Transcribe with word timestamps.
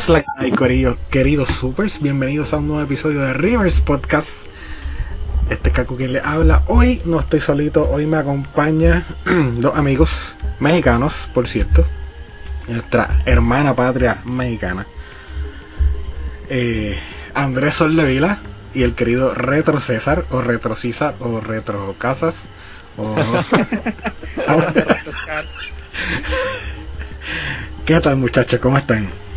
es 0.00 0.08
la 0.08 0.24
queridos 1.10 1.50
supers? 1.50 2.00
Bienvenidos 2.00 2.54
a 2.54 2.56
un 2.56 2.68
nuevo 2.68 2.82
episodio 2.82 3.20
de 3.20 3.34
Rivers 3.34 3.82
Podcast. 3.82 4.46
Este 5.50 5.68
es 5.68 5.74
Caco 5.74 5.96
quien 5.96 6.14
le 6.14 6.20
habla. 6.20 6.62
Hoy 6.68 7.02
no 7.04 7.20
estoy 7.20 7.40
solito, 7.40 7.86
hoy 7.90 8.06
me 8.06 8.16
acompaña 8.16 9.04
dos 9.58 9.76
amigos 9.76 10.36
mexicanos, 10.58 11.28
por 11.34 11.46
cierto. 11.48 11.84
Nuestra 12.68 13.20
hermana 13.26 13.74
patria 13.74 14.22
mexicana. 14.24 14.86
Eh, 16.48 16.98
Andrés 17.34 17.74
Soldevila 17.74 18.38
y 18.72 18.84
el 18.84 18.94
querido 18.94 19.34
Retro 19.34 19.80
César, 19.80 20.24
o 20.30 20.40
Retro 20.40 20.76
César, 20.76 21.14
o 21.20 21.40
Retro 21.40 21.94
Casas, 21.98 22.44
o... 22.96 23.14
¿Qué 27.84 28.00
tal 28.00 28.16
muchachos? 28.16 28.60
¿Cómo 28.60 28.78
están? 28.78 29.29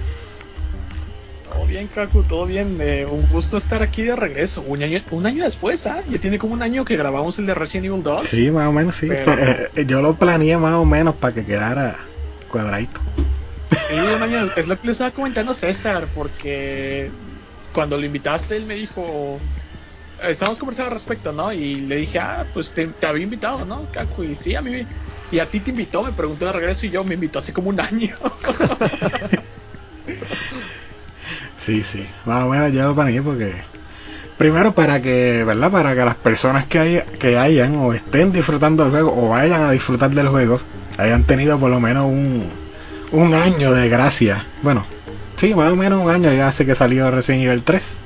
Kaku, 1.94 2.24
todo 2.24 2.46
bien. 2.46 2.78
Eh, 2.82 3.06
un 3.06 3.28
gusto 3.30 3.58
estar 3.58 3.84
aquí 3.84 4.02
de 4.02 4.16
regreso. 4.16 4.62
Un 4.62 4.82
año, 4.82 5.02
un 5.12 5.26
año 5.26 5.44
después, 5.44 5.86
¿ah? 5.86 6.02
Ya 6.10 6.18
tiene 6.18 6.40
como 6.40 6.54
un 6.54 6.64
año 6.64 6.84
que 6.86 6.98
grabamos 6.98 7.38
el 7.38 7.46
de 7.46 7.54
Resident 7.54 7.86
Evil 7.86 8.04
2. 8.04 8.26
Sí, 8.26 8.50
más 8.50 8.68
o 8.68 8.72
menos, 8.72 8.96
sí. 8.96 9.08
Eh, 9.12 9.70
eh, 9.76 9.86
yo 9.86 10.02
lo 10.02 10.16
planeé 10.16 10.58
más 10.58 10.74
o 10.74 10.86
menos 10.86 11.16
para 11.16 11.34
que 11.34 11.46
quedara 11.46 12.00
cuadradito. 12.48 13.00
Sí, 13.88 13.96
un 13.96 14.24
año, 14.24 14.52
es 14.56 14.68
lo 14.68 14.80
que 14.80 14.88
le 14.88 14.92
estaba 14.94 15.12
comentando 15.12 15.54
César, 15.54 16.08
porque 16.16 17.12
cuando 17.74 17.98
lo 17.98 18.06
invitaste, 18.06 18.58
él 18.58 18.66
me 18.66 18.76
dijo, 18.76 19.40
estamos 20.22 20.58
conversando 20.58 20.90
al 20.92 20.96
respecto, 20.96 21.32
¿no? 21.32 21.54
Y 21.54 21.76
le 21.82 21.98
dije, 21.98 22.20
ah, 22.20 22.46
pues 22.54 22.74
te, 22.74 22.90
había 23.06 23.24
invitado, 23.24 23.66
¿no, 23.66 23.88
Kaku? 23.92 24.24
Y 24.24 24.36
sí, 24.36 24.56
a 24.56 24.62
mí, 24.62 24.86
y 25.32 25.40
a 25.40 25.46
ti 25.46 25.60
te 25.60 25.72
invitó, 25.72 26.04
me 26.04 26.12
preguntó 26.12 26.46
de 26.46 26.54
regreso 26.54 26.86
y 26.86 26.92
yo 26.92 27.04
me 27.04 27.16
invitó 27.16 27.40
hace 27.40 27.54
como 27.54 27.70
un 27.70 27.80
año. 27.80 28.16
sí, 31.66 31.84
sí, 31.84 32.08
más 32.26 32.44
o 32.44 32.50
menos 32.50 32.72
yo 32.74 32.88
lo 32.88 32.96
planeé 32.96 33.22
porque... 33.22 33.54
Primero 34.38 34.74
para 34.74 35.00
que, 35.00 35.44
¿verdad? 35.46 35.72
Para 35.72 35.94
que 35.94 36.04
las 36.04 36.16
personas 36.16 36.66
que, 36.66 36.80
hay, 36.80 37.04
que 37.20 37.38
hayan 37.38 37.76
o 37.76 37.94
estén 37.94 38.32
disfrutando 38.32 38.84
del 38.84 38.92
juego 38.92 39.14
o 39.16 39.30
vayan 39.30 39.62
a 39.62 39.72
disfrutar 39.72 40.10
del 40.10 40.28
juego 40.28 40.60
hayan 40.98 41.24
tenido 41.24 41.60
por 41.60 41.70
lo 41.70 41.80
menos 41.80 42.06
un, 42.06 42.50
un 43.12 43.34
año 43.34 43.74
de 43.74 43.90
gracia. 43.90 44.46
Bueno, 44.62 44.86
sí, 45.38 45.54
más 45.54 45.72
o 45.72 45.76
menos 45.76 46.02
un 46.02 46.10
año 46.10 46.34
ya 46.34 46.48
hace 46.48 46.66
que 46.66 46.76
salió 46.76 47.10
Resident 47.12 47.46
Evil 47.46 47.64
3, 47.64 48.02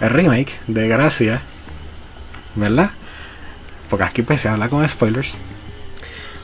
el 0.00 0.10
remake 0.10 0.52
de 0.66 0.88
Gracia, 0.88 1.42
¿verdad? 2.54 2.90
Porque 3.88 4.04
aquí 4.04 4.22
pues 4.22 4.40
se 4.40 4.48
habla 4.48 4.68
con 4.68 4.86
spoilers. 4.88 5.38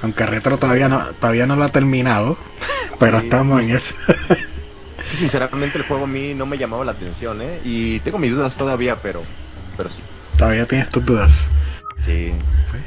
Aunque 0.03 0.27
Retro 0.27 0.59
todavía 0.59 0.89
no, 0.89 1.01
todavía 1.21 1.47
no 1.47 1.57
lo 1.57 1.65
ha 1.65 1.71
terminado, 1.71 2.37
pero 2.99 3.19
estamos 3.19 3.63
en 3.63 3.71
eso. 3.77 3.95
Sinceramente 5.19 5.79
el 5.79 5.85
juego 5.85 6.05
a 6.05 6.09
mí 6.09 6.35
no 6.35 6.47
me 6.47 6.59
llamaba 6.59 6.85
la 6.85 6.93
atención, 6.93 7.41
¿eh? 7.43 7.61
Y 7.65 8.01
tengo 8.01 8.19
mis 8.19 8.33
dudas 8.33 8.55
todavía, 8.55 8.97
pero, 8.97 9.23
pero 9.77 9.91
sí. 9.91 10.01
Todavía 10.37 10.67
tienes 10.67 10.91
tus 10.91 11.05
dudas. 11.05 11.33
Sí. 11.99 12.33
Pues, 12.71 12.83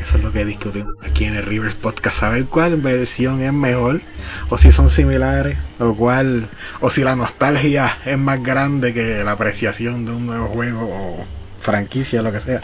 eso 0.00 0.16
es 0.16 0.22
lo 0.22 0.32
que 0.32 0.44
discutimos 0.44 0.94
aquí 1.02 1.24
en 1.24 1.36
el 1.36 1.44
Rivers 1.44 1.74
Podcast. 1.74 2.20
Saber 2.20 2.44
cuál 2.46 2.76
versión 2.76 3.42
es 3.42 3.52
mejor, 3.52 4.00
o 4.48 4.58
si 4.58 4.72
son 4.72 4.90
similares, 4.90 5.58
o 5.78 5.94
cuál, 5.94 6.48
o 6.80 6.90
si 6.90 7.02
la 7.02 7.16
nostalgia 7.16 7.98
es 8.04 8.18
más 8.18 8.42
grande 8.42 8.94
que 8.94 9.22
la 9.24 9.32
apreciación 9.32 10.06
de 10.06 10.12
un 10.12 10.26
nuevo 10.26 10.46
juego 10.46 10.80
o 10.82 11.26
franquicia, 11.60 12.22
lo 12.22 12.32
que 12.32 12.40
sea. 12.40 12.62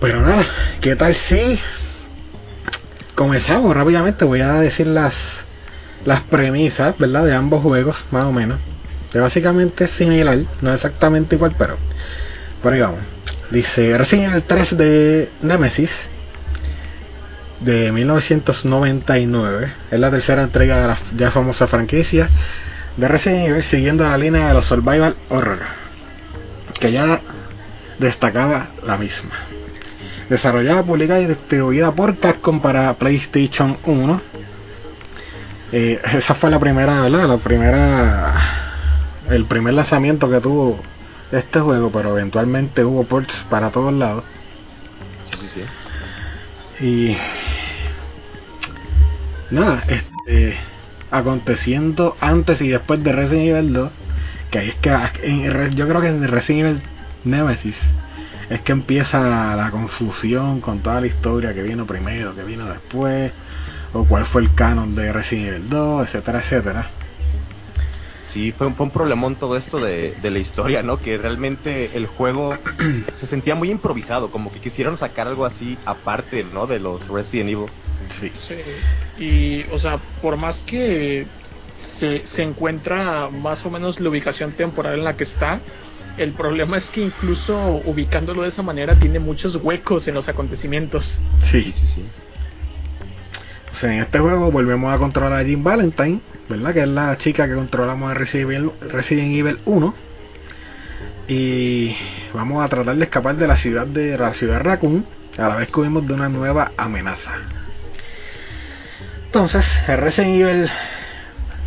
Pero 0.00 0.22
nada, 0.22 0.46
¿qué 0.80 0.96
tal 0.96 1.14
si 1.14 1.58
comenzamos 3.14 3.74
rápidamente? 3.74 4.24
Voy 4.24 4.40
a 4.40 4.54
decir 4.54 4.86
las 4.86 5.39
las 6.04 6.20
premisas, 6.20 6.96
¿verdad? 6.98 7.24
De 7.24 7.34
ambos 7.34 7.62
juegos, 7.62 8.04
más 8.10 8.24
o 8.24 8.32
menos. 8.32 8.58
Que 9.12 9.18
básicamente 9.18 9.84
es 9.84 9.90
similar, 9.90 10.38
no 10.60 10.72
exactamente 10.72 11.36
igual, 11.36 11.54
pero 11.58 11.76
por 12.62 12.72
ahí 12.72 12.80
vamos. 12.80 13.00
Dice 13.50 13.98
Resident 13.98 14.30
Evil 14.32 14.44
3 14.44 14.76
de 14.76 15.28
Nemesis 15.42 16.08
de 17.60 17.90
1999. 17.92 19.72
Es 19.90 20.00
la 20.00 20.10
tercera 20.10 20.42
entrega 20.42 20.80
de 20.80 20.88
la 20.88 20.98
ya 21.16 21.30
famosa 21.30 21.66
franquicia 21.66 22.28
de 22.96 23.08
Resident 23.08 23.48
Evil 23.48 23.64
siguiendo 23.64 24.04
la 24.04 24.16
línea 24.18 24.48
de 24.48 24.54
los 24.54 24.66
Survival 24.66 25.16
Horror. 25.28 25.58
Que 26.78 26.92
ya 26.92 27.20
destacaba 27.98 28.68
la 28.86 28.96
misma. 28.96 29.32
Desarrollada, 30.28 30.82
publicada 30.84 31.20
y 31.20 31.26
distribuida 31.26 31.90
por 31.90 32.16
Capcom 32.16 32.60
para 32.60 32.94
PlayStation 32.94 33.76
1. 33.84 34.20
Eh, 35.72 36.00
esa 36.14 36.34
fue 36.34 36.50
la 36.50 36.58
primera, 36.58 37.00
¿verdad? 37.02 37.28
La 37.28 37.36
primera. 37.38 38.34
El 39.28 39.44
primer 39.44 39.74
lanzamiento 39.74 40.28
que 40.28 40.40
tuvo 40.40 40.80
este 41.30 41.60
juego, 41.60 41.90
pero 41.90 42.10
eventualmente 42.10 42.84
hubo 42.84 43.04
ports 43.04 43.44
para 43.48 43.70
todos 43.70 43.92
lados. 43.92 44.24
Sí, 45.24 45.38
sí, 45.40 45.62
sí. 46.78 46.84
Y 46.84 47.16
nada, 49.50 49.84
este, 49.86 50.56
aconteciendo 51.10 52.16
antes 52.20 52.60
y 52.62 52.68
después 52.68 53.02
de 53.04 53.12
Resident 53.12 53.48
Evil 53.48 53.72
2, 53.72 53.90
que 54.50 54.58
ahí 54.58 54.68
es 54.70 54.74
que 54.76 55.70
yo 55.74 55.86
creo 55.86 56.00
que 56.00 56.08
en 56.08 56.26
Resident 56.26 56.66
Evil 56.66 56.82
Nemesis 57.24 57.82
es 58.48 58.60
que 58.62 58.72
empieza 58.72 59.54
la 59.54 59.70
confusión 59.70 60.60
con 60.60 60.80
toda 60.80 61.00
la 61.00 61.06
historia 61.06 61.54
que 61.54 61.62
vino 61.62 61.86
primero, 61.86 62.34
que 62.34 62.42
vino 62.42 62.66
después, 62.66 63.32
o 63.92 64.04
cuál 64.04 64.24
fue 64.24 64.42
el 64.42 64.54
canon 64.54 64.94
de 64.94 65.12
Resident 65.12 65.48
Evil 65.48 65.68
2, 65.68 66.06
etcétera, 66.06 66.40
etcétera. 66.40 66.90
Sí, 68.30 68.52
fue, 68.52 68.68
un 68.68 68.90
problemón 68.90 69.34
todo 69.34 69.56
esto 69.56 69.80
de, 69.80 70.14
la 70.22 70.38
historia, 70.38 70.84
¿no? 70.84 70.98
Que 70.98 71.18
realmente 71.18 71.96
el 71.96 72.06
juego 72.06 72.56
se 73.12 73.26
sentía 73.26 73.56
muy 73.56 73.70
improvisado, 73.72 74.30
como 74.30 74.52
que 74.52 74.60
quisieron 74.60 74.96
sacar 74.96 75.26
algo 75.26 75.44
así 75.44 75.76
aparte, 75.84 76.44
¿no? 76.44 76.68
De 76.68 76.78
los 76.78 77.08
Resident 77.08 77.50
Evil. 77.50 77.66
Sí. 78.08 78.30
sí. 78.38 78.54
Y, 79.18 79.64
o 79.72 79.80
sea, 79.80 79.98
por 80.22 80.36
más 80.36 80.58
que 80.58 81.26
se, 81.74 82.24
se 82.24 82.42
encuentra 82.44 83.30
más 83.30 83.66
o 83.66 83.70
menos 83.70 83.98
la 83.98 84.08
ubicación 84.08 84.52
temporal 84.52 84.94
en 84.98 85.04
la 85.04 85.16
que 85.16 85.24
está, 85.24 85.60
el 86.16 86.32
problema 86.32 86.76
es 86.76 86.88
que 86.88 87.00
incluso 87.00 87.82
ubicándolo 87.84 88.42
de 88.42 88.48
esa 88.48 88.62
manera 88.62 88.94
tiene 88.94 89.18
muchos 89.18 89.56
huecos 89.56 90.06
en 90.06 90.14
los 90.14 90.28
acontecimientos. 90.28 91.18
Sí, 91.42 91.72
sí, 91.72 91.86
sí. 91.86 92.04
En 93.82 93.92
este 93.92 94.18
juego 94.18 94.50
volvemos 94.50 94.92
a 94.92 94.98
controlar 94.98 95.40
a 95.40 95.44
Jim 95.44 95.62
Valentine 95.62 96.20
¿verdad? 96.50 96.74
Que 96.74 96.82
es 96.82 96.88
la 96.88 97.16
chica 97.16 97.46
que 97.46 97.54
controlamos 97.54 98.10
en 98.10 98.16
Resident 98.16 99.34
Evil, 99.34 99.58
1. 99.64 99.94
Y 101.28 101.96
vamos 102.34 102.64
a 102.64 102.68
tratar 102.68 102.96
de 102.96 103.04
escapar 103.04 103.36
de 103.36 103.46
la 103.46 103.56
ciudad 103.56 103.86
de 103.86 104.18
la 104.18 104.34
ciudad 104.34 104.60
Raccoon 104.60 105.06
a 105.38 105.48
la 105.48 105.54
vez 105.54 105.68
que 105.70 105.80
huimos 105.80 106.06
de 106.08 106.14
una 106.14 106.28
nueva 106.28 106.72
amenaza. 106.76 107.34
Entonces, 109.26 109.64
el 109.86 109.98
Resident 109.98 110.40
Evil, 110.40 110.70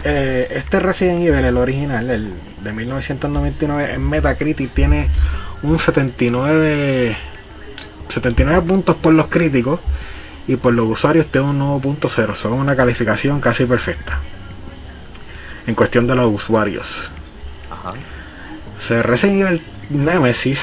eh, 0.04 0.48
este 0.52 0.82
Resident 0.82 1.26
Evil, 1.26 1.46
el 1.46 1.58
original, 1.58 2.10
el 2.10 2.34
de 2.62 2.74
1999, 2.74 3.94
en 3.94 4.10
Metacritic 4.10 4.74
tiene 4.74 5.08
un 5.62 5.80
79, 5.80 7.16
79 8.10 8.62
puntos 8.68 8.98
por 8.98 9.14
los 9.14 9.28
críticos 9.28 9.80
y 10.48 10.56
por 10.56 10.74
los 10.74 10.90
usuarios 10.90 11.28
tiene 11.28 11.48
un 11.48 11.60
9.0, 11.60 12.36
son 12.36 12.54
una 12.54 12.76
calificación 12.76 13.40
casi 13.40 13.66
perfecta 13.66 14.20
en 15.66 15.76
cuestión 15.76 16.08
de 16.08 16.16
los 16.16 16.34
usuarios. 16.34 17.10
Ajá. 17.72 17.94
Se 18.86 19.02
Resident 19.02 19.42
Evil 19.42 19.62
Nemesis, 19.90 20.60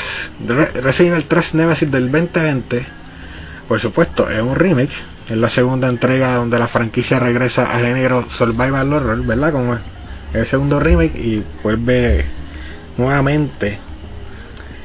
Resident 0.46 1.14
Evil 1.14 1.25
3 1.26 1.55
Nemesis 1.55 1.90
del 1.90 2.10
2020, 2.10 2.87
por 3.69 3.81
supuesto, 3.81 4.28
es 4.28 4.43
un 4.43 4.56
remake. 4.56 4.90
Es 5.28 5.37
la 5.37 5.49
segunda 5.49 5.88
entrega 5.88 6.34
donde 6.34 6.58
la 6.58 6.66
franquicia 6.66 7.20
regresa 7.20 7.72
al 7.72 7.84
género 7.84 8.26
Survival 8.28 8.93
Horror, 8.93 9.25
¿verdad? 9.25 9.52
Como 9.52 9.78
el 10.34 10.46
segundo 10.46 10.81
remake 10.81 11.16
y 11.16 11.44
vuelve 11.62 12.25
nuevamente 12.99 13.78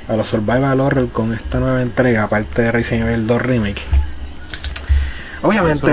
a 0.07 0.15
los 0.15 0.27
Survival 0.27 0.79
Horror 0.79 1.09
con 1.09 1.33
esta 1.33 1.59
nueva 1.59 1.81
entrega, 1.81 2.23
aparte 2.23 2.61
de 2.61 2.71
Resident 2.71 3.09
Evil 3.09 3.25
2 3.25 3.41
Remake. 3.41 3.81
Obviamente 5.45 5.91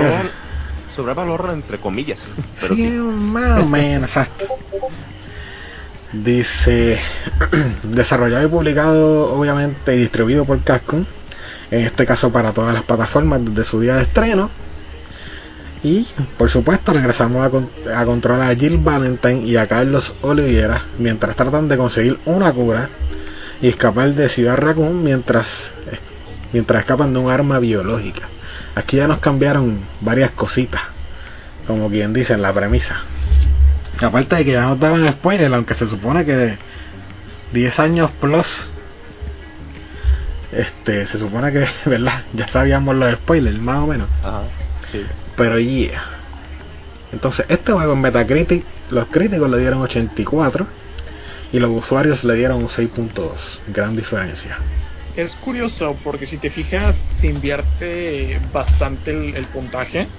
sobre 0.93 1.13
valor 1.13 1.49
entre 1.51 1.77
comillas. 1.79 2.25
Pero 2.61 2.75
sí, 2.75 2.87
más 2.87 3.61
o 3.61 3.65
menos, 3.65 4.09
exacto. 4.09 4.45
Dice, 6.11 6.99
desarrollado 7.83 8.45
y 8.45 8.49
publicado 8.49 9.33
obviamente 9.33 9.95
y 9.95 9.99
distribuido 9.99 10.45
por 10.45 10.61
Capcom, 10.61 11.05
en 11.71 11.85
este 11.85 12.05
caso 12.05 12.31
para 12.31 12.51
todas 12.51 12.73
las 12.73 12.83
plataformas 12.83 13.43
desde 13.43 13.63
su 13.63 13.79
día 13.79 13.95
de 13.95 14.03
estreno. 14.03 14.49
Y 15.81 16.07
por 16.37 16.49
supuesto 16.49 16.93
regresamos 16.93 17.41
a, 17.41 17.99
a 17.99 18.05
controlar 18.05 18.51
a 18.51 18.55
Jill 18.55 18.77
Valentine 18.77 19.41
y 19.41 19.57
a 19.57 19.67
Carlos 19.67 20.13
Oliveira 20.21 20.85
mientras 20.97 21.35
tratan 21.35 21.67
de 21.67 21.75
conseguir 21.75 22.19
una 22.25 22.53
cura 22.53 22.87
y 23.61 23.67
escapar 23.67 24.13
de 24.13 24.29
Ciudad 24.29 24.55
Raccoon 24.55 25.03
mientras, 25.03 25.73
mientras 26.53 26.81
escapan 26.81 27.11
de 27.11 27.19
un 27.19 27.31
arma 27.31 27.59
biológica. 27.59 28.29
Aquí 28.75 28.97
ya 28.97 29.07
nos 29.07 29.19
cambiaron 29.19 29.79
varias 30.01 30.31
cositas, 30.31 30.81
como 31.67 31.89
quien 31.89 32.13
dice 32.13 32.33
en 32.33 32.41
la 32.41 32.53
premisa. 32.53 33.01
Aparte 34.01 34.35
de 34.37 34.45
que 34.45 34.51
ya 34.53 34.63
nos 34.63 34.79
daban 34.79 35.07
spoiler, 35.07 35.53
aunque 35.53 35.75
se 35.75 35.87
supone 35.87 36.25
que 36.25 36.57
10 37.53 37.79
años 37.79 38.11
plus, 38.19 38.67
este, 40.51 41.05
se 41.05 41.19
supone 41.19 41.51
que, 41.51 41.67
¿verdad? 41.89 42.21
Ya 42.33 42.47
sabíamos 42.47 42.95
los 42.95 43.13
spoilers, 43.13 43.59
más 43.59 43.77
o 43.77 43.87
menos. 43.87 44.09
Ajá, 44.23 44.41
sí. 44.91 45.05
Pero 45.35 45.59
yeah. 45.59 46.03
Entonces, 47.11 47.45
este 47.49 47.71
juego 47.71 47.93
en 47.93 48.01
Metacritic, 48.01 48.65
los 48.89 49.07
críticos 49.07 49.49
le 49.49 49.59
dieron 49.59 49.81
84 49.81 50.65
y 51.51 51.59
los 51.59 51.69
usuarios 51.69 52.23
le 52.23 52.33
dieron 52.33 52.57
un 52.57 52.67
6.2. 52.67 53.31
Gran 53.67 53.95
diferencia. 53.95 54.57
Es 55.13 55.35
curioso 55.35 56.01
porque 56.01 56.25
si 56.27 56.39
te 56.39 56.49
fijas, 56.49 57.03
se 57.07 57.27
invierte 57.27 58.39
bastante 58.41 59.11
el, 59.11 59.35
el 59.35 59.49
puntaje. 59.49 60.15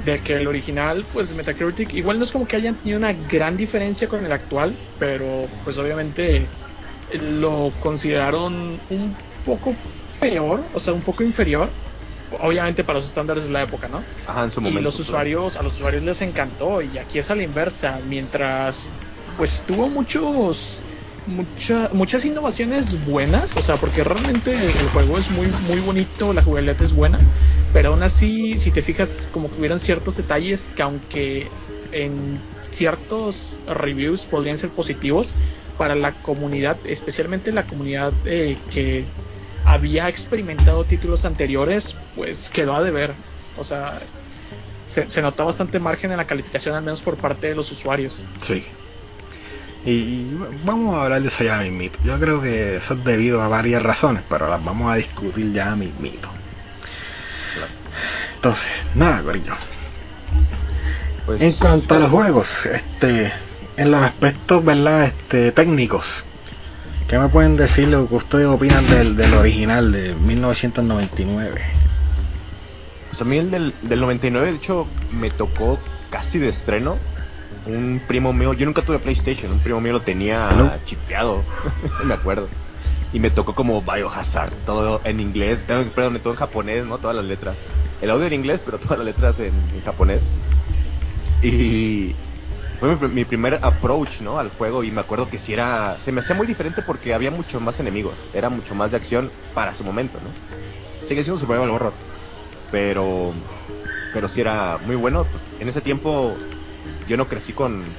De 0.00 0.22
que 0.22 0.34
el 0.34 0.46
original, 0.46 1.08
pues 1.10 1.34
Metacritic, 1.34 1.92
igual 1.92 2.18
no 2.18 2.24
es 2.24 2.30
como 2.32 2.46
que 2.46 2.56
hayan 2.56 2.78
tenido 2.80 2.98
una 2.98 3.12
gran 3.14 3.56
diferencia 3.56 4.08
con 4.08 4.24
el 4.24 4.30
actual, 4.32 4.80
pero 4.96 5.50
pues 5.64 5.76
obviamente 5.78 6.54
lo 7.10 7.78
consideraron 7.80 8.84
un 8.88 9.18
poco 9.42 9.82
peor, 10.18 10.70
o 10.72 10.80
sea, 10.80 10.94
un 10.94 11.02
poco 11.02 11.22
inferior, 11.24 11.80
obviamente 12.30 12.84
para 12.84 12.98
los 12.98 13.06
estándares 13.06 13.44
de 13.44 13.50
la 13.50 13.62
época, 13.62 13.88
¿no? 13.88 14.04
Ajá, 14.24 14.44
en 14.44 14.50
su 14.50 14.60
y 14.60 14.64
momento. 14.64 14.82
los 14.82 14.96
pues, 14.96 15.08
usuarios, 15.08 15.56
a 15.56 15.62
los 15.62 15.74
usuarios 15.74 16.02
les 16.04 16.20
encantó, 16.22 16.82
y 16.82 16.98
aquí 16.98 17.18
es 17.18 17.30
a 17.30 17.34
la 17.36 17.42
inversa, 17.42 18.00
mientras 18.04 18.96
pues 19.36 19.64
tuvo 19.64 19.88
muchos 19.88 20.87
mucha- 21.28 21.90
muchas 21.92 22.24
innovaciones 22.24 23.02
buenas, 23.04 23.56
o 23.56 23.62
sea, 23.62 23.78
porque 23.78 24.04
realmente 24.04 24.80
el 24.80 24.88
juego 24.88 25.18
es 25.18 25.30
muy 25.30 25.52
muy 25.52 25.80
bonito, 25.80 26.32
la 26.32 26.42
jugabilidad 26.42 26.80
es 26.82 26.92
buena, 26.92 27.26
pero 27.72 27.90
aún 27.90 28.02
así, 28.02 28.56
si 28.58 28.72
te 28.72 28.82
fijas, 28.82 29.28
como 29.30 29.50
que 29.50 29.58
hubieron 29.60 29.80
ciertos 29.80 30.16
detalles 30.16 30.68
que 30.68 30.82
aunque 30.82 31.52
en 31.92 32.44
ciertos 32.72 33.62
reviews 33.66 34.26
podrían 34.26 34.58
ser 34.58 34.72
positivos 34.72 35.36
para 35.76 35.94
la 35.94 36.20
comunidad, 36.20 36.80
especialmente 36.84 37.52
la 37.52 37.66
comunidad 37.66 38.14
eh, 38.24 38.64
que 38.68 39.12
había 39.64 40.08
experimentado 40.08 40.86
títulos 40.86 41.24
anteriores, 41.24 41.94
pues 42.14 42.50
quedó 42.50 42.74
a 42.74 42.82
deber. 42.82 43.16
O 43.54 43.64
sea, 43.64 44.00
se, 44.82 45.08
se 45.10 45.22
notó 45.22 45.44
bastante 45.44 45.78
margen 45.80 46.10
en 46.10 46.16
la 46.18 46.26
calificación, 46.26 46.74
al 46.74 46.82
menos 46.84 47.02
por 47.02 47.18
parte 47.18 47.48
de 47.48 47.54
los 47.54 47.70
usuarios. 47.72 48.24
Sí. 48.40 48.66
Y, 49.90 50.36
vamos 50.66 50.94
a 50.94 51.04
hablar 51.04 51.22
de 51.22 51.28
eso 51.28 51.44
ya 51.44 51.58
mismito. 51.60 51.98
Yo 52.04 52.20
creo 52.20 52.42
que 52.42 52.76
eso 52.76 52.92
es 52.92 53.04
debido 53.04 53.40
a 53.40 53.48
varias 53.48 53.82
razones, 53.82 54.22
pero 54.28 54.46
las 54.46 54.62
vamos 54.62 54.92
a 54.92 54.96
discutir 54.96 55.50
ya 55.54 55.74
mismito. 55.76 56.28
Entonces, 58.34 58.68
nada, 58.94 59.22
Corillo. 59.22 59.54
Pues, 61.24 61.40
En 61.40 61.54
cuanto 61.54 61.94
a 61.94 62.00
los 62.00 62.10
juegos, 62.10 62.66
este, 62.66 63.32
en 63.78 63.90
los 63.90 64.02
aspectos, 64.02 64.62
¿verdad? 64.62 65.06
Este, 65.06 65.52
técnicos, 65.52 66.04
¿qué 67.08 67.18
me 67.18 67.28
pueden 67.28 67.56
decir 67.56 67.88
lo 67.88 68.06
que 68.08 68.14
ustedes 68.14 68.46
opinan 68.46 68.86
del, 68.88 69.16
del 69.16 69.32
original 69.32 69.90
de 69.90 70.14
1999? 70.14 71.62
Pues 73.08 73.22
a 73.22 73.24
mí 73.24 73.38
el 73.38 73.50
del, 73.50 73.74
del 73.80 74.00
99, 74.00 74.50
de 74.50 74.56
hecho, 74.58 74.86
me 75.18 75.30
tocó 75.30 75.78
casi 76.10 76.38
de 76.38 76.50
estreno. 76.50 76.98
Un 77.68 78.00
primo 78.08 78.32
mío, 78.32 78.54
yo 78.54 78.64
nunca 78.64 78.80
tuve 78.82 78.98
PlayStation, 78.98 79.52
un 79.52 79.58
primo 79.58 79.80
mío 79.80 79.92
lo 79.92 80.00
tenía 80.00 80.48
¿No? 80.56 80.72
chipeado, 80.84 81.44
me 82.04 82.14
acuerdo. 82.14 82.48
Y 83.12 83.20
me 83.20 83.30
tocó 83.30 83.54
como 83.54 83.82
Biohazard, 83.82 84.52
todo 84.64 85.02
en 85.04 85.20
inglés, 85.20 85.60
perdón, 85.66 86.18
todo 86.20 86.32
en 86.32 86.38
japonés, 86.38 86.86
¿no? 86.86 86.98
Todas 86.98 87.16
las 87.16 87.26
letras. 87.26 87.58
El 88.00 88.10
audio 88.10 88.26
en 88.26 88.32
inglés, 88.32 88.60
pero 88.64 88.78
todas 88.78 88.98
las 88.98 89.06
letras 89.06 89.38
en, 89.40 89.52
en 89.74 89.82
japonés. 89.82 90.22
Y 91.42 92.14
fue 92.80 92.96
mi, 92.96 93.08
mi 93.08 93.24
primer 93.24 93.58
approach, 93.62 94.20
¿no? 94.20 94.38
Al 94.38 94.50
juego 94.50 94.82
y 94.82 94.90
me 94.90 95.00
acuerdo 95.00 95.28
que 95.28 95.38
sí 95.38 95.52
era, 95.52 95.96
se 96.02 96.12
me 96.12 96.20
hacía 96.20 96.34
muy 96.34 96.46
diferente 96.46 96.82
porque 96.82 97.12
había 97.14 97.30
muchos 97.30 97.60
más 97.60 97.80
enemigos, 97.80 98.18
era 98.32 98.48
mucho 98.48 98.74
más 98.74 98.90
de 98.90 98.96
acción 98.96 99.30
para 99.54 99.74
su 99.74 99.84
momento, 99.84 100.18
¿no? 100.20 100.30
Sigue 101.06 101.22
siendo 101.22 101.38
survival 101.38 101.70
horror, 101.70 101.92
pero 102.70 103.34
pero 104.12 104.28
sí 104.28 104.40
era 104.40 104.78
muy 104.78 104.96
bueno. 104.96 105.26
En 105.60 105.68
ese 105.68 105.80
tiempo 105.80 106.36
yo 107.06 107.16
no 107.16 107.28
crecí 107.28 107.52
con 107.52 107.96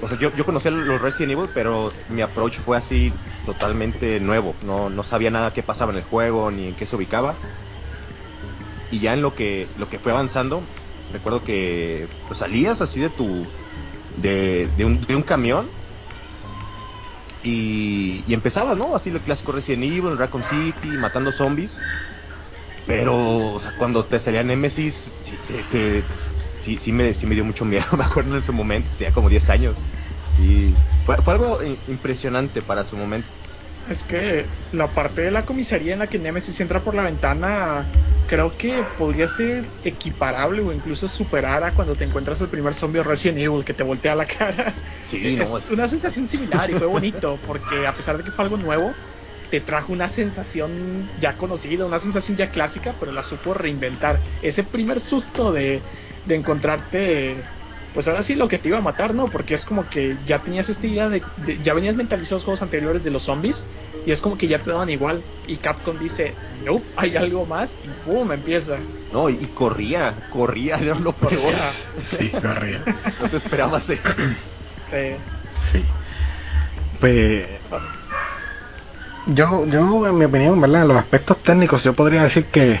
o 0.00 0.08
sea, 0.08 0.16
yo, 0.16 0.34
yo 0.34 0.44
conocía 0.44 0.70
los 0.70 1.00
Resident 1.00 1.32
Evil, 1.32 1.50
pero 1.52 1.92
mi 2.08 2.22
approach 2.22 2.58
fue 2.60 2.76
así 2.76 3.14
totalmente 3.44 4.18
nuevo. 4.20 4.56
No, 4.62 4.88
no 4.88 5.02
sabía 5.02 5.30
nada 5.30 5.52
qué 5.52 5.62
pasaba 5.62 5.92
en 5.92 5.98
el 5.98 6.04
juego 6.04 6.50
ni 6.50 6.68
en 6.68 6.74
qué 6.76 6.86
se 6.86 6.96
ubicaba. 6.96 7.38
Y 8.90 9.00
ya 9.00 9.14
en 9.14 9.22
lo 9.22 9.34
que 9.34 9.70
lo 9.76 9.88
que 9.88 9.98
fue 9.98 10.12
avanzando, 10.12 10.66
recuerdo 11.08 11.44
que 11.44 12.08
pues, 12.26 12.38
salías 12.38 12.80
así 12.80 13.00
de 13.00 13.10
tu 13.10 13.52
de, 14.16 14.68
de, 14.76 14.84
un, 14.84 15.00
de 15.00 15.16
un 15.16 15.22
camión 15.22 15.70
y, 17.42 18.22
y 18.26 18.34
empezabas, 18.34 18.76
¿no? 18.76 18.94
Así 18.94 19.10
lo 19.10 19.22
clásico 19.22 19.52
Resident 19.52 19.84
Evil, 19.84 20.18
Raccoon 20.18 20.42
City, 20.44 20.98
matando 20.98 21.32
zombies. 21.32 21.82
Pero, 22.86 23.52
o 23.52 23.60
sea, 23.60 23.72
cuando 23.72 24.06
te 24.06 24.18
salían 24.18 24.48
Nemesis, 24.48 25.14
te- 25.46 25.64
te- 25.64 26.06
sí, 26.60 26.78
sí 26.78 26.92
me, 26.92 27.14
sí 27.14 27.26
me 27.26 27.34
dio 27.34 27.44
mucho 27.44 27.64
miedo, 27.64 27.84
me 27.98 28.04
acuerdo 28.04 28.36
en 28.36 28.42
su 28.44 28.52
momento, 28.52 28.90
tenía 28.96 29.12
como 29.12 29.28
10 29.28 29.48
años. 29.50 29.78
Y 30.36 30.80
fue, 31.04 31.16
fue 31.24 31.34
algo 31.34 31.58
impresionante 31.86 32.62
para 32.62 32.84
su 32.84 32.96
momento. 32.96 33.32
Es 33.86 34.04
que 34.04 34.52
la 34.70 34.94
parte 34.94 35.22
de 35.22 35.30
la 35.30 35.44
comisaría 35.46 35.92
en 35.94 36.00
la 36.00 36.08
que 36.08 36.18
Nemesis 36.18 36.60
entra 36.60 36.82
por 36.84 36.94
la 36.94 37.02
ventana, 37.04 37.90
creo 38.26 38.56
que 38.56 38.84
podría 38.84 39.26
ser 39.26 39.74
equiparable 39.82 40.60
o 40.62 40.72
incluso 40.72 41.08
superar 41.08 41.64
a 41.64 41.74
cuando 41.74 41.96
te 41.96 42.04
encuentras 42.04 42.40
el 42.40 42.50
primer 42.50 42.74
zombie 42.74 42.98
de 43.02 43.08
Resident 43.08 43.38
Evil 43.38 43.64
que 43.64 43.74
te 43.74 43.82
voltea 43.82 44.14
la 44.14 44.26
cara. 44.26 44.80
Sí, 44.98 45.36
es 45.38 45.56
no, 45.56 45.58
es- 45.58 45.70
una 45.70 45.88
sensación 45.88 46.26
similar 46.26 46.70
y 46.70 46.74
fue 46.74 46.86
bonito 46.86 47.42
porque 47.42 47.86
a 47.86 47.96
pesar 47.96 48.16
de 48.18 48.24
que 48.24 48.30
fue 48.32 48.44
algo 48.44 48.58
nuevo, 48.58 49.00
te 49.48 49.60
trajo 49.60 49.92
una 49.92 50.08
sensación 50.08 51.10
ya 51.16 51.36
conocida, 51.36 51.86
una 51.86 51.98
sensación 51.98 52.36
ya 52.36 52.50
clásica, 52.50 52.96
pero 52.98 53.12
la 53.12 53.22
supo 53.24 53.54
reinventar. 53.54 54.22
Ese 54.40 54.62
primer 54.64 55.00
susto 55.00 55.52
de, 55.52 55.86
de 56.24 56.34
encontrarte, 56.36 57.50
pues 57.92 58.06
ahora 58.08 58.22
sí 58.22 58.34
lo 58.34 58.48
que 58.48 58.58
te 58.58 58.68
iba 58.68 58.78
a 58.78 58.82
matar, 58.82 59.14
¿no? 59.14 59.30
Porque 59.30 59.54
es 59.54 59.64
como 59.64 59.88
que 59.88 60.18
ya 60.22 60.42
tenías 60.42 60.68
esta 60.68 60.86
idea 60.86 61.08
de, 61.08 61.26
de- 61.36 61.60
ya 61.60 61.74
venías 61.74 61.96
mentalizados 61.96 62.44
juegos 62.44 62.62
anteriores 62.62 63.02
de 63.02 63.10
los 63.10 63.24
zombies 63.24 63.68
y 64.04 64.12
es 64.12 64.20
como 64.20 64.36
que 64.36 64.48
ya 64.48 64.62
te 64.62 64.70
daban 64.70 64.90
igual 64.90 65.26
y 65.42 65.58
Capcom 65.58 65.98
dice, 65.98 66.38
no, 66.48 66.86
hay 66.94 67.16
algo 67.16 67.46
más 67.46 67.78
y 67.82 67.94
pum, 67.94 68.32
empieza. 68.32 68.86
No, 69.10 69.28
y, 69.28 69.34
y 69.34 69.46
corría, 69.48 70.22
corría, 70.28 70.76
era 70.76 70.94
lo 70.94 71.16
peor. 71.16 71.30
Corría. 71.32 71.56
Sí, 72.06 72.30
corría. 72.30 72.84
No 73.18 73.28
te 73.28 73.36
esperabas 73.36 73.88
eso. 73.90 74.08
Sí. 74.84 74.96
Sí. 75.60 75.86
Pues 76.98 77.60
yo, 79.26 79.66
yo 79.66 80.06
en 80.06 80.18
mi 80.18 80.24
opinión, 80.24 80.60
¿verdad? 80.60 80.82
En 80.82 80.88
los 80.88 80.96
aspectos 80.96 81.42
técnicos 81.42 81.84
yo 81.84 81.94
podría 81.94 82.22
decir 82.22 82.46
que 82.46 82.80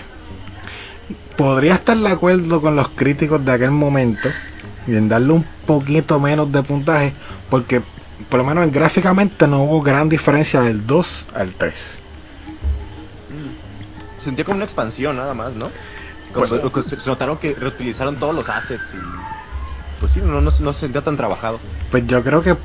podría 1.36 1.74
estar 1.74 1.96
de 1.96 2.08
acuerdo 2.08 2.60
con 2.60 2.76
los 2.76 2.88
críticos 2.90 3.44
de 3.44 3.52
aquel 3.52 3.70
momento 3.70 4.32
y 4.86 4.94
en 4.96 5.08
darle 5.08 5.32
un 5.32 5.44
poquito 5.66 6.18
menos 6.20 6.50
de 6.52 6.62
puntaje 6.62 7.12
porque 7.48 7.82
por 8.28 8.38
lo 8.38 8.44
menos 8.44 8.70
gráficamente 8.70 9.46
no 9.46 9.62
hubo 9.64 9.80
gran 9.82 10.08
diferencia 10.08 10.60
del 10.60 10.86
2 10.86 11.26
al 11.34 11.52
3. 11.52 11.98
Se 14.18 14.24
sentía 14.24 14.44
como 14.44 14.56
una 14.56 14.64
expansión 14.64 15.16
nada 15.16 15.32
más, 15.34 15.52
¿no? 15.54 15.70
Como 16.32 16.46
Pues- 16.46 16.86
se, 16.86 17.00
se 17.00 17.08
notaron 17.08 17.38
que 17.38 17.54
reutilizaron 17.54 18.16
todos 18.16 18.34
los 18.34 18.48
assets 18.48 18.94
y 18.94 18.98
pues 19.98 20.12
sí, 20.12 20.20
no, 20.20 20.40
no, 20.40 20.50
no 20.58 20.72
se 20.72 20.80
sentía 20.80 21.02
tan 21.02 21.16
trabajado. 21.16 21.58
Pues 21.90 22.06
yo 22.06 22.22
creo 22.22 22.42
que 22.42 22.56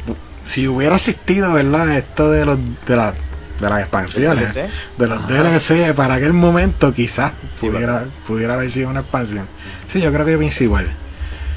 si 0.46 0.68
hubiera 0.68 0.96
existido, 0.98 1.52
¿verdad? 1.54 1.98
Esto 1.98 2.30
de 2.32 2.46
los 2.46 2.60
de, 2.88 2.96
la- 2.96 3.14
de 3.60 3.70
las 3.70 3.80
expansiones, 3.82 4.54
DLC? 4.54 4.70
de 4.98 5.08
los. 5.08 5.28
DLC 5.28 5.94
para 5.96 6.16
aquel 6.16 6.34
momento 6.34 6.94
quizás 6.94 7.34
pudiera, 7.60 8.06
pudiera 8.28 8.56
haber 8.56 8.70
sido 8.72 8.90
una 8.90 9.02
expansión. 9.02 9.48
Sí, 9.92 10.02
yo 10.02 10.12
creo 10.12 10.26
que 10.26 10.38
pienso 10.38 10.64
igual. 10.64 10.90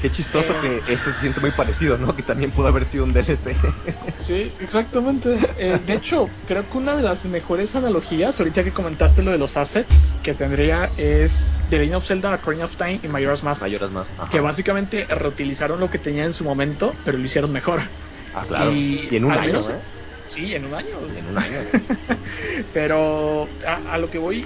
Qué 0.01 0.09
chistoso 0.09 0.53
Eh. 0.63 0.81
que 0.85 0.93
este 0.93 1.11
se 1.11 1.19
siente 1.19 1.41
muy 1.41 1.51
parecido, 1.51 1.97
¿no? 1.97 2.15
Que 2.15 2.23
también 2.23 2.51
pudo 2.51 2.67
haber 2.69 2.85
sido 2.85 3.03
un 3.03 3.11
DLC. 3.11 3.53
Sí, 4.17 4.49
exactamente. 4.61 5.37
Eh, 5.57 5.77
de 5.85 5.93
hecho, 5.93 6.29
creo 6.47 6.63
que 6.69 6.77
una 6.77 6.95
de 6.95 7.01
las 7.03 7.25
mejores 7.25 7.75
analogías, 7.75 8.39
ahorita 8.39 8.63
que 8.63 8.71
comentaste 8.71 9.23
lo 9.23 9.31
de 9.31 9.37
los 9.37 9.57
assets, 9.57 10.13
que 10.23 10.33
tendría 10.33 10.89
es 10.97 11.59
The 11.69 11.79
Legend 11.79 11.95
of 11.95 12.05
Zelda, 12.07 12.33
Ocarina 12.35 12.65
of 12.65 12.75
Time 12.77 13.01
y 13.03 13.07
Majora's 13.09 13.43
Mask. 13.43 13.61
Mayoras 13.63 13.91
más. 13.91 14.07
Ajá. 14.17 14.29
Que 14.29 14.39
básicamente 14.39 15.05
reutilizaron 15.05 15.79
lo 15.81 15.89
que 15.89 15.97
tenía 15.97 16.23
en 16.23 16.31
su 16.33 16.45
momento, 16.45 16.93
pero 17.03 17.17
lo 17.17 17.25
hicieron 17.25 17.51
mejor. 17.51 17.81
Ah, 18.33 18.45
claro. 18.47 18.71
y 18.71 19.09
Y, 19.11 19.15
en 19.17 19.25
un 19.25 19.31
año, 19.33 19.41
menos- 19.47 19.69
¿eh? 19.69 19.73
Sí, 20.29 20.53
en 20.53 20.65
un 20.65 20.73
año. 20.75 21.05
En 21.15 21.27
un 21.27 21.37
año. 21.37 21.59
Pero 22.73 23.49
a, 23.65 23.93
a 23.93 23.97
lo 23.97 24.09
que 24.09 24.19
voy, 24.19 24.45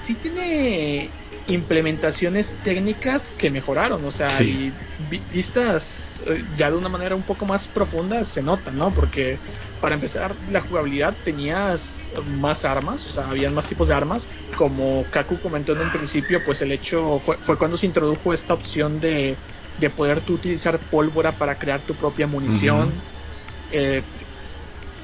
sí 0.00 0.14
tiene 0.16 1.12
implementaciones 1.46 2.58
técnicas 2.62 3.30
que 3.36 3.50
mejoraron, 3.50 4.02
o 4.04 4.10
sea, 4.10 4.30
Sí. 4.30 4.72
y 4.98 5.02
vi- 5.08 5.26
vistas 5.28 6.22
eh, 6.26 6.46
ya 6.54 6.70
de 6.70 6.76
una 6.78 6.88
manera 6.88 7.14
un 7.14 7.24
poco 7.24 7.44
más 7.44 7.68
profunda 7.68 8.24
se 8.24 8.42
nota, 8.42 8.70
¿no? 8.72 8.94
Porque 8.94 9.40
para 9.80 9.94
empezar, 9.94 10.38
la 10.48 10.62
jugabilidad 10.62 11.18
tenías 11.22 12.10
más 12.24 12.64
armas, 12.64 13.06
o 13.06 13.10
sea, 13.10 13.28
habían 13.28 13.52
más 13.52 13.66
tipos 13.66 13.88
de 13.88 13.94
armas, 13.94 14.28
como 14.56 15.10
Kaku 15.10 15.38
comentó 15.38 15.72
en 15.72 15.82
un 15.82 15.90
principio, 15.90 16.42
pues 16.42 16.62
el 16.62 16.72
hecho 16.72 17.18
fue, 17.18 17.36
fue 17.40 17.58
cuando 17.58 17.76
se 17.76 17.86
introdujo 17.86 18.32
esta 18.32 18.54
opción 18.54 19.00
de 19.00 19.38
de 19.76 19.90
poder 19.90 20.20
tú 20.20 20.34
utilizar 20.34 20.86
pólvora 20.88 21.36
para 21.36 21.58
crear 21.58 21.82
tu 21.84 21.96
propia 21.96 22.28
munición. 22.28 23.02
Eh, 23.70 24.04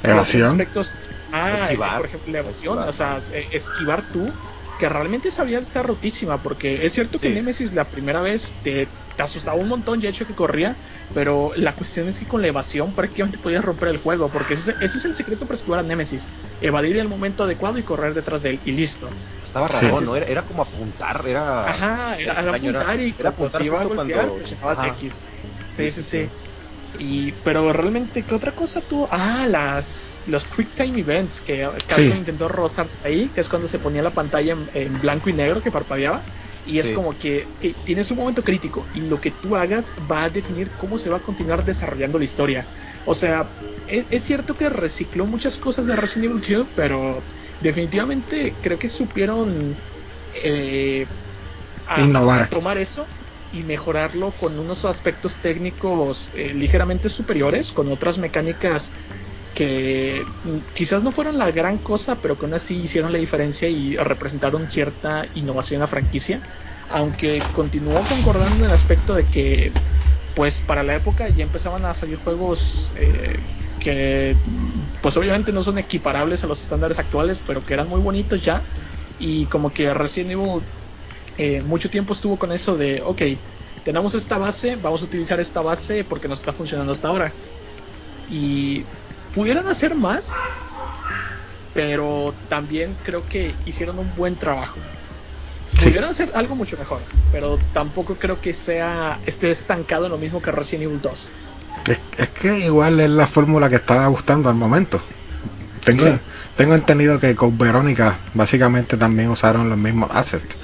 Evasión. 0.02 0.50
aspectos- 0.52 0.97
ah, 1.33 1.57
Esquivar. 1.59 1.97
por 1.99 2.07
ejemplo, 2.07 2.33
la 2.33 2.38
evasión, 2.40 2.75
Esquivar. 2.78 2.88
o 2.88 2.92
sea, 2.92 3.25
eh, 3.33 3.49
esquivar 3.52 4.07
tú, 4.11 4.33
que 4.78 4.88
realmente 4.88 5.30
sabía 5.30 5.59
estar 5.59 5.87
rotísima, 5.87 6.42
porque 6.42 6.87
es 6.87 6.95
cierto 6.95 7.19
que 7.19 7.28
Sí. 7.28 7.35
Nemesis 7.35 7.73
la 7.75 7.85
primera 7.85 8.23
vez 8.23 8.54
te, 8.62 8.88
te 9.14 9.23
asustaba 9.23 9.59
un 9.59 9.69
montón, 9.69 10.00
ya 10.00 10.09
hecho 10.09 10.26
que 10.26 10.35
corría, 10.35 10.78
pero 11.12 11.52
la 11.54 11.76
cuestión 11.76 12.09
es 12.09 12.19
que 12.19 12.26
con 12.26 12.40
la 12.40 12.49
evasión 12.49 12.95
prácticamente 12.95 13.38
podías 13.38 13.62
romper 13.62 13.88
el 13.88 13.99
juego, 13.99 14.30
porque 14.30 14.54
ese, 14.54 14.76
ese 14.80 14.97
es 14.97 15.04
el 15.04 15.14
secreto 15.14 15.45
para 15.45 15.57
esquivar 15.57 15.80
a 15.80 15.83
Nemesis, 15.83 16.30
evadir 16.62 16.97
en 16.97 17.02
el 17.02 17.09
momento 17.09 17.45
adecuado 17.45 17.76
y 17.78 17.83
correr 17.83 18.14
detrás 18.14 18.40
de 18.40 18.50
él, 18.50 18.61
y 18.64 18.73
listo. 18.73 19.11
Estaba 19.45 19.69
Sí. 19.69 19.85
raro, 19.85 20.00
¿no? 20.00 20.16
Era, 20.16 20.26
era 20.26 20.47
como 20.47 20.62
apuntar, 20.62 21.25
era... 21.28 21.69
Ajá, 21.69 22.19
era, 22.19 22.40
era 22.40 22.50
apuntar 22.57 23.00
y 23.00 23.14
era 23.19 23.28
apuntar 23.28 23.62
golpear, 23.69 24.28
cuando-. 24.28 24.38
X. 24.97 25.26
Sí, 25.71 25.90
sí, 25.90 26.02
sí. 26.02 26.30
Y, 26.92 27.32
pero 27.42 27.73
realmente, 27.73 28.26
¿qué 28.26 28.35
otra 28.35 28.54
cosa 28.54 28.82
tuvo? 28.87 29.09
Ah, 29.11 29.47
las, 29.49 30.20
los 30.25 30.44
Quick 30.47 30.75
Time 30.75 30.99
Events 31.00 31.40
que 31.40 31.68
Capcom 31.87 32.16
Sí. 32.16 32.18
intentó 32.18 32.49
rozar 32.49 32.92
ahí, 33.02 33.30
que 33.32 33.40
es 33.40 33.49
cuando 33.49 33.68
se 33.68 33.78
ponía 33.78 34.02
la 34.02 34.12
pantalla 34.14 34.52
en, 34.54 34.66
en 34.73 35.00
blanco 35.00 35.30
y 35.30 35.35
negro 35.35 35.62
que 35.62 35.70
parpadeaba. 35.70 36.26
Y 36.64 36.78
es 36.78 36.88
Sí. 36.88 36.94
como 36.94 37.16
que 37.16 37.54
tienes 37.85 38.11
un 38.11 38.18
momento 38.18 38.42
crítico 38.44 38.88
y 38.92 39.02
lo 39.02 39.20
que 39.20 39.30
tú 39.30 39.56
hagas 39.56 39.94
va 39.99 40.25
a 40.25 40.30
definir 40.30 40.75
cómo 40.75 40.99
se 40.99 41.11
va 41.11 41.18
a 41.18 41.23
continuar 41.23 41.64
desarrollando 41.64 42.18
la 42.18 42.25
historia. 42.25 42.68
O 43.04 43.14
sea, 43.14 43.54
es, 43.87 44.06
es 44.11 44.25
cierto 44.25 44.56
que 44.56 44.68
recicló 44.68 45.26
muchas 45.26 45.59
cosas 45.59 45.87
de 45.87 45.97
Resident 45.97 46.32
Evil 46.32 46.40
2, 46.59 46.73
pero 46.75 47.26
definitivamente 47.61 48.59
creo 48.61 48.78
que 48.78 48.88
supieron 48.88 49.80
eh, 50.32 51.06
a- 51.87 52.04
Innovar. 52.04 52.42
a 52.42 52.49
tomar 52.49 52.78
eso 52.78 53.12
y 53.52 53.64
mejorarlo 53.64 54.37
con 54.37 54.59
unos 54.59 54.85
aspectos 54.85 55.40
técnicos 55.40 56.30
eh, 56.35 56.54
ligeramente 56.54 57.09
superiores, 57.09 57.73
con 57.73 57.88
otras 57.88 58.19
mecánicas 58.19 58.92
que 59.54 60.25
quizás 60.75 61.02
no 61.02 61.11
fueron 61.11 61.37
la 61.37 61.50
gran 61.50 61.78
cosa, 61.78 62.21
pero 62.21 62.38
que 62.38 62.47
aún 62.47 62.54
así 62.54 62.76
hicieron 62.76 63.12
la 63.12 63.19
diferencia 63.19 63.69
y 63.69 63.97
representaron 63.97 64.71
cierta 64.71 65.26
innovación 65.35 65.80
la 65.80 65.87
franquicia. 65.88 66.40
Aunque 66.88 67.42
continuó 67.52 68.00
concordando 68.09 68.57
en 68.64 68.71
el 68.71 68.71
aspecto 68.71 69.14
de 69.14 69.25
que, 69.25 69.73
pues 70.35 70.61
para 70.61 70.83
la 70.83 70.95
época 70.95 71.28
ya 71.28 71.42
empezaban 71.42 71.85
a 71.85 71.95
salir 71.95 72.16
juegos 72.16 72.92
eh, 72.97 73.38
que, 73.80 74.37
pues 75.00 75.16
obviamente 75.16 75.52
no 75.52 75.62
son 75.62 75.78
equiparables 75.78 76.45
a 76.45 76.47
los 76.47 76.62
estándares 76.62 76.99
actuales, 76.99 77.42
pero 77.45 77.64
que 77.64 77.75
eran 77.75 77.88
muy 77.88 78.00
bonitos 78.00 78.45
ya. 78.45 78.62
Y 79.19 79.47
como 79.47 79.73
que 79.75 79.92
Resident 79.92 80.33
Evil 80.33 80.62
eh, 81.39 81.63
mucho 81.63 81.91
tiempo 81.91 82.13
estuvo 82.15 82.39
con 82.39 82.53
eso 82.53 82.77
de, 82.77 83.03
ok, 83.03 83.23
tenemos 83.85 84.15
esta 84.15 84.39
base, 84.39 84.77
vamos 84.77 85.03
a 85.03 85.05
utilizar 85.07 85.41
esta 85.41 85.61
base 85.61 86.05
porque 86.05 86.29
nos 86.29 86.41
está 86.41 86.53
funcionando 86.53 86.93
hasta 86.93 87.09
ahora. 87.09 87.33
Y 88.29 88.85
pudieran 89.35 89.67
hacer 89.69 89.95
más, 89.95 90.33
pero 91.73 92.35
también 92.49 92.97
creo 93.03 93.25
que 93.27 93.55
hicieron 93.65 93.99
un 93.99 94.15
buen 94.17 94.37
trabajo. 94.37 94.77
Sí. 95.79 95.87
Pudieran 95.87 96.11
hacer 96.11 96.31
algo 96.35 96.57
mucho 96.57 96.77
mejor, 96.77 97.01
pero 97.33 97.59
tampoco 97.73 98.15
creo 98.17 98.41
que 98.41 98.53
sea 98.55 99.19
esté 99.25 99.51
estancado 99.51 100.07
en 100.07 100.13
lo 100.13 100.19
mismo 100.19 100.43
que 100.43 100.51
Resident 100.51 100.85
Evil 100.91 101.01
2. 101.01 101.29
Es, 101.89 101.99
es 102.19 102.29
que 102.31 102.59
igual 102.67 103.01
es 103.01 103.09
la 103.11 103.27
fórmula 103.27 103.69
que 103.69 103.77
estaba 103.77 104.07
gustando 104.09 104.49
al 104.49 104.57
momento. 104.57 105.01
Tengo, 105.85 106.05
Sí. 106.05 106.13
tengo 106.57 106.75
entendido 106.75 107.19
que 107.19 107.35
con 107.37 107.57
Verónica 107.57 108.19
básicamente 108.35 108.97
también 108.97 109.31
usaron 109.31 109.69
los 109.71 109.79
mismos 109.79 110.11
assets. 110.13 110.57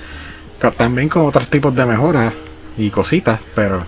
También 0.59 1.09
con 1.09 1.27
otros 1.27 1.49
tipos 1.49 1.75
de 1.75 1.87
mejoras 1.87 2.35
y 2.77 2.91
cositas, 2.91 3.41
pero 3.55 3.87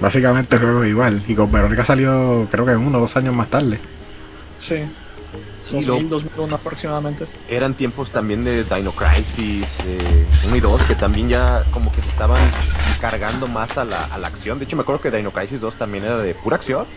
básicamente 0.00 0.56
el 0.56 0.62
juego 0.62 0.84
es 0.84 0.90
igual. 0.90 1.24
Y 1.26 1.34
con 1.34 1.50
Verónica 1.50 1.84
salió 1.84 2.48
creo 2.50 2.66
que 2.66 2.76
uno 2.76 2.98
o 2.98 3.00
dos 3.02 3.16
años 3.16 3.34
más 3.34 3.50
tarde. 3.50 3.80
Sí. 4.56 4.92
Sí, 5.62 5.84
2000, 5.84 6.04
lo- 6.08 6.08
2001 6.10 6.56
aproximadamente. 6.56 7.28
Eran 7.46 7.76
tiempos 7.76 8.12
también 8.12 8.44
de 8.44 8.64
Dino 8.64 8.94
Crisis 8.94 9.82
eh, 9.84 10.30
1 10.42 10.56
y 10.56 10.60
2 10.60 10.84
que 10.84 10.96
también 10.96 11.28
ya 11.28 11.66
como 11.70 11.92
que 11.92 12.02
se 12.02 12.08
estaban 12.08 12.56
cargando 12.98 13.48
más 13.48 13.78
a 13.78 13.84
la, 13.84 14.04
a 14.04 14.18
la 14.18 14.28
acción. 14.28 14.58
De 14.58 14.64
hecho 14.64 14.76
me 14.76 14.82
acuerdo 14.82 15.00
que 15.02 15.10
Dino 15.10 15.32
Crisis 15.32 15.60
2 15.60 15.76
también 15.78 16.04
era 16.04 16.18
de 16.18 16.34
pura 16.34 16.56
acción, 16.56 16.88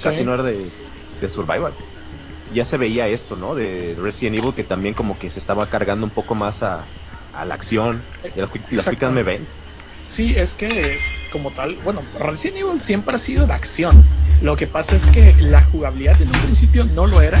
casi 0.00 0.22
Sí. 0.22 0.24
no 0.24 0.34
era 0.34 0.42
de, 0.44 0.74
de 1.20 1.28
survival. 1.30 1.76
Ya 2.46 2.64
se 2.64 2.78
veía 2.78 3.08
esto, 3.08 3.36
¿no? 3.36 3.54
De 3.54 3.96
Resident 3.98 4.38
Evil 4.38 4.54
que 4.54 4.64
también 4.64 4.94
como 4.94 5.18
que 5.18 5.30
se 5.30 5.38
estaba 5.40 5.68
cargando 5.70 6.06
un 6.06 6.12
poco 6.12 6.34
más 6.34 6.62
a, 6.62 6.92
a 7.40 7.44
la 7.44 7.54
acción 7.54 8.02
y 8.34 8.40
las, 8.40 8.50
y 8.70 8.76
las 8.76 8.88
quick 8.88 9.02
events. 9.02 9.64
Sí, 10.02 10.34
es 10.36 10.54
que 10.54 10.98
como 11.28 11.52
tal, 11.52 11.76
bueno, 11.80 12.02
Resident 12.18 12.58
Evil 12.58 12.80
siempre 12.80 13.16
ha 13.16 13.18
sido 13.18 13.46
de 13.46 13.52
acción. 13.52 14.02
Lo 14.40 14.56
que 14.56 14.66
pasa 14.66 14.94
es 14.94 15.06
que 15.06 15.34
la 15.40 15.62
jugabilidad 15.62 16.20
en 16.20 16.28
un 16.28 16.40
principio 16.40 16.84
no 16.84 17.06
lo 17.06 17.20
era. 17.20 17.40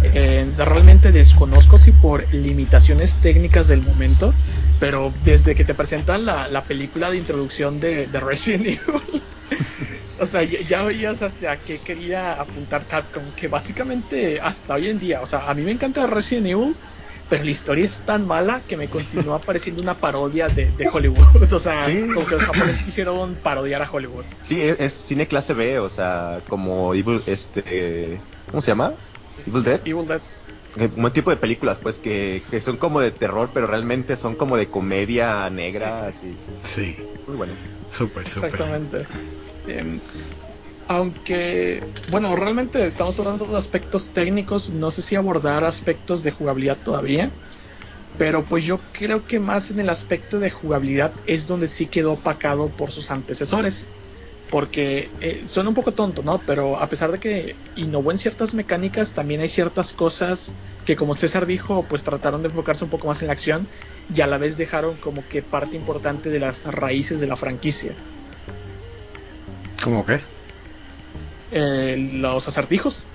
Eh, 0.00 0.54
realmente 0.56 1.12
desconozco 1.12 1.78
si 1.78 1.92
por 1.92 2.32
limitaciones 2.32 3.20
técnicas 3.20 3.68
del 3.68 3.82
momento, 3.82 4.38
pero 4.78 5.12
desde 5.24 5.54
que 5.54 5.64
te 5.64 5.74
presentan 5.74 6.24
la, 6.24 6.48
la 6.48 6.66
película 6.66 7.10
de 7.10 7.16
introducción 7.18 7.80
de, 7.80 8.06
de 8.06 8.20
Resident 8.20 8.66
Evil, 8.88 9.24
o 10.16 10.26
sea, 10.26 10.42
ya, 10.44 10.60
ya 10.60 10.82
veías 10.84 11.22
hasta 11.22 11.62
qué 11.64 11.82
quería 11.82 12.34
apuntar 12.34 12.86
Capcom, 12.86 13.32
que 13.34 13.48
básicamente 13.48 14.40
hasta 14.40 14.74
hoy 14.74 14.88
en 14.88 14.98
día, 14.98 15.20
o 15.22 15.26
sea, 15.26 15.48
a 15.48 15.54
mí 15.54 15.62
me 15.64 15.72
encanta 15.72 16.06
Resident 16.06 16.46
Evil, 16.46 16.76
pero 17.28 17.44
la 17.44 17.50
historia 17.50 17.84
es 17.84 18.04
tan 18.04 18.26
mala 18.26 18.62
que 18.66 18.76
me 18.76 18.88
continúa 18.88 19.38
pareciendo 19.44 19.82
una 19.82 20.00
parodia 20.00 20.48
de, 20.48 20.72
de 20.72 20.88
Hollywood. 20.92 21.52
O 21.52 21.58
sea, 21.58 21.84
Sí. 21.86 22.08
como 22.14 22.26
que 22.26 22.34
los 22.36 22.44
japoneses 22.44 22.82
quisieron 22.82 23.36
parodiar 23.36 23.82
a 23.82 23.90
Hollywood. 23.90 24.24
Sí, 24.40 24.60
es, 24.60 24.78
es 24.80 24.92
cine 24.92 25.26
clase 25.26 25.54
B, 25.54 25.78
o 25.78 25.88
sea, 25.88 26.42
como 26.48 26.94
Evil, 26.94 27.22
este, 27.26 28.20
¿cómo 28.50 28.60
se 28.60 28.70
llama? 28.70 28.94
Evil 29.46 29.62
Dead. 29.62 29.80
Evil 29.84 30.06
Dead. 30.06 30.20
Un 30.96 31.12
tipo 31.12 31.30
de 31.30 31.36
películas, 31.36 31.78
pues, 31.82 31.98
que, 31.98 32.42
que 32.48 32.60
son 32.60 32.76
como 32.76 33.00
de 33.00 33.10
terror, 33.10 33.50
pero 33.52 33.66
realmente 33.66 34.16
son 34.16 34.36
como 34.36 34.56
de 34.56 34.66
comedia 34.66 35.48
negra, 35.50 36.06
así. 36.06 36.36
Sí, 36.62 36.96
Muy 37.26 37.36
bueno. 37.36 37.54
súper, 37.90 38.28
súper. 38.28 38.50
Exactamente. 38.50 39.06
Em, 39.66 39.98
aunque, 40.88 41.84
bueno, 42.10 42.34
realmente 42.34 42.86
estamos 42.86 43.18
hablando 43.18 43.44
de 43.44 43.58
aspectos 43.58 44.10
técnicos, 44.12 44.70
no 44.70 44.90
sé 44.90 45.02
si 45.02 45.16
abordar 45.16 45.62
aspectos 45.64 46.22
de 46.22 46.30
jugabilidad 46.30 46.78
todavía, 46.78 47.30
pero 48.16 48.44
pues 48.44 48.64
yo 48.64 48.80
creo 48.92 49.26
que 49.26 49.38
más 49.38 49.70
en 49.70 49.80
el 49.80 49.90
aspecto 49.90 50.38
de 50.38 50.50
jugabilidad 50.50 51.12
es 51.26 51.46
donde 51.46 51.68
sí 51.68 51.86
quedó 51.86 52.14
opacado 52.14 52.70
por 52.70 52.90
sus 52.90 53.10
antecesores. 53.10 53.86
Porque 54.50 55.10
eh, 55.20 55.42
suena 55.46 55.68
un 55.68 55.74
poco 55.74 55.92
tonto, 55.92 56.22
¿no? 56.22 56.40
Pero 56.46 56.78
a 56.78 56.88
pesar 56.88 57.12
de 57.12 57.20
que 57.20 57.54
innovó 57.74 58.12
en 58.12 58.18
ciertas 58.18 58.54
mecánicas, 58.54 59.12
también 59.12 59.42
hay 59.42 59.50
ciertas 59.50 59.92
cosas 59.92 60.54
que, 60.86 60.96
como 60.96 61.14
César 61.14 61.44
dijo, 61.44 61.84
pues 61.86 62.02
trataron 62.02 62.40
de 62.40 62.48
enfocarse 62.48 62.82
un 62.82 62.88
poco 62.88 63.08
más 63.08 63.20
en 63.20 63.26
la 63.26 63.34
acción 63.34 63.68
y 64.14 64.22
a 64.22 64.26
la 64.26 64.38
vez 64.38 64.56
dejaron 64.56 64.96
como 64.96 65.28
que 65.28 65.42
parte 65.42 65.76
importante 65.76 66.30
de 66.30 66.40
las 66.40 66.64
raíces 66.64 67.20
de 67.20 67.26
la 67.26 67.36
franquicia. 67.36 67.94
¿Cómo 69.84 70.06
qué? 70.06 70.22
Eh, 71.50 71.96
los 71.98 72.48
acertijos. 72.48 73.12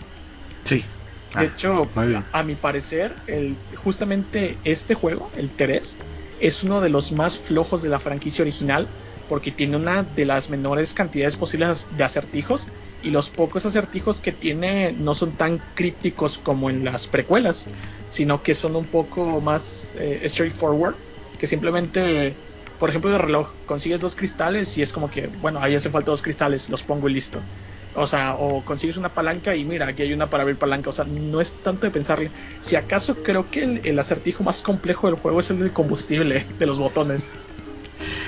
Sí. 0.66 0.84
De 1.32 1.46
Ah, 1.46 1.46
hecho, 1.46 1.98
a 2.32 2.44
mi 2.44 2.56
parecer, 2.56 3.22
el, 3.26 3.64
justamente 3.76 4.62
este 4.64 4.94
juego, 4.94 5.32
el 5.34 5.56
3, 5.56 6.02
es 6.38 6.64
uno 6.64 6.80
de 6.82 6.90
los 6.90 7.12
más 7.12 7.40
flojos 7.40 7.82
de 7.82 7.90
la 7.90 8.00
franquicia 8.00 8.44
original 8.44 8.94
porque 9.28 9.52
tiene 9.52 9.78
una 9.78 10.04
de 10.04 10.26
las 10.26 10.50
menores 10.50 10.94
cantidades 10.94 11.38
posibles 11.38 11.88
de 11.90 12.04
acertijos 12.04 12.72
y 13.00 13.10
los 13.12 13.30
pocos 13.32 13.66
acertijos 13.66 14.22
que 14.22 14.32
tiene 14.34 14.92
no 14.94 15.14
son 15.16 15.38
tan 15.38 15.60
crípticos 15.74 16.38
como 16.38 16.70
en 16.70 16.84
las 16.84 17.08
precuelas, 17.08 17.70
sino 18.08 18.44
que 18.44 18.54
son 18.54 18.76
un 18.76 18.90
poco 18.90 19.42
más 19.42 19.96
eh, 20.00 20.28
straightforward, 20.30 20.98
que 21.38 21.48
simplemente, 21.48 22.42
por 22.78 22.90
ejemplo, 22.90 23.10
de 23.12 23.18
reloj, 23.18 23.56
consigues 23.66 24.00
dos 24.02 24.16
cristales 24.16 24.78
y 24.78 24.82
es 24.82 24.94
como 24.94 25.10
que, 25.10 25.28
bueno, 25.28 25.60
ahí 25.62 25.74
hace 25.76 25.90
falta 25.90 26.12
dos 26.12 26.22
cristales, 26.22 26.70
los 26.70 26.84
pongo 26.84 27.10
y 27.10 27.14
listo. 27.14 27.48
O 27.96 28.08
sea, 28.08 28.36
o 28.40 28.64
consigues 28.66 28.98
una 28.98 29.14
palanca 29.14 29.56
y 29.56 29.66
mira, 29.66 29.88
aquí 29.88 30.04
hay 30.04 30.14
una 30.14 30.30
para 30.30 30.44
abrir 30.44 30.58
palanca. 30.58 30.90
O 30.90 30.94
sea, 30.94 31.06
no 31.06 31.42
es 31.42 31.62
tanto 31.62 31.86
de 31.86 31.92
pensarle. 31.92 32.32
Si 32.62 32.76
acaso 32.76 33.22
creo 33.24 33.50
que 33.52 33.64
el, 33.64 33.82
el 33.86 34.00
acertijo 34.00 34.44
más 34.44 34.62
complejo 34.64 35.08
del 35.08 35.16
juego 35.18 35.40
es 35.40 35.50
el 35.52 35.60
del 35.60 35.74
combustible, 35.74 36.48
de 36.58 36.66
los 36.66 36.80
botones. 36.80 37.30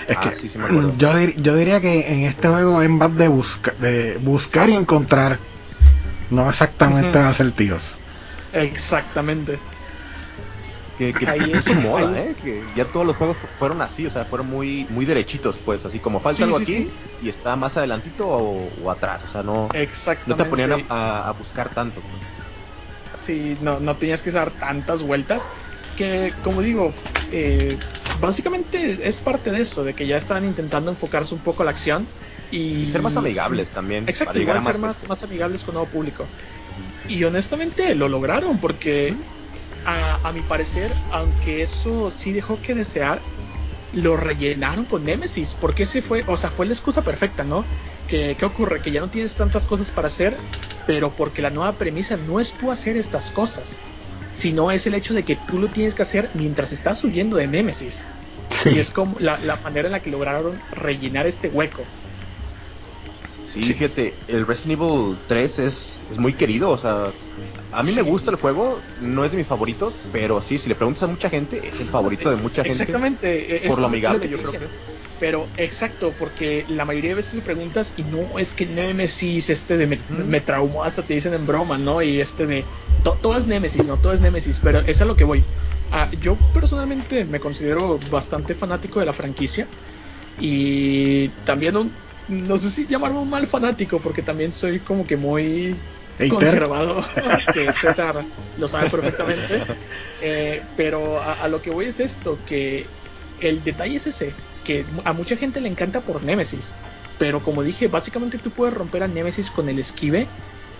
Es 0.07 0.17
Ah, 0.17 0.29
que 0.29 0.35
sí, 0.35 0.47
sí 0.47 0.57
me 0.59 0.65
acuerdo. 0.65 0.93
yo, 0.97 1.09
dir- 1.13 1.35
yo 1.41 1.55
diría 1.55 1.81
que 1.81 2.07
en 2.07 2.23
este 2.23 2.47
juego 2.47 2.81
es 2.81 2.89
más 2.89 3.15
de, 3.15 3.27
busca, 3.27 3.71
de 3.79 4.17
buscar 4.19 4.69
y 4.69 4.73
encontrar, 4.73 5.37
no 6.29 6.49
exactamente 6.49 7.17
Ujú. 7.17 7.27
acertijos. 7.27 7.97
Exactamente. 8.53 9.59
Que, 10.97 11.13
que 11.13 11.25
Ahí 11.29 11.51
puso 11.51 11.73
es- 11.73 11.83
moda, 11.83 12.11
ahí- 12.13 12.29
¿eh? 12.29 12.35
Que 12.35 12.73
ya 12.73 12.85
todos 12.85 13.05
los 13.05 13.15
juegos 13.17 13.37
fu- 13.37 13.47
fueron 13.57 13.81
así, 13.81 14.05
o 14.05 14.09
sea, 14.09 14.25
fueron 14.25 14.47
muy 14.47 14.87
muy 14.89 15.05
derechitos, 15.05 15.59
pues, 15.65 15.85
así 15.85 15.99
como 15.99 16.19
falta 16.21 16.37
Sí, 16.37 16.43
algo 16.43 16.57
sí, 16.59 16.63
aquí 16.63 16.73
sí. 16.73 16.93
y 17.19 17.29
está 17.29 17.55
más 17.55 17.77
adelantito 17.77 18.27
o, 18.27 18.73
o 18.73 18.89
atrás, 18.91 19.23
o 19.23 19.27
sea, 19.27 19.43
no, 19.43 19.69
no 20.25 20.35
te 20.35 20.45
ponían 20.45 20.71
a, 20.73 20.77
a- 20.89 21.29
a 21.29 21.33
buscar 21.33 21.73
tanto. 21.73 22.01
pues. 22.01 22.21
Sí, 23.17 23.57
no, 23.61 23.79
no 23.79 23.97
tenías 23.97 24.21
que 24.21 24.31
dar 24.31 24.51
tantas 24.57 25.01
vueltas. 25.03 25.49
Que, 25.95 26.33
como 26.43 26.61
digo, 26.61 26.93
eh, 27.31 27.79
básicamente 28.19 29.07
es 29.07 29.21
parte 29.21 29.51
de 29.51 29.61
eso, 29.61 29.83
de 29.83 29.95
que 29.95 30.05
ya 30.07 30.17
están 30.17 30.43
intentando 30.43 30.91
enfocarse 30.91 31.33
un 31.33 31.41
poco 31.41 31.61
a 31.63 31.65
la 31.65 31.71
acción. 31.71 32.09
Y, 32.51 32.89
ser 32.89 33.01
más 33.01 33.17
amigables 33.17 33.71
también. 33.71 34.07
Exacto, 34.07 34.39
igual 34.39 34.61
ser 34.63 34.79
más, 34.79 35.07
más 35.07 35.23
amigables 35.23 35.63
con 35.63 35.73
nuevo 35.75 35.89
público. 35.89 36.29
Y 37.07 37.23
honestamente 37.23 37.95
lo 37.95 38.09
lograron 38.09 38.59
porque 38.59 39.15
a, 39.85 40.19
a, 40.27 40.31
mi 40.31 40.41
parecer, 40.41 40.91
aunque 41.11 41.61
eso 41.61 42.11
sí 42.11 42.33
dejó 42.33 42.61
que 42.61 42.75
desear, 42.75 43.19
lo 43.93 44.17
rellenaron 44.17 44.85
con 44.85 45.05
Nemesis, 45.05 45.55
porque 45.59 45.83
ese 45.83 46.01
fue, 46.01 46.23
o 46.27 46.37
sea, 46.37 46.49
fue 46.49 46.65
la 46.65 46.73
excusa 46.73 47.01
perfecta, 47.01 47.43
¿no? 47.43 47.63
Que, 48.07 48.35
¿Qué 48.37 48.45
ocurre? 48.45 48.81
Que 48.81 48.91
ya 48.91 48.99
no 48.99 49.07
tienes 49.07 49.35
tantas 49.35 49.63
cosas 49.63 49.89
para 49.91 50.09
hacer, 50.09 50.35
pero 50.85 51.11
porque 51.11 51.41
la 51.41 51.49
nueva 51.49 51.73
premisa 51.73 52.17
no 52.17 52.39
es 52.39 52.51
tú 52.51 52.71
hacer 52.71 52.97
estas 52.97 53.31
cosas, 53.31 53.77
sino 54.33 54.71
es 54.71 54.85
el 54.85 54.95
hecho 54.95 55.13
de 55.13 55.23
que 55.23 55.35
tú 55.35 55.59
lo 55.59 55.67
tienes 55.69 55.93
que 55.93 56.01
hacer 56.01 56.29
mientras 56.33 56.71
estás 56.71 57.03
huyendo 57.03 57.37
de 57.37 57.47
Nemesis. 57.47 58.03
Y 58.65 58.79
es 58.79 58.89
como 58.89 59.17
la, 59.19 59.37
la 59.39 59.57
manera 59.57 59.87
en 59.87 59.93
la 59.93 59.99
que 59.99 60.09
lograron 60.09 60.59
rellenar 60.71 61.27
este 61.27 61.47
hueco. 61.49 61.83
Sí, 63.55 63.73
fíjate, 63.73 64.13
el 64.27 64.45
Resident 64.45 64.81
Evil 64.81 65.17
3 65.27 65.59
es, 65.59 65.99
es 66.11 66.17
muy 66.17 66.33
querido, 66.33 66.71
o 66.71 66.77
sea, 66.77 67.11
a 67.75 67.83
mí 67.83 67.91
me 67.91 68.01
gusta 68.01 68.31
el 68.31 68.37
juego, 68.37 68.81
no 69.01 69.25
es 69.25 69.31
de 69.31 69.37
mis 69.37 69.47
favoritos, 69.47 69.97
pero 70.11 70.41
sí, 70.41 70.57
si 70.57 70.69
le 70.69 70.75
preguntas 70.75 71.03
a 71.03 71.07
mucha 71.07 71.29
gente, 71.29 71.67
es 71.67 71.79
el 71.81 71.89
favorito 71.89 72.29
de 72.29 72.37
mucha 72.37 72.63
gente. 72.63 72.83
Exactamente. 72.83 73.63
por 73.67 73.79
lo 73.79 73.87
amigable, 73.87 74.29
yo 74.29 74.37
creo 74.37 74.51
que 74.51 74.57
es. 74.57 74.71
Pero 75.19 75.47
exacto, 75.57 76.13
porque 76.17 76.65
la 76.67 76.85
mayoría 76.85 77.11
de 77.11 77.15
veces 77.15 77.41
preguntas 77.41 77.93
y 77.95 78.03
no 78.03 78.37
es 78.37 78.53
que 78.53 78.65
Nemesis, 78.65 79.49
este 79.49 79.77
de 79.77 79.87
me, 79.87 79.99
me 80.09 80.41
traumó, 80.41 80.83
hasta 80.83 81.03
te 81.03 81.13
dicen 81.13 81.33
en 81.33 81.45
broma, 81.45 81.77
¿no? 81.77 82.01
Y 82.01 82.19
este 82.19 82.45
de... 82.45 82.65
todo 83.03 83.37
es 83.37 83.47
Nemesis, 83.47 83.85
¿no? 83.85 83.97
Todo 83.97 84.13
es 84.13 84.21
Nemesis, 84.21 84.59
pero 84.61 84.79
es 84.79 85.01
a 85.01 85.05
lo 85.05 85.15
que 85.15 85.23
voy. 85.23 85.43
Ah, 85.91 86.09
yo 86.21 86.35
personalmente 86.53 87.25
me 87.25 87.39
considero 87.39 87.99
bastante 88.09 88.55
fanático 88.55 88.99
de 88.99 89.05
la 89.05 89.13
franquicia 89.13 89.67
y 90.39 91.29
también 91.45 91.77
un, 91.77 91.91
no 92.27 92.57
sé 92.57 92.69
si 92.69 92.85
llamarme 92.85 93.19
un 93.19 93.29
mal 93.29 93.47
fanático, 93.47 93.99
porque 93.99 94.21
también 94.21 94.51
soy 94.51 94.79
como 94.79 95.05
que 95.05 95.15
muy 95.15 95.75
conservador, 96.29 97.03
que 97.53 97.71
César 97.73 98.23
lo 98.57 98.67
sabe 98.67 98.89
perfectamente. 98.89 99.63
Eh, 100.21 100.61
pero 100.77 101.21
a, 101.21 101.47
lo 101.47 101.61
que 101.61 101.69
voy 101.69 101.85
es 101.85 101.99
esto, 101.99 102.37
que 102.47 102.85
el 103.41 103.63
detalle 103.63 103.97
es 103.97 104.07
ese, 104.07 104.33
que 104.63 104.85
a 105.03 105.13
mucha 105.13 105.35
gente 105.35 105.61
le 105.61 105.69
encanta 105.69 106.01
por 106.01 106.23
Nemesis. 106.23 106.71
Pero 107.17 107.41
como 107.41 107.63
dije, 107.63 107.87
básicamente 107.87 108.37
tú 108.37 108.49
puedes 108.49 108.73
romper 108.73 109.03
a 109.03 109.07
Nemesis 109.07 109.49
con 109.49 109.69
el 109.69 109.79
esquive. 109.79 110.27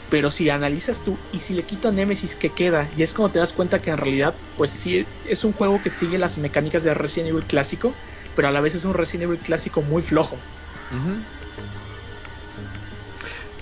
Pero 0.10 0.30
si 0.30 0.50
analizas 0.51 1.00
tú 1.00 1.18
y 1.34 1.39
si 1.39 1.56
le 1.56 1.63
quito 1.63 1.88
a 1.88 1.92
Nemesis, 1.92 2.36
¿qué 2.36 2.51
queda? 2.51 2.88
Y 2.96 3.01
es 3.01 3.13
como 3.13 3.32
te 3.32 3.39
das 3.39 3.54
cuenta 3.54 3.82
que 3.82 3.89
en 3.89 3.98
realidad, 3.98 4.36
pues 4.56 4.70
sí, 4.70 5.06
es 5.27 5.44
un 5.44 5.51
juego 5.51 5.82
que 5.82 5.89
sigue 5.89 6.20
las 6.20 6.38
mecánicas 6.38 6.84
de 6.84 6.94
Resident 6.94 7.30
Evil 7.30 7.44
clásico, 7.44 7.92
pero 8.36 8.48
a 8.48 8.51
la 8.51 8.62
vez 8.62 8.75
es 8.75 8.86
un 8.86 8.94
Resident 8.94 9.24
Evil 9.24 9.39
clásico 9.39 9.82
muy 9.82 10.04
flojo. 10.04 10.38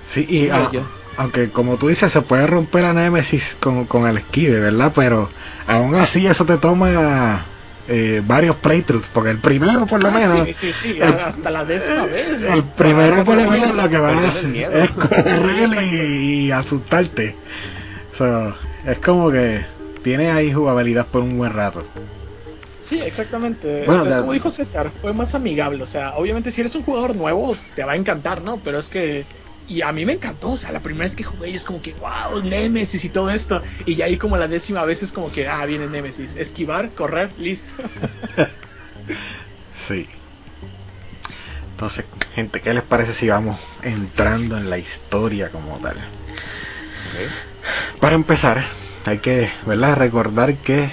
Sí, 0.05 0.25
y 0.27 0.49
aunque 1.17 1.49
como 1.49 1.77
tú 1.77 1.87
dices, 1.87 2.11
se 2.11 2.21
puede 2.21 2.47
romper 2.47 2.85
a 2.85 2.93
Nemesis 2.93 3.57
con, 3.59 3.85
con 3.85 4.07
el 4.07 4.17
esquive, 4.17 4.59
¿verdad? 4.59 4.91
Pero 4.95 5.29
aún 5.67 5.95
así 5.95 6.25
eso 6.25 6.45
te 6.45 6.57
toma 6.57 7.45
eh, 7.87 8.21
varios 8.25 8.55
playthroughs, 8.57 9.07
porque 9.13 9.29
el 9.29 9.39
primero 9.39 9.85
por 9.85 10.01
lo 10.01 10.09
ah, 10.09 10.11
menos... 10.11 10.47
Sí, 10.47 10.53
sí, 10.53 10.73
sí, 10.73 11.01
hasta 11.01 11.49
la 11.49 11.65
décima 11.65 12.05
vez. 12.05 12.43
El 12.43 12.63
primero 12.63 13.23
por 13.23 13.35
lo 13.35 13.49
menos 13.49 13.75
lo 13.75 13.89
que 13.89 13.99
va 13.99 14.09
a 14.09 14.27
hacer 14.27 14.55
es 14.55 14.89
correr 14.91 15.83
y, 15.83 16.51
asustarte. 16.51 17.35
es 18.85 18.97
como 18.99 19.31
que 19.31 19.65
tiene 20.03 20.31
ahí 20.31 20.53
jugabilidad 20.53 21.07
por 21.07 21.23
un 21.23 21.37
buen 21.37 21.53
rato. 21.53 21.85
Sí, 22.83 22.99
exactamente. 23.01 23.83
Bueno, 23.85 24.05
es 24.05 24.13
como 24.13 24.33
dijo 24.33 24.49
César, 24.49 24.91
fue 25.01 25.13
más 25.13 25.35
amigable. 25.35 25.81
O 25.83 25.85
sea, 25.85 26.15
obviamente 26.15 26.51
si 26.51 26.61
eres 26.61 26.75
un 26.75 26.83
jugador 26.83 27.15
nuevo, 27.15 27.55
te 27.75 27.83
va 27.83 27.93
a 27.93 27.95
encantar, 27.95 28.41
¿no? 28.41 28.57
Pero 28.57 28.79
es 28.79 28.89
que 28.89 29.25
y 29.67 29.81
a 29.81 29.91
mí 29.91 30.05
me 30.05 30.13
encantó, 30.13 30.51
o 30.51 30.57
sea, 30.57 30.71
la 30.71 30.81
primera 30.81 31.05
vez 31.05 31.15
que 31.15 31.23
jugué 31.23 31.53
es 31.53 31.63
como 31.63 31.81
que, 31.81 31.93
wow, 31.93 32.41
Nemesis 32.43 33.03
y 33.05 33.09
todo 33.09 33.29
esto. 33.29 33.61
Y 33.85 33.95
ya 33.95 34.05
ahí 34.05 34.17
como 34.17 34.37
la 34.37 34.47
décima 34.47 34.83
vez 34.85 35.03
es 35.03 35.11
como 35.11 35.31
que, 35.31 35.47
ah, 35.47 35.65
viene 35.65 35.87
Nemesis. 35.87 36.35
Esquivar, 36.35 36.91
correr, 36.93 37.31
listo. 37.37 37.71
sí. 39.87 40.07
Entonces, 41.71 42.05
gente, 42.35 42.61
¿qué 42.61 42.73
les 42.73 42.83
parece 42.83 43.13
si 43.13 43.29
vamos 43.29 43.59
entrando 43.81 44.57
en 44.57 44.69
la 44.69 44.77
historia 44.77 45.49
como 45.49 45.77
tal? 45.79 45.97
Para 47.99 48.15
empezar, 48.15 48.65
hay 49.05 49.19
que, 49.19 49.51
¿verdad? 49.65 49.95
Recordar 49.95 50.55
que, 50.55 50.91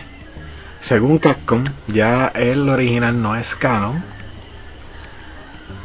según 0.81 1.19
Capcom, 1.19 1.65
ya 1.89 2.29
el 2.29 2.69
original 2.69 3.21
no 3.21 3.37
es 3.37 3.55
canon 3.55 4.03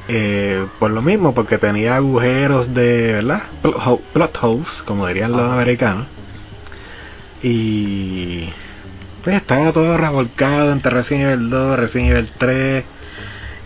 eh, 0.08 0.68
por 0.80 0.92
lo 0.92 1.02
mismo, 1.02 1.34
porque 1.34 1.58
tenía 1.58 1.96
agujeros 1.96 2.74
de, 2.74 3.14
¿verdad? 3.14 3.44
Plot 4.14 4.38
holes, 4.42 4.84
como 4.86 5.08
dirían 5.08 5.32
los 5.32 5.52
americanos. 5.52 6.08
Y 7.42 8.50
pues 9.24 9.36
estaba 9.36 9.72
todo 9.72 9.98
revolcado 9.98 10.72
entre 10.72 10.92
Resident 10.92 11.32
Evil 11.32 11.50
2, 11.50 11.80
Resident 11.80 12.12
Evil 12.12 12.30
3 12.38 12.84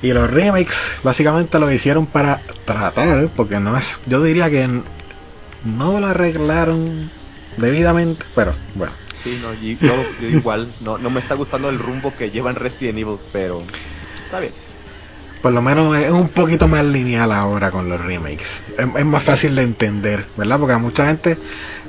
y 0.02 0.14
los 0.14 0.30
remakes 0.30 0.76
básicamente 1.04 1.60
lo 1.60 1.70
hicieron 1.72 2.06
para 2.06 2.40
tratar, 2.66 3.28
porque 3.36 3.60
no 3.60 3.78
es, 3.78 3.86
yo 4.06 4.24
diría 4.24 4.50
que 4.50 4.70
no 5.66 6.00
lo 6.00 6.08
arreglaron 6.08 7.12
debidamente, 7.58 8.26
pero 8.34 8.54
bueno. 8.76 8.94
Sí, 9.22 9.38
no, 9.42 9.54
yo, 9.54 9.94
igual, 10.30 10.72
no, 10.80 10.98
no 10.98 11.10
me 11.10 11.20
está 11.20 11.36
gustando 11.36 11.70
el 11.70 11.78
rumbo 11.78 12.16
que 12.16 12.32
llevan 12.32 12.56
Resident 12.56 13.00
Evil, 13.00 13.18
pero 13.34 13.62
está 14.26 14.40
bien 14.40 14.54
por 15.42 15.54
lo 15.54 15.62
menos 15.62 15.96
es 15.98 16.12
un 16.12 16.28
poquito 16.30 16.68
más 16.68 16.84
lineal 16.86 17.32
ahora 17.32 17.72
con 17.72 17.88
los 17.88 18.00
remakes. 18.00 18.64
Es, 18.78 19.06
más 19.06 19.24
fácil 19.24 19.56
de 19.56 19.64
entender, 19.64 20.26
¿verdad? 20.36 20.60
Porque 20.60 20.74
a 20.74 20.78
mucha 20.78 21.08
gente 21.08 21.38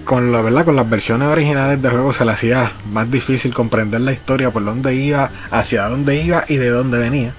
con 0.05 0.33
la 0.33 0.41
verdad 0.41 0.65
con 0.65 0.77
las 0.77 0.89
versiones 0.89 1.29
originales 1.29 1.83
del 1.83 1.91
juego 1.91 2.15
se 2.15 2.25
le 2.25 2.33
hacía 2.33 2.73
más 2.91 3.11
difícil 3.11 3.53
comprender 3.53 4.01
la 4.01 4.13
historia 4.13 4.51
por 4.51 4.65
dónde 4.65 4.95
iba, 4.95 5.31
hacia 5.51 5.89
dónde 5.89 6.23
iba 6.23 6.45
y 6.49 6.57
de 6.57 6.71
dónde 6.71 6.99
venía. 6.99 7.35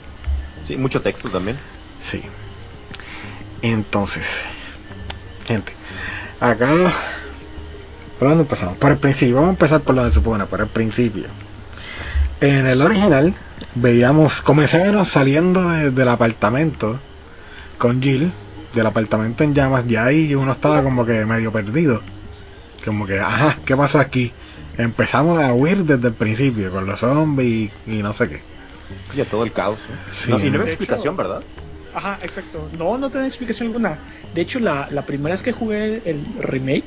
Sí, 0.67 0.77
mucho 0.77 1.01
texto 1.01 1.29
también. 1.29 1.57
Sí. 2.01 2.21
Entonces, 3.61 4.25
gente, 5.45 5.71
acá 6.39 6.71
¿por 8.19 8.27
dónde 8.27 8.43
empezamos? 8.43 8.77
Por 8.77 8.91
el 8.91 8.97
principio, 8.97 9.35
vamos 9.35 9.49
a 9.49 9.51
empezar 9.51 9.81
por 9.81 9.95
lo 9.95 10.05
se 10.07 10.13
supone, 10.13 10.45
por 10.45 10.61
el 10.61 10.67
principio. 10.67 11.25
En 12.41 12.65
el 12.65 12.81
original 12.81 13.35
veíamos, 13.75 14.41
comenzábamos 14.41 15.09
saliendo 15.09 15.69
del 15.69 16.07
apartamento 16.07 16.99
con 17.77 18.01
Jill, 18.01 18.31
del 18.73 18.85
apartamento 18.87 19.43
en 19.43 19.53
llamas, 19.53 19.85
ya 19.87 20.05
ahí 20.05 20.33
uno 20.33 20.53
estaba 20.53 20.81
como 20.81 21.05
que 21.05 21.23
medio 21.25 21.51
perdido. 21.51 22.01
Como 22.83 23.05
que, 23.05 23.19
ajá, 23.19 23.59
¿qué 23.63 23.77
pasó 23.77 23.99
aquí? 23.99 24.31
Empezamos 24.79 25.39
a 25.39 25.53
huir 25.53 25.85
desde 25.85 26.07
el 26.07 26.15
principio, 26.15 26.71
con 26.71 26.87
los 26.87 26.99
zombies 26.99 27.71
y, 27.85 28.01
no 28.01 28.11
sé 28.11 28.27
qué. 28.27 28.41
Y 29.13 29.23
todo 29.25 29.43
el 29.43 29.51
caos. 29.51 29.77
y 30.27 30.49
no 30.49 30.63
hay 30.63 30.67
explicación, 30.67 31.15
¿verdad? 31.15 31.43
Ajá, 31.93 32.17
exacto. 32.23 32.67
No, 32.75 32.97
no 32.97 33.11
tiene 33.11 33.27
explicación 33.27 33.67
alguna. 33.67 33.99
De 34.33 34.41
hecho, 34.41 34.59
la, 34.59 34.87
la 34.89 35.03
primera 35.03 35.35
vez 35.35 35.43
que 35.43 35.51
jugué 35.51 36.01
el 36.05 36.25
remake, 36.39 36.85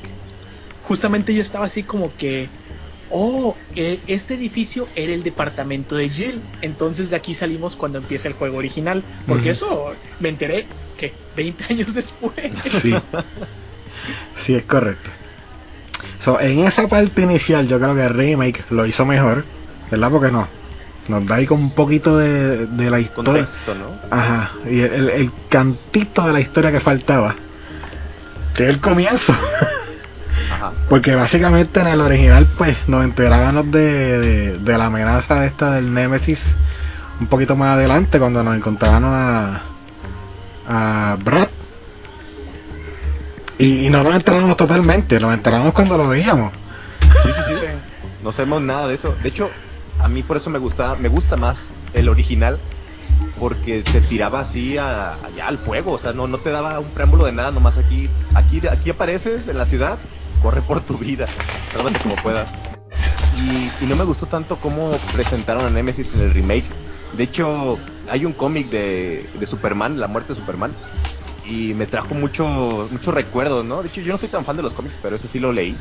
justamente 0.88 1.32
yo 1.32 1.42
estaba 1.42 1.66
así 1.66 1.84
como 1.84 2.12
que 2.16 2.48
oh, 3.10 3.56
este 3.74 4.34
edificio 4.34 4.88
era 4.96 5.12
el 5.12 5.22
departamento 5.22 5.96
de 5.96 6.08
Jill. 6.08 6.40
Entonces 6.62 7.10
de 7.10 7.16
aquí 7.16 7.34
salimos 7.34 7.76
cuando 7.76 7.98
empieza 7.98 8.28
el 8.28 8.34
juego 8.34 8.58
original. 8.58 9.02
Porque 9.26 9.50
eso 9.50 9.92
me 10.20 10.28
enteré 10.28 10.66
que 10.98 11.12
20 11.36 11.64
años 11.72 11.94
después. 11.94 12.52
Sí. 12.80 12.94
Sí, 14.36 14.54
es 14.54 14.64
correcto. 14.64 15.10
en 16.40 16.60
esa 16.60 16.88
parte 16.88 17.22
inicial 17.22 17.66
yo 17.68 17.78
creo 17.78 17.94
que 17.94 18.02
el 18.02 18.10
remake 18.10 18.64
lo 18.70 18.84
hizo 18.86 19.06
mejor, 19.06 19.44
¿verdad? 19.90 20.10
Porque 20.10 20.30
no. 20.30 20.46
Nos 21.08 21.26
da 21.26 21.36
ahí 21.36 21.46
como 21.46 21.62
un 21.62 21.70
poquito 21.70 22.16
de, 22.16 22.66
la 22.90 22.98
historia. 22.98 23.46
¿no? 23.66 24.16
Ajá. 24.16 24.52
Y 24.68 24.80
el, 24.80 25.10
el, 25.10 25.30
cantito 25.50 26.26
de 26.26 26.32
la 26.32 26.40
historia 26.40 26.72
que 26.72 26.80
faltaba. 26.80 27.34
Que 28.54 28.64
es 28.64 28.70
el 28.70 28.80
comienzo. 28.80 29.34
Porque 30.88 31.14
básicamente 31.14 31.80
en 31.80 31.86
el 31.88 32.00
original 32.00 32.46
pues 32.58 32.76
nos 32.86 33.04
enterábamos 33.04 33.70
de, 33.70 34.58
de, 34.58 34.78
la 34.78 34.86
amenaza 34.86 35.44
esta 35.46 35.72
del 35.72 35.92
Nemesis 35.92 36.56
un 37.20 37.26
poquito 37.26 37.56
más 37.56 37.76
adelante 37.76 38.18
cuando 38.18 38.42
nos 38.42 38.56
encontrábamos 38.56 39.10
a, 39.12 39.62
a 40.68 41.16
Brad. 41.22 41.48
Y, 43.58 43.88
no 43.88 44.02
nos 44.02 44.14
enterábamos 44.14 44.56
totalmente, 44.56 45.20
nos 45.20 45.32
enterábamos 45.32 45.74
cuando 45.74 45.96
lo 45.96 46.08
veíamos. 46.08 46.52
Sí, 47.22 47.30
sí, 47.32 47.42
sí. 47.48 47.66
No 48.22 48.32
sabemos 48.32 48.62
nada 48.62 48.88
de 48.88 48.94
eso. 48.94 49.14
De 49.22 49.28
hecho, 49.28 49.50
a 50.00 50.08
mí 50.08 50.22
por 50.22 50.36
eso 50.36 50.50
me 50.50 50.58
gusta, 50.58 50.96
me 50.96 51.08
gusta 51.08 51.36
más 51.36 51.56
el 51.92 52.08
original 52.08 52.58
porque 53.38 53.82
se 53.84 54.00
tiraba 54.00 54.40
así 54.40 54.78
allá 54.78 55.46
al 55.46 55.58
fuego, 55.58 55.92
o 55.92 55.98
sea, 55.98 56.12
no, 56.12 56.26
no 56.26 56.38
te 56.38 56.50
daba 56.50 56.78
un 56.80 56.88
preámbulo 56.90 57.24
de 57.24 57.32
nada, 57.32 57.50
nomás 57.50 57.78
aquí, 57.78 58.08
aquí, 58.34 58.60
aquí 58.66 58.90
apareces 58.90 59.48
en 59.48 59.58
la 59.58 59.66
ciudad, 59.66 59.98
corre 60.44 60.60
por 60.60 60.84
tu 60.84 60.98
vida, 60.98 61.26
sálvate 61.72 61.98
como 62.00 62.18
puedas. 62.18 62.52
Y, 63.32 63.72
no 63.80 63.96
me 63.96 64.04
gustó 64.04 64.26
tanto 64.26 64.60
cómo 64.60 64.90
presentaron 65.10 65.64
a 65.64 65.70
Nemesis 65.70 66.12
en 66.12 66.20
el 66.20 66.34
remake. 66.34 66.70
De 67.14 67.24
hecho, 67.24 67.80
hay 68.08 68.26
un 68.26 68.34
cómic 68.34 68.68
de, 68.68 69.30
de, 69.32 69.46
Superman, 69.46 69.98
la 69.98 70.06
muerte 70.06 70.34
de 70.34 70.40
Superman, 70.40 70.76
y 71.46 71.72
me 71.72 71.86
trajo 71.86 72.14
mucho 72.14 72.44
mucho 72.90 73.10
recuerdos, 73.10 73.64
¿no? 73.64 73.82
De 73.82 73.88
hecho, 73.88 74.02
yo 74.02 74.12
no 74.12 74.18
soy 74.18 74.28
tan 74.28 74.44
fan 74.44 74.58
de 74.58 74.62
los 74.62 74.74
cómics, 74.74 74.98
pero 75.00 75.16
ese 75.16 75.28
sí 75.28 75.38
lo 75.38 75.50
leí. 75.50 75.78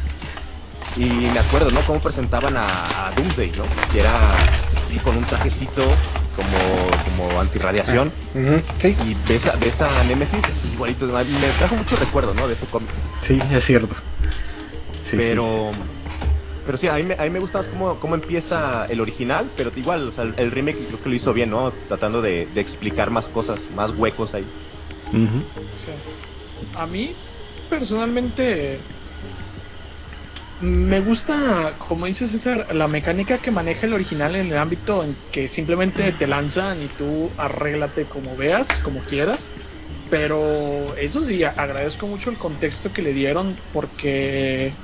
Y 0.96 1.30
me 1.34 1.40
acuerdo, 1.40 1.70
¿no? 1.70 1.82
Cómo 1.82 2.00
presentaban 2.00 2.56
a, 2.56 3.08
a 3.08 3.12
Doomsday, 3.12 3.52
¿no? 3.58 3.66
Que 3.92 4.00
era 4.00 4.38
así 4.86 4.98
con 5.00 5.18
un 5.18 5.26
trajecito 5.26 5.90
como, 6.38 6.90
como 7.04 7.38
antirradiación. 7.42 8.14
Ujú, 8.34 8.64
Sí, 8.80 8.96
Y 8.98 9.16
ves 9.28 9.46
a, 9.48 9.58
ves 9.58 9.82
a 9.82 10.04
Nemesis 10.04 10.48
así 10.48 10.70
igualito. 10.70 11.06
Me 11.06 11.52
trajo 11.52 11.76
mucho 11.76 11.98
recuerdo, 11.98 12.34
¿no? 12.34 12.48
De 12.48 12.54
ese 12.54 12.66
cómic. 12.68 12.92
sí, 13.22 13.42
es 13.52 13.66
cierto. 13.66 13.94
Sí, 15.20 15.42
pero 15.42 15.74
pero 16.64 16.78
sí, 16.78 16.88
a 16.88 16.96
mí, 16.96 17.04
me, 17.04 17.16
a 17.20 17.24
mí 17.24 17.30
me 17.30 17.40
gusta 17.40 17.58
más 17.60 17.68
cómo, 17.68 18.00
cómo 18.00 18.16
empieza 18.16 18.86
el 18.86 19.02
original, 19.02 19.54
pero 19.58 19.72
igual, 19.76 20.08
o 20.08 20.12
sea, 20.12 20.24
el, 20.24 20.34
el 20.38 20.52
remake 20.52 20.88
creo 20.88 21.02
que 21.02 21.10
lo 21.10 21.16
hizo 21.16 21.34
bien, 21.34 21.50
¿no? 21.50 21.74
Tratando 21.88 22.22
de, 22.22 22.48
de 22.48 22.62
explicar 22.62 23.12
más 23.12 23.28
cosas, 23.30 23.70
más 23.70 23.92
huecos 23.92 24.34
ahí. 24.34 24.50
Sí. 25.72 25.92
A 26.74 26.88
mí, 26.88 27.24
personalmente, 27.70 28.88
me 30.60 31.00
gusta, 31.02 31.78
como 31.80 32.06
dices 32.06 32.32
César, 32.32 32.74
la 32.74 32.88
mecánica 32.88 33.42
que 33.42 33.52
maneja 33.52 33.86
el 33.86 33.94
original 33.94 34.36
en 34.36 34.48
el 34.48 34.58
ámbito 34.58 35.04
en 35.04 35.18
que 35.32 35.48
simplemente 35.48 36.12
te 36.14 36.28
lanzan 36.28 36.82
y 36.82 36.90
tú 36.90 37.34
arréglate 37.38 38.08
como 38.08 38.36
veas, 38.38 38.80
como 38.80 39.04
quieras. 39.06 39.54
Pero 40.10 40.96
eso 40.96 41.24
sí, 41.24 41.44
agradezco 41.44 42.08
mucho 42.08 42.30
el 42.30 42.38
contexto 42.38 42.94
que 42.94 43.02
le 43.02 43.14
dieron 43.14 43.56
porque, 43.72 44.80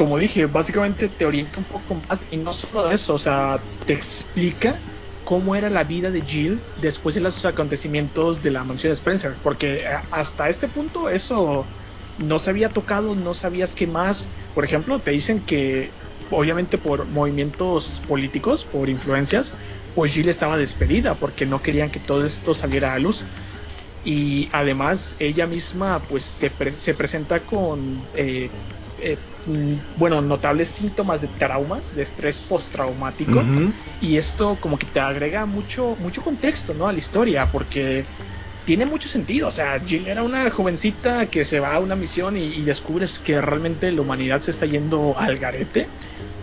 como 0.00 0.16
dije, 0.18 0.46
básicamente 0.46 1.10
te 1.10 1.26
orienta 1.26 1.60
un 1.60 1.66
poco 1.66 2.06
más 2.08 2.20
y 2.30 2.38
no 2.38 2.52
solo 2.54 2.90
eso, 2.90 3.14
o 3.14 3.18
sea, 3.18 3.68
te 3.84 3.92
explica 3.92 4.82
cómo 5.22 5.54
era 5.54 5.68
la 5.68 5.84
vida 5.84 6.10
de 6.10 6.22
Jill 6.22 6.66
después 6.74 7.14
de 7.14 7.20
los 7.20 7.44
acontecimientos 7.44 8.40
de 8.40 8.50
la 8.50 8.64
mansión 8.64 8.92
Spencer, 8.94 9.40
porque 9.42 9.82
eh, 9.82 9.86
hasta 10.10 10.48
este 10.48 10.68
punto 10.70 11.10
eso 11.10 11.70
no 12.16 12.38
se 12.38 12.48
había 12.50 12.72
tocado, 12.72 13.14
no 13.14 13.34
sabías 13.34 13.74
qué 13.74 13.86
más. 13.86 14.32
Por 14.54 14.64
ejemplo, 14.64 15.02
te 15.02 15.10
dicen 15.10 15.44
que 15.44 15.98
obviamente 16.30 16.78
por 16.78 17.06
movimientos 17.06 18.02
políticos, 18.06 18.64
por 18.66 18.88
influencias, 18.88 19.54
pues 19.92 20.12
Jill 20.14 20.30
estaba 20.30 20.56
despedida 20.56 21.18
porque 21.18 21.44
no 21.46 21.60
querían 21.62 21.90
que 21.90 22.00
todo 22.00 22.24
esto 22.24 22.54
saliera 22.54 22.94
a 22.94 22.98
luz. 22.98 23.28
Y 24.02 24.48
además 24.52 25.14
ella 25.18 25.46
misma 25.46 26.06
pues 26.06 26.38
te 26.38 26.50
pre- 26.50 26.72
se 26.72 26.94
presenta 26.94 27.44
con 27.44 28.08
eh, 28.14 28.56
eh, 29.02 29.24
bueno 29.94 30.20
notables 30.22 30.70
síntomas 30.70 31.20
de 31.22 31.28
traumas, 31.28 31.90
de 31.94 32.02
estrés 32.02 32.40
postraumático 32.46 33.50
y 33.98 34.16
esto 34.18 34.60
como 34.60 34.78
que 34.78 34.86
te 34.86 35.00
agrega 35.00 35.46
mucho 35.46 35.96
mucho 35.98 36.22
contexto 36.22 36.74
no 36.74 36.86
a 36.88 36.92
la 36.92 36.98
historia 36.98 37.50
porque 37.50 38.10
tiene 38.64 38.86
mucho 38.86 39.08
sentido. 39.08 39.48
O 39.48 39.50
sea 39.50 39.80
Jill 39.84 40.06
era 40.08 40.22
una 40.22 40.50
jovencita 40.50 41.30
que 41.30 41.44
se 41.44 41.60
va 41.60 41.74
a 41.74 41.80
una 41.80 41.96
misión 41.96 42.36
y, 42.36 42.48
y 42.54 42.64
descubres 42.64 43.20
que 43.20 43.40
realmente 43.40 43.90
la 43.92 44.02
humanidad 44.02 44.40
se 44.40 44.50
está 44.52 44.66
yendo 44.66 45.18
al 45.18 45.38
garete. 45.38 45.94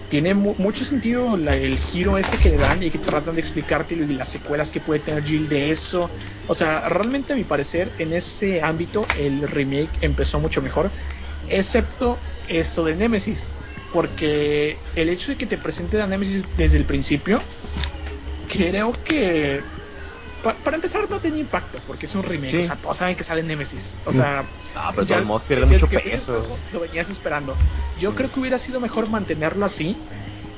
Tiene 0.10 0.34
mu- 0.36 0.56
mucho 0.58 0.86
sentido 0.86 1.38
la- 1.38 1.56
el 1.58 1.78
giro 1.80 2.18
este 2.18 2.40
que 2.40 2.50
le 2.50 2.58
dan 2.60 2.82
y 2.84 2.92
que 2.92 3.00
tratan 3.00 3.36
de 3.36 3.42
explicártelo 3.42 4.06
y 4.06 4.14
las 4.16 4.30
secuelas 4.30 4.72
que 4.72 4.82
puede 4.82 5.02
tener 5.02 5.24
Jill 5.26 5.50
de 5.50 5.72
eso. 5.72 6.14
O 6.46 6.54
sea 6.54 6.88
realmente 6.90 7.34
a 7.34 7.36
mi 7.36 7.46
parecer 7.46 7.94
en 7.98 8.14
ese 8.14 8.62
ámbito 8.62 9.12
el 9.14 9.44
remake 9.48 9.98
empezó 10.02 10.40
mucho 10.40 10.62
mejor 10.62 10.94
excepto 11.46 12.26
esto 12.48 12.84
de 12.86 12.96
Nemesis 12.96 13.52
porque 13.94 14.78
el 14.96 15.10
hecho 15.10 15.32
de 15.32 15.38
que 15.38 15.46
te 15.46 15.58
presente 15.58 16.02
a 16.02 16.08
Nemesis 16.08 16.46
desde 16.58 16.78
el 16.78 16.86
principio 16.86 17.42
creo 18.50 18.92
que 19.04 19.64
pa- 20.44 20.56
para 20.56 20.76
empezar 20.76 21.10
no 21.10 21.20
tenía 21.20 21.42
impacto 21.42 21.80
porque 21.88 22.06
es 22.06 22.16
un 22.16 22.24
remake, 22.24 22.50
Sí. 22.52 22.58
o 22.58 22.66
sea, 22.66 22.76
todos 22.76 22.98
saben 22.98 23.16
que 23.16 23.24
sale 23.24 23.44
Nemesis, 23.44 23.96
o 24.06 24.12
sea, 24.12 24.50
Ah, 24.76 24.92
pero 24.94 25.08
ya 25.08 25.22
modos 25.22 25.44
pierde 25.44 25.66
mucho 25.66 25.88
peso. 25.90 26.40
juego, 26.40 26.60
lo 26.72 26.80
venías 26.82 27.10
esperando. 27.10 27.58
Yo 27.98 28.12
Sí. 28.12 28.18
creo 28.18 28.32
que 28.32 28.40
hubiera 28.40 28.60
sido 28.60 28.80
mejor 28.80 29.10
mantenerlo 29.10 29.66
así 29.66 29.98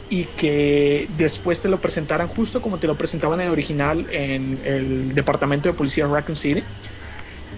y 0.09 0.25
que 0.25 1.07
después 1.11 1.61
te 1.61 1.69
lo 1.69 1.79
presentaran 1.79 2.27
justo 2.27 2.61
como 2.61 2.79
te 2.79 2.87
lo 2.87 2.97
presentaban 2.97 3.39
en 3.39 3.47
el 3.47 3.51
original 3.53 4.07
en 4.09 4.59
el 4.65 5.09
departamento 5.15 5.69
de 5.69 5.73
policía 5.73 6.05
de 6.07 6.13
Raccoon 6.13 6.35
City, 6.35 6.63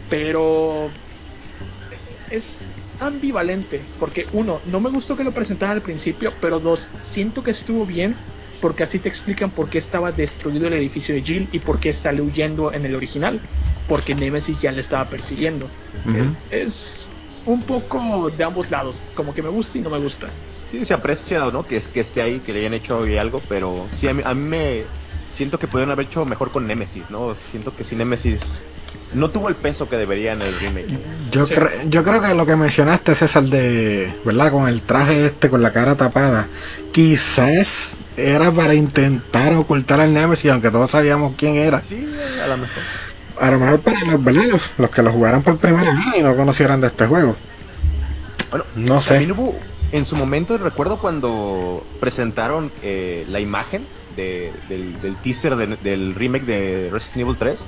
pero 0.10 0.92
es 2.30 2.70
ambivalente 3.02 3.94
porque 3.98 4.30
uno 4.32 4.62
no 4.66 4.80
me 4.80 4.90
gustó 4.92 5.16
que 5.18 5.24
lo 5.24 5.34
presentaran 5.34 5.78
al 5.78 5.84
principio 5.84 6.38
pero 6.40 6.60
dos 6.60 6.96
siento 7.00 7.44
que 7.44 7.52
estuvo 7.52 7.86
bien 7.86 8.24
porque 8.60 8.84
así 8.84 9.00
te 9.00 9.10
explican 9.10 9.54
por 9.56 9.70
qué 9.70 9.80
estaba 9.80 10.12
destruido 10.12 10.68
el 10.68 10.74
edificio 10.74 11.16
de 11.16 11.24
Jill 11.24 11.50
y 11.52 11.60
por 11.60 11.80
qué 11.80 11.94
sale 11.94 12.22
huyendo 12.22 12.72
en 12.74 12.86
el 12.86 12.96
original 12.96 13.42
porque 13.88 14.16
Nemesis 14.16 14.62
ya 14.62 14.72
le 14.72 14.82
estaba 14.82 15.10
persiguiendo 15.10 15.74
Ujú. 16.06 16.38
es 16.50 17.18
un 17.44 17.66
poco 17.66 18.30
de 18.30 18.44
ambos 18.44 18.70
lados 18.72 19.10
como 19.16 19.34
que 19.34 19.42
me 19.44 19.50
gusta 19.50 19.80
y 19.80 19.82
no 19.82 19.90
me 19.90 20.00
gusta 20.00 20.38
Sí, 20.68 20.86
se 20.86 20.94
aprecia, 20.94 21.52
¿no? 21.52 21.68
Que, 21.68 21.76
es, 21.78 21.90
que 21.90 22.00
esté 22.00 22.22
ahí, 22.22 22.42
que 22.42 22.54
le 22.54 22.60
hayan 22.62 22.74
hecho 22.74 23.02
algo, 23.20 23.46
pero 23.46 23.90
sí, 23.92 24.08
a 24.08 24.14
mí, 24.14 24.22
a 24.26 24.34
mí 24.34 24.42
me 24.42 24.94
siento 25.28 25.60
que 25.60 25.68
pudieron 25.68 25.92
haber 25.92 26.06
hecho 26.06 26.26
mejor 26.26 26.52
con 26.52 26.66
Nemesis, 26.66 27.10
¿no? 27.10 27.36
Siento 27.36 27.76
que 27.76 27.84
si 27.84 27.96
Nemesis 27.98 28.71
no 29.14 29.30
tuvo 29.30 29.50
el 29.50 29.56
peso 29.56 29.90
que 29.90 29.98
debería 29.98 30.34
en 30.34 30.42
el 30.42 30.54
remake. 30.60 31.00
Yo, 31.32 31.46
Sí. 31.46 31.54
cre- 31.54 31.90
yo 31.90 32.04
creo 32.04 32.22
que 32.22 32.34
lo 32.34 32.46
que 32.46 32.56
mencionaste, 32.56 33.16
César, 33.16 33.44
de, 33.44 34.14
¿verdad? 34.24 34.52
Con 34.52 34.68
el 34.68 34.82
traje 34.82 35.26
este, 35.26 35.50
con 35.50 35.62
la 35.62 35.72
cara 35.74 35.96
tapada, 35.96 36.48
quizás 36.92 37.98
era 38.18 38.52
para 38.52 38.74
intentar 38.74 39.54
ocultar 39.56 40.00
al 40.02 40.14
Nemesis, 40.14 40.52
aunque 40.52 40.70
todos 40.72 40.92
sabíamos 40.92 41.34
quién 41.38 41.56
era. 41.56 41.82
Sí, 41.82 42.08
a 42.44 42.48
lo 42.48 42.58
mejor. 42.58 42.84
A 43.40 43.52
lo 43.52 43.60
mejor 43.60 43.80
para 43.82 44.00
los, 44.06 44.24
¿verdad? 44.24 44.44
los, 44.46 44.62
los 44.78 44.90
que 44.92 45.02
lo 45.02 45.12
jugaran 45.12 45.42
por 45.42 45.58
primera 45.58 45.92
vez 45.94 46.18
y 46.20 46.22
no 46.24 46.36
conocieran 46.36 46.80
de 46.82 46.88
este 46.88 47.08
juego. 47.08 47.36
Bueno, 48.50 48.66
No 48.76 49.02
sé. 49.02 49.10
también 49.10 49.32
hubo, 49.32 49.56
en 49.94 50.06
su 50.06 50.16
momento 50.16 50.58
recuerdo 50.58 51.00
cuando 51.00 51.84
presentaron 52.00 52.72
eh, 52.84 53.26
la 53.30 53.40
imagen 53.40 53.86
de- 54.16 54.52
del, 54.70 55.02
del 55.02 55.16
teaser 55.16 55.56
de- 55.56 55.78
del 55.78 56.14
remake 56.16 56.46
de 56.46 56.90
Resident 56.92 57.22
Evil 57.22 57.38
3, 57.38 57.60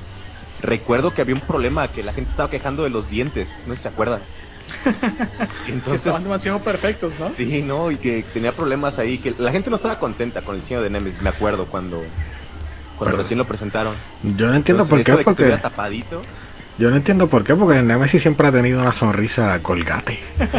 recuerdo 0.63 1.13
que 1.13 1.21
había 1.21 1.35
un 1.35 1.41
problema, 1.41 1.87
que 1.89 2.01
la 2.03 2.13
gente 2.13 2.31
estaba 2.31 2.49
quejando 2.49 2.83
de 2.83 2.89
los 2.89 3.09
dientes, 3.09 3.59
no 3.65 3.73
sé 3.73 3.77
si 3.77 3.83
se 3.83 3.87
acuerdan. 3.89 4.23
que 5.65 5.73
Entonces, 5.73 6.05
estaban 6.05 6.23
demasiado 6.23 6.63
perfectos 6.63 7.19
¿no? 7.19 7.33
sí, 7.33 7.61
no, 7.61 7.91
y 7.91 7.97
que 7.97 8.23
tenía 8.33 8.55
problemas 8.55 8.97
ahí, 8.97 9.19
que 9.19 9.35
la 9.37 9.51
gente 9.51 9.69
no 9.69 9.75
estaba 9.75 9.99
contenta 9.99 10.41
con 10.41 10.55
el 10.55 10.61
diseño 10.61 10.81
de 10.81 10.89
Nemesis, 10.89 11.21
me 11.21 11.29
acuerdo 11.29 11.67
cuando 11.67 12.07
cuando 12.97 13.17
Pero- 13.17 13.23
recién 13.23 13.37
lo 13.39 13.45
presentaron. 13.45 13.93
Yo 14.21 14.47
no 14.47 14.55
entiendo 14.55 14.83
Entonces, 14.83 15.05
por 15.05 15.17
qué, 15.17 15.23
porque 15.23 15.57
tapadito, 15.57 16.21
yo 16.77 16.89
no 16.89 16.95
entiendo 16.95 17.29
por 17.29 17.43
qué, 17.43 17.55
porque 17.55 17.81
Nemesis 17.81 18.21
siempre 18.21 18.47
ha 18.47 18.51
tenido 18.51 18.81
una 18.81 18.93
sonrisa 18.93 19.59
colgate. 19.61 20.19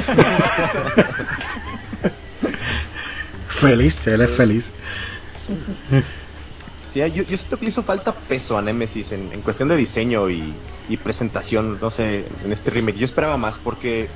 feliz, 3.49 4.07
él 4.07 4.23
es 4.23 4.31
feliz. 4.31 4.73
Yo, 6.95 7.23
yo 7.25 7.37
siento 7.37 7.59
que 7.59 7.65
le 7.67 7.71
hizo 7.71 7.85
falta 7.85 8.27
peso 8.27 8.57
a 8.57 8.63
Nemesis 8.63 9.13
en, 9.13 9.33
en 9.33 9.43
cuestión 9.43 9.69
de 9.69 9.77
diseño 9.77 10.31
y, 10.31 10.63
y 10.87 10.97
presentación, 10.99 11.79
no 11.81 11.91
sé, 11.91 12.27
en 12.41 12.53
este 12.53 12.71
remake. 12.71 12.99
Yo 12.99 13.05
esperaba 13.05 13.37
más 13.37 13.59
porque 13.59 14.11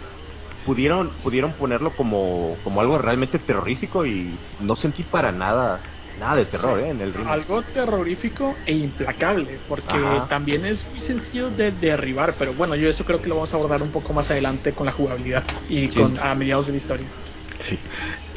pudieron, 0.65 1.21
pudieron 1.23 1.55
ponerlo 1.57 1.95
como, 1.97 2.61
como 2.63 2.81
algo 2.81 2.99
realmente 2.99 3.39
terrorífico 3.39 4.07
y 4.07 4.41
no 4.59 4.77
sentí 4.77 5.05
para 5.05 5.33
nada, 5.33 5.83
nada 6.15 6.37
de 6.37 6.47
terror, 6.47 6.79
Sí. 6.79 6.85
¿eh? 6.85 6.91
En 6.91 7.01
el 7.01 7.15
remake. 7.15 7.33
algo 7.33 7.63
terrorífico 7.65 8.63
e 8.65 8.75
implacable, 8.75 9.61
porque 9.61 9.97
Ajá. 9.99 10.29
también 10.29 10.65
es 10.65 10.87
muy 10.87 11.01
sencillo 11.01 11.51
de 11.51 11.73
derribar, 11.73 12.37
pero 12.37 12.55
bueno, 12.55 12.75
yo 12.77 12.89
eso 12.89 13.05
creo 13.05 13.21
que 13.23 13.29
lo 13.29 13.37
vamos 13.37 13.53
a 13.55 13.57
abordar 13.57 13.83
un 13.83 13.91
poco 13.93 14.13
más 14.13 14.31
adelante 14.31 14.75
con 14.75 14.87
la 14.87 14.93
jugabilidad 14.93 15.47
y 15.67 15.89
Sí. 15.89 16.01
con 16.01 16.19
a 16.19 16.35
mediados 16.35 16.67
de 16.67 16.73
la 16.73 16.79
historia. 16.79 17.13
Sí. 17.59 17.83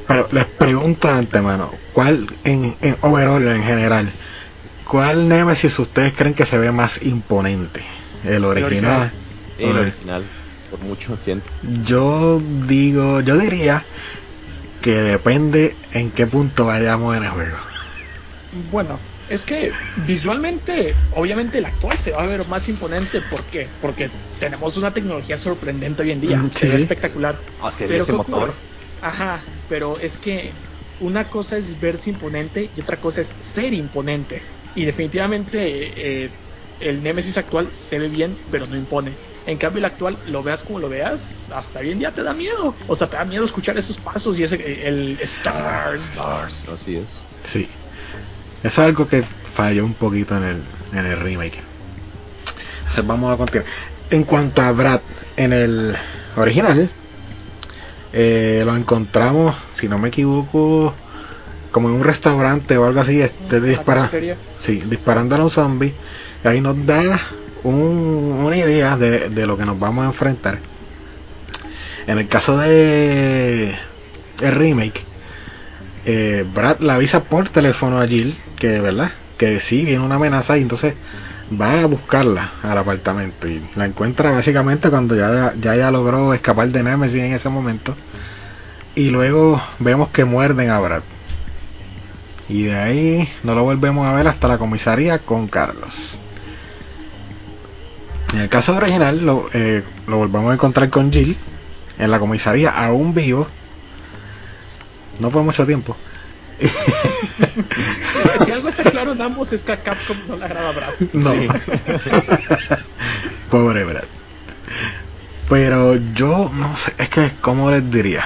Pero 0.07 0.27
les 0.31 0.45
pregunto 0.47 1.07
de 1.07 1.13
antemano, 1.13 1.71
¿cuál 1.91 2.27
en, 2.43 2.77
en 2.81 2.97
overall 3.01 3.47
en 3.47 3.63
general, 3.63 4.17
cuál 4.91 5.27
Nemesis 5.29 5.79
ustedes 5.79 6.13
creen 6.13 6.35
que 6.35 6.45
se 6.45 6.59
ve 6.59 6.71
más 6.71 7.01
imponente? 7.01 7.85
¿El 8.23 8.43
original? 8.45 9.13
El 9.57 9.77
¿O 9.77 9.77
original, 9.77 10.29
por 10.69 10.79
mucho 10.81 11.15
siento. 11.15 11.51
Yo 11.87 12.39
digo, 12.39 13.21
yo 13.21 13.37
diría 13.37 13.87
que 14.81 14.91
depende 15.01 15.79
en 15.91 16.11
qué 16.11 16.27
punto 16.27 16.65
vayamos 16.67 17.17
en 17.17 17.23
el 17.23 17.31
juego. 17.31 17.57
Bueno, 18.51 19.07
es 19.27 19.45
que 19.45 19.79
visualmente, 19.95 21.05
obviamente 21.09 21.59
el 21.59 21.65
actual 21.65 21.97
se 21.99 22.11
va 22.11 22.23
a 22.23 22.27
ver 22.27 22.45
más 22.47 22.67
imponente, 22.67 23.21
¿por 23.21 23.49
qué? 23.49 23.73
Porque 23.79 24.11
tenemos 24.37 24.75
una 24.77 24.93
tecnología 24.93 25.37
sorprendente 25.37 26.03
hoy 26.03 26.11
en 26.11 26.19
día, 26.21 26.45
Mm, 26.45 26.49
se 26.51 26.67
sí, 26.67 26.67
ve 26.67 26.75
sí. 26.75 26.75
espectacular. 26.75 27.45
Ah, 27.59 27.69
es 27.69 27.75
que 27.77 27.85
Pero 27.85 27.97
ese 27.97 28.13
¿qué 28.13 28.13
motor. 28.13 28.55
Ajá, 28.99 29.45
pero 29.67 29.99
es 29.99 30.19
que 30.19 30.61
una 30.97 31.29
cosa 31.29 31.57
es 31.57 31.79
verse 31.79 32.09
imponente 32.09 32.71
y 32.75 32.81
otra 32.81 32.99
cosa 32.99 33.21
es 33.21 33.35
ser 33.39 33.73
imponente. 33.73 34.43
Y 34.75 34.85
definitivamente 34.85 36.23
eh, 36.23 36.31
el 36.79 37.03
Nemesis 37.03 37.37
actual 37.37 37.69
se 37.73 37.99
ve 37.99 38.07
bien, 38.09 38.37
pero 38.49 38.67
no 38.67 38.77
impone. 38.77 39.15
En 39.45 39.57
cambio, 39.57 39.79
el 39.79 39.85
actual, 39.85 40.17
lo 40.27 40.43
veas 40.43 40.63
como 40.63 40.79
lo 40.79 40.87
veas, 40.87 41.39
hasta 41.51 41.79
bien 41.81 41.99
ya 41.99 42.11
te 42.11 42.23
da 42.23 42.33
miedo. 42.33 42.75
O 42.87 42.95
sea, 42.95 43.07
te 43.07 43.17
da 43.17 43.25
miedo 43.25 43.43
escuchar 43.43 43.77
esos 43.77 43.97
pasos 43.97 44.37
y 44.37 44.43
ese, 44.43 44.87
el 44.87 45.17
Stars, 45.21 46.01
Stars. 46.11 46.69
Así 46.69 46.97
es. 46.97 47.05
Sí. 47.43 47.67
Eso 48.59 48.67
es 48.67 48.79
algo 48.79 49.07
que 49.07 49.23
falló 49.53 49.83
un 49.83 49.95
poquito 49.95 50.37
en 50.37 50.43
el, 50.43 50.63
en 50.93 51.05
el 51.05 51.19
remake. 51.19 51.59
Entonces 52.79 53.07
vamos 53.07 53.33
a 53.33 53.37
continuar. 53.37 53.65
En 54.11 54.23
cuanto 54.23 54.61
a 54.61 54.71
Brad, 54.71 55.01
en 55.37 55.53
el 55.53 55.95
original, 56.35 56.89
eh, 58.13 58.61
lo 58.65 58.75
encontramos, 58.75 59.55
si 59.73 59.87
no 59.87 59.97
me 59.97 60.09
equivoco, 60.09 60.93
como 61.71 61.89
en 61.89 61.95
un 61.95 62.03
restaurante 62.03 62.77
o 62.77 62.85
algo 62.85 62.99
así, 62.99 63.21
este, 63.21 63.57
Una 63.57 63.67
dispara. 63.67 64.11
Sí, 64.61 64.81
disparando 64.85 65.35
a 65.35 65.39
los 65.39 65.53
zombies. 65.53 65.93
Ahí 66.43 66.61
nos 66.61 66.85
da 66.85 67.01
un- 67.63 68.41
una 68.45 68.57
idea 68.57 68.97
de, 68.97 69.29
de 69.29 69.47
lo 69.47 69.57
que 69.57 69.65
nos 69.65 69.79
vamos 69.79 70.03
a 70.03 70.07
enfrentar. 70.07 70.59
En 72.07 72.17
el 72.17 72.27
caso 72.27 72.57
de 72.57 73.75
el 74.41 74.51
remake, 74.55 75.03
eh, 76.05 76.45
Brad 76.53 76.79
le 76.79 76.91
avisa 76.91 77.23
por 77.23 77.49
teléfono 77.49 78.01
a 78.01 78.07
Jill 78.07 78.35
que, 78.57 78.79
¿verdad? 78.81 79.11
Que 79.37 79.59
sí, 79.59 79.85
viene 79.85 80.03
una 80.03 80.15
amenaza 80.15 80.57
y 80.57 80.61
entonces 80.61 80.95
va 81.59 81.81
a 81.81 81.85
buscarla 81.85 82.51
al 82.63 82.77
apartamento 82.77 83.47
y 83.47 83.61
la 83.75 83.85
encuentra 83.85 84.31
básicamente 84.31 84.89
cuando 84.89 85.15
ya, 85.15 85.53
ya 85.59 85.75
ella 85.75 85.91
logró 85.91 86.33
escapar 86.33 86.69
de 86.69 86.81
Nemesis 86.83 87.21
en 87.21 87.33
ese 87.33 87.49
momento. 87.49 87.95
Y 88.95 89.09
luego 89.09 89.61
vemos 89.79 90.09
que 90.09 90.25
muerden 90.25 90.69
a 90.69 90.79
Brad. 90.79 91.03
Y 92.51 92.63
de 92.63 92.77
ahí 92.77 93.29
no 93.43 93.55
lo 93.55 93.63
volvemos 93.63 94.05
a 94.05 94.11
ver 94.11 94.27
hasta 94.27 94.49
la 94.49 94.57
comisaría 94.57 95.19
con 95.19 95.47
Carlos. 95.47 96.17
En 98.33 98.39
el 98.39 98.49
caso 98.49 98.75
original 98.75 99.25
lo, 99.25 99.49
eh, 99.53 99.81
lo 100.07 100.17
volvemos 100.17 100.51
a 100.51 100.55
encontrar 100.55 100.89
con 100.89 101.13
Jill 101.13 101.37
en 101.97 102.11
la 102.11 102.19
comisaría 102.19 102.71
aún 102.71 103.13
vivo. 103.13 103.47
No 105.19 105.31
por 105.31 105.43
mucho 105.43 105.65
tiempo. 105.65 105.95
Si 108.45 108.51
algo 108.51 108.69
está 108.69 108.83
claro 108.83 109.13
en 109.13 109.21
ambos 109.21 109.51
es 109.53 109.63
que 109.63 109.71
a 109.71 109.77
Capcom 109.77 110.17
no 110.27 110.35
le 110.35 110.45
agrada 110.45 110.69
a 110.69 110.71
Brad. 110.71 110.93
No. 111.13 111.31
Sí. 111.31 111.47
Pobre 113.51 113.83
Brad. 113.83 114.03
Pero 115.49 115.95
yo 116.15 116.51
no 116.53 116.75
sé, 116.75 116.93
es 116.97 117.09
que, 117.09 117.31
¿cómo 117.41 117.69
les 117.69 117.89
diría? 117.91 118.25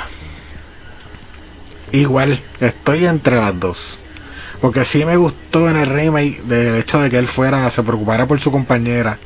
Igual, 1.91 2.39
estoy 2.59 3.05
entre 3.05 3.35
las 3.35 3.59
dos. 3.59 3.94
Porque 4.61 4.85
sí 4.85 5.05
me 5.05 5.17
gustó 5.17 5.69
en 5.69 5.75
el 5.77 5.87
remake 5.87 6.41
del 6.43 6.75
hecho 6.75 6.99
de 7.01 7.09
que 7.09 7.17
él 7.17 7.27
fuera, 7.27 7.69
se 7.71 7.83
preocupara 7.83 8.25
por 8.25 8.39
su 8.39 8.51
compañera 8.51 9.17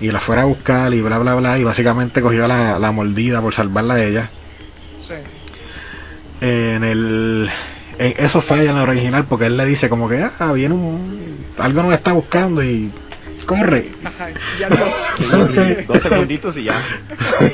y 0.00 0.10
la 0.10 0.20
fuera 0.20 0.42
a 0.42 0.46
buscar 0.46 0.92
y 0.94 1.00
bla 1.02 1.18
bla 1.18 1.34
bla 1.34 1.58
y 1.58 1.64
básicamente 1.64 2.22
cogió 2.22 2.46
la, 2.48 2.78
la 2.78 2.90
mordida 2.92 3.40
por 3.40 3.52
salvarla 3.54 3.94
a 3.94 4.04
ella. 4.04 4.30
Sí. 5.00 5.14
En 6.40 6.84
el 6.84 7.50
en- 7.98 8.14
eso 8.18 8.40
falla 8.40 8.70
en 8.70 8.76
el 8.76 8.88
original 8.88 9.26
porque 9.26 9.46
él 9.46 9.56
le 9.56 9.66
dice 9.66 9.88
como 9.88 10.08
que 10.08 10.26
ah, 10.38 10.52
viene 10.52 10.74
un 10.74 11.44
algo 11.58 11.82
nos 11.82 11.92
está 11.92 12.12
buscando 12.12 12.62
y 12.62 12.90
corre. 13.46 13.90
Ajá, 14.04 14.28
y 14.58 14.62
adiós. 14.62 14.90
Sí, 15.18 15.84
dos 15.86 16.00
segunditos 16.02 16.56
y 16.56 16.64
ya. 16.64 16.74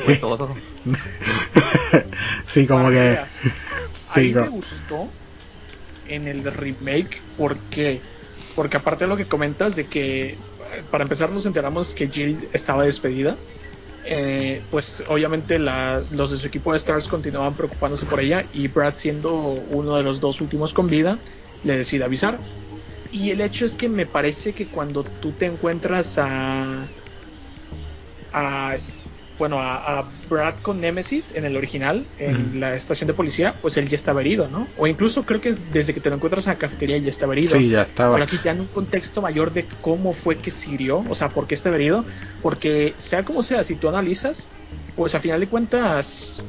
Fue 0.04 0.16
todo. 0.16 0.54
sí, 2.46 2.66
como 2.66 2.90
que 2.90 3.18
sí, 3.92 4.20
Ahí 4.20 4.34
me 4.34 4.44
co- 4.44 4.50
gustó 4.50 5.08
en 6.08 6.28
el 6.28 6.44
remake 6.44 7.22
porque 7.36 8.00
porque 8.54 8.76
aparte 8.78 9.04
de 9.04 9.08
lo 9.08 9.16
que 9.16 9.26
comentas 9.26 9.76
de 9.76 9.86
que 9.86 10.38
para 10.90 11.04
empezar 11.04 11.30
nos 11.30 11.46
enteramos 11.46 11.94
que 11.94 12.08
Jill 12.08 12.48
estaba 12.52 12.84
despedida 12.84 13.36
eh, 14.08 14.62
pues 14.70 15.02
obviamente 15.08 15.58
los 15.58 16.30
de 16.30 16.38
su 16.38 16.46
equipo 16.46 16.70
de 16.70 16.78
Stars 16.78 17.08
continuaban 17.08 17.56
preocupándose 17.56 18.06
por 18.06 18.20
ella 18.20 18.46
y 18.52 18.68
Brad 18.68 18.94
siendo 18.94 19.34
uno 19.34 19.96
de 19.96 20.04
los 20.04 20.20
dos 20.20 20.40
últimos 20.40 20.72
con 20.72 20.86
vida 20.86 21.18
le 21.64 21.78
decide 21.78 22.04
avisar. 22.04 22.38
Y 23.10 23.30
el 23.30 23.40
hecho 23.40 23.64
es 23.64 23.74
que 23.74 23.88
me 23.88 24.06
parece 24.06 24.52
que 24.52 24.68
cuando 24.68 25.02
tú 25.02 25.32
te 25.32 25.46
encuentras 25.46 26.18
a 26.18 26.86
a 28.32 28.76
bueno 29.38 29.60
a, 29.60 29.98
a 29.98 30.10
Brad 30.28 30.56
con 30.62 30.80
Nemesis 30.80 31.34
en 31.34 31.44
el 31.44 31.56
original 31.56 32.06
en 32.18 32.58
la 32.60 32.74
estación 32.74 33.06
de 33.08 33.14
policía 33.14 33.56
pues 33.60 33.76
él 33.76 33.88
ya 33.88 33.96
estaba 33.96 34.20
herido 34.20 34.48
no 34.48 34.68
o 34.76 34.86
incluso 34.86 35.24
creo 35.24 35.40
que 35.40 35.50
es 35.50 35.72
desde 35.72 35.92
que 35.94 36.00
te 36.00 36.08
lo 36.10 36.16
encuentras 36.16 36.46
en 36.46 36.52
la 36.54 36.58
cafetería 36.58 36.98
ya 36.98 37.10
estaba 37.10 37.32
herido 37.34 37.56
sí, 37.58 37.68
ya 37.70 37.82
estaba. 37.82 38.14
pero 38.14 38.24
aquí 38.24 38.38
te 38.38 38.48
dan 38.48 38.60
un 38.60 38.68
contexto 38.68 39.20
mayor 39.22 39.52
de 39.52 39.66
cómo 39.80 40.12
fue 40.12 40.36
que 40.38 40.50
se 40.50 40.70
hirió, 40.70 41.04
o 41.08 41.14
sea, 41.14 41.28
por 41.28 41.46
qué 41.46 41.54
está 41.54 41.68
herido, 41.74 42.06
porque 42.42 42.94
sea 42.98 43.24
como 43.24 43.42
sea, 43.42 43.62
si 43.64 43.76
tú 43.76 43.88
analizas, 43.88 44.48
pues 44.94 45.14
a 45.14 45.20
final 45.20 45.40
de 45.40 45.48
cuentas, 45.48 46.42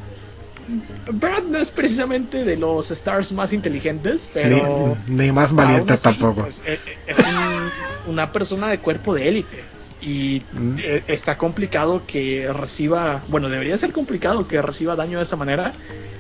Brad 1.12 1.44
no 1.44 1.58
es 1.60 1.72
precisamente 1.72 2.44
de 2.44 2.58
los 2.58 2.92
stars 2.92 3.32
más 3.32 3.54
inteligentes, 3.54 4.30
pero 4.34 4.98
ni, 5.08 5.26
ni 5.26 5.32
más 5.32 5.54
así, 5.94 6.04
tampoco. 6.04 6.42
pues, 6.44 6.62
eh, 6.68 6.80
eh, 6.86 6.98
es 7.08 7.20
un- 7.20 7.72
una 8.06 8.32
persona 8.32 8.68
de 8.70 8.80
cuerpo 8.80 9.14
de 9.14 9.28
élite 9.28 9.64
y 10.00 10.48
Mm. 10.52 10.78
eh, 10.80 11.04
está 11.08 11.38
complicado 11.38 12.06
que 12.06 12.48
reciba, 12.54 13.26
bueno, 13.28 13.50
debería 13.50 13.78
ser 13.78 13.92
complicado 13.92 14.48
que 14.48 14.62
reciba 14.62 14.96
daño 14.96 15.18
de 15.18 15.24
esa 15.24 15.36
manera, 15.36 15.74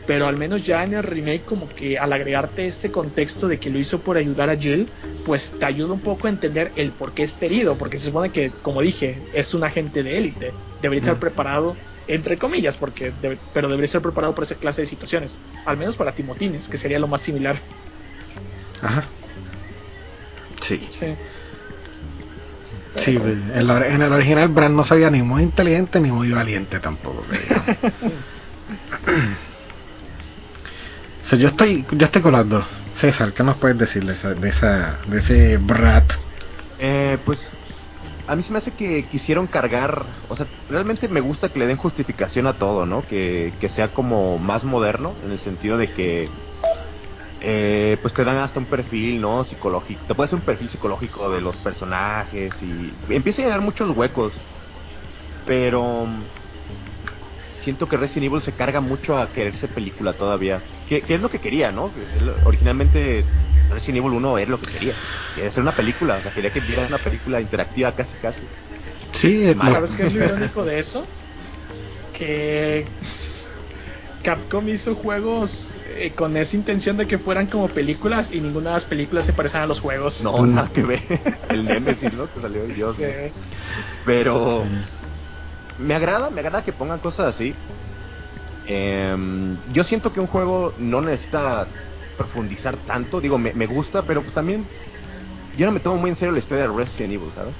pero 0.05 0.25
al 0.27 0.37
menos 0.37 0.65
ya 0.65 0.83
en 0.83 0.93
el 0.93 1.03
remake 1.03 1.43
como 1.45 1.67
que 1.67 1.97
al 1.97 2.13
agregarte 2.13 2.65
este 2.65 2.91
contexto 2.91 3.47
de 3.47 3.59
que 3.59 3.69
lo 3.69 3.77
hizo 3.79 4.01
por 4.03 4.17
ayudar 4.17 4.49
a 4.49 4.57
Jill, 4.57 4.91
pues 5.25 5.51
te 5.59 5.65
ayuda 5.65 5.93
un 5.93 6.01
poco 6.01 6.27
a 6.27 6.29
entender 6.29 6.71
el 6.75 6.93
por 6.93 7.13
qué 7.13 7.23
está 7.23 7.45
herido, 7.45 7.77
porque 7.77 7.99
se 7.99 8.07
supone 8.07 8.31
que, 8.31 8.51
como 8.61 8.81
dije, 8.81 9.21
es 9.33 9.53
un 9.53 9.63
agente 9.63 10.03
de 10.03 10.17
élite, 10.17 10.53
debería 10.79 11.01
estar 11.01 11.19
preparado 11.19 11.77
entre 12.09 12.37
comillas, 12.37 12.77
porque 12.77 13.11
debe- 13.11 13.41
pero 13.51 13.67
debería 13.67 13.85
estar 13.85 14.01
preparado 14.01 14.33
para 14.33 14.45
esa 14.45 14.55
clase 14.55 14.81
de 14.81 14.87
situaciones, 14.87 15.41
al 15.65 15.77
menos 15.77 15.97
para 15.97 16.15
Timotines, 16.15 16.69
que 16.69 16.77
sería 16.77 16.99
lo 16.99 17.07
más 17.09 17.21
similar. 17.21 17.61
Ajá. 18.81 19.11
Sí. 20.61 20.87
Sí. 20.91 21.05
Sí, 22.97 23.15
en, 23.15 23.67
la- 23.67 23.87
en 23.87 24.01
el 24.01 24.11
original 24.13 24.49
Brad 24.49 24.69
no 24.71 24.83
sabía 24.83 25.09
ni 25.11 25.21
muy 25.21 25.43
inteligente 25.43 25.99
ni 25.99 26.11
muy 26.11 26.31
valiente 26.31 26.79
tampoco. 26.79 27.23
que 27.27 27.37
digamos. 27.39 27.67
O 31.23 31.29
sea, 31.29 31.37
yo 31.39 31.47
estoy, 31.49 31.85
yo 31.91 32.05
estoy 32.05 32.21
con 32.21 32.33
las 32.33 32.47
dos. 32.47 32.65
César, 32.93 33.33
¿qué 33.33 33.43
nos 33.43 33.57
puedes 33.57 33.77
decir 33.77 34.05
de, 34.05 34.13
esa, 34.13 34.33
de, 34.33 34.49
esa, 34.49 34.99
de 35.07 35.17
ese 35.19 35.57
Brad? 35.57 36.03
Eh, 36.79 37.17
pues 37.25 37.51
a 38.27 38.35
mí 38.35 38.43
se 38.43 38.51
me 38.51 38.57
hace 38.59 38.71
que 38.73 39.07
quisieron 39.07 39.47
cargar, 39.47 40.07
o 40.29 40.35
sea, 40.35 40.47
realmente 40.69 41.07
me 41.09 41.21
gusta 41.21 41.49
que 41.49 41.59
le 41.59 41.67
den 41.67 41.77
justificación 41.77 42.47
a 42.47 42.57
todo, 42.57 42.85
¿no? 42.85 43.01
Que, 43.03 43.53
que 43.59 43.69
sea 43.69 43.89
como 43.93 44.37
más 44.37 44.63
moderno, 44.63 45.15
en 45.23 45.31
el 45.31 45.37
sentido 45.39 45.77
de 45.77 45.91
que, 45.93 46.29
eh, 47.39 47.97
pues 48.01 48.13
te 48.15 48.23
dan 48.23 48.37
hasta 48.37 48.59
un 48.59 48.69
perfil, 48.69 49.21
¿no? 49.21 49.43
Psicológico, 49.43 50.05
te 50.07 50.15
puede 50.15 50.25
hacer 50.27 50.39
un 50.39 50.45
perfil 50.45 50.69
psicológico 50.69 51.29
de 51.31 51.41
los 51.41 51.59
personajes 51.59 52.61
y 52.61 52.99
empieza 53.09 53.41
a 53.41 53.45
llenar 53.45 53.61
muchos 53.61 53.91
huecos, 53.91 54.43
pero 55.43 56.05
mm, 56.05 56.31
siento 57.55 57.87
que 57.87 57.97
Resident 57.97 58.27
Evil 58.31 58.41
se 58.41 58.55
carga 58.55 58.81
mucho 58.81 59.17
a 59.17 59.31
quererse 59.31 59.67
película 59.69 60.15
todavía, 60.17 60.65
que, 60.85 61.05
que 61.05 61.15
es 61.15 61.21
lo 61.21 61.29
que 61.29 61.39
quería, 61.39 61.71
¿no? 61.71 61.93
Originalmente 62.43 63.33
Resident 63.69 63.97
Evil 64.05 64.13
1 64.17 64.37
era 64.37 64.51
lo 64.51 64.59
que 64.59 64.69
quería, 64.69 64.97
quería 65.33 65.49
hacer 65.49 65.63
una 65.63 65.75
película, 65.75 66.17
o 66.17 66.21
sea, 66.21 66.33
quería 66.33 66.51
que 66.51 66.61
viera 66.61 66.87
una 66.87 67.03
película 67.03 67.41
interactiva 67.41 67.95
casi 67.95 68.17
casi. 68.17 68.51
Sí, 69.13 69.53
lo- 69.53 69.73
¿Sabes 69.73 69.91
qué 69.93 70.03
es 70.03 70.13
lo 70.13 70.21
irónico 70.21 70.65
de 70.65 70.79
eso? 70.79 71.13
Que 72.11 72.97
Capcom 74.23 74.67
hizo 74.69 74.95
juegos 74.95 75.73
eh, 75.85 76.13
con 76.15 76.35
esa 76.37 76.55
intención 76.55 76.97
de 76.97 77.07
que 77.07 77.17
fueran 77.17 77.47
como 77.47 77.67
películas 77.67 78.31
y 78.31 78.41
ninguna 78.41 78.71
de 78.71 78.75
las 78.75 78.85
películas 78.85 79.25
se 79.25 79.33
parecían 79.33 79.63
a 79.63 79.67
los 79.67 79.79
juegos. 79.79 80.21
No, 80.21 80.37
Mm. 80.43 80.55
nada 80.55 80.69
que 80.71 80.83
ver. 80.83 80.99
El 81.49 81.65
Nemesis, 81.65 82.13
¿no? 82.13 82.31
Que 82.31 82.41
salió, 82.41 82.65
Dios. 82.65 82.95
Sí. 82.97 83.03
¿no? 83.03 83.41
Pero 84.05 84.65
me 85.77 85.93
agrada, 85.95 86.29
me 86.29 86.41
agrada 86.41 86.63
que 86.63 86.73
pongan 86.73 86.99
cosas 86.99 87.27
así. 87.27 87.55
Em, 88.65 89.57
yo 89.69 89.83
siento 89.83 90.11
que 90.11 90.19
un 90.19 90.27
juego 90.27 90.73
no 90.77 91.01
necesita 91.01 91.67
profundizar 92.17 92.75
tanto. 92.77 93.21
Digo, 93.21 93.37
me, 93.37 93.53
me 93.53 93.65
gusta, 93.65 94.03
pero 94.03 94.21
pues 94.21 94.33
también 94.33 94.65
yo 95.55 95.65
no 95.65 95.71
me 95.71 95.79
tomo 95.79 95.97
muy 95.97 96.09
en 96.09 96.15
serio 96.15 96.31
la 96.33 96.39
historia 96.39 96.67
de 96.67 96.73
Resident 96.75 97.13
Evil, 97.13 97.31
¿sabes? 97.33 97.55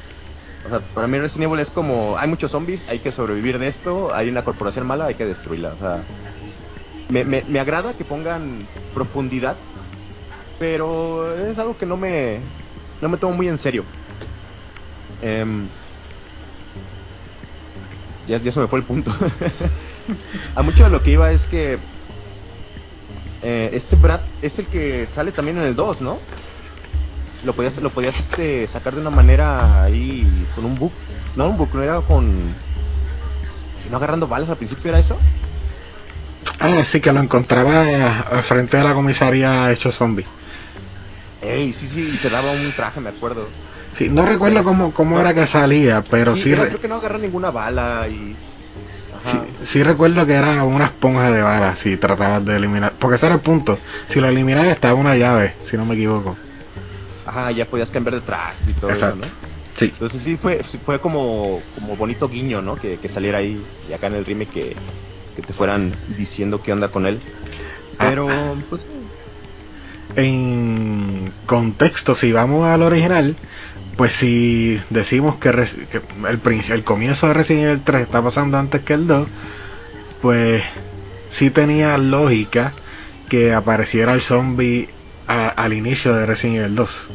O 0.65 0.69
sea, 0.69 0.81
para 0.81 1.07
mí 1.07 1.17
Resident 1.17 1.49
Evil 1.49 1.59
es 1.61 1.69
como, 1.71 2.17
hay 2.17 2.27
muchos 2.27 2.51
zombies, 2.51 2.83
hay 2.87 2.99
que 2.99 3.11
sobrevivir 3.11 3.57
de 3.57 3.67
esto, 3.67 4.13
hay 4.13 4.27
una 4.27 4.43
corporación 4.43 4.85
mala, 4.85 5.05
hay 5.05 5.15
que 5.15 5.25
destruirla. 5.25 5.73
O 5.73 5.77
sea, 5.77 6.03
me, 7.09 7.23
me, 7.23 7.43
me 7.47 7.59
agrada 7.59 7.93
que 7.93 8.05
pongan 8.05 8.67
profundidad, 8.93 9.57
pero 10.59 11.35
es 11.35 11.57
algo 11.57 11.77
que 11.77 11.85
no 11.85 11.97
me, 11.97 12.41
no 13.01 13.09
me 13.09 13.17
tomo 13.17 13.35
muy 13.35 13.47
en 13.47 13.57
serio. 13.57 13.83
Em, 15.21 15.67
ya, 18.27 18.37
ya 18.37 18.51
se 18.51 18.59
me 18.59 18.67
fue 18.67 18.79
el 18.79 18.85
punto. 18.85 19.11
A 20.55 20.61
mucho 20.61 20.83
de 20.83 20.89
lo 20.89 21.01
que 21.01 21.11
iba 21.11 21.31
es 21.31 21.45
que 21.45 21.79
eh, 23.41 23.69
este 23.73 23.95
Brad 23.95 24.21
es 24.41 24.59
el 24.59 24.65
que 24.67 25.07
sale 25.07 25.31
también 25.31 25.57
en 25.57 25.63
el 25.63 25.75
2, 25.75 26.01
¿no? 26.01 26.17
Lo 27.43 27.53
podías, 27.53 27.81
lo 27.81 27.91
podías 27.91 28.19
este, 28.19 28.67
sacar 28.67 28.95
de 28.95 29.01
una 29.01 29.09
manera 29.09 29.83
ahí 29.83 30.45
con 30.55 30.65
un 30.65 30.75
book. 30.75 30.91
No, 31.35 31.47
un 31.47 31.57
book, 31.57 31.69
no 31.73 31.83
era 31.83 32.01
con. 32.01 32.55
No 33.89 33.97
agarrando 33.97 34.27
balas 34.27 34.49
al 34.49 34.57
principio, 34.57 34.89
¿era 34.89 34.99
eso? 34.99 35.17
Ah, 36.59 36.83
sí, 36.83 36.99
que 37.01 37.11
lo 37.11 37.19
encontraba 37.21 38.21
al 38.21 38.43
frente 38.43 38.77
de 38.77 38.83
la 38.83 38.93
comisaría 38.93 39.71
hecho 39.71 39.91
zombie. 39.91 40.25
Ey, 41.41 41.71
sí, 41.73 41.87
sí, 41.87 42.11
y 42.13 42.17
te 42.17 42.29
daba 42.29 42.51
un 42.51 42.71
traje, 42.73 42.99
me 42.99 43.09
acuerdo. 43.09 43.47
Sí, 43.97 44.09
no 44.09 44.25
recuerdo 44.25 44.63
cómo, 44.63 44.93
cómo 44.93 45.19
era 45.19 45.33
que 45.33 45.47
salía, 45.47 46.03
pero 46.03 46.35
sí, 46.35 46.41
sí 46.41 46.51
era- 46.51 46.63
re- 46.63 46.69
creo 46.69 46.81
que 46.81 46.87
no 46.87 46.95
agarra 46.95 47.17
ninguna 47.17 47.51
bala 47.51 48.07
y. 48.09 48.35
sí, 49.23 49.39
sí 49.65 49.83
recuerdo 49.83 50.25
que 50.25 50.33
era 50.33 50.63
una 50.63 50.85
esponja 50.85 51.29
de 51.31 51.41
balas 51.41 51.79
si 51.79 51.97
tratabas 51.97 52.43
de 52.45 52.55
eliminar. 52.55 52.93
Porque 52.99 53.15
ese 53.15 53.25
era 53.27 53.35
el 53.35 53.41
punto. 53.41 53.77
Si 54.07 54.19
lo 54.19 54.27
eliminabas 54.27 54.67
estaba 54.67 54.93
una 54.95 55.15
llave, 55.15 55.55
si 55.63 55.77
no 55.77 55.85
me 55.85 55.95
equivoco. 55.95 56.37
Ajá, 57.25 57.51
ya 57.51 57.65
podías 57.69 57.91
cambiar 57.91 58.15
de 58.15 58.21
traje 58.21 58.71
y 58.71 58.73
todo 58.73 58.91
Exacto. 58.91 59.27
eso, 59.27 59.27
¿no? 59.27 59.35
Sí. 59.75 59.93
Entonces 59.93 60.21
sí 60.21 60.37
fue, 60.37 60.63
fue 60.63 60.99
como, 60.99 61.61
como 61.73 61.95
bonito 61.97 62.29
guiño, 62.29 62.61
¿no? 62.61 62.75
Que, 62.75 62.99
que 62.99 63.09
saliera 63.09 63.39
ahí 63.39 63.67
y 63.87 63.93
acá 63.93 64.07
en 64.07 64.13
el 64.15 64.25
remake 64.25 64.49
que, 64.51 64.77
que 65.37 65.43
te 65.43 65.53
fueran 65.53 65.95
diciendo 66.17 66.61
qué 66.63 66.73
onda 66.73 66.87
con 66.89 67.05
él. 67.05 67.21
Pero, 67.99 68.57
pues, 68.69 68.87
En 70.15 71.31
contexto, 71.45 72.15
si 72.15 72.31
vamos 72.31 72.65
al 72.67 72.81
original, 72.81 73.35
pues 73.95 74.13
si 74.13 74.81
decimos 74.89 75.35
que, 75.35 75.49
el, 75.49 76.41
el 76.71 76.83
comienzo 76.83 77.27
de 77.27 77.35
Resident 77.35 77.65
Evil 77.65 77.81
3 77.83 78.01
está 78.01 78.23
pasando 78.23 78.57
antes 78.57 78.81
que 78.81 78.93
el 78.95 79.05
2, 79.05 79.27
pues 80.19 80.63
sí 81.29 81.51
tenía 81.51 81.97
lógica 81.99 82.73
que 83.29 83.53
apareciera 83.53 84.13
el 84.15 84.21
zombie 84.21 84.89
a- 85.27 85.49
al 85.49 85.73
inicio 85.73 86.15
de 86.15 86.25
Resident 86.25 86.57
Evil 86.61 86.75
2. 86.75 87.07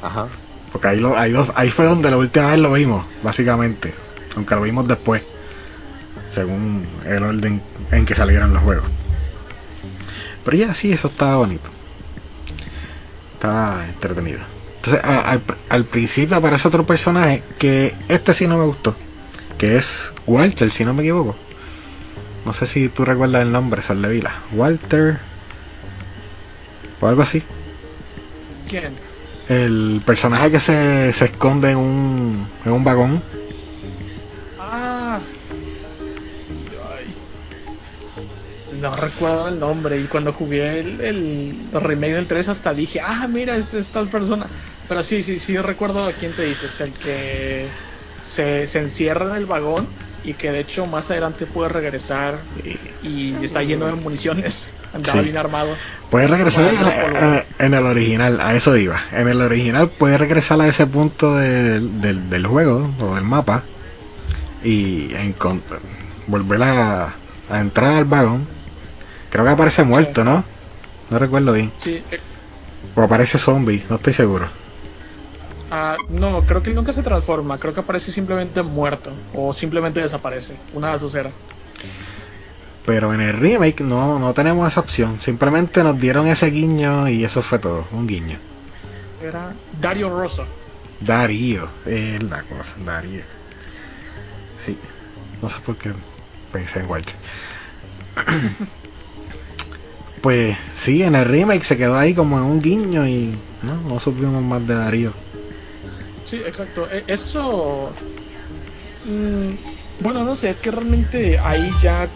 ajá. 0.00 0.28
Porque 0.72 0.88
ahí, 0.88 1.00
lo, 1.00 1.16
ahí, 1.18 1.30
dos- 1.30 1.52
ahí 1.56 1.68
fue 1.70 1.84
donde 1.84 2.10
la 2.10 2.16
última 2.16 2.50
vez 2.52 2.58
lo 2.58 2.72
vimos, 2.72 3.04
básicamente. 3.22 3.92
Aunque 4.34 4.54
lo 4.54 4.62
vimos 4.62 4.88
después, 4.88 5.22
según 6.34 6.86
el 7.06 7.22
orden 7.22 7.62
en 7.92 8.04
que 8.06 8.14
salieron 8.14 8.52
los 8.52 8.62
juegos. 8.62 8.84
Pero 10.44 10.56
ya 10.56 10.74
sí, 10.74 10.92
eso 10.92 11.08
estaba 11.08 11.36
bonito. 11.36 11.70
Estaba 13.34 13.84
entretenido. 13.86 14.40
Entonces, 14.76 15.02
al, 15.04 15.46
pr- 15.46 15.56
al 15.70 15.84
principio 15.84 16.36
aparece 16.36 16.68
otro 16.68 16.84
personaje 16.84 17.42
que 17.58 17.94
este 18.08 18.34
sí 18.34 18.46
no 18.46 18.58
me 18.58 18.64
gustó. 18.66 18.96
Que 19.56 19.76
es 19.76 20.12
Walter, 20.26 20.70
si 20.70 20.84
no 20.84 20.92
me 20.92 21.02
equivoco. 21.02 21.36
No 22.44 22.52
sé 22.52 22.66
si 22.66 22.88
tú 22.90 23.04
recuerdas 23.06 23.42
el 23.42 23.52
nombre, 23.52 23.80
Vila 24.08 24.34
Walter. 24.52 25.18
O 27.00 27.06
algo 27.06 27.22
así 27.22 27.42
¿Quién? 28.68 28.94
el 29.48 30.02
personaje 30.04 30.50
que 30.50 30.60
se, 30.60 31.12
se 31.12 31.24
esconde 31.26 31.70
en 31.70 31.76
un, 31.78 32.46
en 32.64 32.72
un 32.72 32.84
vagón. 32.84 33.22
No 38.90 38.96
recuerdo 38.96 39.48
el 39.48 39.58
nombre. 39.58 39.98
Y 39.98 40.06
cuando 40.08 40.32
jugué 40.32 40.80
el, 40.80 41.00
el 41.00 41.70
remake 41.72 42.12
del 42.14 42.26
3 42.26 42.48
hasta 42.48 42.74
dije, 42.74 43.00
ah, 43.02 43.26
mira, 43.28 43.56
es 43.56 43.72
esta 43.74 44.04
persona. 44.04 44.46
Pero 44.88 45.02
sí, 45.02 45.22
sí, 45.22 45.38
sí 45.38 45.56
recuerdo 45.56 46.04
a 46.06 46.12
quién 46.12 46.32
te 46.32 46.42
dices. 46.42 46.80
El 46.80 46.92
que 46.92 47.70
se, 48.22 48.66
se 48.66 48.78
encierra 48.80 49.26
en 49.30 49.36
el 49.36 49.46
vagón 49.46 49.86
y 50.22 50.34
que 50.34 50.50
de 50.52 50.60
hecho 50.60 50.86
más 50.86 51.10
adelante 51.10 51.46
puede 51.46 51.68
regresar 51.70 52.40
y 53.02 53.34
está 53.42 53.62
lleno 53.62 53.86
de 53.86 53.92
municiones. 53.94 54.68
Andaba 54.92 55.18
Sí. 55.18 55.24
bien 55.24 55.36
armado. 55.38 55.76
Puede 56.10 56.28
regresar 56.28 56.72
en, 56.72 57.16
en- 57.16 57.44
en 57.58 57.74
el 57.74 57.86
original, 57.86 58.40
a 58.40 58.54
eso 58.54 58.76
iba. 58.76 59.02
En 59.12 59.26
el 59.28 59.40
original 59.42 59.90
puede 59.90 60.18
regresar 60.18 60.60
a 60.60 60.68
ese 60.68 60.86
punto 60.86 61.34
del- 61.36 62.00
del, 62.00 62.28
del 62.30 62.46
juego 62.46 62.94
o 63.00 63.14
del 63.16 63.24
mapa 63.24 63.64
y 64.62 65.08
encont- 65.14 65.62
volver 66.26 66.62
a, 66.62 67.16
a 67.48 67.60
entrar 67.60 67.94
al 67.94 68.04
vagón. 68.04 68.46
Creo 69.34 69.44
que 69.44 69.50
aparece 69.50 69.82
muerto, 69.82 70.22
¿no? 70.22 70.44
No 71.10 71.18
recuerdo 71.18 71.52
bien. 71.52 71.72
Sí, 71.76 72.00
eh, 72.12 72.20
O 72.94 73.02
aparece 73.02 73.36
zombie, 73.36 73.84
no 73.90 73.96
estoy 73.96 74.12
seguro. 74.12 74.48
ah, 75.72 75.96
no, 76.08 76.42
creo 76.42 76.62
que 76.62 76.70
nunca 76.70 76.92
se 76.92 77.02
transforma. 77.02 77.58
Creo 77.58 77.74
que 77.74 77.80
aparece 77.80 78.12
simplemente 78.12 78.62
muerto 78.62 79.10
o 79.34 79.52
simplemente 79.52 80.00
desaparece. 80.00 80.56
Una 80.72 80.86
de 80.86 80.92
las 80.92 81.02
dos 81.02 81.16
era. 81.16 81.32
Pero 82.86 83.12
en 83.12 83.22
el 83.22 83.32
remake 83.32 83.80
no, 83.80 84.20
no 84.20 84.32
tenemos 84.34 84.70
esa 84.70 84.78
opción. 84.78 85.20
Simplemente 85.20 85.82
nos 85.82 85.98
dieron 86.00 86.28
ese 86.28 86.50
guiño 86.50 87.08
y 87.08 87.24
eso 87.24 87.42
fue 87.42 87.58
todo, 87.58 87.88
un 87.90 88.06
guiño. 88.06 88.38
Era 89.20 89.52
Dario 89.80 90.10
Rosso. 90.10 90.46
Darío, 91.00 91.68
es 91.86 92.22
la 92.22 92.40
cosa, 92.44 92.76
Darío. 92.86 93.24
Sí, 94.64 94.78
no 95.42 95.50
sé 95.50 95.56
por 95.66 95.76
qué 95.76 95.92
pensé 96.52 96.78
en 96.78 96.88
Walter. 96.88 97.14
pues 100.24 100.56
sí, 100.74 101.02
en 101.02 101.14
el 101.16 101.26
remake 101.26 101.62
se 101.64 101.76
quedó 101.76 101.96
ahí 101.98 102.14
como 102.14 102.38
en 102.38 102.44
un 102.44 102.58
guiño 102.58 103.06
y 103.06 103.36
no, 103.62 103.74
no 103.82 104.00
supimos 104.00 104.42
más 104.42 104.66
de 104.66 104.74
Darío. 104.74 105.12
Sí, 106.24 106.36
exacto. 106.38 106.88
E- 106.90 107.04
Eso. 107.06 107.94
mm, 109.04 109.54
bueno, 110.00 110.24
no 110.24 110.34
sé, 110.34 110.48
es 110.48 110.56
que 110.56 110.70
realmente 110.70 111.38
ahí 111.38 111.70
ya, 111.82 112.10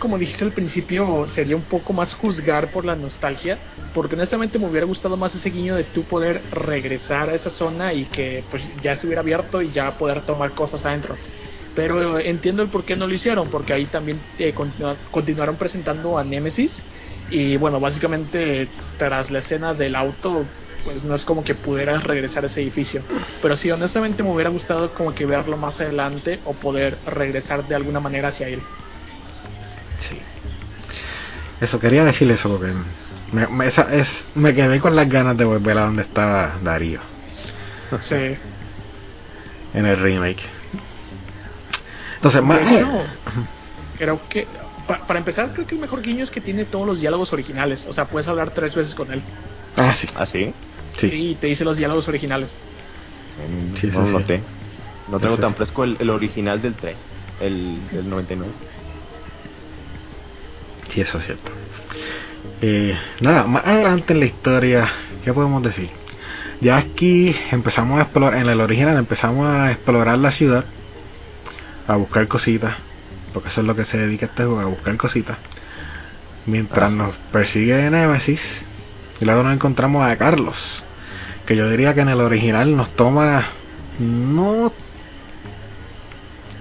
como 0.00 0.18
dijiste 0.18 0.44
al 0.44 0.52
principio, 0.52 1.26
sería 1.28 1.54
un 1.56 1.62
poco 1.62 1.92
más 1.92 2.12
juzgar 2.14 2.72
por 2.72 2.84
la 2.84 2.96
nostalgia. 2.96 3.60
Porque 3.92 4.16
honestamente 4.16 4.58
me 4.58 4.66
hubiera 4.68 4.86
gustado 4.86 5.16
más 5.16 5.36
ese 5.36 5.50
guiño 5.50 5.76
de 5.76 5.84
tú 5.84 6.02
poder 6.02 6.42
regresar 6.50 7.30
a 7.30 7.34
esa 7.36 7.48
zona 7.48 7.92
y 7.94 8.04
que 8.06 8.44
pues 8.50 8.68
ya 8.82 8.90
estuviera 8.90 9.20
abierto 9.20 9.62
y 9.62 9.70
ya 9.70 9.96
poder 9.96 10.26
tomar 10.26 10.52
cosas 10.52 10.84
adentro. 10.84 11.20
Pero 11.74 12.18
entiendo 12.18 12.62
el 12.62 12.70
por 12.70 12.84
qué 12.84 12.96
no 12.96 13.06
lo 13.06 13.14
hicieron, 13.14 13.50
porque 13.50 13.72
ahí 13.72 13.86
también 13.86 14.20
eh, 14.38 14.52
continua- 14.52 14.98
continuaron 15.12 15.56
presentando 15.56 16.18
a 16.18 16.24
Nemesis. 16.24 16.84
Y 17.36 17.56
bueno, 17.56 17.80
básicamente 17.80 18.70
tras 18.96 19.30
la 19.32 19.40
escena 19.40 19.74
del 19.74 19.96
auto, 19.96 20.52
pues 20.84 21.04
no 21.04 21.14
es 21.16 21.24
como 21.24 21.42
que 21.42 21.54
pudieras 21.56 22.04
regresar 22.04 22.44
a 22.44 22.46
ese 22.46 22.60
edificio. 22.62 23.04
Pero 23.42 23.56
sí, 23.56 23.70
honestamente 23.72 24.22
me 24.22 24.32
hubiera 24.32 24.50
gustado 24.50 24.94
como 24.94 25.14
que 25.14 25.26
verlo 25.26 25.56
más 25.56 25.80
adelante 25.80 26.40
o 26.44 26.54
poder 26.60 26.96
regresar 27.06 27.66
de 27.66 27.74
alguna 27.74 27.98
manera 28.00 28.28
hacia 28.28 28.48
él. 28.48 28.62
Sí. 29.98 30.22
Eso 31.60 31.78
quería 31.80 32.04
decir 32.04 32.30
eso 32.30 32.48
porque 32.50 32.74
me, 33.32 33.46
me- 33.48 33.66
esa 33.66 33.92
es, 33.94 34.28
me 34.34 34.54
quedé 34.54 34.80
con 34.80 34.96
las 34.96 35.08
ganas 35.08 35.36
de 35.36 35.44
volver 35.44 35.78
a 35.78 35.82
donde 35.86 36.02
estaba 36.02 36.58
Darío 36.62 37.00
Sí. 38.00 38.38
en 39.72 39.86
el 39.86 39.96
remake. 39.98 40.42
Entonces, 42.16 42.42
más, 42.42 42.60
hecho, 42.60 43.06
creo 43.98 44.28
que 44.28 44.48
pa- 44.86 45.06
para 45.06 45.18
empezar, 45.18 45.52
creo 45.52 45.66
que 45.66 45.74
el 45.74 45.80
mejor 45.80 46.02
guiño 46.02 46.24
es 46.24 46.30
que 46.30 46.40
tiene 46.40 46.64
todos 46.66 46.86
los 46.86 47.00
diálogos 47.00 47.32
originales. 47.32 47.86
O 47.86 47.92
sea, 47.92 48.10
puedes 48.10 48.28
hablar 48.28 48.52
tres 48.52 48.74
veces 48.74 48.94
con 48.94 49.12
él. 49.12 49.26
ah, 49.76 49.94
sí, 49.94 50.06
¿Ah, 50.14 50.26
sí? 50.26 50.54
sí, 50.96 51.12
Y 51.12 51.36
te 51.36 51.46
dice 51.48 51.64
los 51.64 51.76
diálogos 51.76 52.08
originales. 52.08 52.64
Mm, 53.36 53.76
Sí, 53.76 53.90
sí, 53.92 53.92
no 53.92 54.00
lo 54.02 54.06
sí. 54.06 54.18
noté. 54.20 54.50
No 55.06 55.20
tengo 55.20 55.36
Sí, 55.36 55.42
sí, 55.42 55.44
tan 55.44 55.54
sí. 55.54 55.56
fresco 55.56 55.84
el, 55.84 55.96
el 56.00 56.10
original 56.10 56.62
del 56.62 56.76
3, 56.76 57.16
el 57.38 57.90
del 57.90 58.08
99. 58.08 58.56
Sí, 60.88 61.00
eso 61.00 61.18
es 61.18 61.24
cierto. 61.26 61.52
Eh, 62.60 62.96
nada, 63.20 63.46
más 63.46 63.64
adelante 63.66 64.12
en 64.12 64.20
la 64.20 64.26
historia, 64.26 64.90
¿qué 65.22 65.32
podemos 65.32 65.62
decir? 65.62 65.90
Ya 66.60 66.78
aquí 66.78 67.34
empezamos 67.52 67.98
a 67.98 68.04
explorar, 68.04 68.40
en 68.40 68.48
el 68.48 68.60
original 68.60 68.98
empezamos 68.98 69.48
a 69.48 69.72
explorar 69.72 70.18
la 70.18 70.30
ciudad, 70.32 70.66
a 71.86 71.96
buscar 71.96 72.28
cositas, 72.28 72.76
porque 73.34 73.48
eso 73.48 73.60
es 73.60 73.66
lo 73.66 73.74
que 73.74 73.84
se 73.84 73.98
dedica 73.98 74.26
este 74.26 74.44
juego, 74.44 74.60
a 74.60 74.66
buscar 74.66 74.96
cositas. 74.96 75.36
Mientras 76.46 76.92
Ah, 76.92 76.94
nos 76.94 77.14
persigue 77.32 77.90
Nemesis, 77.90 78.62
y 79.20 79.24
luego 79.24 79.42
nos 79.42 79.52
encontramos 79.52 80.04
a 80.04 80.16
Carlos, 80.16 80.84
que 81.44 81.56
yo 81.56 81.68
diría 81.68 81.94
que 81.94 82.02
en 82.02 82.10
el 82.10 82.20
original 82.20 82.76
nos 82.76 82.88
toma 82.90 83.44
no 83.98 84.72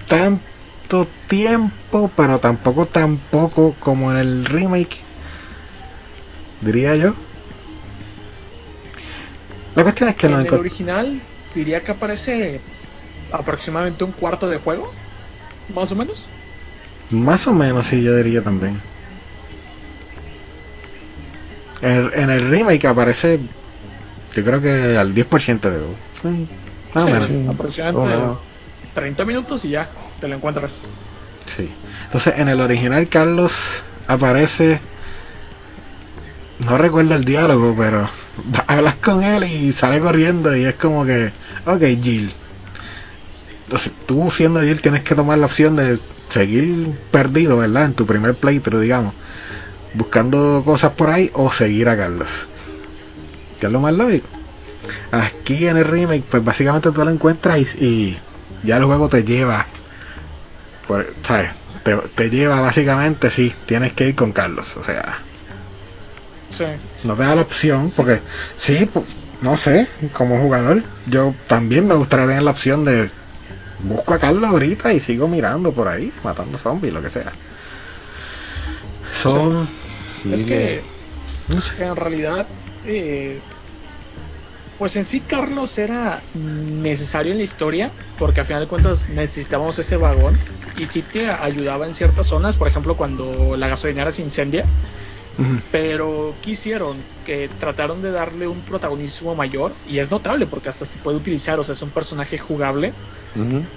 tanto 0.07 1.07
tiempo, 1.27 2.09
pero 2.17 2.39
tampoco 2.39 2.87
tan 2.87 3.17
poco 3.17 3.75
como 3.79 4.11
en 4.11 4.17
el 4.17 4.45
remake, 4.45 4.97
diría 6.61 6.95
yo. 6.95 7.13
La 9.75 9.83
cuestión 9.83 10.09
es 10.09 10.15
que 10.15 10.27
en 10.27 10.33
el 10.33 10.53
original 10.53 11.21
diría 11.53 11.83
que 11.83 11.91
aparece 11.91 12.61
aproximadamente 13.31 14.03
un 14.03 14.11
cuarto 14.11 14.47
de 14.49 14.57
juego, 14.57 14.91
más 15.73 15.91
o 15.91 15.95
menos. 15.95 16.27
Más 17.13 17.47
o 17.47 17.53
menos, 17.53 17.87
sí, 17.87 18.01
yo 18.03 18.15
diría 18.17 18.41
también. 18.43 18.81
En, 21.81 22.11
en 22.13 22.29
el 22.29 22.49
remake 22.49 22.85
aparece, 22.85 23.39
yo 24.35 24.43
creo 24.43 24.61
que 24.61 24.97
al 24.97 25.13
10% 25.13 25.69
de 25.69 25.79
sí, 26.21 26.47
más 26.93 27.03
o 27.03 27.07
Sí, 27.07 27.11
menos. 27.11 27.25
sí, 27.27 27.45
aproximadamente 27.49 28.15
Oh, 28.15 28.27
no. 28.27 28.41
30 28.93 29.25
minutos 29.25 29.65
y 29.65 29.69
ya 29.69 29.89
te 30.19 30.27
lo 30.27 30.35
encuentras. 30.35 30.71
Sí. 31.55 31.69
Entonces, 32.05 32.33
en 32.37 32.49
el 32.49 32.61
original, 32.61 33.07
Carlos 33.09 33.53
aparece. 34.07 34.79
No 36.59 36.77
recuerdo 36.77 37.15
el 37.15 37.25
diálogo, 37.25 37.75
pero 37.77 38.09
hablas 38.67 38.95
con 38.95 39.23
él 39.23 39.43
y 39.43 39.71
sale 39.71 39.99
corriendo 39.99 40.55
y 40.55 40.63
es 40.65 40.75
como 40.75 41.05
que, 41.05 41.31
ok, 41.65 41.81
Jill. 42.01 42.33
Entonces, 43.65 43.93
tú 44.05 44.29
siendo 44.31 44.61
Jill 44.61 44.81
tienes 44.81 45.03
que 45.03 45.15
tomar 45.15 45.37
la 45.37 45.45
opción 45.45 45.75
de 45.75 45.99
seguir 46.33 46.91
perdido, 47.11 47.57
¿verdad? 47.57 47.85
En 47.85 47.93
tu 47.93 48.05
primer 48.05 48.33
playthrough, 48.35 48.81
digamos, 48.81 49.13
buscando 49.93 50.63
cosas 50.65 50.93
por 50.93 51.09
ahí 51.09 51.29
o 51.33 51.51
seguir 51.51 51.87
a 51.89 51.95
Carlos. 51.97 52.29
¿Qué 53.59 53.67
es 53.67 53.71
lo 53.71 53.79
más 53.79 53.93
lógico? 53.93 54.27
Aquí 55.11 55.67
en 55.67 55.77
el 55.77 55.85
remake, 55.85 56.25
pues 56.29 56.43
básicamente 56.43 56.91
tú 56.91 57.05
lo 57.05 57.11
encuentras 57.11 57.59
y, 57.59 57.61
y 57.85 58.19
ya 58.63 58.77
el 58.77 58.85
juego 58.85 59.09
te 59.09 59.23
lleva. 59.23 59.67
Por, 60.87 61.13
¿Sabes? 61.23 61.51
Te, 61.83 61.95
te 62.15 62.29
lleva 62.29 62.61
básicamente, 62.61 63.29
sí, 63.29 63.53
tienes 63.65 63.93
que 63.93 64.07
ir 64.09 64.15
con 64.15 64.31
Carlos. 64.33 64.75
O 64.77 64.83
sea, 64.83 65.19
Sí. 66.49 66.65
no 67.03 67.15
te 67.15 67.23
da 67.23 67.35
la 67.35 67.41
opción, 67.41 67.91
porque 67.95 68.21
sí, 68.57 68.89
pu- 68.93 69.05
no 69.41 69.55
sé, 69.57 69.87
como 70.13 70.39
jugador, 70.39 70.83
yo 71.05 71.35
también 71.47 71.87
me 71.87 71.95
gustaría 71.95 72.27
tener 72.27 72.43
la 72.43 72.51
opción 72.51 72.85
de 72.85 73.11
busco 73.83 74.13
a 74.13 74.19
Carlos 74.19 74.43
ahorita 74.49 74.93
y 74.93 74.99
sigo 74.99 75.27
mirando 75.27 75.73
por 75.73 75.87
ahí, 75.87 76.11
matando 76.23 76.57
zombies, 76.57 76.93
lo 76.93 77.01
que 77.01 77.09
sea. 77.09 77.33
Son, 79.21 79.67
Sí, 80.21 80.33
es 80.33 80.43
que 80.43 80.81
no 81.49 81.59
sé, 81.59 81.83
en 81.83 81.95
realidad, 81.95 82.47
eh, 82.83 83.41
pues 84.77 84.95
en 84.95 85.05
sí 85.05 85.21
Carlos 85.21 85.77
era 85.77 86.23
necesario 86.33 87.31
en 87.31 87.37
la 87.37 87.43
historia, 87.43 87.91
porque 88.17 88.41
al 88.41 88.45
final 88.45 88.63
de 88.63 88.67
cuentas 88.67 89.09
necesitábamos 89.09 89.77
ese 89.79 89.97
vagón 89.97 90.37
y 90.75 90.85
sí 90.85 91.03
te 91.03 91.29
ayudaba 91.29 91.85
en 91.85 91.93
ciertas 91.93 92.27
zonas, 92.27 92.57
por 92.57 92.67
ejemplo 92.67 92.95
cuando 92.95 93.55
la 93.57 93.67
gasolinera 93.67 94.11
se 94.11 94.21
incendia, 94.23 94.65
Pero 95.71 96.39
quisieron 96.41 97.07
que 97.23 97.49
trataron 97.49 98.01
de 98.01 98.11
darle 98.11 98.47
un 98.47 98.63
protagonismo 98.63 99.35
mayor 99.35 99.79
y 99.83 99.99
es 99.99 100.11
notable 100.11 100.47
porque 100.47 100.69
hasta 100.69 100.85
se 100.85 100.99
puede 100.99 101.17
utilizar, 101.17 101.59
o 101.59 101.63
sea, 101.63 101.73
es 101.73 101.81
un 101.81 101.91
personaje 101.91 102.37
jugable 102.37 102.93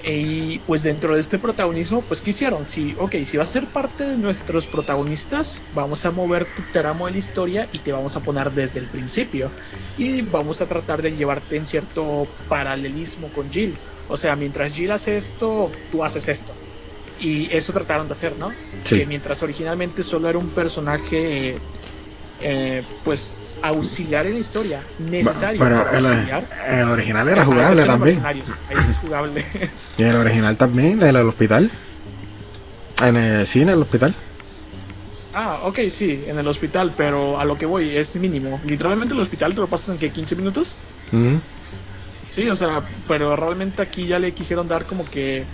y 0.04 0.60
pues 0.60 0.82
dentro 0.82 1.14
de 1.14 1.20
este 1.20 1.38
protagonismo, 1.38 2.06
pues 2.06 2.20
quisieron, 2.20 2.66
si, 2.66 2.94
ok, 2.98 3.16
si 3.24 3.36
vas 3.38 3.48
a 3.48 3.52
ser 3.52 3.70
parte 3.70 4.04
de 4.04 4.18
nuestros 4.18 4.66
protagonistas, 4.66 5.64
vamos 5.72 6.04
a 6.04 6.10
mover 6.10 6.44
tu 6.46 6.62
tramo 6.64 7.06
de 7.06 7.12
la 7.12 7.18
historia 7.18 7.68
y 7.72 7.80
te 7.80 7.92
vamos 7.92 8.16
a 8.16 8.20
poner 8.22 8.52
desde 8.52 8.80
el 8.80 8.90
principio. 8.90 9.54
Y 9.96 10.22
vamos 10.22 10.60
a 10.60 10.68
tratar 10.68 11.00
de 11.00 11.16
llevarte 11.16 11.56
en 11.56 11.66
cierto 11.66 12.34
paralelismo 12.48 13.32
con 13.32 13.50
Jill. 13.50 13.78
O 14.08 14.16
sea, 14.16 14.36
mientras 14.36 14.72
Jill 14.74 14.90
hace 14.90 15.16
esto, 15.16 15.72
tú 15.90 16.04
haces 16.04 16.28
esto. 16.28 16.65
Y 17.18 17.48
eso 17.54 17.72
trataron 17.72 18.06
de 18.08 18.12
hacer, 18.12 18.36
¿no? 18.38 18.54
Sí. 18.84 18.98
Que 18.98 19.06
mientras 19.06 19.42
originalmente 19.42 20.02
solo 20.02 20.28
era 20.28 20.38
un 20.38 20.48
personaje, 20.50 21.58
eh, 22.40 22.82
pues, 23.02 23.58
auxiliar 23.62 24.26
en 24.26 24.34
la 24.34 24.40
historia, 24.40 24.82
necesario 24.98 25.58
Pero 25.62 25.84
para 25.84 25.98
el, 25.98 26.06
auxiliar. 26.06 26.48
el 26.68 26.88
original 26.88 27.28
era 27.28 27.44
jugable 27.44 27.84
también. 27.84 28.24
Ahí 28.24 28.42
sí 28.44 28.90
es 28.90 28.98
jugable. 28.98 29.44
Y 29.96 30.02
el 30.02 30.16
original 30.16 30.56
también, 30.56 31.02
el 31.02 31.14
del 31.14 31.28
hospital. 31.28 31.70
En 33.02 33.16
el 33.16 33.46
cine, 33.46 33.72
el 33.72 33.82
hospital. 33.82 34.14
Ah, 35.32 35.60
ok, 35.64 35.80
sí, 35.90 36.24
en 36.26 36.38
el 36.38 36.48
hospital, 36.48 36.94
pero 36.96 37.38
a 37.38 37.44
lo 37.44 37.58
que 37.58 37.66
voy 37.66 37.94
es 37.96 38.16
mínimo. 38.16 38.60
Literalmente 38.66 39.14
el 39.14 39.20
hospital 39.20 39.54
te 39.54 39.60
lo 39.60 39.66
pasas 39.68 39.90
en 39.90 39.98
que 39.98 40.10
15 40.10 40.34
minutos. 40.34 40.76
Ujú. 41.12 41.40
Sí, 42.26 42.48
o 42.48 42.56
sea, 42.56 42.82
pero 43.06 43.36
realmente 43.36 43.82
aquí 43.82 44.06
ya 44.06 44.18
le 44.18 44.32
quisieron 44.32 44.66
dar 44.66 44.86
como 44.86 45.04
que 45.04 45.46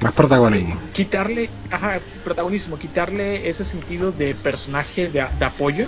Más 0.00 0.12
protagonismo. 0.14 0.80
quitarle, 0.92 1.50
ajá, 1.70 2.00
protagonismo, 2.22 2.78
quitarle 2.78 3.48
ese 3.48 3.64
sentido 3.64 4.12
de 4.12 4.34
personaje 4.34 5.08
de, 5.08 5.20
apoyo, 5.20 5.86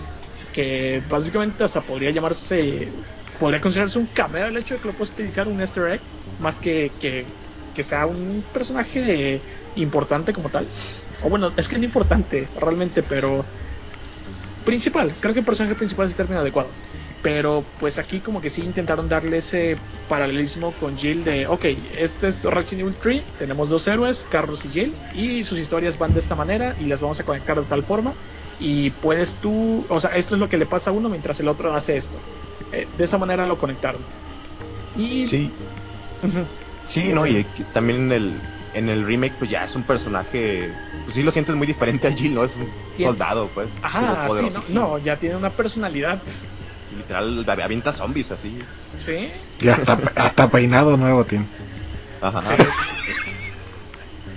que 0.52 1.00
básicamente 1.08 1.62
hasta 1.62 1.82
podría 1.82 2.10
llamarse, 2.10 2.92
podría 3.38 3.60
considerarse 3.60 3.98
un 3.98 4.06
cameo 4.06 4.46
el 4.46 4.56
hecho 4.56 4.74
de 4.74 4.80
que 4.80 4.88
lo 4.88 4.94
puedes 4.94 5.12
utilizar 5.12 5.46
un 5.46 5.60
easter 5.60 5.92
egg, 5.92 6.02
más 6.38 6.58
que, 6.58 6.90
que, 6.98 7.32
que 7.72 7.82
sea 7.84 8.06
un 8.06 8.44
personaje 8.52 9.44
importante 9.76 10.32
como 10.32 10.50
tal. 10.50 10.66
O 11.22 11.30
bueno, 11.30 11.52
es 11.56 11.68
que 11.68 11.78
no 11.78 11.84
importante 11.84 12.48
realmente, 12.56 13.04
pero 13.04 13.46
principal, 14.64 15.16
creo 15.20 15.34
que 15.34 15.40
el 15.40 15.46
personaje 15.46 15.76
principal 15.76 16.06
es 16.06 16.12
el 16.12 16.16
término 16.16 16.40
adecuado. 16.40 16.74
Pero 17.22 17.64
pues 17.78 17.98
aquí 17.98 18.20
como 18.20 18.40
que 18.40 18.48
sí 18.48 18.62
intentaron 18.62 19.08
darle 19.08 19.38
ese 19.38 19.76
paralelismo 20.08 20.72
con 20.72 20.96
Jill 20.96 21.22
de, 21.22 21.46
ok, 21.46 21.64
este 21.98 22.28
es 22.28 22.42
Resident 22.42 22.80
Evil 22.80 22.96
3, 22.96 23.22
tenemos 23.38 23.68
dos 23.68 23.86
héroes, 23.86 24.26
Carlos 24.30 24.64
y 24.64 24.70
Jill, 24.70 24.94
y 25.14 25.44
sus 25.44 25.58
historias 25.58 25.98
van 25.98 26.14
de 26.14 26.20
esta 26.20 26.34
manera 26.34 26.74
y 26.78 26.86
las 26.86 27.00
vamos 27.00 27.20
a 27.20 27.24
conectar 27.24 27.60
de 27.60 27.66
tal 27.66 27.84
forma. 27.84 28.14
Y 28.58 28.90
puedes 28.90 29.34
tú, 29.34 29.84
o 29.88 30.00
sea, 30.00 30.10
esto 30.10 30.34
es 30.34 30.40
lo 30.40 30.48
que 30.48 30.58
le 30.58 30.66
pasa 30.66 30.90
a 30.90 30.92
uno 30.92 31.08
mientras 31.08 31.38
el 31.40 31.48
otro 31.48 31.74
hace 31.74 31.96
esto. 31.96 32.18
Eh, 32.72 32.88
de 32.96 33.04
esa 33.04 33.18
manera 33.18 33.46
lo 33.46 33.58
conectaron. 33.58 34.02
Y 34.96 35.24
Sí, 35.24 35.52
sí, 36.86 37.12
no, 37.12 37.26
y 37.26 37.44
también 37.72 38.04
en 38.04 38.12
el, 38.12 38.40
en 38.74 38.88
el 38.88 39.04
remake, 39.04 39.34
pues 39.38 39.50
ya 39.50 39.64
es 39.64 39.74
un 39.76 39.82
personaje, 39.84 40.72
pues 41.04 41.14
sí 41.14 41.22
lo 41.22 41.30
sientes 41.30 41.54
muy 41.54 41.66
diferente 41.66 42.08
a 42.08 42.12
Jill, 42.12 42.34
¿no? 42.34 42.44
Es 42.44 42.56
un 42.56 42.72
soldado, 42.98 43.48
pues. 43.54 43.68
Ajá, 43.82 44.28
sí, 44.36 44.50
no, 44.74 44.88
no, 44.88 44.98
ya 44.98 45.18
tiene 45.18 45.36
una 45.36 45.50
personalidad. 45.50 46.22
Literal, 46.90 47.44
avienta 47.48 47.92
zombies 47.92 48.30
así. 48.32 48.58
Sí, 48.96 49.32
Y 49.60 49.68
hasta, 49.68 50.00
hasta 50.16 50.50
peinado 50.50 50.96
nuevo 50.96 51.24
tiene. 51.26 51.50
Ajá. 52.20 52.56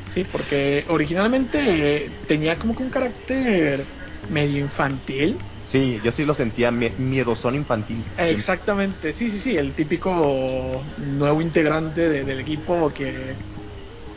Sí, 0.06 0.24
porque 0.26 0.86
originalmente 0.90 2.06
eh, 2.06 2.10
tenía 2.28 2.58
como 2.60 2.76
que 2.76 2.84
un 2.84 2.90
carácter 2.90 3.88
medio 4.28 4.60
infantil. 4.60 5.38
Sí, 5.66 6.00
yo 6.04 6.12
sí 6.12 6.26
lo 6.26 6.34
sentía 6.34 6.72
mie- 6.72 6.94
miedosón 6.98 7.56
infantil. 7.56 8.06
Exactamente, 8.18 9.12
sí, 9.12 9.30
sí, 9.30 9.40
sí, 9.40 9.58
el 9.58 9.74
típico 9.76 10.84
nuevo 10.98 11.42
integrante 11.42 12.10
de- 12.10 12.24
del 12.26 12.40
equipo 12.40 12.94
que 12.94 13.38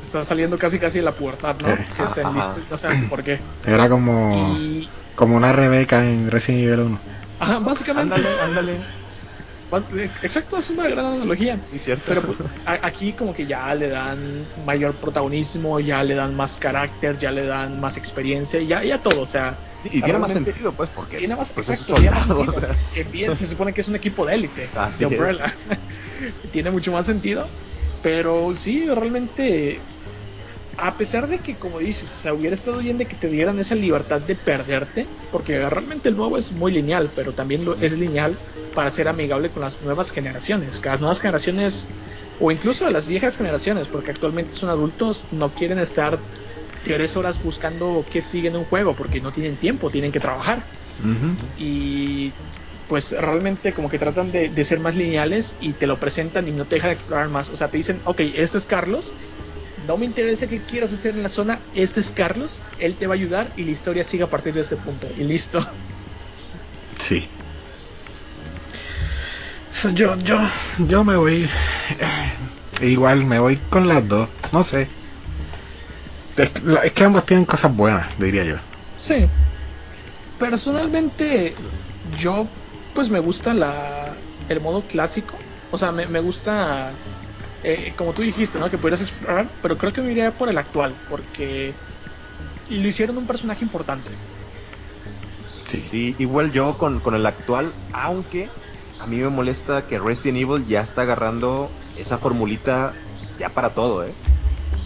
está 0.00 0.24
saliendo 0.24 0.58
casi 0.58 0.78
casi 0.78 0.98
de 0.98 1.04
la 1.04 1.16
pubertad, 1.16 1.56
¿no? 1.60 1.68
Eh, 1.70 1.84
Que 1.96 2.08
se 2.08 2.22
enlistó 2.22 2.60
no 2.70 2.76
saben 2.76 3.08
por 3.08 3.22
qué. 3.24 3.42
Era 3.64 3.88
como, 3.88 4.58
Y, 4.58 4.88
como 5.14 5.36
una 5.36 5.52
Rebeca 5.52 6.04
en 6.06 6.30
Resident 6.30 6.64
Evil 6.64 6.80
1. 6.80 7.00
Ajá, 7.38 7.58
básicamente, 7.60 8.14
Ándale, 8.14 8.40
ándale. 8.40 8.86
Eh, 9.98 10.10
Exacto, 10.22 10.58
es 10.58 10.70
una 10.70 10.88
gran 10.88 11.04
analogía. 11.04 11.60
Sí, 11.60 11.78
cierto. 11.78 12.04
Pero 12.06 12.22
pues, 12.22 12.38
aquí 12.64 13.14
como 13.14 13.32
que 13.32 13.46
ya 13.46 13.74
le 13.74 13.88
dan 13.88 14.48
mayor 14.64 15.00
protagonismo, 15.00 15.80
ya 15.80 16.04
le 16.04 16.14
dan 16.14 16.36
más 16.36 16.56
carácter, 16.56 17.18
ya 17.18 17.32
le 17.32 17.46
dan 17.46 17.80
más 17.80 17.96
experiencia, 17.96 18.60
ya, 18.60 18.84
ya 18.84 19.02
todo, 19.02 19.22
o 19.22 19.26
sea, 19.26 19.60
y 19.82 20.00
tiene 20.02 20.18
más 20.18 20.32
sentido, 20.32 20.74
pues, 20.74 20.90
porque 20.90 21.18
tiene 21.18 21.34
más, 21.36 21.52
pues, 21.52 21.68
es 21.68 21.80
exacto, 21.80 22.00
tiene 22.00 22.10
más 22.12 22.30
o 22.30 22.36
sentido. 22.38 22.60
sea. 22.60 22.76
Que 22.92 23.04
bien, 23.04 23.36
se 23.36 23.46
supone 23.46 23.74
que 23.74 23.80
es 23.80 23.88
un 23.88 23.96
equipo 23.96 24.24
de 24.24 24.34
élite, 24.34 24.70
Así 24.76 25.04
de. 25.04 25.06
Umbrella. 25.06 25.58
tiene 26.52 26.70
mucho 26.70 26.92
más 26.92 27.06
sentido, 27.06 27.50
pero 28.02 28.54
sí, 28.54 28.86
realmente, 28.86 29.82
a 30.76 30.96
pesar 30.96 31.28
de 31.28 31.42
que, 31.42 31.58
como 31.58 31.78
dices, 31.78 32.12
o 32.14 32.18
sea, 32.18 32.34
hubiera 32.34 32.54
estado 32.54 32.78
bien 32.78 32.98
de 32.98 33.08
que 33.08 33.16
te 33.16 33.28
dieran 33.28 33.58
esa 33.58 33.74
libertad 33.74 34.20
de 34.22 34.36
perderte, 34.36 35.12
porque 35.30 35.58
realmente 35.68 36.08
el 36.08 36.16
nuevo 36.16 36.36
es 36.36 36.52
muy 36.52 36.72
lineal, 36.72 37.12
pero 37.14 37.34
también 37.34 37.64
lo, 37.64 37.78
es 37.80 37.98
lineal 37.98 38.40
para 38.72 38.90
ser 38.90 39.08
amigable 39.08 39.50
con 39.52 39.62
las 39.62 39.80
nuevas 39.80 40.10
generaciones. 40.10 40.80
Que 40.80 40.88
las 40.90 41.00
nuevas 41.00 41.20
generaciones, 41.20 41.94
o 42.38 42.50
incluso 42.52 42.88
las 42.90 43.06
viejas 43.06 43.36
generaciones, 43.36 43.88
porque 43.88 44.10
actualmente 44.10 44.54
son 44.54 44.70
adultos, 44.70 45.28
no 45.30 45.54
quieren 45.54 45.78
estar 45.78 46.26
tres 46.82 47.16
horas 47.16 47.40
buscando 47.42 48.06
qué 48.10 48.22
sigue 48.22 48.48
en 48.48 48.56
un 48.56 48.64
juego, 48.66 48.94
porque 48.94 49.20
no 49.20 49.32
tienen 49.32 49.58
tiempo, 49.58 49.90
tienen 49.90 50.12
que 50.12 50.20
trabajar 50.20 50.68
y 51.54 52.38
pues 52.86 53.10
realmente 53.12 53.74
como 53.74 53.88
que 53.88 53.98
tratan 53.98 54.30
de, 54.30 54.48
de 54.50 54.64
ser 54.64 54.80
más 54.80 54.94
lineales 54.94 55.56
y 55.58 55.74
te 55.74 55.86
lo 55.86 55.98
presentan 55.98 56.46
y 56.48 56.52
no 56.52 56.66
te 56.68 56.76
dejan 56.76 56.92
explorar 56.92 57.28
más. 57.30 57.48
O 57.48 57.56
sea, 57.56 57.70
te 57.70 57.78
dicen, 57.78 58.00
ok, 58.04 58.20
este 58.34 58.58
es 58.58 58.66
Carlos, 58.66 59.14
no 59.84 59.96
me 59.96 60.06
interesa 60.06 60.46
qué 60.46 60.60
quieras 60.60 60.92
hacer 60.92 61.14
en 61.14 61.22
la 61.22 61.28
zona, 61.28 61.60
este 61.74 62.00
es 62.00 62.10
Carlos, 62.10 62.62
él 62.78 62.94
te 62.96 63.06
va 63.06 63.14
a 63.14 63.16
ayudar 63.16 63.52
y 63.56 63.64
la 63.64 63.70
historia 63.70 64.04
sigue 64.04 64.24
a 64.24 64.30
partir 64.30 64.54
de 64.54 64.60
este 64.62 64.76
punto. 64.76 65.06
Y 65.16 65.24
listo. 65.24 65.66
Sí. 66.98 67.26
Yo, 69.94 70.16
yo, 70.16 70.40
yo 70.88 71.04
me 71.04 71.16
voy. 71.16 71.48
eh, 72.00 72.86
igual, 72.86 73.24
me 73.24 73.38
voy 73.38 73.56
con 73.70 73.86
las 73.86 74.06
dos. 74.08 74.28
No 74.52 74.62
sé. 74.62 74.88
Es 76.36 76.92
que 76.92 77.04
ambos 77.04 77.24
tienen 77.24 77.44
cosas 77.44 77.74
buenas, 77.76 78.18
diría 78.18 78.44
yo. 78.44 78.56
Sí. 78.96 79.26
Personalmente, 80.38 81.54
yo 82.18 82.46
pues 82.94 83.10
me 83.10 83.20
gusta 83.20 83.54
la 83.54 84.14
el 84.48 84.60
modo 84.60 84.82
clásico. 84.82 85.38
O 85.70 85.78
sea, 85.78 85.92
me, 85.92 86.06
me 86.06 86.20
gusta, 86.20 86.92
eh, 87.62 87.94
como 87.96 88.12
tú 88.12 88.22
dijiste, 88.22 88.58
¿no? 88.58 88.70
Que 88.70 88.78
pudieras 88.78 89.00
explorar, 89.00 89.50
pero 89.60 89.76
creo 89.78 89.92
que 89.92 90.02
me 90.02 90.12
iría 90.12 90.32
por 90.32 90.48
el 90.48 90.58
actual, 90.58 90.96
porque 91.08 91.74
lo 92.68 92.88
hicieron 92.88 93.18
un 93.18 93.26
personaje 93.26 93.64
importante. 93.64 94.10
Sí. 95.48 95.80
Sí, 95.80 96.16
igual 96.18 96.52
yo 96.52 96.78
con, 96.78 97.00
con 97.00 97.14
el 97.14 97.26
actual, 97.26 97.72
aunque 97.92 98.50
a 98.98 99.06
mí 99.06 99.16
me 99.18 99.28
molesta 99.28 99.86
que 99.86 99.98
Resident 99.98 100.38
Evil 100.38 100.66
ya 100.66 100.80
está 100.80 101.02
agarrando 101.02 101.70
esa 101.96 102.18
formulita 102.18 102.94
ya 103.38 103.50
para 103.50 103.74
todo, 103.74 104.04
¿eh? 104.04 104.14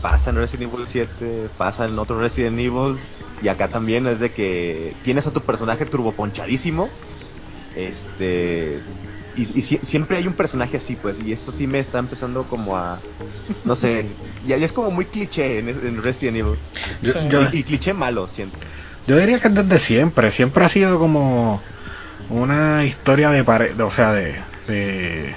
Pasa 0.00 0.30
en 0.30 0.36
Resident 0.36 0.72
Evil 0.72 0.86
7, 0.86 1.48
pasa 1.56 1.84
en 1.84 1.98
otros 1.98 2.20
Resident 2.20 2.58
Evil, 2.58 2.96
y 3.42 3.48
acá 3.48 3.68
también 3.68 4.06
es 4.06 4.20
de 4.20 4.30
que 4.30 4.96
tienes 5.02 5.26
a 5.26 5.32
tu 5.32 5.40
personaje 5.40 5.86
turboponchadísimo, 5.86 6.88
este, 7.74 8.80
y, 9.34 9.58
y 9.58 9.62
sie- 9.62 9.84
siempre 9.84 10.18
hay 10.18 10.26
un 10.26 10.36
personaje 10.36 10.76
así, 10.78 10.96
pues, 10.96 11.18
y 11.18 11.32
eso 11.32 11.52
sí 11.52 11.66
me 11.66 11.78
está 11.80 11.98
empezando 11.98 12.46
como 12.48 12.76
a, 12.76 13.06
no 13.64 13.76
sé, 13.76 14.18
ya, 14.42 14.56
ya 14.58 14.66
es 14.66 14.72
como 14.72 14.90
muy 14.90 15.06
cliché 15.06 15.58
en, 15.60 15.68
en 15.70 16.02
Resident 16.02 16.38
Evil, 16.38 16.58
Yo, 17.00 17.14
y, 17.52 17.64
cliché 17.64 17.92
malo, 17.94 18.28
siento. 18.28 18.60
yo 19.06 19.18
diría 19.18 19.38
que 19.40 19.48
es 19.48 19.54
desde 19.54 19.78
siempre. 19.78 20.32
Siempre 20.32 20.64
ha 20.64 20.68
sido 20.68 20.98
como 20.98 21.64
una 22.28 22.84
historia 22.84 23.30
de 23.30 23.44
pareja, 23.44 23.84
o 23.86 23.90
sea, 23.90 24.12
de, 24.12 24.44
de, 24.66 25.36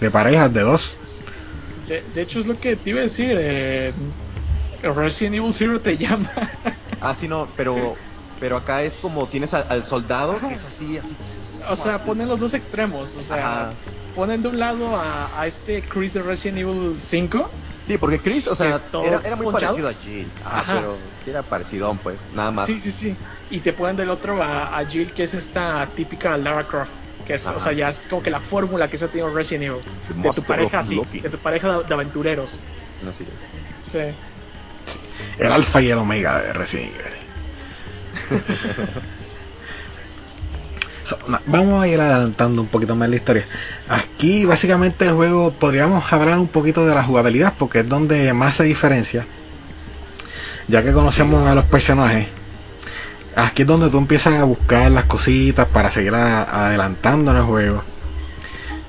de 0.00 0.10
parejas, 0.10 0.52
de 0.52 0.62
dos. 0.62 0.98
De, 1.86 2.02
de 2.08 2.22
hecho, 2.22 2.40
es 2.40 2.46
lo 2.46 2.58
que 2.60 2.76
te 2.76 2.90
iba 2.90 3.00
a 3.00 3.02
decir. 3.02 3.36
Eh, 3.38 3.94
Resident 4.82 5.36
Evil 5.36 5.54
Zero 5.54 5.82
te 5.82 5.96
llama. 5.98 6.30
Ah, 7.00 7.14
sí, 7.14 7.28
no, 7.28 7.54
pero 7.56 8.06
pero 8.38 8.56
acá 8.56 8.82
es 8.84 8.98
como 8.98 9.28
tienes 9.30 9.54
al, 9.54 9.66
al 9.70 9.84
soldado 9.84 10.46
que 10.46 10.54
es 10.54 10.64
así, 10.64 10.98
así, 10.98 11.16
O 11.68 11.76
sea, 11.76 12.02
ponen 12.04 12.28
los 12.28 12.40
dos 12.40 12.54
extremos. 12.54 13.16
O 13.16 13.22
sea, 13.22 13.62
Ajá. 13.68 13.72
ponen 14.14 14.42
de 14.42 14.48
un 14.48 14.58
lado 14.58 14.96
a, 14.96 15.40
a 15.40 15.46
este 15.46 15.82
Chris 15.82 16.12
de 16.12 16.22
Resident 16.22 16.58
Evil 16.58 16.96
5. 17.00 17.50
Sí, 17.86 17.98
porque 17.98 18.18
Chris, 18.20 18.46
o 18.46 18.54
sea, 18.54 18.80
era, 19.04 19.20
era 19.24 19.36
muy 19.36 19.46
ponchado. 19.46 19.74
parecido 19.74 19.88
a 19.88 19.94
Jill. 19.94 20.30
Ajá, 20.44 20.60
Ajá. 20.60 20.74
pero 20.76 20.96
sí 21.24 21.30
era 21.30 21.42
parecido, 21.42 21.94
pues, 22.02 22.18
nada 22.34 22.50
más. 22.52 22.66
Sí, 22.66 22.80
sí, 22.80 22.92
sí. 22.92 23.16
Y 23.50 23.60
te 23.60 23.72
ponen 23.72 23.96
del 23.96 24.10
otro 24.10 24.40
a, 24.42 24.78
a 24.78 24.86
Jill, 24.86 25.12
que 25.12 25.24
es 25.24 25.34
esta 25.34 25.88
típica 25.96 26.36
Lara 26.36 26.64
Croft. 26.64 26.92
Que 27.26 27.34
es, 27.34 27.46
o 27.46 27.58
sea, 27.60 27.72
ya 27.72 27.90
es 27.90 28.06
como 28.08 28.22
que 28.22 28.30
la 28.30 28.40
fórmula 28.40 28.88
que 28.88 28.96
se 28.96 29.04
ha 29.04 29.08
tenido 29.08 29.32
Resident 29.34 29.64
Evil. 29.64 29.80
The 30.08 30.14
De 30.28 30.30
tu 30.34 30.42
pareja, 30.42 30.80
of 30.80 30.88
sí. 30.88 30.94
Loki. 30.96 31.20
De 31.20 31.30
tu 31.30 31.38
pareja 31.38 31.78
de, 31.78 31.84
de 31.84 31.94
aventureros. 31.94 32.54
Así 33.08 33.24
es. 33.24 33.90
Sí. 33.90 33.98
El 35.38 35.52
alfa 35.52 35.80
y 35.82 35.90
el 35.90 35.98
omega 35.98 36.40
de 36.40 36.52
Resident 36.52 36.92
Evil. 36.94 38.40
Vamos 41.46 41.82
a 41.82 41.88
ir 41.88 42.00
adelantando 42.00 42.62
un 42.62 42.68
poquito 42.68 42.94
más 42.96 43.08
la 43.08 43.16
historia. 43.16 43.46
Aquí 43.88 44.44
básicamente 44.44 45.06
el 45.06 45.12
juego 45.12 45.52
podríamos 45.52 46.12
hablar 46.12 46.38
un 46.38 46.48
poquito 46.48 46.86
de 46.86 46.94
la 46.94 47.04
jugabilidad 47.04 47.54
porque 47.58 47.80
es 47.80 47.88
donde 47.88 48.32
más 48.32 48.56
se 48.56 48.64
diferencia. 48.64 49.26
Ya 50.68 50.82
que 50.82 50.92
conocemos 50.92 51.46
a 51.46 51.54
los 51.54 51.64
personajes. 51.64 52.28
Aquí 53.36 53.62
es 53.62 53.68
donde 53.68 53.90
tú 53.90 53.98
empiezas 53.98 54.34
a 54.34 54.44
buscar 54.44 54.90
las 54.90 55.04
cositas 55.04 55.66
para 55.68 55.90
seguir 55.90 56.14
adelantando 56.14 57.30
en 57.30 57.38
el 57.38 57.44
juego. 57.44 57.82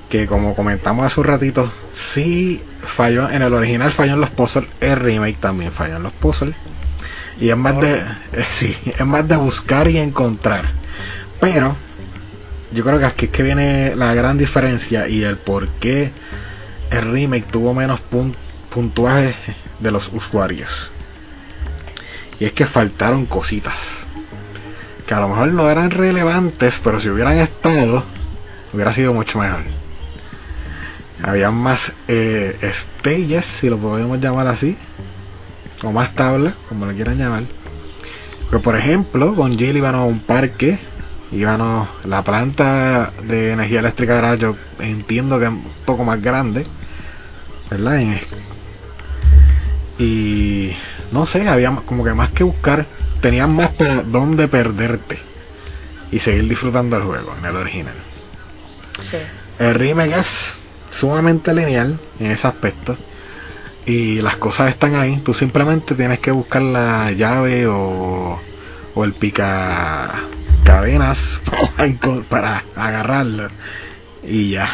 Que 0.08 0.26
como 0.26 0.54
comentamos 0.54 1.06
hace 1.06 1.20
un 1.20 1.26
ratito, 1.26 1.72
sí 1.92 2.62
falló 2.84 3.30
en 3.30 3.42
el 3.42 3.54
original, 3.54 3.92
falló 3.92 4.14
en 4.14 4.20
los 4.20 4.30
puzzles, 4.30 4.68
el 4.80 4.96
remake 4.96 5.38
también 5.38 5.72
falló 5.72 5.96
en 5.96 6.02
los 6.02 6.12
puzzles. 6.12 6.54
Y 7.40 7.50
es 7.50 7.56
más 7.56 7.80
de, 7.80 8.04
sí, 8.58 8.76
es 8.84 9.06
más 9.06 9.26
de 9.26 9.36
buscar 9.36 9.88
y 9.88 9.98
encontrar. 9.98 10.66
Pero 11.40 11.76
yo 12.74 12.84
creo 12.84 12.98
que 12.98 13.04
aquí 13.04 13.24
es 13.26 13.30
que 13.32 13.42
viene 13.42 13.94
la 13.96 14.14
gran 14.14 14.38
diferencia 14.38 15.08
y 15.08 15.24
el 15.24 15.36
por 15.36 15.68
qué 15.68 16.10
el 16.90 17.10
remake 17.12 17.46
tuvo 17.50 17.74
menos 17.74 18.00
pun- 18.10 18.34
puntuaje 18.70 19.34
de 19.78 19.90
los 19.90 20.10
usuarios. 20.12 20.90
Y 22.40 22.44
es 22.46 22.52
que 22.52 22.66
faltaron 22.66 23.26
cositas 23.26 24.06
que 25.06 25.14
a 25.14 25.20
lo 25.20 25.28
mejor 25.28 25.48
no 25.48 25.68
eran 25.70 25.90
relevantes, 25.90 26.80
pero 26.82 27.00
si 27.00 27.08
hubieran 27.08 27.38
estado, 27.38 28.04
hubiera 28.72 28.92
sido 28.92 29.12
mucho 29.12 29.38
mejor. 29.38 29.62
Había 31.22 31.50
más 31.50 31.92
eh, 32.08 32.56
stages, 32.72 33.44
si 33.44 33.68
lo 33.68 33.78
podemos 33.78 34.18
llamar 34.20 34.46
así, 34.48 34.76
o 35.82 35.92
más 35.92 36.14
tablas, 36.14 36.54
como 36.68 36.86
lo 36.86 36.92
quieran 36.94 37.18
llamar. 37.18 37.42
Pero 38.50 38.62
por 38.62 38.76
ejemplo, 38.76 39.34
con 39.34 39.56
Jill 39.58 39.76
íbamos 39.76 40.00
a 40.00 40.04
un 40.04 40.20
parque, 40.20 40.78
íbamos 41.32 41.88
la 42.04 42.22
planta 42.22 43.12
de 43.22 43.52
energía 43.52 43.80
eléctrica 43.80 44.18
era 44.18 44.34
yo 44.34 44.56
entiendo 44.78 45.38
que 45.38 45.46
es 45.46 45.50
un 45.50 45.64
poco 45.84 46.04
más 46.04 46.20
grande, 46.20 46.66
¿verdad? 47.70 48.00
Y, 49.98 50.02
y 50.02 50.76
no 51.10 51.26
sé, 51.26 51.48
había 51.48 51.74
como 51.86 52.04
que 52.04 52.14
más 52.14 52.30
que 52.30 52.44
buscar, 52.44 52.86
tenías 53.20 53.48
más 53.48 53.70
para 53.70 54.02
dónde 54.02 54.48
perderte 54.48 55.18
y 56.10 56.18
seguir 56.18 56.48
disfrutando 56.48 56.96
el 56.96 57.04
juego 57.04 57.34
en 57.38 57.44
el 57.46 57.56
original. 57.56 57.94
Sí. 59.00 59.16
El 59.58 59.74
remake 59.74 60.18
es 60.18 60.26
sumamente 60.90 61.54
lineal 61.54 61.98
en 62.20 62.30
ese 62.30 62.46
aspecto. 62.46 62.96
Y 63.84 64.20
las 64.20 64.36
cosas 64.36 64.70
están 64.70 64.94
ahí. 64.94 65.20
Tú 65.24 65.34
simplemente 65.34 65.94
tienes 65.94 66.20
que 66.20 66.30
buscar 66.30 66.62
la 66.62 67.10
llave 67.10 67.66
o, 67.66 68.40
o 68.94 69.04
el 69.04 69.12
pica 69.12 70.14
cadenas 70.72 71.42
para, 72.30 72.64
agarrarlo. 72.74 73.50
Y 74.22 74.52
ya. 74.52 74.68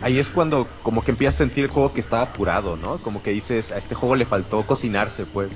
Ahí 0.00 0.18
es 0.18 0.30
cuando 0.30 0.66
como 0.82 1.04
que 1.04 1.12
empiezas 1.12 1.36
a 1.36 1.44
sentir 1.44 1.64
el 1.64 1.70
juego 1.70 1.92
que 1.92 2.00
estaba 2.00 2.22
apurado, 2.22 2.76
¿no? 2.76 3.00
Como 3.00 3.22
que 3.22 3.30
dices, 3.30 3.70
a 3.70 3.78
este 3.78 3.94
juego 3.94 4.16
le 4.16 4.26
faltó 4.26 4.66
cocinarse, 4.66 5.26
pues. 5.26 5.52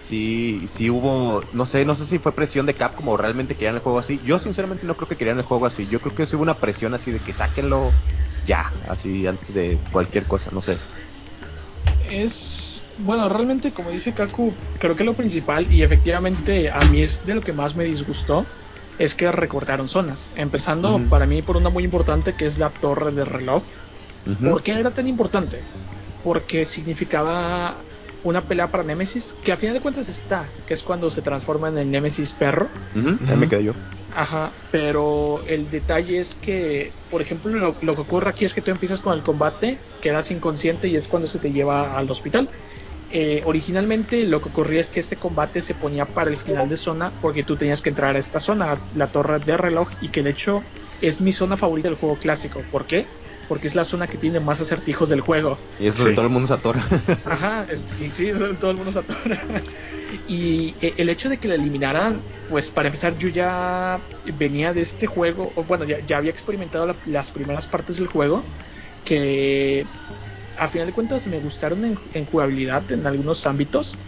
Sí, 0.00 0.66
sí 0.66 0.88
hubo, 0.88 1.42
no 1.52 1.66
sé, 1.66 1.84
no 1.84 1.94
sé 1.94 2.06
si 2.06 2.18
fue 2.18 2.32
presión 2.32 2.64
de 2.64 2.74
Capcom 2.74 3.08
o 3.08 3.16
realmente 3.18 3.54
querían 3.54 3.74
el 3.74 3.82
juego 3.82 3.98
así. 3.98 4.18
Yo 4.24 4.38
sinceramente 4.38 4.86
no 4.86 4.96
creo 4.96 5.08
que 5.08 5.16
querían 5.16 5.38
el 5.38 5.44
juego 5.44 5.66
así. 5.66 5.86
Yo 5.86 6.00
creo 6.00 6.14
que 6.14 6.24
sí 6.24 6.34
hubo 6.34 6.42
una 6.42 6.58
presión 6.58 6.94
así 6.94 7.10
de 7.10 7.20
que 7.20 7.34
sáquenlo 7.34 7.92
ya, 8.46 8.72
así 8.88 9.26
antes 9.26 9.52
de 9.52 9.78
cualquier 9.92 10.24
cosa, 10.24 10.50
no 10.52 10.62
sé. 10.62 10.78
Es. 12.08 12.57
Bueno, 13.00 13.28
realmente, 13.28 13.72
como 13.72 13.90
dice 13.90 14.12
Kaku, 14.12 14.58
creo 14.72 14.96
que 14.96 15.04
lo 15.04 15.14
principal, 15.14 15.70
y 15.72 15.82
efectivamente 15.82 16.68
a 16.70 16.84
mí 16.84 17.00
es 17.00 17.22
de 17.24 17.36
lo 17.36 17.44
que 17.44 17.52
más 17.52 17.76
me 17.76 17.84
disgustó, 17.84 18.50
es 18.96 19.14
que 19.14 19.30
recortaron 19.30 19.88
zonas. 19.88 20.32
Empezando 20.34 21.08
para 21.08 21.24
mí 21.26 21.42
por 21.42 21.56
una 21.56 21.70
muy 21.70 21.84
importante 21.84 22.34
que 22.34 22.46
es 22.46 22.58
la 22.58 22.70
torre 22.80 23.12
de 23.12 23.24
reloj. 23.24 23.68
¿Por 24.42 24.62
qué 24.64 24.72
era 24.72 24.92
tan 24.92 25.06
importante? 25.06 25.68
Porque 26.22 26.64
significaba 26.64 27.86
una 28.22 28.48
pelea 28.48 28.72
para 28.72 28.82
Nemesis, 28.82 29.32
que 29.34 29.52
a 29.52 29.56
final 29.56 29.74
de 29.74 29.80
cuentas 29.80 30.08
está, 30.08 30.56
que 30.66 30.74
es 30.74 30.82
cuando 30.82 31.10
se 31.12 31.22
transforma 31.22 31.68
en 31.68 31.78
el 31.78 31.90
Nemesis 31.90 32.34
perro. 32.34 32.72
Ujú, 32.94 33.18
ahí 33.30 33.36
me 33.36 33.48
quedé 33.48 33.64
yo. 33.64 33.74
Ajá, 34.10 34.56
pero 34.70 35.44
el 35.46 35.70
detalle 35.70 36.18
es 36.18 36.34
que, 36.34 36.96
por 37.08 37.22
ejemplo, 37.22 37.52
lo, 37.52 37.78
lo 37.80 37.94
que 37.94 38.02
ocurre 38.02 38.30
aquí 38.30 38.44
es 38.44 38.54
que 38.54 38.62
tú 38.62 38.70
empiezas 38.70 39.00
con 39.00 39.12
el 39.12 39.22
combate, 39.22 39.84
quedas 40.00 40.30
inconsciente 40.30 40.88
y 40.88 40.96
es 40.96 41.06
cuando 41.08 41.28
se 41.28 41.38
te 41.38 41.52
lleva 41.52 41.96
al 41.96 42.10
hospital. 42.10 42.50
Eh, 43.10 43.42
originalmente 43.46 44.24
lo 44.26 44.40
que 44.40 44.50
ocurría 44.50 44.80
es 44.80 44.90
que 44.90 45.00
este 45.00 45.16
combate 45.18 45.62
se 45.62 45.74
ponía 45.74 46.06
para 46.06 46.30
el 46.30 46.36
final 46.36 46.68
de 46.68 46.76
zona 46.76 47.14
porque 47.20 47.42
tú 47.42 47.56
tenías 47.56 47.80
que 47.80 47.88
entrar 47.88 48.16
a 48.16 48.18
esta 48.18 48.40
zona, 48.40 48.82
la 48.92 49.10
torre 49.10 49.38
de 49.40 49.56
reloj, 49.56 49.88
y 50.00 50.10
que 50.10 50.22
de 50.22 50.30
hecho 50.30 50.62
es 51.00 51.20
mi 51.20 51.32
zona 51.32 51.56
favorita 51.56 51.88
del 51.88 51.96
juego 51.96 52.18
clásico. 52.18 52.64
¿Por 52.70 52.86
qué? 52.86 53.08
Porque 53.46 53.66
es 53.66 53.74
la 53.74 53.84
zona 53.84 54.08
que 54.08 54.18
tiene 54.18 54.40
más 54.40 54.60
acertijos 54.60 55.08
del 55.08 55.22
juego. 55.22 55.58
Y 55.78 55.86
es 55.86 55.96
donde 55.96 56.10
Sí. 56.10 56.16
todo 56.16 56.26
el 56.26 56.32
mundo 56.32 56.46
se 56.48 56.54
atora. 56.54 56.80
Ajá, 57.24 57.66
es, 57.70 57.88
sí, 57.96 58.10
sí, 58.14 58.28
eso 58.28 58.54
todo 58.58 58.70
el 58.72 58.76
mundo 58.76 58.92
se 58.92 58.98
atora. 58.98 59.46
Y 60.26 60.76
eh, 60.84 60.94
el 60.98 61.08
hecho 61.10 61.28
de 61.28 61.38
que 61.38 61.48
la 61.48 61.54
eliminaran, 61.54 62.24
pues 62.46 62.70
para 62.70 62.88
empezar 62.88 63.16
yo 63.18 63.28
ya 63.28 64.06
venía 64.24 64.72
de 64.72 64.80
este 64.80 65.06
juego, 65.06 65.52
o 65.54 65.64
bueno, 65.64 65.84
ya, 65.84 65.98
ya 66.04 66.16
había 66.18 66.30
experimentado 66.30 66.86
la- 66.86 66.98
las 67.04 67.30
primeras 67.32 67.66
partes 67.66 67.96
del 67.98 68.06
juego, 68.06 68.50
que 69.04 69.90
a 70.58 70.68
final 70.68 70.86
de 70.88 70.92
cuentas 70.92 71.26
me 71.26 71.38
gustaron 71.38 71.84
en, 71.84 72.26
jugabilidad 72.26 72.90
en 72.92 73.06
algunos 73.06 73.46
ámbitos, 73.46 74.02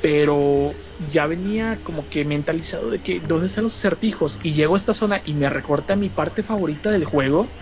pero 0.00 0.82
ya 0.98 1.26
venía 1.26 1.82
como 1.82 2.08
que 2.08 2.24
mentalizado 2.24 2.90
de 2.90 3.02
que 3.02 3.20
dónde 3.20 3.46
están 3.48 3.64
los 3.64 3.76
acertijos 3.76 4.38
y 4.42 4.54
llego 4.54 4.74
a 4.74 4.78
esta 4.78 4.94
zona 4.94 5.22
y 5.24 5.34
me 5.36 5.50
recorta 5.50 5.96
mi 5.96 6.10
parte 6.10 6.42
favorita 6.42 6.90
del 6.90 7.04
juego 7.04 7.56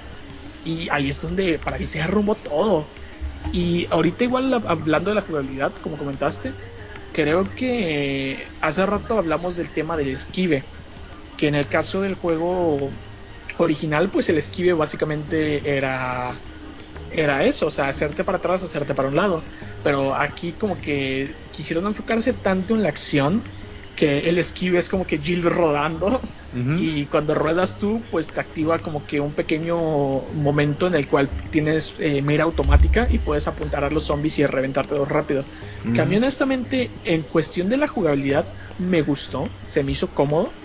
y 0.63 0.89
ahí 0.91 1.09
es 1.11 1.21
donde 1.21 1.59
para 1.59 1.79
mí 1.79 1.87
se 1.87 1.99
derrumbó 2.01 2.41
todo. 2.43 2.93
Y 3.51 3.89
ahorita 3.93 4.25
igual 4.25 4.51
la- 4.51 4.63
hablando 4.67 5.11
de 5.11 5.17
la 5.17 5.23
jugabilidad, 5.23 5.75
como 5.77 5.99
comentaste, 5.99 6.59
creo 7.13 7.55
que 7.55 8.55
hace 8.61 8.87
rato 8.87 9.19
hablamos 9.19 9.57
del 9.57 9.73
tema 9.73 9.97
del 9.97 10.11
esquive, 10.11 10.71
que 11.37 11.49
en 11.49 11.55
el 11.55 11.69
caso 11.69 12.03
del 12.03 12.15
juego 12.17 13.01
original, 13.59 14.11
pues 14.11 14.29
el 14.29 14.39
esquive 14.39 14.73
básicamente 14.75 15.77
era 15.77 16.45
era 17.11 17.45
eso, 17.45 17.67
o 17.67 17.71
sea, 17.71 17.89
hacerte 17.89 18.25
para 18.25 18.39
atrás, 18.39 18.63
hacerte 18.63 18.95
para 18.95 19.09
un 19.09 19.17
lado. 19.17 19.47
Pero 19.83 20.15
aquí 20.15 20.57
como 20.57 20.81
que 20.81 21.37
quisieron 21.51 21.87
enfocarse 21.87 22.35
tanto 22.35 22.75
en 22.75 22.83
la 22.83 22.89
acción 22.89 23.49
que 23.95 24.21
el 24.29 24.39
esquive 24.39 24.79
es 24.79 24.89
como 24.89 25.07
que 25.07 25.19
Jill 25.19 25.43
rodando 25.43 26.23
y 26.53 27.07
cuando 27.07 27.35
ruedas 27.35 27.79
tú, 27.79 28.09
pues 28.11 28.33
te 28.33 28.41
activa 28.41 28.81
como 28.81 29.07
que 29.07 29.21
un 29.21 29.35
pequeño 29.35 29.77
momento 30.33 30.89
en 30.89 30.95
el 30.95 31.07
cual 31.07 31.37
tienes 31.51 31.95
eh, 31.99 32.23
mira 32.23 32.43
automática 32.45 33.07
y 33.09 33.19
puedes 33.19 33.47
apuntar 33.47 33.85
a 33.85 33.91
los 33.91 34.07
zombies 34.07 34.39
y 34.39 34.47
reventártelos 34.47 35.09
rápido. 35.09 35.47
Ujú. 35.85 35.93
Que 35.93 36.01
a 36.03 36.07
mí 36.07 36.17
honestamente, 36.17 37.01
en 37.05 37.23
cuestión 37.25 37.69
de 37.69 37.77
la 37.77 37.87
jugabilidad, 37.87 38.49
me 38.79 39.03
gustó, 39.03 39.61
se 39.63 39.85
me 39.85 39.93
hizo 39.93 40.13
cómodo, 40.13 40.60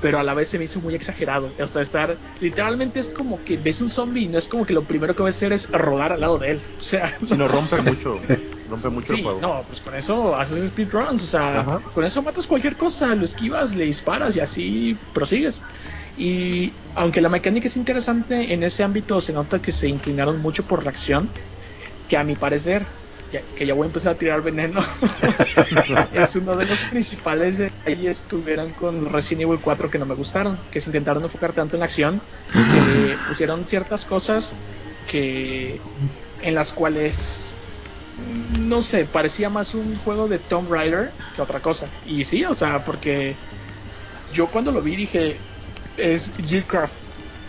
pero 0.00 0.18
a 0.18 0.22
la 0.24 0.34
vez 0.34 0.48
se 0.50 0.58
me 0.58 0.64
hizo 0.64 0.80
muy 0.80 0.94
exagerado. 0.94 1.54
O 1.58 1.66
sea, 1.66 1.82
estar, 1.82 2.20
literalmente 2.38 3.00
es 3.00 3.10
como 3.10 3.44
que 3.44 3.56
ves 3.58 3.80
un 3.80 3.90
zombie 3.90 4.24
y 4.24 4.28
no 4.28 4.38
es 4.38 4.48
como 4.48 4.66
que 4.66 4.74
lo 4.74 4.86
primero 4.86 5.14
que 5.14 5.22
vas 5.22 5.34
a 5.34 5.38
hacer 5.38 5.52
es 5.52 5.68
rodar 5.72 6.12
al 6.12 6.20
lado 6.20 6.38
de 6.38 6.50
él. 6.50 6.66
O 6.78 6.82
sea, 6.82 7.18
Sí, 7.24 7.36
no 7.36 7.48
rompe 7.48 7.78
mucho, 7.80 8.28
rompe 8.64 8.90
mucho 8.90 9.12
Sí, 9.12 9.14
el 9.14 9.18
juego. 9.20 9.40
no, 9.40 9.66
pues 9.66 9.80
con 9.80 9.94
eso 9.94 10.36
haces 10.36 10.68
speedruns, 10.68 11.22
o 11.22 11.26
sea, 11.26 11.68
Ajá. 11.68 11.80
con 11.90 12.04
eso 12.04 12.22
matas 12.22 12.46
cualquier 12.46 12.76
cosa, 12.76 13.14
lo 13.14 13.24
esquivas, 13.24 13.74
le 13.74 13.84
disparas 13.84 14.36
y 14.36 14.40
así 14.40 14.94
prosigues. 15.12 15.66
Y 16.14 16.82
aunque 16.94 17.20
la 17.20 17.28
mecánica 17.28 17.68
es 17.68 17.76
interesante, 17.76 18.52
en 18.52 18.62
ese 18.62 18.82
ámbito 18.84 19.20
se 19.20 19.32
nota 19.32 19.60
que 19.60 19.72
se 19.72 19.88
inclinaron 19.88 20.40
mucho 20.40 20.66
por 20.66 20.84
la 20.84 20.90
acción, 20.90 21.34
que 22.06 22.16
a 22.18 22.24
mi 22.24 22.36
parecer 22.36 22.94
que 23.30 23.66
ya 23.66 23.74
voy 23.74 23.84
a 23.84 23.86
empezar 23.86 24.12
a 24.12 24.18
tirar 24.18 24.42
veneno, 24.42 24.80
es 26.12 26.34
uno 26.36 26.56
de 26.56 26.66
los 26.66 26.78
principales 26.84 27.58
detalles 27.58 28.22
que 28.22 28.36
hubieran 28.36 28.72
con 28.72 29.10
Resident 29.12 29.42
Evil 29.42 29.60
4 29.62 29.90
que 29.90 29.98
no 29.98 30.06
me 30.06 30.14
gustaron, 30.14 30.58
que 30.70 30.80
se 30.80 30.88
intentaron 30.88 31.22
enfocar 31.22 31.52
tanto 31.52 31.76
en 31.76 31.80
la 31.80 31.86
acción, 31.86 32.20
que 32.52 33.16
pusieron 33.28 33.66
ciertas 33.66 34.04
cosas 34.04 34.52
que 35.06 35.80
en 36.42 36.54
las 36.54 36.72
cuales 36.72 37.52
no 38.58 38.82
sé, 38.82 39.04
parecía 39.04 39.48
más 39.48 39.74
un 39.74 39.96
juego 39.98 40.28
de 40.28 40.38
Tomb 40.38 40.70
Raider 40.70 41.10
que 41.34 41.42
otra 41.42 41.60
cosa. 41.60 41.88
Y 42.06 42.24
sí, 42.24 42.44
o 42.44 42.54
sea, 42.54 42.84
porque 42.84 43.34
yo 44.32 44.46
cuando 44.46 44.72
lo 44.72 44.82
vi 44.82 44.96
dije, 44.96 45.36
es 45.96 46.30
Gearcraft, 46.46 46.94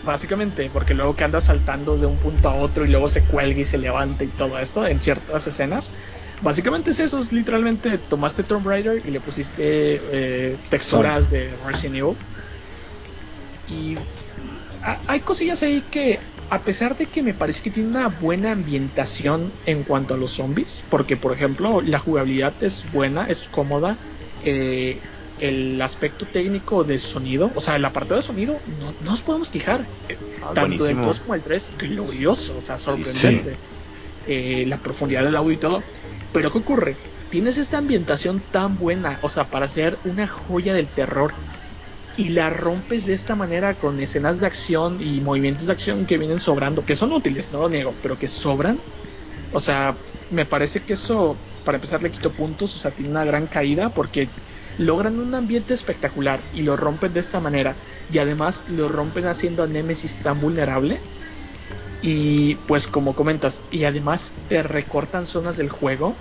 básicamente, 0.02 0.68
porque 0.70 0.94
luego 0.94 1.14
que 1.14 1.24
anda 1.24 1.40
saltando 1.40 1.96
de 1.96 2.06
un 2.06 2.18
punto 2.18 2.48
a 2.48 2.54
otro 2.54 2.84
y 2.84 2.88
luego 2.88 3.08
se 3.08 3.22
cuelga 3.22 3.60
y 3.60 3.64
se 3.64 3.78
levanta 3.78 4.24
y 4.24 4.28
todo 4.28 4.58
esto 4.58 4.86
en 4.86 5.00
ciertas 5.00 5.46
escenas. 5.46 5.92
Básicamente 6.40 6.90
es 6.90 7.00
eso, 7.00 7.18
es 7.20 7.32
literalmente 7.32 7.98
tomaste 7.98 8.42
Tomb 8.42 8.66
Raider 8.66 9.06
y 9.06 9.10
le 9.10 9.20
pusiste 9.20 9.62
eh, 9.64 10.58
texturas 10.68 11.30
de 11.30 11.56
Resident 11.64 11.96
Evil. 11.96 12.16
Y 13.68 13.96
hay 15.06 15.20
cosillas 15.20 15.62
ahí 15.62 15.82
que, 15.82 16.18
a 16.50 16.64
pesar 16.64 16.96
de 16.96 17.06
que 17.06 17.22
me 17.22 17.34
parece 17.34 17.62
que 17.62 17.70
tiene 17.70 17.90
una 17.90 18.08
buena 18.08 18.50
ambientación 18.52 19.52
en 19.64 19.84
cuanto 19.84 20.14
a 20.14 20.16
los 20.16 20.32
zombies, 20.32 20.84
porque 20.90 21.16
por 21.16 21.32
ejemplo 21.32 21.80
la 21.80 22.00
jugabilidad 22.00 22.54
es 22.60 22.90
buena, 22.90 23.26
es 23.26 23.48
cómoda, 23.48 23.98
eh, 24.40 25.00
el 25.42 25.82
aspecto 25.82 26.24
técnico 26.24 26.84
del 26.84 27.00
sonido, 27.00 27.50
o 27.56 27.60
sea, 27.60 27.74
el 27.74 27.84
apartado 27.84 28.20
de 28.20 28.22
sonido, 28.22 28.56
no, 28.78 28.94
nos 29.04 29.22
podemos 29.22 29.48
quejar. 29.48 29.84
Ah, 30.40 30.52
Tanto 30.54 30.60
el 30.60 30.78
buenísimo. 30.78 31.06
2 31.06 31.20
como 31.20 31.34
el 31.34 31.42
3, 31.42 31.72
glorioso, 31.78 32.56
o 32.56 32.60
sea, 32.60 32.78
sorprendente. 32.78 33.56
Eh, 34.28 34.64
la 34.68 34.76
profundidad 34.76 35.24
del 35.24 35.34
audio 35.34 35.52
y 35.52 35.56
todo. 35.56 35.82
Pero 36.32 36.52
¿qué 36.52 36.58
ocurre? 36.58 36.96
Tienes 37.28 37.58
esta 37.58 37.78
ambientación 37.78 38.40
tan 38.52 38.78
buena, 38.78 39.18
o 39.22 39.28
sea, 39.28 39.44
para 39.50 39.66
ser 39.66 39.98
una 40.04 40.28
joya 40.28 40.74
del 40.74 40.86
terror. 40.86 41.34
Y 42.16 42.28
la 42.28 42.50
rompes 42.50 43.06
de 43.06 43.14
esta 43.14 43.34
manera 43.34 43.74
con 43.74 43.98
escenas 43.98 44.38
de 44.38 44.46
acción 44.46 45.00
y 45.00 45.20
movimientos 45.20 45.66
de 45.66 45.72
acción 45.72 46.06
que 46.06 46.18
vienen 46.18 46.38
sobrando, 46.40 46.84
que 46.84 46.94
son 46.94 47.10
útiles, 47.10 47.50
no 47.50 47.60
lo 47.60 47.68
niego, 47.68 47.94
pero 48.00 48.16
que 48.16 48.28
sobran. 48.28 48.78
O 49.50 49.58
sea, 49.58 49.96
me 50.30 50.46
parece 50.46 50.84
que 50.84 50.92
eso, 50.92 51.36
para 51.64 51.78
empezar, 51.78 52.00
le 52.02 52.12
quito 52.12 52.30
puntos, 52.30 52.76
o 52.76 52.78
sea, 52.78 52.92
tiene 52.92 53.10
una 53.10 53.24
gran 53.24 53.46
caída 53.48 53.88
porque 53.88 54.28
logran 54.78 55.18
un 55.18 55.34
ambiente 55.34 55.74
espectacular 55.74 56.40
y 56.52 56.62
lo 56.62 56.76
rompen 56.76 57.12
de 57.12 57.20
esta 57.20 57.40
manera. 57.40 57.76
Y 58.10 58.18
además 58.18 58.62
lo 58.68 58.88
rompen 58.88 59.26
haciendo 59.26 59.62
a 59.62 59.66
Nemesis 59.66 60.16
tan 60.18 60.40
vulnerable. 60.40 60.98
Y 62.02 62.56
pues 62.66 62.86
como 62.86 63.14
comentas, 63.14 63.62
y 63.70 63.84
además 63.84 64.32
te 64.48 64.62
recortan 64.62 65.26
zonas 65.26 65.56
del 65.56 65.68
juego 65.68 66.16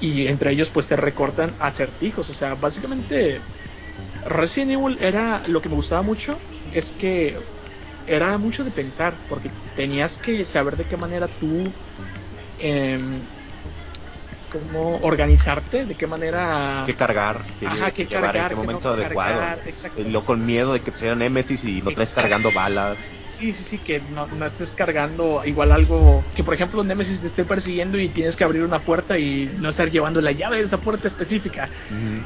y 0.00 0.26
entre 0.26 0.52
ellos 0.52 0.70
pues 0.70 0.86
te 0.86 0.96
recortan 0.96 1.54
acertijos. 1.60 2.28
O 2.30 2.34
sea, 2.34 2.54
básicamente 2.54 3.40
Resident 4.26 4.72
Evil 4.72 4.98
era 5.00 5.42
lo 5.46 5.60
que 5.62 5.68
me 5.68 5.76
gustaba 5.76 6.02
mucho, 6.02 6.36
es 6.72 6.90
que 6.92 7.38
era 8.06 8.36
mucho 8.38 8.64
de 8.64 8.70
pensar, 8.72 9.14
porque 9.28 9.50
tenías 9.76 10.18
que 10.18 10.44
saber 10.44 10.76
de 10.76 10.84
qué 10.84 10.96
manera 10.96 11.28
tú... 11.28 11.72
em, 12.58 13.20
cómo 14.50 14.98
organizarte, 15.00 15.86
de 15.86 15.96
qué 15.96 16.06
manera 16.06 16.86
qué 16.86 16.96
cargar, 16.96 17.46
qué, 17.58 17.66
Ajá, 17.70 17.92
qué 17.92 18.08
llevar, 18.08 18.36
cargar, 18.36 18.36
en 18.36 18.48
qué 18.48 18.56
qué 18.56 18.56
momento 18.56 18.88
no 18.88 18.94
adecuado. 18.94 19.40
cargar, 19.40 19.62
lo 19.94 20.24
con 20.24 20.44
miedo 20.44 20.72
de 20.72 20.82
que 20.82 20.92
sea 20.92 21.14
Nemesis 21.14 21.64
y 21.64 21.82
no 21.82 21.92
traes 21.92 22.12
cargando 22.12 22.52
balas. 22.52 23.12
Sí, 23.26 23.52
sí, 23.52 23.62
sí, 23.62 23.82
que 23.84 24.00
no, 24.00 24.26
no 24.26 24.44
estés 24.44 24.74
cargando 24.74 25.42
igual 25.44 25.70
algo 25.70 26.32
que, 26.34 26.42
por 26.42 26.52
ejemplo, 26.52 26.82
Nemesis 26.82 27.20
te 27.20 27.28
esté 27.28 27.44
persiguiendo 27.44 27.96
y 27.98 28.12
tienes 28.12 28.34
que 28.36 28.42
abrir 28.42 28.64
una 28.64 28.82
puerta 28.82 29.18
y 29.20 29.52
no 29.56 29.68
estar 29.68 29.88
llevando 29.88 30.20
la 30.20 30.32
llave 30.32 30.58
de 30.58 30.64
esa 30.64 30.80
puerta 30.80 31.06
específica. 31.06 31.70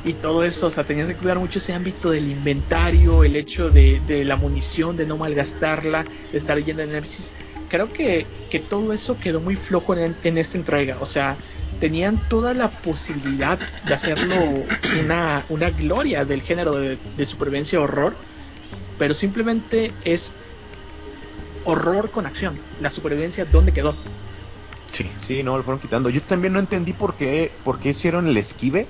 Y 0.02 0.14
todo 0.20 0.44
eso, 0.44 0.68
o 0.68 0.70
sea, 0.70 0.86
tenías 0.86 1.08
que 1.08 1.16
cuidar 1.16 1.38
mucho 1.40 1.58
ese 1.58 1.74
ámbito 1.74 2.10
del 2.10 2.28
inventario, 2.28 3.24
el 3.24 3.36
hecho 3.36 3.70
de, 3.70 4.00
de 4.04 4.24
la 4.24 4.36
munición, 4.36 4.96
de 4.96 5.06
no 5.06 5.18
malgastarla, 5.18 6.08
de 6.32 6.38
estar 6.38 6.58
yendo 6.62 6.82
de 6.82 6.88
Nemesis. 6.88 7.34
Creo 7.68 7.92
que, 7.92 8.32
que 8.48 8.60
todo 8.60 8.92
eso 8.92 9.18
quedó 9.18 9.40
muy 9.42 9.56
flojo 9.56 9.96
en, 9.96 10.18
en 10.22 10.38
esta 10.38 10.58
entrega, 10.58 10.98
o 11.00 11.06
sea, 11.06 11.38
tenían 11.84 12.18
toda 12.30 12.54
la 12.54 12.70
posibilidad 12.70 13.58
de 13.58 13.92
hacerlo 13.92 14.36
una, 15.02 15.44
una 15.50 15.68
gloria 15.68 16.24
del 16.24 16.40
género 16.40 16.76
de, 16.76 16.96
de 16.96 17.26
supervivencia 17.26 17.78
horror, 17.78 18.16
pero 18.96 19.12
simplemente 19.12 19.92
es 20.02 20.32
horror 21.66 22.10
con 22.10 22.24
acción. 22.24 22.58
La 22.80 22.88
supervivencia, 22.88 23.44
¿dónde 23.44 23.72
quedó? 23.72 23.94
Sí. 24.94 25.10
Sí, 25.18 25.42
no, 25.42 25.58
lo 25.58 25.62
fueron 25.62 25.78
quitando. 25.78 26.08
Yo 26.08 26.22
también 26.22 26.54
no 26.54 26.58
entendí 26.58 26.94
por 26.94 27.18
qué, 27.18 27.52
por 27.62 27.78
qué 27.78 27.90
hicieron 27.90 28.28
el 28.28 28.38
esquive. 28.38 28.88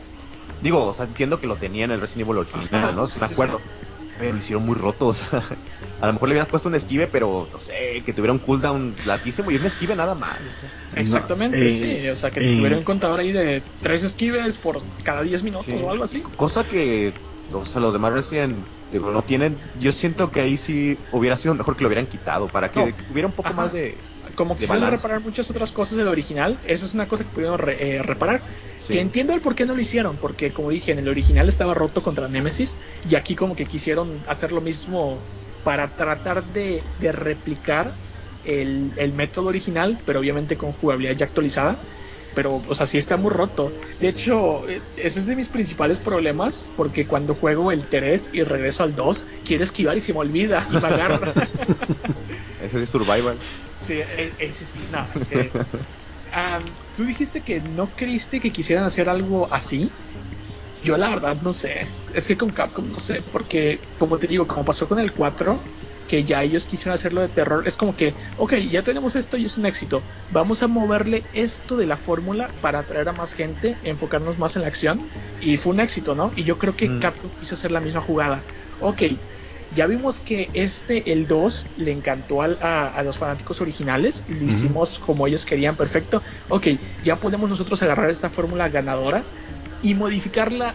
Digo, 0.61 0.85
o 0.85 0.95
sea, 0.95 1.07
entiendo 1.07 1.41
que 1.41 1.49
lo 1.49 1.57
tenían 1.57 1.91
en 1.91 1.97
el 1.97 2.01
Resident 2.01 2.29
Evil 2.29 2.39
original, 2.43 2.69
Ajá, 2.71 2.93
¿no? 2.93 3.07
sí, 3.07 3.19
me 3.19 3.27
sí, 3.27 3.33
acuerdo. 3.33 3.61
Pero 4.17 4.33
lo 4.33 4.39
hicieron 4.39 4.65
muy 4.65 4.77
roto, 4.77 5.07
o 5.09 5.15
sea, 5.15 5.43
a 6.01 6.07
lo 6.07 6.13
mejor 6.13 6.29
le 6.29 6.35
hubieras 6.35 6.49
puesto 6.49 6.69
un 6.69 6.75
esquive, 6.75 7.09
pero 7.09 7.49
no 7.53 7.59
sé, 7.59 8.03
que 8.05 8.13
tuviera 8.13 8.33
un 8.33 8.39
cooldown 8.39 8.95
latísimo 9.05 9.51
y 9.51 9.57
un 9.57 9.67
esquive 9.67 9.97
nada 9.97 10.15
más. 10.15 10.39
Exactamente, 10.95 11.59
No, 11.59 11.65
eh, 11.65 11.71
sí. 11.71 12.09
O 12.09 12.17
sea, 12.17 12.31
que 12.31 12.41
eh, 12.41 12.57
tuviera 12.57 12.77
un 12.79 12.85
contador 12.85 13.21
ahí 13.21 13.33
de 13.33 13.63
tres 13.83 14.05
esquives 14.05 14.59
por 14.59 14.81
cada 15.03 15.23
10 15.23 15.43
minutos 15.43 15.67
Sí. 15.67 15.75
o 15.81 15.91
algo 15.91 16.05
así. 16.05 16.23
Cosa 16.37 16.65
que 16.65 17.15
o 17.53 17.65
sea, 17.65 17.81
los 17.81 17.93
demás 17.93 18.13
Resident 18.13 18.67
digo, 18.91 19.11
no 19.11 19.25
tienen. 19.25 19.59
Yo 19.75 19.93
siento 19.93 20.31
que 20.31 20.41
ahí 20.41 20.57
sí 20.57 20.99
hubiera 21.11 21.37
sido 21.37 21.55
mejor 21.55 21.77
que 21.77 21.83
lo 21.83 21.89
hubieran 21.89 22.07
quitado 22.07 22.49
para 22.49 22.71
que 22.71 22.81
No. 22.81 22.97
hubiera 23.11 23.29
un 23.29 23.35
poco 23.35 23.49
Ajá. 23.49 23.63
más 23.63 23.73
de. 23.73 23.99
Como 24.35 24.55
de 24.55 24.61
quisieron 24.61 24.83
balance. 24.83 25.03
reparar 25.03 25.23
muchas 25.23 25.51
otras 25.51 25.73
cosas 25.73 25.99
del 25.99 26.09
original, 26.09 26.59
esa 26.65 26.87
es 26.87 26.95
una 26.95 27.07
cosa 27.09 27.25
que 27.25 27.31
pudieron 27.31 27.59
re- 27.59 27.97
eh, 27.97 28.03
reparar. 28.03 28.43
Sí. 28.77 28.95
Que 28.95 29.01
entiendo 29.01 29.33
el 29.35 29.41
por 29.41 29.55
qué 29.55 29.67
no 29.67 29.75
lo 29.75 29.81
hicieron, 29.81 30.19
porque 30.19 30.53
como 30.53 30.71
dije, 30.71 30.93
en 30.93 30.99
el 30.99 31.09
original 31.09 31.49
estaba 31.49 31.75
roto 31.75 32.03
contra 32.03 32.29
Nemesis, 32.29 32.77
y 33.09 33.15
aquí 33.17 33.35
como 33.35 33.55
que 33.57 33.67
quisieron 33.67 34.23
hacer 34.27 34.53
lo 34.53 34.61
mismo 34.61 35.25
para 35.63 35.97
tratar 35.97 36.45
de, 36.53 36.83
de 36.99 37.13
replicar 37.13 37.95
el, 38.45 38.93
el 38.97 39.13
método 39.15 39.49
original, 39.49 39.99
pero 40.05 40.21
obviamente 40.21 40.57
con 40.57 40.73
jugabilidad 40.73 41.17
ya 41.17 41.27
actualizada. 41.27 41.81
Pero, 42.35 42.57
o 42.67 42.75
sea, 42.75 42.87
sí 42.87 42.99
está 42.99 43.17
muy 43.17 43.31
roto. 43.31 43.73
De 44.01 44.09
hecho, 44.09 44.69
eh, 44.69 44.83
ese 44.97 45.21
es 45.21 45.27
de 45.27 45.37
mis 45.37 45.49
principales 45.49 46.01
problemas, 46.01 46.69
porque 46.77 47.07
cuando 47.07 47.33
juego 47.37 47.71
el 47.71 47.87
3 47.87 48.29
y 48.33 48.43
regreso 48.43 48.83
al 48.83 48.97
2, 48.97 49.25
quiero 49.45 49.63
esquivar 49.63 49.97
y 49.97 50.01
se 50.01 50.13
me 50.13 50.19
olvida 50.19 50.67
y 50.69 50.73
me 50.73 50.79
agarra. 50.89 51.33
Ese 52.61 52.83
es 52.83 52.91
Survival. 52.91 53.39
Sí, 53.85 53.95
e- 54.01 54.37
ese 54.39 54.67
sí, 54.67 54.89
no, 54.89 55.09
es 55.15 55.25
que. 55.25 55.57
Am, 56.33 56.79
Tú 56.95 57.05
dijiste 57.05 57.45
que 57.45 57.61
no 57.63 57.95
creíste 57.95 58.41
que 58.41 58.53
quisieran 58.53 58.85
hacer 58.87 59.09
algo 59.09 59.53
así. 59.53 59.99
Yo 60.83 60.97
la 60.99 61.11
verdad 61.11 61.41
no 61.43 61.55
sé. 61.55 61.97
Es 62.15 62.27
que 62.29 62.37
con 62.39 62.51
Capcom 62.51 62.89
no 62.91 62.99
sé, 62.99 63.23
porque 63.23 63.83
como 63.99 64.19
te 64.19 64.29
digo, 64.29 64.47
como 64.49 64.65
pasó 64.65 64.89
con 64.89 64.99
el 65.01 65.15
4, 65.15 65.65
que 66.07 66.25
ya 66.25 66.43
ellos 66.45 66.67
quisieron 66.67 66.95
hacerlo 66.95 67.23
de 67.23 67.31
terror, 67.31 67.67
es 67.69 67.77
como 67.79 67.97
que, 67.97 68.17
ok, 68.37 68.55
ya 68.71 68.83
tenemos 68.85 69.17
esto 69.17 69.37
y 69.39 69.47
es 69.47 69.57
un 69.59 69.67
éxito. 69.67 70.07
Vamos 70.29 70.63
a 70.63 70.69
moverle 70.69 71.29
esto 71.33 71.77
de 71.77 71.87
la 71.87 71.99
fórmula 71.99 72.57
para 72.61 72.81
atraer 72.81 73.09
a 73.09 73.15
más 73.15 73.35
gente, 73.35 73.79
enfocarnos 73.83 74.39
más 74.39 74.57
en 74.57 74.63
la 74.63 74.69
acción. 74.69 75.11
Y 75.39 75.57
fue 75.59 75.73
un 75.75 75.81
éxito, 75.81 76.15
¿no? 76.15 76.33
Y 76.37 76.45
yo 76.45 76.59
creo 76.59 76.77
que 76.77 76.91
Mm. 76.91 76.99
Capcom 76.99 77.31
quiso 77.39 77.55
hacer 77.57 77.73
la 77.73 77.81
misma 77.81 78.01
jugada. 78.03 78.47
Ok, 78.79 79.03
ya 79.75 79.87
vimos 79.87 80.21
que 80.21 80.51
este, 80.55 81.13
el 81.13 81.27
2, 81.27 81.71
le 81.77 81.93
encantó 81.93 82.43
al- 82.43 82.59
a, 82.61 82.89
a 82.89 83.03
los 83.03 83.19
fanáticos 83.19 83.61
originales 83.61 84.25
y 84.29 84.35
lo 84.35 84.45
hicimos 84.47 84.99
como 84.99 85.27
ellos 85.27 85.45
querían, 85.45 85.77
perfecto. 85.77 86.23
Ok, 86.49 86.69
ya 87.03 87.21
podemos 87.21 87.49
nosotros 87.51 87.83
agarrar 87.83 88.11
esta 88.11 88.31
fórmula 88.31 88.69
ganadora 88.69 89.29
y 89.81 89.95
modificarla 89.95 90.75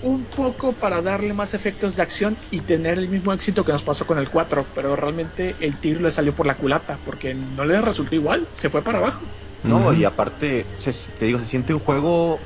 un 0.00 0.26
poco 0.26 0.78
para 0.78 1.02
darle 1.02 1.34
más 1.34 1.52
efectos 1.54 1.94
de 1.94 2.02
acción 2.02 2.38
y 2.50 2.60
tener 2.62 2.98
el 2.98 3.08
mismo 3.10 3.32
éxito 3.32 3.64
que 3.64 3.72
nos 3.72 3.82
pasó 3.82 4.06
con 4.06 4.18
el 4.18 4.30
4, 4.30 4.66
pero 4.74 4.96
realmente 4.96 5.56
el 5.64 5.78
tiro 5.78 6.00
le 6.00 6.10
salió 6.10 6.34
por 6.34 6.46
la 6.46 6.56
culata 6.56 7.00
porque 7.04 7.34
no 7.34 7.64
le 7.64 7.80
resultó 7.82 8.14
igual, 8.14 8.48
se 8.52 8.70
fue 8.70 8.82
para 8.82 8.98
abajo. 8.98 9.26
No, 9.62 9.92
y 9.92 10.04
aparte, 10.04 10.66
se- 10.78 11.12
te 11.12 11.26
digo, 11.26 11.38
se 11.38 11.44
siente 11.46 11.74
un 11.74 11.80
juego 11.80 12.40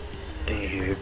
eh, 0.46 0.96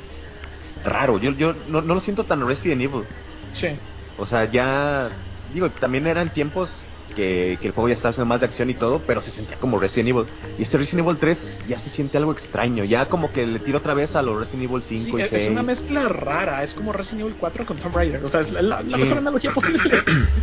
raro. 0.85 1.19
Yo, 1.19 1.33
yo 1.33 1.55
no, 1.55 1.81
no 1.81 1.95
lo 1.95 2.01
siento 2.01 2.25
tan 2.25 2.47
Resident 2.47 2.83
Evil. 2.83 3.05
Sí. 3.53 3.69
O 4.17 4.27
sea, 4.27 4.45
ya, 4.51 5.11
digo, 5.53 5.71
también 5.71 6.07
eran 6.07 6.31
tiempos 6.33 6.85
que, 7.15 7.59
que 7.61 7.67
el 7.69 7.73
juego 7.75 7.89
ya 7.89 7.95
estaba 7.95 8.11
haciendo 8.11 8.27
más 8.29 8.41
de 8.41 8.47
acción 8.47 8.71
y 8.71 8.75
todo, 8.75 9.03
pero 9.07 9.21
se 9.21 9.31
sentía 9.31 9.57
como 9.59 9.79
Resident 9.79 10.11
Evil. 10.11 10.27
Y 10.59 10.63
este 10.63 10.79
Resident 10.79 11.07
Evil 11.07 11.19
3 11.19 11.65
ya 11.67 11.79
se 11.79 11.91
siente 11.91 12.17
algo 12.19 12.33
extraño, 12.33 12.85
ya 12.85 13.07
como 13.07 13.33
que 13.33 13.47
le 13.47 13.59
tiro 13.59 13.79
otra 13.79 13.95
vez 13.95 14.17
a 14.17 14.23
los 14.23 14.39
Resident 14.39 14.71
Evil 14.71 14.83
5 14.83 15.17
Sí, 15.17 15.19
y 15.19 15.21
es, 15.23 15.29
6. 15.29 15.43
es 15.45 15.51
una 15.51 15.63
mezcla 15.63 16.09
rara, 16.09 16.63
es 16.63 16.73
como 16.75 16.93
Resident 16.93 17.21
Evil 17.23 17.35
4 17.39 17.67
con 17.67 17.77
Tomb 17.79 17.95
Raider, 17.95 18.25
o 18.25 18.29
sea, 18.29 18.41
es 18.41 18.51
la, 18.51 18.63
la- 18.63 18.83
la 18.83 18.97
Sí. 18.97 19.03
mejor 19.03 19.19
analogía 19.19 19.51
posible. 19.55 19.81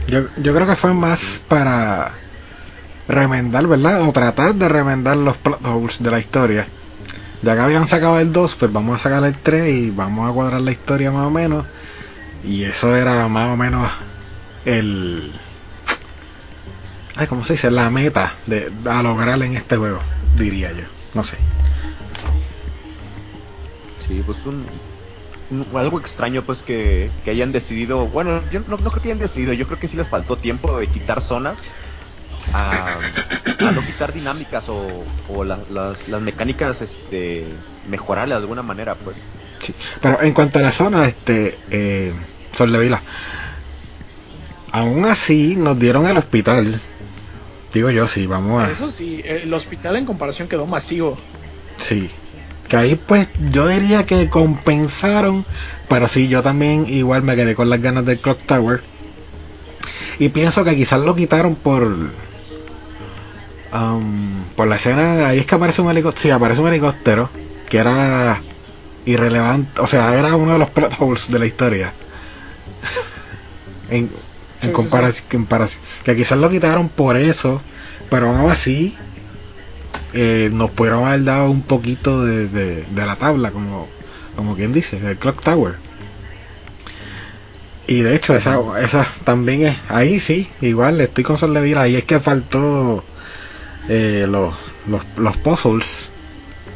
Yo, 0.07 0.21
yo 0.37 0.53
creo 0.53 0.67
que 0.67 0.75
fue 0.75 0.93
más 0.93 1.41
para 1.47 2.13
remendar, 3.07 3.65
¿verdad? 3.67 4.01
O 4.07 4.11
tratar 4.11 4.53
de 4.55 4.69
remendar 4.69 5.17
los 5.17 5.37
plot 5.37 5.65
holes 5.65 6.01
de 6.03 6.11
la 6.11 6.19
historia. 6.19 6.67
Ya 7.41 7.55
que 7.55 7.61
habían 7.61 7.87
sacado 7.87 8.19
el 8.19 8.31
2, 8.33 8.55
pues 8.55 8.71
vamos 8.71 8.97
a 8.99 9.03
sacar 9.03 9.23
el 9.23 9.35
3 9.39 9.69
y 9.69 9.89
vamos 9.91 10.29
a 10.29 10.33
cuadrar 10.33 10.61
la 10.61 10.71
historia 10.71 11.09
más 11.11 11.25
o 11.25 11.31
menos. 11.31 11.65
Y 12.43 12.63
eso 12.63 12.95
era 12.95 13.27
más 13.27 13.53
o 13.53 13.57
menos 13.57 13.91
el... 14.65 15.39
Ay, 17.15 17.27
¿cómo 17.27 17.43
se 17.43 17.53
dice? 17.53 17.71
La 17.71 17.89
meta 17.89 18.39
de, 18.45 18.71
a 18.89 19.03
lograr 19.03 19.41
en 19.41 19.55
este 19.55 19.77
juego, 19.77 20.01
diría 20.35 20.71
yo. 20.73 20.85
No 21.13 21.23
sé. 21.23 21.37
Sí, 23.97 24.23
pues 24.23 24.45
un, 24.45 24.81
algo 25.75 25.99
extraño 25.99 26.45
pues 26.45 26.63
que, 26.63 27.13
que 27.23 27.31
hayan 27.31 27.51
decidido, 27.51 28.09
bueno, 28.09 28.49
yo 28.49 28.61
no, 28.61 28.77
no 28.77 28.91
creo 28.91 29.01
que 29.01 29.09
hayan 29.09 29.19
decidido, 29.19 29.53
yo 29.53 29.67
creo 29.67 29.79
que 29.79 29.87
sí 29.87 29.97
les 29.97 30.07
faltó 30.09 30.39
tiempo 30.39 30.77
de 30.79 30.87
quitar 30.87 31.21
zonas 31.21 31.65
a, 32.53 33.01
no 33.73 33.85
quitar 33.85 34.13
dinámicas 34.13 34.65
o, 34.69 35.13
o 35.27 35.43
la- 35.45 35.65
las, 35.69 36.07
las 36.07 36.21
mecánicas 36.21 36.81
este 36.81 37.63
mejorarlas 37.83 38.39
de 38.39 38.43
alguna 38.43 38.63
manera 38.63 39.03
pues. 39.03 39.25
Sí. 39.61 39.73
Pero 40.01 40.21
en 40.21 40.33
cuanto 40.33 40.59
a 40.59 40.61
la 40.61 40.71
zona, 40.71 41.07
este, 41.07 41.57
eh, 41.71 42.13
Sol 42.55 42.71
de 42.71 42.79
Vila, 42.79 43.01
aún 44.71 45.05
así 45.05 45.55
nos 45.55 45.79
dieron 45.79 46.07
el 46.07 46.17
hospital. 46.17 46.81
Digo 47.73 47.89
yo, 47.91 48.07
sí, 48.07 48.25
vamos 48.25 48.63
a. 48.63 48.71
Eso 48.71 48.89
sí, 48.91 49.21
el 49.23 49.53
hospital 49.53 49.95
en 49.95 50.05
comparación 50.05 50.47
quedó 50.47 50.65
masivo. 50.65 51.17
Sí. 51.77 52.09
Que 52.67 52.77
ahí 52.77 52.95
pues 52.95 53.27
yo 53.51 53.67
diría 53.67 54.05
que 54.05 54.29
compensaron, 54.29 55.45
pero 55.87 56.07
sí, 56.07 56.27
yo 56.27 56.43
también 56.43 56.85
igual 56.87 57.23
me 57.23 57.35
quedé 57.35 57.55
con 57.55 57.69
las 57.69 57.81
ganas 57.81 58.05
del 58.05 58.19
Clock 58.19 58.41
Tower. 58.45 58.81
Y 60.19 60.29
pienso 60.29 60.63
que 60.63 60.75
quizás 60.75 60.99
lo 60.99 61.15
quitaron 61.15 61.55
por... 61.55 62.11
am, 63.71 64.43
por 64.55 64.67
la 64.67 64.75
escena, 64.75 65.27
ahí 65.27 65.39
es 65.39 65.45
que 65.45 65.55
aparece 65.55 65.81
un 65.81 65.89
helicóptero, 65.89 66.21
sí, 66.21 66.29
aparece 66.29 66.61
un 66.61 66.67
helicóptero, 66.67 67.29
que 67.69 67.77
era 67.77 68.41
irrelevante, 69.11 69.81
o 69.81 69.87
sea, 69.87 70.17
era 70.17 70.35
uno 70.35 70.53
de 70.53 70.59
los 70.59 70.69
plot 70.69 70.95
holes 70.99 71.31
de 71.31 71.39
la 71.39 71.45
historia. 71.45 71.93
en, 73.89 74.09
Sí, 74.61 74.67
en 74.67 74.75
sí, 74.75 75.23
comparación, 75.31 75.81
que 76.03 76.15
quizás 76.17 76.37
lo 76.37 76.49
quitaron 76.49 76.89
por 76.89 77.15
eso, 77.15 77.61
pero 78.09 78.29
aún 78.29 78.51
así 78.51 78.93
eh, 80.13 80.49
nos 80.51 80.69
pudieron 80.71 81.07
haber 81.07 81.23
dado 81.23 81.49
un 81.49 81.61
poquito 81.61 82.25
de, 82.25 82.49
de, 82.49 82.83
de 82.83 83.05
la 83.05 83.15
tabla, 83.15 83.51
como, 83.51 83.87
como 84.35 84.55
quien 84.57 84.73
dice, 84.73 84.99
del 84.99 85.17
Clock 85.17 85.41
Tower. 85.41 85.75
Y 87.87 88.01
de 88.01 88.15
hecho, 88.15 88.35
esa, 88.35 88.59
esa 88.83 89.07
también 89.23 89.65
es, 89.65 89.77
ahí 89.87 90.19
sí, 90.19 90.49
igual 90.59 90.99
estoy 90.99 91.23
con 91.23 91.37
Sol 91.37 91.53
de 91.53 91.61
Vila, 91.61 91.83
ahí 91.83 91.95
es 91.95 92.03
que 92.03 92.19
faltó 92.19 93.03
eh, 93.87 94.27
los, 94.29 94.53
los, 94.87 95.01
los 95.15 95.37
puzzles, 95.37 96.09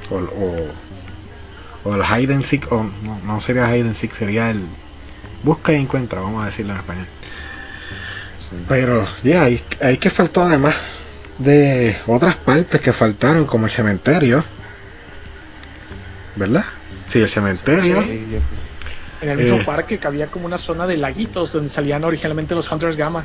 o, 0.10 0.16
o, 0.16 0.68
o 1.84 1.96
el 1.96 2.02
hide 2.04 2.34
and 2.34 2.44
seek, 2.44 2.72
o 2.72 2.84
no, 2.84 3.20
no 3.26 3.40
sería 3.42 3.76
hide 3.76 3.82
and 3.88 3.96
seek, 3.96 4.14
sería 4.14 4.50
el 4.50 4.62
busca 5.44 5.74
y 5.74 5.76
encuentra, 5.76 6.22
vamos 6.22 6.44
a 6.44 6.46
decirlo 6.48 6.74
en 6.74 6.80
español. 6.80 7.06
Pero 8.68 9.06
ya, 9.24 9.44
ahí, 9.44 9.62
ahí 9.82 9.98
que 9.98 10.10
faltó 10.10 10.44
además 10.44 10.76
de 11.40 11.98
otras 12.08 12.36
partes 12.36 12.80
que 12.80 12.94
faltaron, 12.94 13.46
como 13.46 13.66
el 13.66 13.72
cementerio. 13.72 14.44
¿Verdad? 16.36 16.64
Sí, 17.10 17.20
el 17.20 17.30
cementerio. 17.30 18.02
Sí. 18.04 18.26
En 19.22 19.30
el 19.30 19.38
mismo 19.38 19.58
Eh. 19.58 19.64
parque 19.66 19.98
que 19.98 20.08
había 20.08 20.28
como 20.28 20.46
una 20.46 20.58
zona 20.58 20.86
de 20.88 20.98
laguitos 20.98 21.52
donde 21.52 21.70
salían 21.70 22.04
originalmente 22.04 22.56
los 22.56 22.72
Hunters 22.72 22.96
Gamma. 22.96 23.24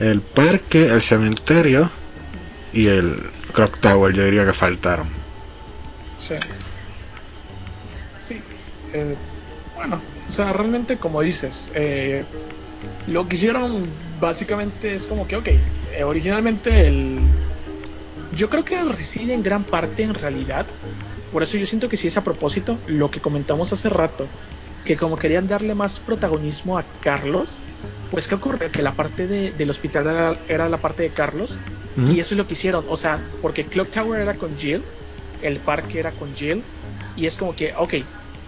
El 0.00 0.20
parque, 0.20 0.86
el 0.92 1.02
cementerio 1.02 1.90
y 2.72 2.86
el 2.88 3.16
Clock 3.52 3.78
Tower, 3.78 4.14
yo 4.14 4.24
diría 4.24 4.44
que 4.44 4.52
faltaron. 4.52 5.06
Sí. 6.22 6.34
Sí. 8.18 8.44
eh, 8.94 9.16
bueno, 9.74 10.02
o 10.28 10.30
sea, 10.30 10.52
realmente 10.52 10.98
como 10.98 11.20
dices, 11.22 11.70
eh, 11.74 12.24
lo 13.06 13.26
que 13.26 13.34
hicieron 13.36 13.92
básicamente 14.20 14.94
es 14.94 15.06
como 15.06 15.26
que, 15.26 15.36
ok, 15.36 15.48
eh, 15.48 16.04
originalmente 16.04 16.86
el... 16.86 17.28
Yo 18.32 18.48
creo 18.48 18.64
que 18.64 18.82
reside 18.84 19.34
en 19.34 19.42
gran 19.42 19.64
parte 19.64 20.04
en 20.04 20.14
realidad. 20.14 20.66
Por 21.32 21.42
eso 21.42 21.56
yo 21.56 21.66
siento 21.66 21.88
que 21.88 21.96
sí 21.96 22.06
es 22.06 22.16
a 22.16 22.22
propósito 22.24 22.80
lo 22.86 23.10
que 23.10 23.20
comentamos 23.20 23.72
hace 23.72 23.88
rato, 23.88 24.30
que 24.84 24.96
como 24.96 25.16
querían 25.16 25.46
darle 25.48 25.74
más 25.74 25.98
protagonismo 25.98 26.78
a 26.78 26.86
Carlos, 27.00 27.64
pues 28.10 28.28
qué 28.28 28.34
ocurre 28.36 28.70
que 28.70 28.82
la 28.82 28.94
parte 28.94 29.26
de- 29.26 29.52
del 29.52 29.70
hospital 29.70 30.06
era, 30.06 30.44
era 30.48 30.68
la 30.68 30.80
parte 30.80 31.02
de 31.02 31.12
Carlos 31.12 31.58
y 31.96 32.20
eso 32.20 32.34
es 32.34 32.38
lo 32.38 32.46
que 32.46 32.54
hicieron, 32.54 32.84
o 32.88 32.96
sea, 32.96 33.22
porque 33.40 33.66
Clock 33.66 33.90
Tower 33.90 34.20
era 34.20 34.36
con 34.36 34.56
Jill, 34.56 34.84
el 35.42 35.60
parque 35.62 35.98
era 36.00 36.12
con 36.12 36.34
Jill, 36.34 36.64
y 37.14 37.26
es 37.26 37.36
como 37.36 37.54
que, 37.54 37.72
ok, 37.76 37.94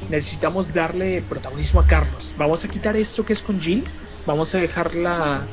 necesitamos 0.09 0.73
darle 0.73 1.23
protagonismo 1.23 1.81
a 1.81 1.87
Carlos. 1.87 2.33
Vamos 2.37 2.65
a 2.65 2.69
quitar 2.69 2.97
esto 2.97 3.25
que 3.25 3.33
es 3.35 3.43
con 3.43 3.61
Jill, 3.61 3.85
vamos 4.27 4.55
a 4.55 4.59
dejarla 4.61 5.49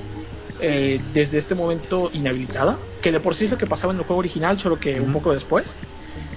eh, 0.59 0.99
desde 1.13 1.37
este 1.37 1.55
momento 1.55 2.09
inhabilitada, 2.13 2.79
que 3.01 3.11
de 3.11 3.19
por 3.19 3.35
sí 3.35 3.45
es 3.45 3.51
lo 3.51 3.57
que 3.57 3.67
pasaba 3.67 3.93
en 3.93 3.99
el 3.99 4.05
juego 4.05 4.19
original, 4.19 4.57
solo 4.57 4.79
que 4.79 4.99
un 4.99 5.11
poco 5.11 5.33
después. 5.33 5.77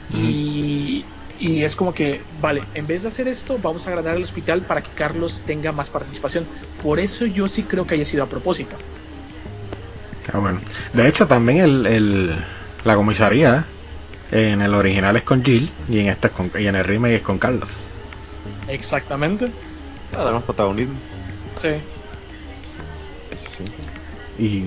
Y, 0.08 1.06
y 1.38 1.62
es 1.64 1.76
como 1.76 1.92
que, 1.94 2.26
vale, 2.30 2.68
en 2.74 2.86
vez 2.86 3.02
de 3.02 3.08
hacer 3.08 3.28
esto, 3.28 3.58
vamos 3.58 3.86
a 3.86 3.90
agrandar 3.90 4.16
el 4.16 4.22
hospital 4.22 4.64
para 4.66 4.82
que 4.82 4.90
Carlos 4.94 5.42
tenga 5.46 5.72
más 5.72 5.90
participación. 5.90 6.48
Por 6.80 7.00
eso 7.00 7.26
yo 7.26 7.48
sí 7.48 7.64
creo 7.64 7.86
que 7.86 7.94
haya 7.96 8.04
sido 8.04 8.22
a 8.24 8.28
propósito. 8.28 8.78
Ah, 10.32 10.38
bueno. 10.38 10.60
De 10.92 11.08
hecho, 11.08 11.26
también 11.26 11.58
el, 11.58 11.86
el- 11.86 12.44
la 12.84 12.96
comisaría 12.96 13.73
en 14.30 14.62
el 14.62 14.74
original 14.74 15.16
es 15.16 15.22
con 15.22 15.44
Jill 15.44 15.70
y 15.88 16.00
en 16.00 16.08
este 16.08 16.28
es 16.28 16.32
con, 16.32 16.50
y 16.58 16.66
en 16.66 16.76
el 16.76 16.84
remake 16.84 17.16
es 17.16 17.22
con 17.22 17.38
Carlos. 17.38 17.70
Exactamente. 18.68 19.50
Para 20.10 20.24
dar 20.24 20.34
más 20.34 20.44
protagonismo. 20.44 20.94
Sí. 21.60 21.68
Sí. 23.56 23.64
Y 24.38 24.64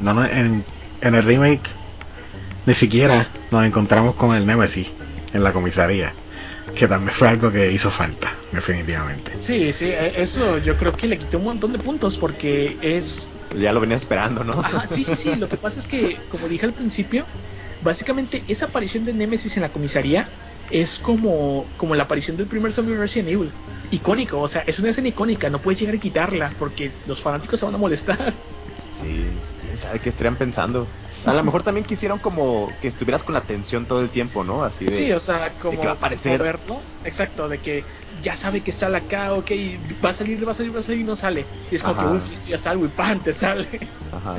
no, 0.00 0.14
no, 0.14 0.24
en, 0.24 0.64
en 1.00 1.14
el 1.14 1.22
remake 1.24 1.68
ni 2.66 2.74
siquiera 2.74 3.28
nos 3.50 3.64
encontramos 3.64 4.14
con 4.16 4.34
el 4.34 4.46
Nemesis 4.46 4.88
en 5.32 5.42
la 5.42 5.52
comisaría, 5.52 6.12
que 6.74 6.88
también 6.88 7.14
fue 7.14 7.28
algo 7.28 7.52
que 7.52 7.70
hizo 7.70 7.90
falta, 7.90 8.34
definitivamente. 8.52 9.32
Sí, 9.38 9.72
sí, 9.72 9.86
e- 9.86 10.20
eso 10.20 10.58
yo 10.58 10.76
creo 10.76 10.92
que 10.92 11.06
le 11.06 11.18
quité 11.18 11.36
un 11.36 11.44
montón 11.44 11.72
de 11.72 11.78
puntos 11.78 12.16
porque 12.16 12.76
es... 12.82 13.26
Pues 13.48 13.62
ya 13.62 13.72
lo 13.72 13.80
venía 13.80 13.96
esperando, 13.96 14.44
¿no? 14.44 14.60
Ajá, 14.60 14.86
sí, 14.88 15.04
sí, 15.04 15.14
sí, 15.14 15.36
lo 15.36 15.48
que 15.48 15.56
pasa 15.56 15.80
es 15.80 15.86
que, 15.86 16.20
como 16.28 16.48
dije 16.48 16.66
al 16.66 16.74
principio, 16.74 17.26
básicamente 17.80 18.44
esa 18.48 18.66
aparición 18.66 19.04
de 19.04 19.12
Nemesis 19.12 19.56
en 19.56 19.62
la 19.62 19.70
comisaría 19.70 20.30
es 20.70 20.98
como, 20.98 21.68
como 21.76 21.94
la 21.94 22.04
aparición 22.04 22.36
del 22.36 22.48
primer 22.48 22.72
zombie 22.72 22.94
de 22.94 23.00
Resident 23.00 23.28
Evil. 23.30 23.52
Icónico, 23.90 24.40
o 24.40 24.48
sea, 24.48 24.62
es 24.66 24.78
una 24.78 24.90
escena 24.90 25.08
icónica, 25.08 25.48
no 25.48 25.60
puedes 25.60 25.78
llegar 25.80 25.94
a 25.94 25.98
quitarla 25.98 26.52
porque 26.58 26.90
los 27.06 27.22
fanáticos 27.22 27.60
se 27.60 27.66
van 27.66 27.74
a 27.74 27.78
molestar. 27.78 28.34
Sí, 28.88 29.26
quién 29.60 29.76
sabe 29.76 30.00
qué 30.00 30.08
estarían 30.08 30.36
pensando. 30.36 30.88
A 31.24 31.34
lo 31.34 31.44
mejor 31.44 31.62
también 31.62 31.84
quisieron 31.84 32.18
como 32.18 32.72
que 32.80 32.88
estuvieras 32.88 33.22
con 33.22 33.34
la 33.34 33.40
atención 33.40 33.86
todo 33.86 34.00
el 34.00 34.10
tiempo, 34.10 34.42
¿no? 34.42 34.62
Así 34.62 34.86
de. 34.86 34.90
Sí, 34.90 35.12
o 35.12 35.20
sea, 35.20 35.52
como 35.58 35.80
que 35.80 35.86
va 35.86 35.92
a 35.92 35.96
aparecer. 35.96 36.38
moverlo. 36.38 36.82
Exacto, 37.04 37.48
de 37.48 37.58
que 37.58 37.84
ya 38.20 38.36
sabe 38.36 38.62
que 38.62 38.72
sale 38.72 38.96
acá, 38.98 39.32
ok, 39.34 39.50
va 40.04 40.10
a 40.10 40.12
salir, 40.12 40.46
va 40.46 40.50
a 40.52 40.54
salir, 40.54 40.74
va 40.74 40.80
a 40.80 40.82
salir 40.82 41.00
y 41.00 41.04
no 41.04 41.16
sale. 41.16 41.46
Y 41.70 41.74
es 41.74 41.82
como 41.82 41.94
Ajá. 41.94 42.10
que, 42.10 42.16
uff, 42.16 42.32
esto 42.32 42.50
ya 42.50 42.58
salgo 42.58 42.84
y 42.84 42.88
¡pam! 42.88 43.22
te 43.22 43.32
sale. 43.32 43.68
Ajá. 44.12 44.36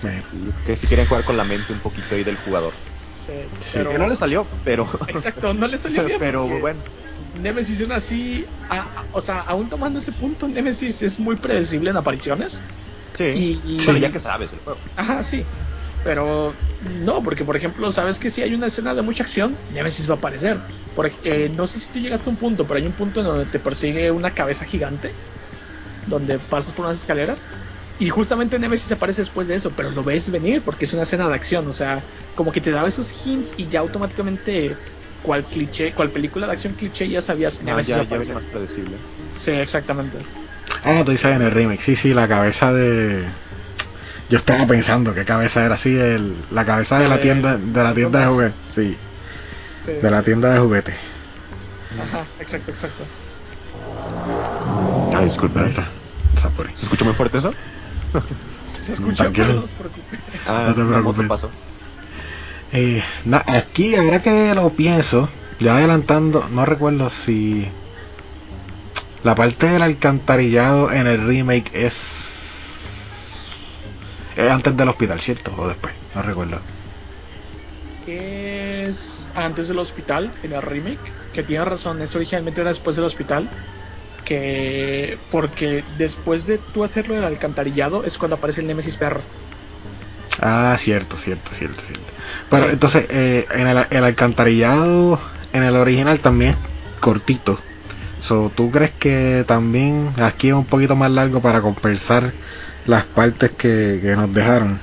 Sí, 0.00 0.52
que 0.64 0.76
si 0.76 0.86
quieren 0.86 1.06
jugar 1.06 1.24
con 1.24 1.36
la 1.36 1.44
mente 1.44 1.72
un 1.72 1.80
poquito 1.80 2.14
ahí 2.14 2.24
del 2.24 2.36
jugador. 2.36 2.74
Sí, 3.16 3.32
Sí, 3.60 3.70
pero- 3.72 3.90
Que 3.90 3.98
no 3.98 4.06
le 4.08 4.16
salió, 4.16 4.46
pero. 4.64 4.86
Exacto, 5.08 5.54
no 5.54 5.66
le 5.66 5.78
salió 5.78 6.04
bien. 6.04 6.18
pero 6.18 6.46
bueno. 6.60 6.82
Nemesis 7.32 7.80
es 7.80 7.90
así, 7.90 8.44
a- 8.68 8.80
a- 8.80 9.06
o 9.12 9.20
sea, 9.20 9.40
aún 9.40 9.68
tomando 9.68 9.98
ese 9.98 10.12
punto, 10.12 10.46
Nemesis 10.48 11.00
es 11.02 11.18
muy 11.18 11.36
predecible 11.36 11.90
en 11.90 11.96
apariciones. 11.96 12.62
Sí. 13.14 13.24
Y- 13.24 13.60
y- 13.64 13.84
Bueno, 13.84 13.98
ya 13.98 14.10
que 14.12 14.18
sabes 14.18 14.52
el 14.52 14.58
juego. 14.60 14.80
Ajá, 14.96 15.22
sí. 15.22 15.46
Pero 16.04 16.54
no, 16.80 17.22
porque 17.22 17.44
por 17.44 17.56
ejemplo, 17.56 17.90
sabes 17.90 18.18
que 18.18 18.30
si 18.30 18.42
hay 18.42 18.54
una 18.54 18.66
escena 18.66 18.94
de 18.94 19.02
mucha 19.02 19.24
acción, 19.24 19.56
Nemesis 19.70 20.08
va 20.08 20.14
a 20.14 20.18
aparecer. 20.18 20.60
Por, 20.94 21.10
eh, 21.24 21.48
no 21.48 21.66
sé 21.66 21.80
si 21.80 21.90
tú 21.90 21.98
llegaste 21.98 22.28
a 22.28 22.32
un 22.32 22.38
punto, 22.38 22.66
pero 22.66 22.78
hay 22.78 22.86
un 22.86 22.92
punto 22.92 23.20
en 23.20 23.26
donde 23.26 23.46
te 23.46 23.58
persigue 23.58 24.10
una 24.10 24.32
cabeza 24.32 24.64
gigante, 24.64 25.14
donde 26.06 26.38
pasas 26.38 26.72
por 26.74 26.84
unas 26.84 26.98
escaleras. 26.98 27.48
Y 27.98 28.08
justamente 28.08 28.58
Nemesis 28.58 28.90
aparece 28.92 29.22
después 29.22 29.46
de 29.46 29.54
eso, 29.54 29.72
pero 29.72 29.90
lo 29.90 30.02
ves 30.02 30.30
venir 30.30 30.62
porque 30.64 30.84
es 30.84 30.92
una 30.92 31.04
escena 31.04 31.28
de 31.28 31.34
acción. 31.34 31.66
O 31.68 31.72
sea, 31.72 32.04
como 32.34 32.52
que 32.52 32.60
te 32.60 32.70
daba 32.70 32.88
esos 32.88 33.10
hints 33.24 33.54
y 33.56 33.68
ya 33.68 33.80
automáticamente, 33.80 34.76
cual 35.22 35.44
cliché, 35.44 35.94
cual 35.94 36.10
película 36.10 36.46
de 36.46 36.52
acción 36.52 36.74
cliché, 36.74 37.08
ya 37.08 37.22
sabías 37.22 37.62
No, 37.62 37.70
Nemesis 37.70 37.96
ya, 37.96 38.04
ya 38.04 38.34
más 38.34 38.44
predecible. 38.44 38.98
Sí, 39.36 39.52
exactamente. 39.52 40.18
Ah, 40.82 41.02
tú 41.04 41.12
dices 41.12 41.30
en 41.34 41.42
el 41.42 41.50
remake, 41.50 41.80
sí, 41.80 41.96
sí, 41.96 42.12
la 42.12 42.28
cabeza 42.28 42.72
de... 42.72 43.26
Yo 44.30 44.38
estaba 44.38 44.66
pensando 44.66 45.14
qué 45.14 45.24
cabeza 45.24 45.64
era 45.64 45.74
así, 45.74 45.96
el, 45.98 46.34
la 46.50 46.64
cabeza 46.64 46.98
de 46.98 47.08
la 47.08 47.20
tienda 47.20 47.56
de 47.58 47.82
la 47.84 47.92
tienda 47.94 48.20
de 48.20 48.26
juguetes, 48.26 48.54
sí, 48.74 48.96
Sí. 49.84 49.92
de 49.92 50.10
la 50.10 50.22
tienda 50.22 50.50
de 50.54 50.60
juguetes. 50.60 50.94
Ajá, 52.00 52.24
exacto, 52.40 52.70
exacto. 52.70 53.04
Ah, 55.14 55.20
disculpe. 55.24 55.60
Ahí 55.60 55.68
está, 55.70 55.86
Sapori. 56.40 56.70
¿Se 56.74 56.84
escucha 56.84 57.04
muy 57.04 57.14
fuerte 57.14 57.38
eso? 57.38 57.52
Se 58.84 58.92
escucha, 58.94 59.24
Tranquilo. 59.24 59.46
pero 59.46 59.60
no 59.60 59.66
se 59.66 59.74
preocupe. 59.74 60.18
Ah, 60.46 60.64
No 60.68 60.74
te 60.74 60.84
preocupes. 60.84 61.26
pasó. 61.26 61.50
Eh, 62.72 63.02
na- 63.24 63.44
aquí, 63.46 63.94
ahora 63.94 64.20
que 64.20 64.54
lo 64.54 64.70
pienso, 64.70 65.28
ya 65.60 65.76
adelantando, 65.76 66.48
no 66.50 66.66
recuerdo 66.66 67.08
si 67.10 67.66
la 69.22 69.34
parte 69.34 69.68
del 69.68 69.82
alcantarillado 69.82 70.90
en 70.92 71.06
el 71.06 71.26
remake 71.26 71.70
es, 71.72 71.94
es 74.36 74.50
antes 74.50 74.76
del 74.76 74.88
hospital, 74.88 75.20
¿cierto? 75.20 75.54
O 75.56 75.68
después, 75.68 75.94
no 76.14 76.22
recuerdo. 76.22 76.62
Eh, 78.06 78.86
es 78.88 79.30
antes 79.34 79.68
del 79.68 79.78
hospital 79.78 80.38
en 80.42 80.52
el 80.52 80.62
remake, 80.62 81.16
que 81.32 81.42
tiene 81.42 81.64
razón, 81.64 82.02
esto 82.02 82.18
originalmente 82.18 82.60
era 82.60 82.70
después 82.70 82.96
del 82.96 83.04
hospital, 83.06 83.50
que 84.24 85.20
porque 85.30 85.84
después 85.88 86.46
de 86.46 86.58
tú 86.58 86.84
hacerlo 86.84 87.14
del 87.14 87.24
alcantarillado 87.24 88.04
es 88.04 88.18
cuando 88.18 88.36
aparece 88.36 88.60
el 88.62 88.66
Nemesis 88.68 88.96
perro. 88.98 89.24
Ah, 90.40 90.76
cierto, 90.78 91.16
cierto, 91.16 91.52
cierto, 91.52 91.82
cierto. 91.86 92.12
Pero 92.48 92.66
Sí. 92.66 92.70
entonces, 92.70 93.06
eh, 93.10 93.46
en 93.50 93.66
el, 93.68 93.86
el 93.90 94.04
alcantarillado, 94.04 95.20
en 95.52 95.62
el 95.62 95.76
original 95.76 96.20
también 96.20 96.56
cortito. 97.00 97.64
So, 98.18 98.50
¿Tú 98.54 98.70
crees 98.70 98.92
que 98.94 99.44
también 99.46 100.14
aquí 100.18 100.48
es 100.48 100.54
un 100.54 100.66
poquito 100.66 100.96
más 100.96 101.10
largo 101.10 101.42
para 101.42 101.60
compensar 101.62 102.34
las 102.84 103.04
partes 103.06 103.52
que, 103.52 103.98
que 104.02 104.14
nos 104.16 104.32
dejaron? 104.32 104.80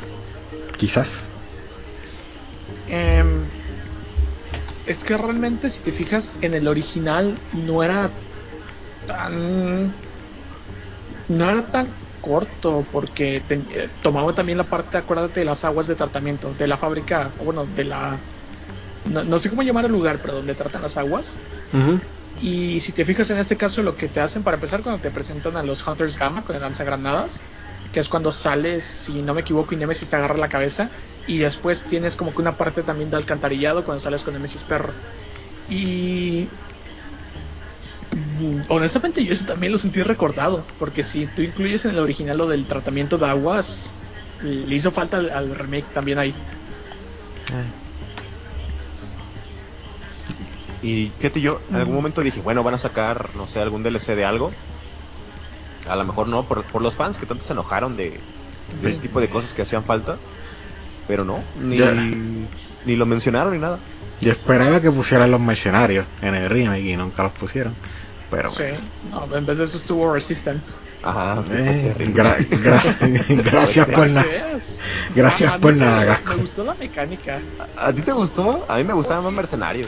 Quizás. 0.77 1.29
Em, 2.87 3.49
es 4.85 5.03
que 5.03 5.17
realmente 5.17 5.69
si 5.69 5.81
te 5.83 5.91
fijas 5.91 6.35
en 6.41 6.53
el 6.53 6.67
original 6.67 7.41
no 7.51 7.83
era 7.83 8.11
tan 9.05 9.93
no 11.27 11.49
era 11.49 11.71
tan 11.71 11.95
corto 12.19 12.87
porque 12.91 13.41
te- 13.41 13.65
eh, 13.69 13.89
tomaba 14.01 14.35
también 14.35 14.57
la 14.57 14.69
parte 14.69 14.97
acuérdate 14.97 15.39
de 15.41 15.45
las 15.45 15.63
aguas 15.63 15.87
de 15.87 15.95
tratamiento 15.95 16.53
de 16.53 16.67
la 16.67 16.77
fábrica 16.77 17.33
o 17.37 17.45
bueno 17.45 17.65
de 17.67 17.85
la 17.85 18.23
no, 19.05 19.23
no 19.23 19.39
sé 19.39 19.49
cómo 19.49 19.63
llamar 19.63 19.85
el 19.85 19.91
lugar 19.91 20.21
pero 20.21 20.35
donde 20.35 20.55
tratan 20.55 20.81
las 20.83 20.97
aguas 20.97 21.41
y 22.37 22.81
si 22.81 22.93
te 22.93 23.05
fijas 23.05 23.29
en 23.29 23.37
este 23.37 23.57
caso 23.57 23.83
lo 23.83 23.95
que 23.95 24.09
te 24.09 24.19
hacen 24.19 24.43
para 24.43 24.55
empezar 24.55 24.83
cuando 24.83 25.01
te 25.01 25.11
presentan 25.11 25.57
a 25.57 25.63
los 25.63 25.85
Hunters 25.87 26.17
Gamma 26.17 26.43
con 26.43 26.55
el 26.55 26.61
lanzagranadas 26.61 27.47
que 27.91 27.99
es 27.99 28.09
cuando 28.09 28.31
sales 28.31 28.83
si 28.83 29.21
no 29.21 29.33
me 29.33 29.41
equivoco 29.41 29.73
y 29.73 29.77
Nemesis 29.77 30.09
te 30.09 30.15
agarra 30.15 30.37
la 30.37 30.49
cabeza 30.49 30.89
y 31.27 31.37
después 31.37 31.83
tienes 31.83 32.15
como 32.15 32.33
que 32.33 32.41
una 32.41 32.57
parte 32.57 32.83
también 32.83 33.09
de 33.09 33.17
alcantarillado 33.17 33.83
cuando 33.83 34.01
sales 34.01 34.23
con 34.23 34.33
Nemesis 34.33 34.63
perro. 34.63 34.93
Y 35.69 36.47
mm, 38.39 38.61
honestamente 38.69 39.23
yo 39.23 39.33
eso 39.33 39.45
también 39.45 39.71
lo 39.71 39.77
sentí 39.77 40.01
recordado 40.03 40.65
porque 40.77 41.03
si 41.03 41.27
tú 41.27 41.41
incluyes 41.41 41.85
en 41.85 41.91
el 41.91 41.99
original 41.99 42.37
lo 42.37 42.47
del 42.47 42.65
tratamiento 42.65 43.17
de 43.17 43.27
aguas 43.27 43.89
le 44.41 44.75
hizo 44.75 44.91
falta 44.91 45.17
al, 45.17 45.55
remake 45.55 45.85
también 45.93 46.17
ahí. 46.17 46.33
Y 50.81 51.11
fíjate, 51.17 51.41
yo 51.41 51.61
en 51.69 51.75
algún 51.75 51.93
momento 51.93 52.21
dije, 52.21 52.41
bueno, 52.41 52.63
van 52.63 52.73
a 52.73 52.79
sacar, 52.79 53.35
no 53.35 53.47
sé, 53.47 53.59
algún 53.59 53.83
DLC 53.83 54.15
de 54.15 54.25
algo. 54.25 54.51
A 55.87 55.95
lo 55.95 56.03
mejor 56.05 56.27
no, 56.27 56.47
por, 56.47 56.63
por 56.65 56.81
los 56.81 56.95
fans 56.95 57.17
que 57.17 57.25
tanto 57.25 57.43
se 57.43 57.53
enojaron 57.53 57.95
de, 57.95 58.21
de 58.71 58.89
ese 58.89 58.99
tipo 59.01 59.19
de 59.19 59.29
cosas 59.29 59.53
que 59.53 59.63
hacían 59.63 59.83
falta. 59.83 60.19
Pero 61.07 61.25
no, 61.25 61.43
ni, 61.55 62.47
ni 62.85 62.95
lo 62.95 63.05
mencionaron 63.05 63.53
ni 63.53 63.59
nada. 63.59 63.81
Yo 64.19 64.31
esperaba 64.31 64.81
que 64.81 64.91
pusieran 64.91 65.31
los 65.31 65.41
mercenarios 65.41 66.05
en 66.21 66.35
el 66.35 66.49
remake 66.49 66.83
y 66.83 66.95
nunca 66.95 67.23
los 67.23 67.33
pusieron. 67.33 67.75
Pero 68.29 68.49
sí 68.51 68.63
bueno. 68.63 69.27
no, 69.29 69.35
en 69.35 69.45
vez 69.45 69.57
de 69.57 69.65
eso 69.65 69.77
estuvo 69.77 70.13
Resistance 70.13 70.73
Ajá, 71.03 71.43
Eh, 71.49 71.93
terrible. 71.97 72.13
gra- 72.13 72.37
gra- 72.37 73.43
gracias 73.51 73.87
por 73.87 74.07
nada. 74.07 74.25
Gracias 75.15 75.51
A- 75.51 75.55
a 75.55 75.57
mí 75.57 75.61
por 75.63 75.75
nada, 75.75 76.05
Gasco. 76.05 76.29
Me 76.29 76.35
gustó 76.35 76.63
la 76.63 76.75
mecánica. 76.75 77.41
¿A, 77.75 77.87
a 77.87 77.93
ti 77.93 78.01
te 78.03 78.11
gustó? 78.11 78.65
A 78.69 78.77
mí 78.77 78.83
me 78.83 78.93
gustaba 78.93 79.21
más 79.21 79.33
Mercenario. 79.33 79.87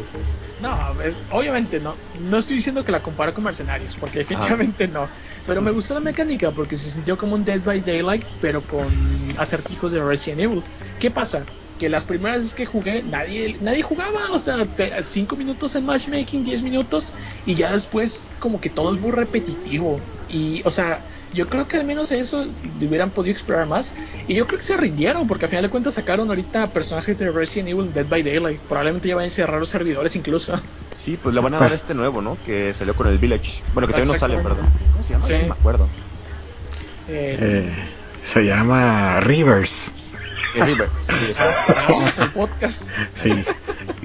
No, 0.60 1.00
es- 1.02 1.20
obviamente 1.32 1.80
no. 1.80 1.96
No 2.20 2.38
estoy 2.40 2.56
diciendo 2.58 2.84
que 2.84 2.92
la 2.92 3.02
compare 3.02 3.34
con 3.34 3.44
Mercenarios, 3.44 3.96
porque 4.00 4.20
definitivamente 4.20 4.88
no. 4.88 5.08
Pero 5.46 5.62
me 5.62 5.72
gustó 5.72 5.94
la 5.94 6.00
mecánica 6.00 6.52
porque 6.52 6.78
se 6.78 6.90
sintió 6.90 7.18
como 7.18 7.36
un 7.36 7.44
Dead 7.44 7.62
by 7.62 7.82
Daylight, 7.82 8.24
pero 8.40 8.62
con 8.66 8.92
acertijos 9.38 9.92
de 9.92 10.04
Resident 10.04 10.42
Evil. 10.42 10.64
¿Qué 11.00 11.12
pasa? 11.12 11.46
Que 11.78 11.90
las 11.90 12.06
primeras 12.06 12.38
veces 12.38 12.54
que 12.54 12.66
jugué, 12.66 13.04
nadie, 13.04 13.58
nadie 13.60 13.82
jugaba. 13.82 14.32
O 14.32 14.40
sea, 14.40 14.68
5 15.02 15.36
minutos 15.36 15.76
en 15.76 15.86
matchmaking, 15.86 16.44
10 16.44 16.64
minutos, 16.64 17.14
y 17.46 17.56
ya 17.56 17.74
después, 17.74 18.28
como 18.40 18.62
que 18.62 18.70
todo 18.70 18.94
es 18.94 19.02
muy 19.02 19.12
repetitivo. 19.12 20.00
Y, 20.30 20.62
o 20.66 20.72
sea, 20.72 21.06
yo 21.34 21.48
creo 21.50 21.68
que 21.68 21.78
al 21.78 21.86
menos 21.86 22.12
eso 22.12 22.46
le 22.80 22.88
hubieran 22.88 23.12
podido 23.12 23.32
explorar 23.34 23.68
más. 23.68 23.94
Y 24.28 24.36
yo 24.36 24.46
creo 24.48 24.60
que 24.60 24.66
se 24.66 24.78
rindieron, 24.78 25.28
porque 25.28 25.46
al 25.46 25.50
final 25.50 25.64
de 25.64 25.70
cuentas 25.70 25.96
sacaron 25.96 26.30
ahorita 26.30 26.68
personajes 26.72 27.18
de 27.18 27.32
Resident 27.32 27.70
Evil 27.70 27.92
Dead 27.94 28.06
by 28.06 28.24
Daylight. 28.24 28.60
Probablemente 28.62 29.08
ya 29.08 29.16
vayan 29.16 29.30
a 29.32 29.34
cerrar 29.34 29.60
los 29.60 29.70
servidores 29.70 30.16
incluso. 30.16 30.62
Sí, 30.96 31.18
pues 31.22 31.34
le 31.36 31.42
van 31.42 31.54
a 31.56 31.60
dar 31.60 31.74
este 31.74 31.94
nuevo, 31.94 32.22
¿no? 32.22 32.38
Que 32.46 32.74
salió 32.74 32.94
con 32.96 33.08
el 33.08 33.18
Village. 33.18 33.64
Bueno, 33.74 33.88
que 33.88 33.94
todavía 33.94 34.14
no 34.14 34.20
sale, 34.20 34.38
perdón. 34.38 34.68
¿Cómo 34.94 35.04
se 35.04 35.14
llama? 35.14 35.26
Sí. 35.28 35.34
No 35.34 35.46
me 35.48 35.52
acuerdo. 35.52 35.88
Eh, 37.10 37.38
Eh, 37.40 37.74
se 38.24 38.46
llama 38.46 39.20
Rivers. 39.20 39.92
El 40.56 40.66
River. 40.68 40.90
Sí, 41.10 41.34
el 42.22 42.30
podcast. 42.30 42.84
Sí. 43.16 43.44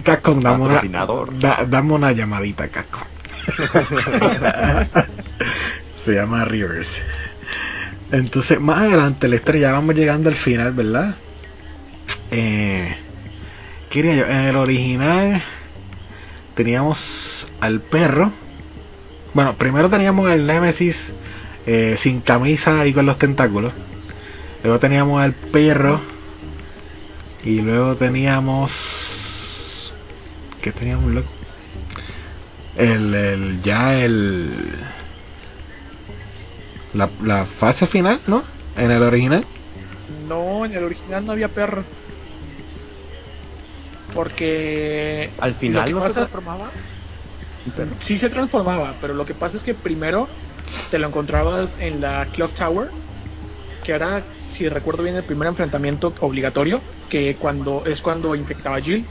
Casco, 0.02 0.34
dame 0.34 0.64
una, 0.64 0.80
da- 1.66 1.82
una 1.82 2.12
llamadita, 2.12 2.68
Casco. 2.68 3.00
Se 6.08 6.14
llama 6.14 6.42
Rivers. 6.46 7.02
Entonces, 8.12 8.58
más 8.58 8.78
adelante 8.78 9.28
la 9.28 9.36
historia, 9.36 9.60
ya 9.60 9.72
vamos 9.72 9.94
llegando 9.94 10.30
al 10.30 10.34
final, 10.34 10.72
¿verdad? 10.72 11.16
Eh, 12.30 12.96
¿Qué 13.90 14.02
diría 14.02 14.24
yo? 14.24 14.32
En 14.32 14.40
el 14.46 14.56
original 14.56 15.42
teníamos 16.54 17.46
al 17.60 17.80
perro. 17.80 18.32
Bueno, 19.34 19.56
primero 19.56 19.90
teníamos 19.90 20.30
al 20.30 20.46
Nemesis 20.46 21.12
eh, 21.66 21.96
sin 21.98 22.22
camisa 22.22 22.86
y 22.86 22.94
con 22.94 23.04
los 23.04 23.18
tentáculos. 23.18 23.74
Luego 24.62 24.78
teníamos 24.78 25.20
al 25.20 25.34
perro. 25.34 26.00
Y 27.44 27.60
luego 27.60 27.96
teníamos. 27.96 29.92
¿Qué 30.62 30.72
teníamos, 30.72 31.12
loco? 31.12 31.28
El, 32.78 33.14
el. 33.14 33.62
Ya 33.62 33.94
el. 34.02 34.72
La, 36.92 37.10
la 37.20 37.44
fase 37.44 37.86
final, 37.86 38.20
¿no? 38.26 38.44
En 38.76 38.90
el 38.90 39.02
original. 39.02 39.44
No, 40.26 40.64
en 40.64 40.72
el 40.74 40.84
original 40.84 41.24
no 41.24 41.32
había 41.32 41.48
perro. 41.48 41.84
Porque 44.14 45.32
Al 45.38 45.54
final 45.54 45.82
lo 45.82 45.86
que 45.86 45.92
no 46.04 46.08
se 46.08 46.14
transformaba. 46.14 46.70
sí 48.00 48.16
se 48.16 48.30
transformaba, 48.30 48.94
pero 49.00 49.14
lo 49.14 49.24
que 49.24 49.34
pasa 49.34 49.56
es 49.56 49.62
que 49.62 49.74
primero 49.74 50.28
te 50.90 50.98
lo 50.98 51.06
encontrabas 51.08 51.78
en 51.78 52.00
la 52.00 52.26
Clock 52.32 52.54
Tower, 52.54 52.88
que 53.82 53.92
era, 53.92 54.24
si 54.48 54.68
recuerdo 54.68 55.02
bien, 55.02 55.16
el 55.16 55.24
primer 55.24 55.48
enfrentamiento 55.48 56.14
obligatorio, 56.20 56.82
que 57.08 57.36
cuando 57.38 57.84
es 57.84 58.02
cuando 58.02 58.34
infectaba 58.34 58.76
a 58.76 58.80
Jill. 58.80 59.06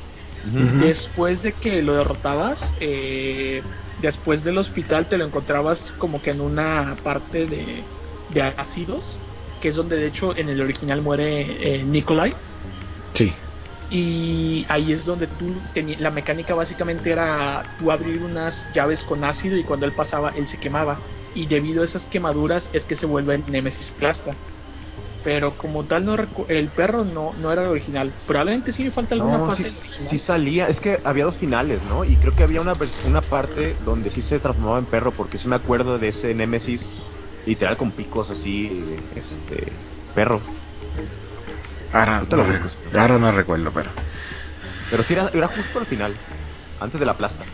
Después 0.80 1.42
de 1.42 1.54
que 1.54 1.82
lo 1.82 1.94
derrotabas, 1.96 2.74
eh, 2.80 3.62
después 4.00 4.44
del 4.44 4.58
hospital 4.58 5.08
te 5.08 5.18
lo 5.18 5.26
encontrabas 5.26 5.84
como 5.98 6.22
que 6.22 6.32
en 6.32 6.42
una 6.42 6.96
parte 7.04 7.46
de, 7.46 7.86
de 8.30 8.42
ácidos, 8.42 9.20
que 9.60 9.70
es 9.70 9.76
donde 9.76 9.98
de 9.98 10.08
hecho 10.08 10.36
en 10.36 10.50
el 10.50 10.62
original 10.62 11.02
muere 11.02 11.76
eh, 11.76 11.84
Nikolai. 11.84 12.36
Sí. 13.14 13.34
Y 13.90 14.66
ahí 14.68 14.92
es 14.92 15.06
donde 15.06 15.28
tú 15.28 15.62
la 16.00 16.12
mecánica 16.12 16.54
básicamente 16.54 17.12
era 17.12 17.64
tú 17.80 17.90
abrir 17.92 18.22
unas 18.22 18.68
llaves 18.74 19.04
con 19.04 19.24
ácido 19.24 19.58
y 19.58 19.64
cuando 19.64 19.86
él 19.86 19.94
pasaba 19.94 20.32
él 20.36 20.48
se 20.48 20.58
quemaba. 20.58 21.00
Y 21.34 21.46
debido 21.46 21.82
a 21.82 21.86
esas 21.86 22.06
quemaduras 22.06 22.70
es 22.74 22.84
que 22.84 22.96
se 22.96 23.06
vuelve 23.06 23.36
el 23.36 23.46
Nemesis 23.50 23.92
Plasta. 23.92 24.36
Pero 25.22 25.58
como 25.58 25.88
tal 25.88 26.06
no 26.06 26.16
recu- 26.18 26.46
el 26.50 26.74
perro 26.74 27.04
no, 27.06 27.34
no 27.36 27.52
era 27.52 27.64
el 27.64 27.70
original. 27.70 28.22
Probablemente 28.26 28.72
sí 28.72 28.84
me 28.84 28.92
falta 28.92 29.16
alguna 29.16 29.40
No, 29.40 29.50
fase 29.50 29.74
sí, 29.76 29.76
sí 29.76 30.18
salía. 30.20 30.68
Es 30.68 30.80
que 30.80 31.02
había 31.04 31.26
dos 31.26 31.38
finales, 31.40 31.84
¿no? 31.84 32.04
Y 32.06 32.20
creo 32.20 32.36
que 32.36 32.44
había 32.44 32.62
una, 32.62 32.78
una 33.04 33.28
parte 33.30 33.76
donde 33.80 34.12
sí 34.12 34.22
se 34.22 34.40
transformaba 34.40 34.78
en 34.80 34.86
perro, 34.88 35.16
porque 35.16 35.38
sí 35.40 35.48
me 35.48 35.56
acuerdo 35.56 35.98
de 35.98 36.10
ese 36.10 36.36
Nemesis 36.36 37.00
literal 37.46 37.78
con 37.78 37.94
picos 37.96 38.30
así, 38.30 39.08
este, 39.12 39.88
perro. 40.14 40.52
Ahora, 41.92 42.22
lo 42.32 42.46
no, 42.46 42.46
busco. 42.46 42.70
ahora 42.94 43.18
no 43.20 43.32
recuerdo, 43.32 43.74
pero. 43.74 43.94
Pero 44.90 45.04
sí 45.04 45.14
era, 45.14 45.30
era 45.34 45.48
justo 45.48 45.80
al 45.80 45.88
final, 45.88 46.24
antes 46.78 47.00
de 47.00 47.06
la 47.08 47.18
plasta. 47.18 47.54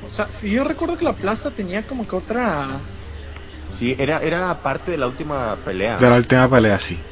O 0.00 0.10
sea, 0.10 0.30
sí 0.30 0.50
yo 0.50 0.64
recuerdo 0.64 0.96
que 0.98 1.04
la 1.04 1.18
plaza 1.18 1.54
tenía 1.54 1.86
como 1.86 2.06
que 2.06 2.16
otra... 2.16 3.01
Sí, 3.72 3.96
era, 3.98 4.18
era 4.18 4.62
parte 4.62 4.90
de 4.92 4.98
la 4.98 5.08
última 5.08 5.56
pelea. 5.64 5.96
De 5.98 6.08
la 6.08 6.16
última 6.16 6.48
pelea, 6.48 6.78
sí. 6.78 7.02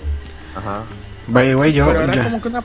Ajá. 0.55 0.87
By 1.27 1.49
the 1.49 1.57
way, 1.57 1.73
yo. 1.73 1.87
pero 1.87 2.03
era 2.03 2.15
ya- 2.15 2.25
como 2.25 2.41
que 2.41 2.49
una 2.49 2.65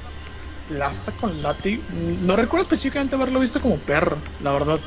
plaza 0.67 1.11
con 1.13 1.41
látigo. 1.41 1.83
No 1.89 2.35
recuerdo 2.35 2.63
específicamente 2.63 3.15
haberlo 3.15 3.39
visto 3.39 3.61
como 3.61 3.79
perro, 3.79 4.21
la 4.39 4.51
verdad. 4.51 4.79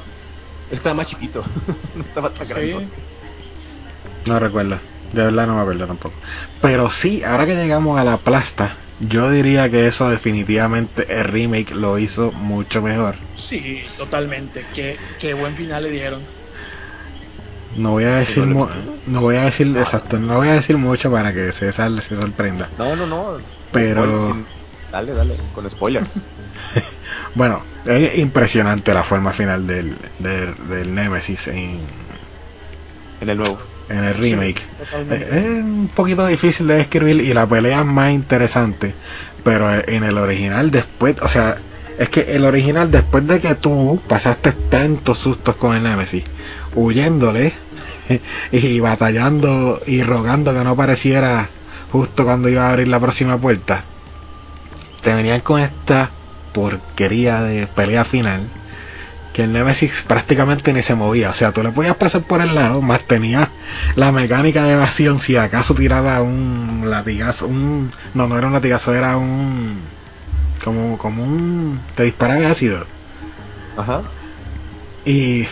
Es 0.65 0.69
que 0.71 0.75
estaba 0.77 0.95
más 0.95 1.07
chiquito. 1.07 1.43
no 1.95 2.03
estaba 2.03 2.33
tan 2.33 2.47
Sí. 2.47 2.53
grande. 2.53 2.91
No 4.27 4.39
recuerdo. 4.39 4.81
De 5.13 5.25
verdad 5.25 5.47
no 5.47 5.55
me 5.55 5.61
acuerdo 5.63 5.87
tampoco. 5.87 6.17
Pero 6.61 6.91
sí, 6.91 7.23
ahora 7.25 7.47
que 7.47 7.55
llegamos 7.55 7.99
a 7.99 8.05
la 8.05 8.19
plasta, 8.19 8.77
yo 9.01 9.31
diría 9.31 9.71
que 9.71 9.87
eso 9.87 10.11
definitivamente 10.11 11.07
el 11.09 11.25
remake 11.25 11.71
lo 11.75 11.99
hizo 11.99 12.33
mucho 12.33 12.83
mejor. 12.83 13.17
Sí, 13.35 13.85
totalmente. 13.97 14.67
Qué, 14.75 14.99
qué 15.19 15.33
buen 15.35 15.57
final 15.57 15.85
le 15.85 15.91
dieron. 15.91 16.27
No 17.77 17.93
voy 17.93 18.05
a 18.05 18.17
decir 18.17 18.47
gustó. 18.53 18.75
no 19.07 19.21
voy 19.21 19.37
a 19.37 19.45
decir 19.45 19.77
exacto, 19.77 20.19
no 20.19 20.37
voy 20.37 20.49
a 20.49 20.53
decir 20.53 20.77
mucho 20.79 21.11
para 21.11 21.33
que 21.33 21.53
César 21.53 21.91
se 22.01 22.17
sorprenda. 22.17 22.69
No, 22.79 22.97
no, 22.97 23.07
no. 23.07 23.39
Pero- 23.73 24.03
Spoiler, 24.05 24.35
sin- 24.35 24.59
Dale, 24.91 25.13
dale, 25.13 25.37
con 25.55 25.69
spoilers. 25.71 26.07
Bueno, 27.35 27.63
es 27.85 28.19
impresionante 28.19 28.93
la 28.95 29.03
forma 29.03 29.33
final 29.33 29.67
del, 29.67 29.97
del, 30.19 30.55
del 30.69 30.95
Nemesis 30.95 31.47
en, 31.49 31.79
En 33.21 33.29
el 33.29 33.37
nuevo. 33.39 33.59
en 33.91 34.05
el 34.05 34.15
remake. 34.15 34.63
totalmente. 34.79 35.39
Es 35.39 35.45
un 35.63 35.91
poquito 35.95 36.27
difícil 36.27 36.67
de 36.67 36.75
describir 36.77 37.21
y 37.21 37.33
la 37.35 37.47
pelea 37.47 37.81
es 37.81 37.87
más 37.87 38.13
interesante. 38.13 38.95
Pero 39.45 39.71
en 39.73 40.05
el 40.05 40.17
original 40.19 40.71
después, 40.71 41.17
o 41.23 41.29
sea, 41.29 41.59
es 41.99 42.09
que 42.09 42.35
el 42.35 42.45
original 42.45 42.91
después 42.91 43.27
de 43.27 43.41
que 43.41 43.55
tú 43.55 44.01
pasaste 44.09 44.53
tantos 44.53 45.19
sustos 45.19 45.55
con 45.57 45.77
el 45.77 45.83
Nemesis, 45.83 46.25
huyéndole 46.79 47.53
y 48.53 48.81
batallando 48.81 49.81
y 49.87 50.03
rogando 50.03 50.55
que 50.55 50.65
no 50.65 50.71
apareciera 50.71 51.49
justo 51.91 52.25
cuando 52.25 52.49
iba 52.49 52.67
a 52.67 52.71
abrir 52.71 52.89
la 52.89 53.01
próxima 53.01 53.39
puerta, 53.39 53.83
te 55.03 55.15
venían 55.15 55.41
con 55.41 55.61
esta 55.61 56.11
porquería 56.53 57.43
de 57.43 57.67
pelea 57.67 58.05
final 58.05 58.41
que 59.33 59.45
el 59.45 59.53
Nemesis 59.53 60.05
prácticamente 60.07 60.73
ni 60.73 60.83
se 60.83 60.95
movía. 60.95 61.31
O 61.31 61.35
sea, 61.35 61.53
tú 61.53 61.63
le 61.63 61.71
podías 61.71 61.97
pasar 61.97 62.23
por 62.23 62.41
el 62.41 62.55
lado, 62.55 62.83
más 62.83 63.01
tenía 63.07 63.49
la 63.95 64.11
mecánica 64.11 64.65
de 64.65 64.73
evasión 64.73 65.21
si 65.21 65.37
acaso 65.37 65.75
tiraba 65.75 66.21
un 66.23 66.85
latigazo, 66.87 67.47
un... 67.47 67.91
No, 68.15 68.27
no 68.27 68.37
era 68.37 68.49
un 68.49 68.53
latigazo, 68.53 68.95
era 68.95 69.17
un... 69.17 69.81
Como, 70.65 70.99
como 70.99 71.23
un... 71.23 71.81
Te 71.95 72.03
disparan 72.05 72.45
ácido. 72.47 72.85
Ajá. 73.77 74.03
Y 75.05 75.47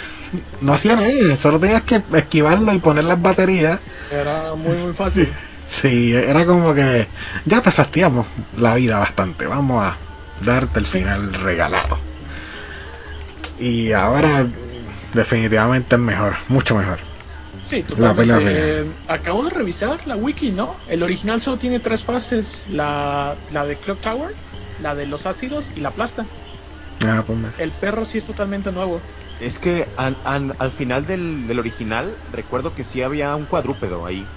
no 0.60 0.74
hacía 0.74 0.96
nada, 0.96 1.36
solo 1.36 1.60
tenías 1.60 1.82
que 1.82 2.02
esquivarlo 2.14 2.72
y 2.72 2.78
poner 2.78 3.04
las 3.04 3.20
baterías. 3.20 3.80
Era 4.10 4.54
muy, 4.54 4.76
muy 4.76 4.92
fácil. 4.92 5.28
Sí, 5.68 6.14
era 6.14 6.46
como 6.46 6.74
que 6.74 7.08
ya 7.44 7.60
te 7.60 7.70
fastidiamos 7.70 8.26
la 8.56 8.74
vida 8.74 8.98
bastante. 8.98 9.46
Vamos 9.46 9.84
a 9.84 9.96
darte 10.44 10.78
el 10.78 10.86
final 10.86 11.34
regalado. 11.34 11.98
Y 13.58 13.92
ahora 13.92 14.46
definitivamente 15.12 15.96
es 15.96 16.00
mejor, 16.00 16.34
mucho 16.48 16.76
mejor. 16.76 16.98
Sí, 17.64 17.82
La 17.82 18.14
totalmente. 18.14 18.80
Eh, 18.80 18.84
acabo 19.08 19.42
de 19.42 19.50
revisar 19.50 20.06
la 20.06 20.14
wiki, 20.14 20.50
¿no? 20.50 20.76
El 20.88 21.02
original 21.02 21.42
solo 21.42 21.56
tiene 21.56 21.80
tres 21.80 22.04
fases: 22.04 22.64
la, 22.70 23.34
la 23.52 23.64
de 23.64 23.76
Clock 23.76 24.00
Tower, 24.00 24.34
la 24.80 24.94
de 24.94 25.06
los 25.06 25.26
ácidos 25.26 25.72
y 25.74 25.80
la 25.80 25.90
plasta. 25.90 26.26
Ah, 27.04 27.24
pues. 27.26 27.38
El 27.58 27.72
perro 27.72 28.04
sí 28.04 28.18
es 28.18 28.24
totalmente 28.24 28.70
nuevo. 28.70 29.00
Es 29.38 29.58
que 29.58 29.92
an- 29.96 30.18
an- 30.24 30.56
al 30.58 30.72
final 30.72 31.06
del, 31.06 31.46
del 31.46 31.58
original 31.58 32.18
recuerdo 32.28 32.74
que 32.74 32.84
sí 32.84 33.02
había 33.02 33.34
un 33.36 33.46
cuadrúpedo 33.46 34.06
ahí. 34.06 34.28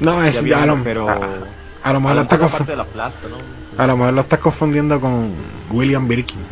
No, 0.00 0.22
es 0.24 0.34
Sí 0.34 0.38
había 0.38 0.58
a 0.62 0.66
lo, 0.66 0.74
uno, 0.74 0.82
pero 0.84 1.06
a, 1.06 1.56
a 1.82 1.92
lo 1.92 2.00
mejor 2.00 2.16
lo 2.16 2.22
estás 2.22 2.38
mejor 2.38 2.40
la 2.40 2.46
confu- 2.48 2.58
parte 2.58 2.72
de 2.72 2.76
la 2.76 2.90
plasta, 2.92 3.28
¿no? 3.28 3.46
a 3.76 3.86
lo 3.86 3.96
mejor 3.96 4.14
lo 4.14 4.20
estás 4.22 4.38
confundiendo 4.40 5.00
con 5.00 5.36
William 5.70 6.08
Birkin. 6.08 6.46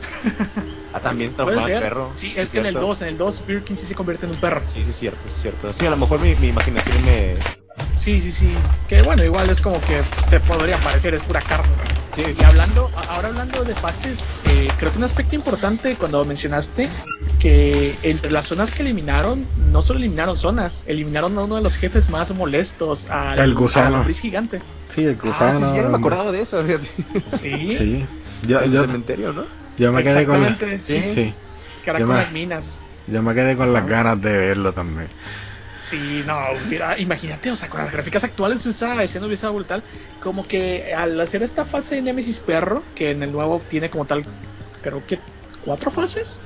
Ah, 0.92 1.00
también 1.00 1.30
en 1.30 1.60
ser. 1.66 1.78
perro. 1.78 2.12
Sí, 2.16 2.34
es 2.36 2.50
que 2.50 2.58
en 2.58 2.66
el 2.66 2.74
cierto. 2.74 2.86
2, 2.86 3.02
en 3.02 3.08
el 3.08 3.16
2, 3.18 3.44
Birkin 3.44 3.76
sí 3.76 3.86
se 3.86 3.94
convierte 3.94 4.26
en 4.26 4.32
un 4.32 4.38
perro. 4.40 4.66
Sí, 4.68 4.84
sí, 4.84 4.90
es 4.90 4.96
cierto, 4.96 5.28
es 5.28 5.34
cierto. 5.34 5.72
Sí, 5.72 5.86
a 5.86 5.90
lo 5.90 5.96
mejor 5.96 6.20
mi, 6.20 6.34
mi 6.36 6.48
imaginación 6.48 7.02
me... 7.04 7.44
Sí, 7.92 8.20
sí, 8.20 8.32
sí. 8.32 8.62
Que 8.86 9.02
bueno, 9.02 9.24
igual 9.24 9.48
es 9.50 9.60
como 9.60 9.82
que 9.82 10.04
se 10.22 10.40
podría 10.40 10.78
parecer, 10.78 11.14
es 11.14 11.22
pura 11.22 11.42
carne. 11.42 11.76
Sí. 12.12 12.34
Y 12.36 12.42
hablando, 12.42 12.90
ahora 12.94 13.28
hablando 13.28 13.64
de 13.64 13.74
fases, 13.74 14.32
eh, 14.42 14.74
creo 14.78 14.92
que 14.92 14.98
un 14.98 15.04
aspecto 15.04 15.34
importante 15.34 15.96
cuando 15.96 16.24
mencionaste 16.24 16.88
que 17.38 17.98
entre 18.02 18.30
las 18.30 18.46
zonas 18.46 18.72
que 18.72 18.82
eliminaron, 18.82 19.50
no 19.56 19.82
solo 19.82 19.98
eliminaron 19.98 20.36
zonas, 20.36 20.82
eliminaron 20.86 21.36
a 21.38 21.44
uno 21.44 21.56
de 21.56 21.62
los 21.62 21.76
jefes 21.76 22.08
más 22.08 22.34
molestos, 22.34 23.06
al, 23.10 23.38
El 23.38 23.54
gusano. 23.54 23.98
al 24.02 24.12
gigante. 24.14 24.62
Sí, 24.88 25.04
el 25.04 25.10
Ah, 25.10 25.22
sí, 25.22 25.28
gusano. 25.28 25.66
sí, 25.68 25.74
ya 25.76 25.82
no 25.82 25.90
me 25.90 25.96
acordaba 25.96 26.32
de 26.32 26.40
eso, 26.40 26.64
fíjate. 26.64 26.88
Sí, 27.42 27.70
Sí. 27.78 28.06
Yo, 28.42 28.60
el 28.60 28.72
yo, 28.72 28.82
cementerio, 28.82 29.32
¿no? 29.32 29.46
yo 29.76 29.92
me 29.92 30.02
quedé 30.02 30.26
con 30.26 30.40
la- 30.40 30.48
Exactamente, 30.48 30.80
sí, 30.80 31.02
sí. 31.02 31.14
sí. 31.14 31.34
que 31.82 31.90
era 31.90 31.98
con 32.00 32.08
me- 32.08 32.14
las 32.16 32.32
minas. 32.32 32.78
Yo 33.06 33.22
me 33.22 33.34
quedé 33.34 33.56
con 33.56 33.72
las 33.72 33.86
ganas 33.86 34.20
de 34.20 34.32
verlo 34.36 34.72
también. 34.72 35.10
Sí, 35.88 36.24
no, 36.24 36.60
mira, 36.64 36.98
imagínate, 36.98 37.50
o 37.50 37.56
sea, 37.56 37.68
con 37.68 37.80
las 37.80 37.90
gráficas 37.92 38.24
actuales 38.24 38.66
esa 38.66 39.02
escena 39.04 39.26
hubiese 39.26 39.42
sido 39.42 39.54
brutal. 39.54 39.84
Como 40.18 40.42
que 40.48 40.92
al 40.94 41.20
hacer 41.20 41.42
esta 41.42 41.64
fase 41.64 41.96
de 41.96 42.02
Nemesis 42.02 42.40
Perro, 42.42 42.90
que 42.94 43.10
en 43.10 43.22
el 43.22 43.30
nuevo 43.30 43.66
tiene 43.68 43.88
como 43.90 44.06
tal, 44.06 44.28
creo 44.80 45.04
que 45.06 45.26
cuatro 45.60 45.90
fases. 45.92 46.44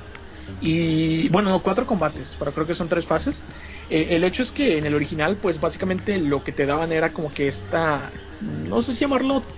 Y 0.59 1.29
bueno, 1.29 1.49
no, 1.51 1.63
cuatro 1.63 1.87
combates, 1.87 2.37
pero 2.37 2.53
creo 2.53 2.67
que 2.67 2.75
son 2.75 2.89
tres 2.89 3.07
fases. 3.07 3.47
Eh, 3.89 4.15
el 4.15 4.23
hecho 4.25 4.43
es 4.43 4.51
que 4.51 4.77
en 4.77 4.85
el 4.85 4.95
original, 4.95 5.39
pues 5.39 5.59
básicamente 5.59 6.19
lo 6.19 6.43
que 6.43 6.53
te 6.53 6.65
daban 6.67 6.91
era 6.91 7.13
como 7.13 7.33
que 7.33 7.47
esta, 7.47 8.13
no 8.39 8.81
sé 8.81 8.93
si 8.93 8.99
llamarlo, 9.01 9.49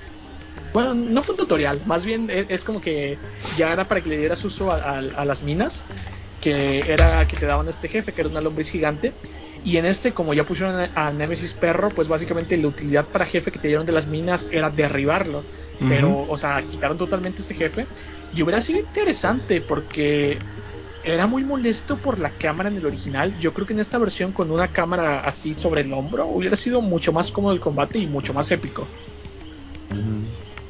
bueno, 0.73 0.93
no 0.95 1.21
fue 1.23 1.33
un 1.33 1.37
tutorial, 1.39 1.83
más 1.85 2.05
bien 2.05 2.29
es, 2.29 2.47
es 2.49 2.63
como 2.63 2.81
que 2.81 3.21
ya 3.49 3.71
era 3.73 3.87
para 3.87 4.01
que 4.01 4.09
le 4.09 4.17
dieras 4.17 4.43
uso 4.43 4.71
a, 4.71 4.77
a- 4.77 4.97
a 4.99 5.25
las 5.25 5.43
minas, 5.43 5.87
que 6.39 6.91
era 6.91 7.27
que 7.27 7.37
te 7.37 7.45
daban 7.45 7.67
este 7.69 7.89
jefe, 7.89 8.13
que 8.13 8.21
era 8.21 8.29
una 8.29 8.41
lombriz 8.41 8.69
gigante. 8.69 9.19
Y 9.63 9.77
en 9.77 9.85
este, 9.85 10.11
como 10.11 10.33
ya 10.33 10.43
pusieron 10.43 10.89
a, 10.93 11.11
Nemesis 11.11 11.53
Perro, 11.53 11.89
pues 11.89 12.07
básicamente 12.07 12.57
la 12.57 12.67
utilidad 12.67 13.07
para 13.07 13.25
jefe 13.25 13.51
que 13.51 13.59
te 13.59 13.69
dieron 13.69 13.85
de 13.85 13.93
las 13.93 14.07
minas 14.07 14.49
era 14.51 14.69
derribarlo. 14.69 15.45
Pero, 15.79 16.25
o 16.27 16.37
sea, 16.37 16.61
quitaron 16.61 16.97
totalmente 16.97 17.41
este 17.41 17.55
jefe. 17.55 17.87
Y 18.33 18.41
hubiera 18.41 18.61
sido 18.61 18.79
interesante 18.79 19.61
porque 19.61 20.39
era 21.03 21.27
muy 21.27 21.43
molesto 21.43 21.97
por 21.97 22.19
la 22.19 22.31
cámara 22.31 22.69
en 22.69 22.77
el 22.77 22.85
original. 22.85 23.37
Yo 23.37 23.53
creo 23.53 23.67
que 23.67 23.73
en 23.73 23.79
esta 23.79 23.97
versión 23.97 24.31
con 24.31 24.51
una 24.51 24.69
cámara 24.69 25.19
así 25.21 25.53
sobre 25.55 25.81
el 25.81 25.93
hombro 25.93 26.27
hubiera 26.27 26.55
sido 26.55 26.81
mucho 26.81 27.11
más 27.11 27.31
cómodo 27.31 27.53
el 27.53 27.59
combate 27.59 27.99
y 27.99 28.07
mucho 28.07 28.33
más 28.33 28.51
épico. 28.51 28.87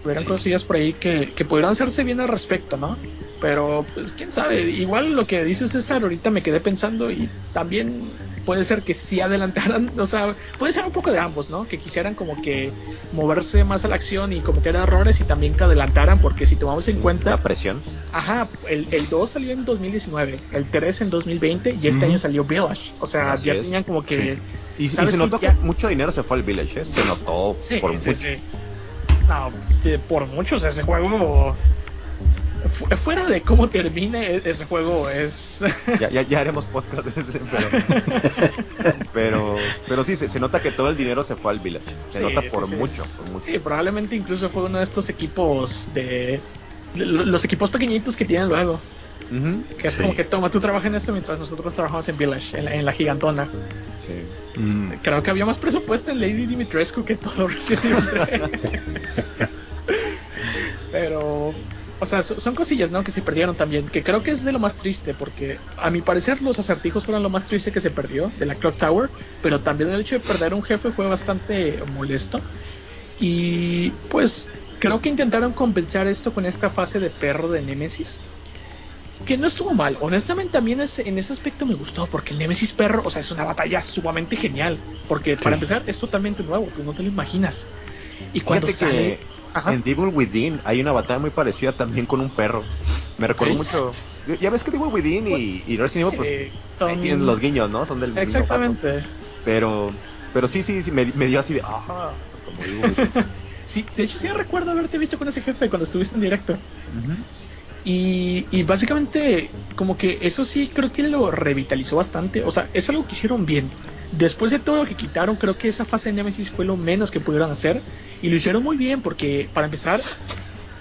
Hubieran 0.03 0.25
cosillas 0.25 0.63
por 0.65 0.75
ahí 0.75 0.93
que, 0.93 1.33
que 1.33 1.45
pudieran 1.45 1.71
hacerse 1.71 2.03
bien 2.03 2.19
al 2.19 2.27
respecto, 2.27 2.75
¿no? 2.77 2.99
Pero, 3.39 3.85
pues, 3.93 4.11
quién 4.11 4.31
sabe. 4.31 4.61
Igual 4.61 5.13
lo 5.15 5.25
que 5.25 5.43
dice 5.43 5.67
César, 5.67 6.03
ahorita 6.03 6.29
me 6.29 6.43
quedé 6.43 6.59
pensando 6.59 7.09
y 7.11 7.29
también 7.53 8.13
puede 8.45 8.63
ser 8.65 8.83
que 8.83 8.93
sí 8.93 9.21
adelantaran, 9.21 9.91
o 9.97 10.05
sea, 10.05 10.35
puede 10.59 10.73
ser 10.73 10.83
un 10.85 10.91
poco 10.91 11.11
de 11.11 11.19
ambos, 11.19 11.49
¿no? 11.49 11.65
Que 11.67 11.77
quisieran 11.79 12.15
como 12.15 12.35
que 12.41 12.73
moverse 13.11 13.63
más 13.63 13.85
a 13.85 13.87
la 13.87 13.95
acción 13.95 14.33
y 14.33 14.41
cometer 14.41 14.75
errores 14.75 15.21
y 15.21 15.23
también 15.23 15.55
que 15.55 15.63
adelantaran, 15.63 16.19
porque 16.19 16.47
si 16.47 16.55
tomamos 16.57 16.87
en 16.89 16.99
cuenta, 16.99 17.31
La 17.31 17.41
presión. 17.43 17.81
ajá, 18.11 18.49
el, 18.69 18.93
el 18.93 19.07
2 19.09 19.31
salió 19.31 19.53
en 19.53 19.63
2019, 19.63 20.41
el 20.51 20.69
3 20.69 21.01
en 21.01 21.09
2020 21.09 21.77
y 21.81 21.87
este 21.87 22.05
año 22.05 22.19
salió 22.19 22.43
Village. 22.43 22.93
O 22.99 23.07
sea, 23.07 23.33
Así 23.33 23.47
ya 23.47 23.53
es. 23.53 23.61
tenían 23.61 23.83
como 23.83 24.03
que... 24.03 24.41
Y, 24.77 24.85
y 24.85 24.89
¿Sabes 24.89 25.11
se 25.11 25.17
notó 25.17 25.39
Ya- 25.39 25.53
que 25.53 25.61
mucho 25.61 25.87
dinero 25.87 26.11
se 26.11 26.23
fue 26.23 26.37
al 26.37 26.43
Village, 26.43 26.81
¿eh? 26.81 26.85
Se 26.85 27.05
notó 27.05 27.55
Sí, 27.57 27.77
por 27.77 27.91
sí, 27.99 28.09
mucho. 28.09 28.19
No, 29.27 29.51
de- 29.83 29.99
por 29.99 30.27
muchos 30.27 30.63
ese 30.63 30.83
juego. 30.83 31.55
fu- 32.69 32.85
fuera 32.97 33.25
de 33.25 33.41
cómo 33.41 33.69
termine, 33.69 34.35
e- 34.35 34.41
ese 34.45 34.65
juego 34.65 35.09
es. 35.09 35.59
Ya, 35.99 36.09
ya, 36.09 36.21
ya 36.23 36.39
haremos 36.41 36.65
podcast 36.65 37.05
de 37.05 37.21
ese, 37.21 37.39
pero, 37.39 37.67
pero, 39.13 39.55
pero 39.87 40.03
sí, 40.03 40.15
se, 40.15 40.27
se 40.27 40.39
nota 40.39 40.61
que 40.61 40.71
todo 40.71 40.89
el 40.89 40.97
dinero 40.97 41.23
se 41.23 41.35
fue 41.35 41.51
al 41.51 41.59
Village. 41.59 41.85
Se 42.09 42.19
Sí, 42.19 42.23
nota 42.23 42.41
por 42.51 42.67
sí. 42.67 42.75
mucho, 42.75 43.03
por 43.15 43.29
mucho. 43.31 43.45
sí, 43.45 43.59
probablemente 43.59 44.15
incluso 44.15 44.49
fue 44.49 44.63
uno 44.63 44.77
de 44.77 44.83
estos 44.83 45.09
equipos 45.09 45.93
de. 45.93 46.41
de 46.93 47.05
lo- 47.05 47.25
los 47.25 47.43
equipos 47.45 47.69
pequeñitos 47.69 48.15
que 48.15 48.25
tienen 48.25 48.49
luego. 48.49 48.81
Ujú. 49.31 49.63
Que 49.77 49.87
es 49.87 49.93
Sí. 49.95 50.01
como 50.01 50.15
que 50.15 50.23
toma, 50.23 50.49
tú 50.49 50.59
trabajas 50.59 50.87
en 50.87 50.95
esto 50.95 51.11
mientras 51.11 51.39
nosotros 51.39 51.73
trabajamos 51.73 52.07
en 52.09 52.17
Village, 52.17 52.57
en 52.57 52.65
la, 52.65 52.73
en 52.75 52.85
la 52.85 52.91
gigantona. 52.91 53.49
Sí. 54.05 54.59
Mm, 54.59 54.93
Creo 55.01 55.23
que 55.23 55.31
había 55.31 55.45
más 55.45 55.57
presupuesto 55.57 56.11
en 56.11 56.19
Lady 56.19 56.45
Dimitrescu 56.45 57.03
que 57.03 57.15
todo 57.15 57.47
Resident 57.47 57.85
Evil 57.85 58.09
3. 58.11 58.41
Pero, 60.91 61.53
o 61.99 62.05
sea, 62.05 62.21
so- 62.21 62.39
son 62.39 62.55
cosillas, 62.55 62.91
¿no? 62.91 63.03
Que 63.03 63.11
se 63.11 63.21
perdieron 63.21 63.55
también. 63.55 63.87
Que 63.87 64.03
creo 64.03 64.21
que 64.23 64.31
es 64.31 64.43
de 64.43 64.51
lo 64.51 64.59
más 64.59 64.75
triste, 64.77 65.13
porque 65.13 65.57
a 65.77 65.89
mi 65.89 66.01
parecer 66.01 66.41
los 66.41 66.59
acertijos 66.59 67.05
fueron 67.05 67.23
lo 67.23 67.29
más 67.29 67.45
triste 67.45 67.71
que 67.71 67.79
se 67.81 67.91
perdió 67.91 68.31
de 68.37 68.45
la 68.45 68.55
Clock 68.55 68.77
Tower. 68.77 69.09
Pero 69.41 69.61
también 69.61 69.91
el 69.91 70.01
hecho 70.01 70.15
de 70.19 70.21
perder 70.21 70.53
un 70.53 70.63
jefe 70.63 70.91
fue 70.91 71.07
bastante 71.07 71.79
molesto. 71.87 72.41
Y 73.19 73.91
pues, 74.09 74.47
creo 74.79 74.99
que 75.01 75.09
intentaron 75.09 75.53
compensar 75.53 76.07
esto 76.07 76.33
con 76.33 76.45
esta 76.45 76.69
fase 76.69 76.99
de 76.99 77.09
perro 77.09 77.49
de 77.49 77.61
Nemesis. 77.61 78.19
Que 79.25 79.37
no 79.37 79.47
estuvo 79.47 79.73
mal, 79.73 79.97
honestamente 80.01 80.51
también 80.51 80.81
ese- 80.81 81.07
en 81.07 81.17
ese 81.17 81.33
aspecto 81.33 81.65
me 81.65 81.75
gustó, 81.75 82.09
porque 82.09 82.33
el 82.33 82.39
Nemesis 82.39 82.73
Perro, 82.73 83.03
o 83.05 83.09
sea, 83.09 83.21
es 83.21 83.31
una 83.31 83.45
batalla 83.45 83.81
sumamente 83.81 84.35
genial, 84.35 84.83
porque 85.07 85.37
para 85.37 85.51
Sí. 85.51 85.53
empezar 85.55 85.83
es 85.87 85.97
totalmente 85.97 86.43
nuevo, 86.43 86.71
tú 86.75 86.83
no 86.83 86.93
te 86.93 87.03
lo 87.03 87.09
imaginas. 87.09 87.67
Y 88.33 88.41
cuando 88.41 88.67
Fíjate 88.67 88.85
sale... 88.85 89.27
Ajá. 89.55 89.71
en 89.71 89.83
Devil 89.83 90.07
Within 90.11 90.61
hay 90.65 90.81
una 90.81 90.91
batalla 90.93 91.19
muy 91.19 91.29
parecida 91.29 91.73
también 91.73 92.07
con 92.07 92.19
un 92.21 92.31
perro. 92.31 92.65
Me 93.17 93.27
recuerdo 93.27 93.53
Ok. 93.53 93.59
mucho. 93.59 93.93
Ya 94.41 94.49
ves 94.49 94.63
que 94.63 94.71
Devil 94.71 94.87
Within 94.91 95.27
y, 95.27 95.63
y 95.67 95.77
Resident 95.77 96.07
Evil, 96.07 96.17
pues, 96.17 96.29
Sí, 96.29 96.53
son- 96.75 96.89
ahí 96.89 96.97
tienen 96.97 97.25
los 97.27 97.39
guiños, 97.39 97.69
¿no? 97.69 97.85
Son 97.85 97.99
del 97.99 98.09
mismo. 98.13 98.23
Exactamente. 98.23 99.05
Pero, 99.43 99.95
pero 100.33 100.47
sí, 100.47 100.63
sí, 100.63 100.81
sí, 100.81 100.91
me, 100.91 101.05
me 101.05 101.27
dio 101.27 101.39
así 101.39 101.53
de, 101.53 101.61
ah, 101.63 102.17
como. 102.43 102.63
Sí, 103.65 103.85
de 103.95 104.03
hecho 104.03 104.17
sí 104.17 104.27
recuerdo 104.27 104.71
haberte 104.71 104.97
visto 104.97 105.17
con 105.19 105.27
ese 105.27 105.41
jefe 105.41 105.69
cuando 105.69 105.83
estuviste 105.83 106.15
en 106.15 106.21
directo. 106.21 106.53
Ujú. 106.87 107.23
Y, 107.83 108.47
y 108.51 108.63
básicamente, 108.63 109.57
como 109.75 109.97
que 109.97 110.19
eso 110.21 110.45
sí 110.45 110.71
creo 110.73 110.91
que 110.91 111.03
lo 111.03 111.31
revitalizó 111.31 111.97
bastante. 111.97 112.43
O 112.43 112.51
sea, 112.51 112.69
es 112.73 112.89
algo 112.89 113.07
que 113.07 113.15
hicieron 113.15 113.45
bien. 113.45 113.75
después 114.11 114.51
de 114.51 114.59
todo 114.59 114.77
lo 114.77 114.85
que 114.85 114.95
quitaron, 114.95 115.37
creo 115.37 115.57
que 115.57 115.67
esa 115.67 115.85
fase 115.85 116.09
de 116.09 116.13
Nemesis 116.13 116.51
fue 116.51 116.65
lo 116.65 116.77
menos 116.77 117.11
que 117.11 117.19
pudieron 117.21 117.51
hacer. 117.51 117.85
Y 118.21 118.29
lo 118.29 118.35
hicieron 118.35 118.63
muy 118.63 118.77
bien 118.77 119.01
porque, 119.01 119.49
para 119.53 119.65
empezar, 119.65 119.99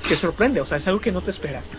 te 0.06 0.16
sorprende, 0.16 0.60
o 0.60 0.66
sea, 0.66 0.78
es 0.78 0.86
algo 0.86 1.00
que 1.00 1.12
no 1.12 1.22
te 1.22 1.30
esperas. 1.30 1.76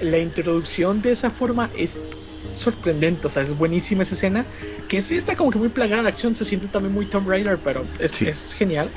La 0.00 0.18
introducción 0.18 1.02
de 1.02 1.12
esa 1.12 1.30
forma 1.30 1.70
es 1.74 2.08
sorprendente, 2.52 3.26
o 3.26 3.30
sea, 3.30 3.42
es 3.42 3.54
buenísima 3.56 4.04
esa 4.04 4.14
escena, 4.14 4.48
que 4.88 5.02
sí 5.02 5.16
está 5.16 5.36
como 5.36 5.50
que 5.50 5.58
muy 5.58 5.70
plagada 5.70 6.02
de 6.04 6.08
acción, 6.08 6.36
se 6.36 6.44
siente 6.44 6.68
también 6.68 6.92
muy 6.92 7.06
Tomb 7.08 7.28
Raider, 7.28 7.62
pero 7.62 7.90
es, 7.98 8.12
Sí. 8.12 8.26
es 8.28 8.52
genial. 8.54 8.94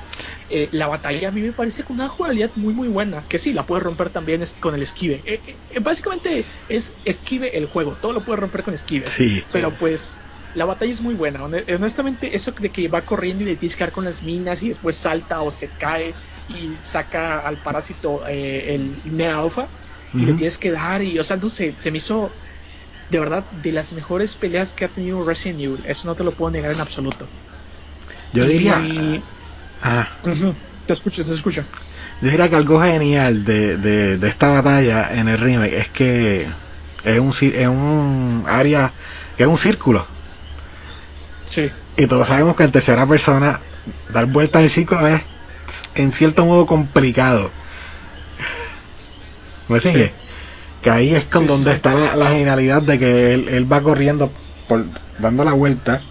Eh, 0.49 0.69
la 0.71 0.87
batalla 0.87 1.27
a 1.29 1.31
mí 1.31 1.41
me 1.41 1.53
parece 1.53 1.83
con 1.83 1.95
una 1.95 2.07
jugabilidad 2.09 2.51
muy 2.55 2.73
muy 2.73 2.87
buena, 2.87 3.25
que 3.27 3.37
sí, 3.39 3.53
la 3.53 3.65
puedes 3.65 3.83
romper 3.83 4.09
también 4.11 4.41
es- 4.41 4.53
con 4.53 4.75
el 4.75 4.81
esquive. 4.81 5.23
Eh, 5.25 5.61
eh, 5.69 5.79
básicamente 5.81 6.45
es 6.67 6.95
esquive 7.03 7.57
el 7.57 7.65
juego, 7.65 7.97
todo 7.97 8.13
lo 8.13 8.23
puedes 8.23 8.39
romper 8.39 8.63
con 8.63 8.73
esquive. 8.73 9.07
Sí. 9.07 9.43
Pero 9.51 9.75
pues 9.75 10.21
la 10.53 10.65
batalla 10.65 10.91
es 10.91 11.01
muy 11.01 11.15
buena. 11.15 11.43
Hone- 11.43 11.65
Honestamente, 11.75 12.35
eso 12.35 12.51
de 12.51 12.71
que 12.71 12.87
va 12.87 13.03
corriendo 13.05 13.43
y 13.43 13.47
le 13.47 13.57
tienes 13.57 13.75
que 13.75 13.83
dar 13.83 13.91
con 13.91 14.05
las 14.05 14.23
minas 14.23 14.63
y 14.63 14.69
después 14.69 14.97
salta 14.97 15.41
o 15.41 15.51
se 15.51 15.73
cae 15.73 16.15
y 16.47 16.77
saca 16.77 17.39
al 17.39 17.61
parásito 17.61 18.25
el 18.25 19.01
Nea 19.05 19.37
Alpha 19.39 19.69
y 20.13 20.25
le 20.25 20.33
tienes 20.33 20.57
que 20.57 20.71
dar 20.71 21.03
y, 21.03 21.19
o 21.19 21.23
sea, 21.23 21.37
no 21.37 21.49
sé, 21.49 21.75
se 21.77 21.91
me 21.91 21.97
hizo 21.97 22.37
de 23.09 23.19
verdad 23.19 23.47
de 23.51 23.71
las 23.71 23.93
mejores 23.93 24.35
peleas 24.35 24.73
que 24.73 24.85
ha 24.85 24.89
tenido 24.89 25.23
Resident 25.23 25.59
Evil. 25.61 25.85
Eso 25.85 26.07
no 26.07 26.15
te 26.15 26.23
lo 26.23 26.31
puedo 26.31 26.51
negar 26.51 26.71
en 26.71 26.79
absoluto. 26.81 27.29
Yo 28.33 28.45
Y- 28.45 29.23
diría. 29.83 30.07
Ah, 30.07 30.07
Te 30.85 30.93
escucho, 30.93 31.25
te 31.25 31.33
escucho. 31.33 31.63
yo 32.21 32.29
diría 32.29 32.49
que 32.49 32.55
algo 32.55 32.81
genial 32.81 33.43
de, 33.43 33.77
de, 33.77 34.17
de 34.17 34.27
esta 34.29 34.47
batalla 34.47 35.13
en 35.13 35.27
el 35.27 35.37
remake 35.37 35.77
es 35.77 35.89
que 35.89 36.47
es 37.03 37.19
un, 37.19 37.29
es 37.41 37.67
un 37.67 38.43
área, 38.47 38.91
que 39.35 39.43
es 39.43 39.49
un 39.49 39.57
círculo. 39.57 40.07
Sí. 41.49 41.69
Y 41.97 42.07
todos 42.07 42.27
sabemos 42.27 42.55
que 42.55 42.63
en 42.63 42.71
tercera 42.71 43.05
persona 43.05 43.59
dar 44.09 44.25
vuelta 44.27 44.59
al 44.59 44.69
círculo 44.69 45.07
es 45.07 45.21
en 45.95 46.11
cierto 46.11 46.45
modo 46.45 46.65
complicado. 46.65 47.51
¿Me 49.67 49.79
sigue? 49.79 50.07
Sí. 50.07 50.11
Que 50.81 50.89
ahí 50.91 51.15
es 51.15 51.25
con 51.25 51.43
sí, 51.43 51.47
donde 51.47 51.71
sí. 51.71 51.75
está 51.77 51.93
la, 51.95 52.15
la 52.15 52.29
genialidad 52.29 52.81
de 52.81 52.99
que 52.99 53.33
él, 53.33 53.47
él 53.49 53.71
va 53.71 53.81
corriendo 53.81 54.31
por 54.67 54.85
dando 55.17 55.43
la 55.43 55.53
vuelta 55.53 56.01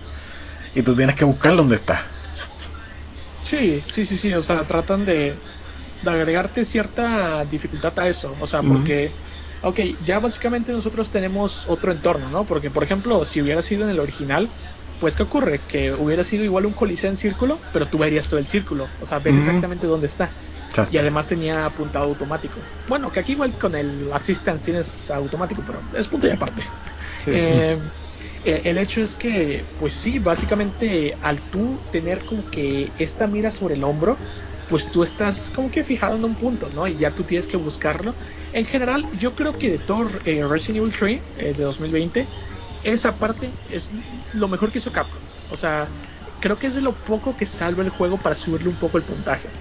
y 0.74 0.82
tú 0.82 0.94
tienes 0.96 1.14
que 1.14 1.24
buscar 1.24 1.56
dónde 1.56 1.76
está. 1.76 2.04
Sí, 3.46 3.80
sí, 3.88 4.04
sí, 4.04 4.16
sí, 4.16 4.32
o 4.34 4.42
sea, 4.42 4.66
tratan 4.66 5.04
de, 5.04 5.40
de 6.00 6.10
agregarte 6.10 6.64
cierta 6.64 7.44
dificultad 7.44 7.94
a 7.98 8.08
eso, 8.08 8.36
o 8.40 8.46
sea, 8.48 8.64
porque, 8.64 9.18
ok, 9.62 9.80
ya 10.00 10.18
básicamente 10.18 10.72
nosotros 10.72 11.10
tenemos 11.10 11.62
otro 11.66 11.92
entorno, 11.92 12.28
¿no? 12.28 12.44
Porque, 12.44 12.72
por 12.72 12.82
ejemplo, 12.82 13.24
si 13.24 13.40
hubiera 13.42 13.62
sido 13.62 13.84
en 13.84 13.90
el 13.90 14.00
original, 14.00 14.52
pues, 14.98 15.14
¿qué 15.14 15.22
ocurre? 15.22 15.64
Que 15.64 15.92
hubiera 15.92 16.24
sido 16.24 16.42
igual 16.42 16.66
un 16.66 16.74
coliseo 16.74 17.08
en 17.10 17.16
círculo, 17.16 17.62
pero 17.70 17.88
tú 17.88 17.98
verías 17.98 18.28
todo 18.28 18.40
el 18.40 18.48
círculo, 18.48 18.96
o 18.98 19.06
sea, 19.06 19.20
ves 19.20 19.36
exactamente 19.36 19.86
dónde 19.86 20.08
está. 20.08 20.34
Exacto. 20.68 20.96
Y 20.96 20.98
además 20.98 21.28
tenía 21.28 21.66
apuntado 21.66 22.06
automático. 22.06 22.66
Bueno, 22.88 23.12
que 23.12 23.20
aquí 23.20 23.32
igual 23.32 23.56
con 23.56 23.76
el 23.76 24.10
Assistance 24.12 24.64
tienes 24.64 25.08
automático, 25.10 25.62
pero 25.64 25.84
es 25.94 26.08
punto 26.08 26.26
y 26.26 26.30
aparte. 26.30 26.64
Sí. 27.24 27.30
Eh, 27.30 27.72
eh, 27.72 27.80
el 28.64 28.78
hecho 28.78 29.00
es 29.02 29.14
que, 29.16 29.68
pues 29.76 29.96
sí, 29.96 30.18
básicamente 30.18 31.16
al 31.20 31.42
tú 31.42 31.86
tener 31.90 32.24
como 32.24 32.48
que 32.48 32.94
esta 32.96 33.26
mira 33.26 33.50
sobre 33.50 33.74
el 33.74 33.84
hombro, 33.84 34.20
pues 34.66 34.90
tú 34.90 35.02
estás 35.02 35.50
como 35.50 35.70
que 35.70 35.84
fijado 35.84 36.16
en 36.16 36.24
un 36.24 36.36
punto, 36.36 36.70
¿no? 36.70 36.86
Y 36.88 36.96
ya 36.98 37.14
tú 37.14 37.24
tienes 37.24 37.46
que 37.48 37.56
buscarlo. 37.56 38.16
En 38.52 38.66
general, 38.66 39.08
yo 39.12 39.34
creo 39.34 39.58
que 39.58 39.70
de 39.70 39.78
todo 39.78 40.08
eh, 40.24 40.44
Resident 40.46 40.78
Evil 40.78 40.94
3 40.96 41.22
eh, 41.34 41.54
de 41.54 41.62
2020, 41.64 42.30
esa 42.82 43.18
parte 43.18 43.58
es 43.64 43.90
lo 44.32 44.48
mejor 44.48 44.72
que 44.72 44.78
hizo 44.78 44.92
Capcom. 44.92 45.28
O 45.48 45.56
sea, 45.56 45.92
creo 46.40 46.58
que 46.58 46.66
es 46.68 46.74
de 46.74 46.82
lo 46.82 47.00
poco 47.02 47.36
que 47.36 47.46
salva 47.46 47.82
el 47.82 47.90
juego 47.90 48.22
para 48.22 48.34
subirle 48.34 48.68
un 48.68 48.78
poco 48.78 48.98
el 48.98 49.04
puntaje. 49.04 49.56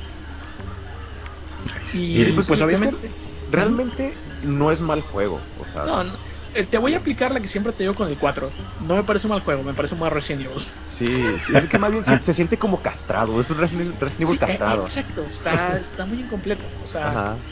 Y, 1.91 2.27
Y- 2.29 2.31
pues, 2.33 2.49
es 2.49 2.57
que 2.59 2.65
obviamente... 2.65 3.15
Realmente 3.47 4.23
no 4.41 4.71
es 4.71 4.81
mal 4.81 5.01
juego. 5.01 5.51
O 5.53 5.65
sea, 5.65 5.85
No, 5.85 6.03
no, 6.03 6.15
eh, 6.15 6.34
te 6.63 6.77
voy 6.77 6.93
a 6.93 6.97
aplicar 6.99 7.31
la 7.31 7.41
que 7.41 7.47
siempre 7.47 7.73
te 7.73 7.83
digo 7.83 7.95
con 7.95 8.09
el 8.09 8.17
4. 8.17 8.55
No 8.79 8.95
me 8.95 9.03
parece 9.03 9.27
un 9.27 9.31
mal 9.31 9.41
juego, 9.41 9.63
me 9.63 9.73
parece 9.75 9.93
un 9.95 10.01
mal 10.01 10.11
Resident 10.11 10.43
Evil. 10.43 10.63
Sí, 10.83 11.39
sí, 11.39 11.53
es 11.55 11.67
que 11.67 11.79
más 11.79 11.91
bien 11.91 12.05
se, 12.05 12.21
se 12.21 12.33
siente 12.33 12.57
como 12.59 12.81
castrado. 12.81 13.39
Es 13.41 13.49
un 13.49 13.57
Resident 13.57 13.97
Evil 14.19 14.19
Sí, 14.27 14.35
eh, 14.35 14.39
castrado. 14.39 14.83
exacto, 14.83 15.27
está, 15.27 15.77
está 15.77 16.05
muy 16.05 16.19
incompleto. 16.21 16.73
O 16.79 16.85
sea, 16.85 17.11
Ajá. 17.11 17.43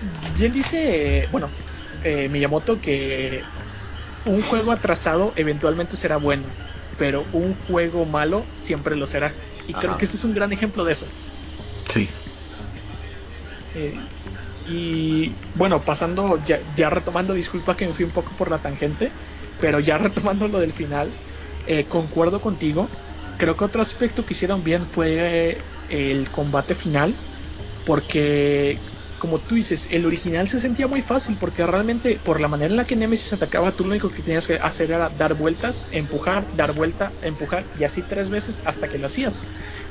bien 0.00 0.52
dice, 0.52 1.24
eh, 1.24 1.28
bueno, 1.30 1.56
eh, 2.00 2.28
Miyamoto 2.28 2.80
que 2.80 3.52
un 4.24 4.42
juego 4.42 4.72
atrasado 4.72 5.34
eventualmente 5.36 5.96
será 5.96 6.18
bueno, 6.18 6.58
pero 6.96 7.28
un 7.32 7.54
juego 7.56 8.06
malo 8.06 8.52
siempre 8.54 8.96
lo 8.96 9.06
será. 9.06 9.40
Y 9.66 9.78
creo 9.78 9.96
que 9.98 10.06
ese 10.06 10.16
es 10.16 10.24
un 10.24 10.34
gran 10.34 10.52
ejemplo 10.52 10.84
de 10.84 10.92
eso. 10.94 11.14
Sí. 11.88 12.10
Eh, 13.74 14.08
y 14.72 15.36
bueno, 15.54 15.84
pasando, 15.84 16.40
ya, 16.42 16.88
retomando, 16.88 17.34
disculpa 17.34 17.76
que 17.76 17.86
me 17.86 17.92
fui 17.92 18.06
un 18.06 18.10
poco 18.10 18.34
por 18.34 18.50
la 18.50 18.58
tangente, 18.58 19.12
pero 19.58 19.80
ya 19.80 19.98
retomando 19.98 20.48
lo 20.48 20.60
del 20.60 20.72
final, 20.72 21.14
eh, 21.66 21.84
concuerdo 21.88 22.40
contigo. 22.40 22.88
Creo 23.36 23.54
que 23.56 23.64
otro 23.64 23.82
aspecto 23.82 24.24
que 24.24 24.32
hicieron 24.32 24.62
bien 24.64 24.86
fue 24.86 25.50
eh, 25.50 25.58
el 25.88 26.30
combate 26.30 26.74
final, 26.74 27.14
porque 27.84 28.80
como 29.18 29.38
tú 29.40 29.54
dices, 29.54 29.86
el 29.90 30.04
original 30.06 30.48
se 30.48 30.58
sentía 30.58 30.88
muy 30.88 31.02
fácil, 31.02 31.36
porque 31.38 31.64
realmente 31.64 32.18
por 32.18 32.40
la 32.40 32.48
manera 32.48 32.70
en 32.72 32.76
la 32.76 32.86
que 32.86 32.96
Nemesis 32.96 33.32
atacaba, 33.32 33.76
tú 33.76 33.84
lo 33.84 33.90
único 33.90 34.10
que 34.10 34.22
tenías 34.22 34.46
que 34.48 34.54
hacer 34.54 34.90
era 34.90 35.10
dar 35.10 35.34
vueltas, 35.34 35.86
empujar, 35.92 36.48
dar 36.50 36.72
vuelta, 36.72 37.14
empujar, 37.20 37.68
y 37.72 37.84
así 37.84 38.02
tres 38.02 38.30
veces 38.30 38.62
hasta 38.64 38.88
que 38.88 38.98
lo 38.98 39.06
hacías. 39.06 39.38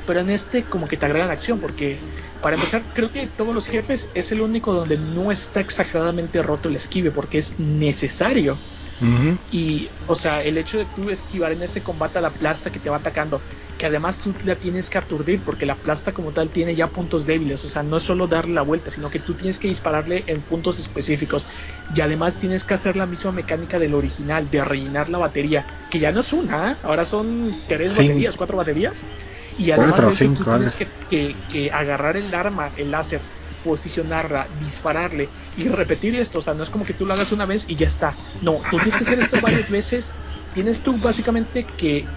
Pero 0.06 0.20
en 0.20 0.30
este 0.30 0.64
como 0.64 0.88
que 0.88 0.97
te 0.97 1.06
agregan 1.06 1.32
acción, 1.32 1.60
porque 1.60 1.99
para 2.41 2.56
empezar, 2.56 2.84
creo 2.93 3.12
que 3.12 3.28
todos 3.28 3.54
los 3.54 3.68
jefes 3.68 4.10
es 4.16 4.32
el 4.32 4.41
único 4.41 4.74
donde 4.74 4.97
no 4.97 5.32
está 5.32 5.60
exageradamente 5.60 6.41
roto 6.41 6.70
el 6.70 6.76
esquive, 6.76 7.12
porque 7.12 7.38
es 7.38 7.60
necesario. 7.60 8.60
Ujú. 9.02 9.38
Y, 9.49 9.89
o 10.08 10.16
sea, 10.16 10.43
el 10.43 10.58
hecho 10.58 10.78
de 10.78 10.86
tú 10.86 11.10
esquivar 11.10 11.52
en 11.52 11.62
ese 11.64 11.82
combate 11.82 12.20
a 12.20 12.22
la 12.22 12.34
plasta 12.34 12.72
que 12.72 12.80
te 12.80 12.89
va 12.89 12.97
atacando, 12.97 13.41
que 13.78 13.86
además 13.86 14.20
tú 14.20 14.34
la 14.43 14.56
tienes 14.56 14.89
que 14.89 14.97
aturdir, 14.97 15.41
porque 15.43 15.66
la 15.66 15.76
plasta 15.76 16.14
como 16.14 16.32
tal 16.32 16.49
tiene 16.49 16.76
ya 16.76 16.88
puntos 16.88 17.26
débiles, 17.26 17.64
o 17.66 17.68
sea, 17.68 17.84
no 17.84 17.97
es 17.97 18.04
solo 18.04 18.28
darle 18.28 18.54
la 18.54 18.62
vuelta, 18.62 18.91
sino 18.91 19.10
que 19.10 19.20
tú 19.20 19.34
tienes 19.34 19.60
que 19.60 19.68
dispararle 19.68 20.24
en 20.28 20.41
puntos 20.41 20.80
específicos. 20.80 21.47
Y 21.93 22.02
además 22.02 22.38
tienes 22.38 22.64
que 22.64 22.76
hacer 22.76 22.95
la 22.95 23.06
misma 23.06 23.32
mecánica 23.32 23.80
del 23.80 23.94
original, 23.94 24.49
de 24.49 24.64
rellenar 24.64 25.10
la 25.10 25.18
batería, 25.18 25.65
que 25.90 25.99
ya 25.99 26.11
no 26.11 26.22
es 26.22 26.32
una, 26.32 26.72
¿eh? 26.72 26.76
ahora 26.84 27.06
son 27.06 27.56
tres 27.68 27.98
baterías, 27.98 28.36
cuatro 28.36 28.57
baterías. 28.57 29.03
Y 29.56 29.72
además 29.72 30.03
Cuatro, 30.03 30.06
de 30.06 30.14
eso, 30.14 30.32
tú 30.34 30.45
cinco, 30.45 30.48
tienes 30.48 30.76
algo. 30.76 30.76
que, 30.76 30.95
que- 31.07 31.44
que 31.48 31.72
agarrar 31.72 32.18
el 32.18 32.34
arma, 32.34 32.73
el 32.76 32.91
láser, 32.91 33.28
posicionarla, 33.61 34.48
dispararle 34.52 35.34
y 35.56 35.68
repetir 35.69 36.15
esto. 36.15 36.40
O 36.40 36.41
sea, 36.41 36.53
no 36.53 36.64
es 36.64 36.69
como 36.69 36.86
que 36.86 36.94
tú 36.94 37.06
lo 37.06 37.14
hagas 37.14 37.32
una 37.32 37.45
vez 37.45 37.65
y 37.69 37.76
ya 37.76 37.88
está. 37.88 38.19
No, 38.40 38.68
tú 38.69 38.82
tienes 38.82 38.98
que 38.98 39.03
hacer 39.03 39.19
esto 39.19 39.40
varias 39.40 39.69
veces. 39.69 40.18
Tienes 40.52 40.84
tú 40.84 40.99
básicamente 40.99 41.73
que, 41.76 42.14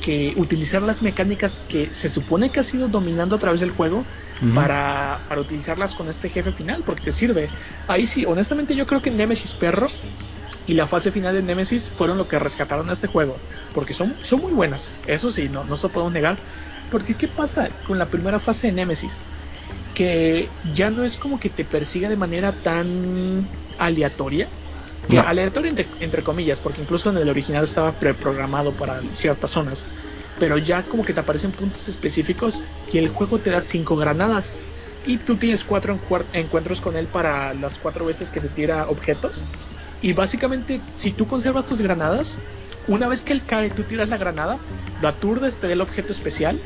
que 0.00 0.34
utilizar 0.36 0.82
las 0.82 1.02
mecánicas 1.02 1.60
que 1.60 1.94
se 1.94 2.08
supone 2.08 2.50
que 2.52 2.60
has 2.60 2.72
ido 2.74 2.88
dominando 2.88 3.36
a 3.36 3.38
través 3.38 3.60
del 3.60 3.70
juego 3.70 4.08
Ujú. 4.40 4.52
para, 4.52 5.24
para 5.28 5.40
utilizarlas 5.40 5.94
con 5.94 6.08
este 6.08 6.30
jefe 6.30 6.52
final, 6.52 6.82
porque 6.84 7.02
te 7.02 7.12
sirve. 7.12 7.52
Ahí 7.86 8.06
sí, 8.06 8.24
honestamente 8.24 8.74
yo 8.76 8.86
creo 8.86 9.02
que 9.02 9.10
Nemesis 9.10 9.54
Perro 9.54 9.98
y 10.64 10.74
la 10.74 10.86
fase 10.86 11.12
final 11.12 11.34
de 11.34 11.42
Nemesis 11.42 11.90
fueron 11.90 12.18
lo 12.18 12.28
que 12.28 12.38
rescataron 12.38 12.90
a 12.90 12.92
este 12.94 13.06
juego, 13.06 13.44
porque 13.72 13.94
son, 13.94 14.18
son 14.22 14.40
muy 14.40 14.52
buenas, 14.52 14.98
eso 15.04 15.30
sí, 15.30 15.48
no, 15.48 15.64
no 15.64 15.76
se 15.76 15.88
podemos 15.90 16.12
negar. 16.12 16.42
Porque 16.90 17.16
¿qué 17.16 17.28
pasa 17.28 17.70
con 17.84 17.98
la 17.98 18.08
primera 18.10 18.38
fase 18.38 18.68
de 18.68 18.72
Nemesis? 18.72 19.24
Que 19.94 20.50
ya 20.74 20.90
no 20.90 21.04
es 21.04 21.16
como 21.16 21.38
que 21.38 21.50
te 21.50 21.64
persiga 21.64 22.08
de 22.08 22.16
manera 22.16 22.52
tan 22.52 23.48
aleatoria. 23.78 24.48
Que 25.08 25.16
No. 25.16 25.22
aleatoria 25.22 25.70
entre, 25.70 25.88
entre 26.00 26.22
comillas, 26.22 26.58
porque 26.60 26.80
incluso 26.82 27.10
en 27.10 27.16
el 27.16 27.28
original 27.28 27.64
estaba 27.64 27.98
preprogramado 27.98 28.76
para 28.76 29.02
ciertas 29.12 29.50
zonas. 29.52 29.86
Pero 30.38 30.58
ya 30.58 30.82
como 30.82 31.04
que 31.04 31.14
te 31.14 31.20
aparecen 31.20 31.52
puntos 31.52 31.88
específicos 31.88 32.60
y 32.90 32.98
el 32.98 33.08
juego 33.08 33.38
te 33.40 33.50
da 33.50 33.60
cinco 33.60 33.96
granadas. 33.96 34.58
Y 35.04 35.18
tú 35.18 35.36
tienes 35.36 35.64
cuatro 35.64 35.98
encuentros 36.32 36.80
con 36.80 36.96
él 36.96 37.06
para 37.06 37.54
las 37.54 37.78
cuatro 37.78 38.04
veces 38.04 38.30
que 38.30 38.40
te 38.40 38.48
tira 38.48 38.88
objetos. 38.88 39.46
Y 40.00 40.12
básicamente, 40.12 40.82
si 40.96 41.12
tú 41.12 41.26
conservas 41.26 41.66
tus 41.66 41.80
granadas, 41.80 42.38
una 42.86 43.08
vez 43.08 43.22
que 43.22 43.32
él 43.32 43.44
cae, 43.46 43.70
tú 43.70 43.84
tiras 43.84 44.08
la 44.08 44.16
granada, 44.16 44.60
lo 45.00 45.08
aturdes, 45.08 45.58
te 45.58 45.66
da 45.66 45.72
el 45.72 45.80
objeto 45.80 46.12
especial 46.12 46.60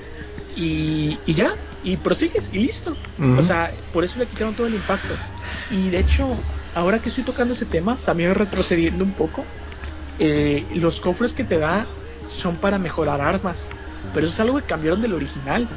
y, 0.54 1.18
y 1.24 1.34
ya, 1.34 1.54
y 1.82 1.96
prosigues 1.96 2.50
y 2.52 2.58
listo. 2.58 2.96
Ujú. 3.18 3.38
O 3.38 3.42
sea, 3.42 3.72
por 3.92 4.04
eso 4.04 4.18
le 4.18 4.26
quitaron 4.26 4.54
todo 4.54 4.66
el 4.66 4.74
impacto. 4.74 5.16
Y 5.68 5.90
de 5.90 5.98
hecho, 6.00 6.44
ahora 6.74 7.00
que 7.00 7.08
estoy 7.08 7.24
tocando 7.24 7.54
ese 7.54 7.66
tema, 7.66 7.98
también 8.04 8.34
retrocediendo 8.34 9.04
un 9.04 9.14
poco, 9.14 9.46
eh, 10.18 10.66
los 10.74 11.00
cofres 11.00 11.32
que 11.32 11.44
te 11.44 11.58
da 11.58 11.86
son 12.26 12.56
para 12.56 12.78
mejorar 12.78 13.20
armas. 13.20 13.70
Pero 14.12 14.26
eso 14.26 14.34
es 14.34 14.40
algo 14.40 14.58
que 14.58 14.64
cambiaron 14.64 15.00
del 15.00 15.14
original. 15.14 15.68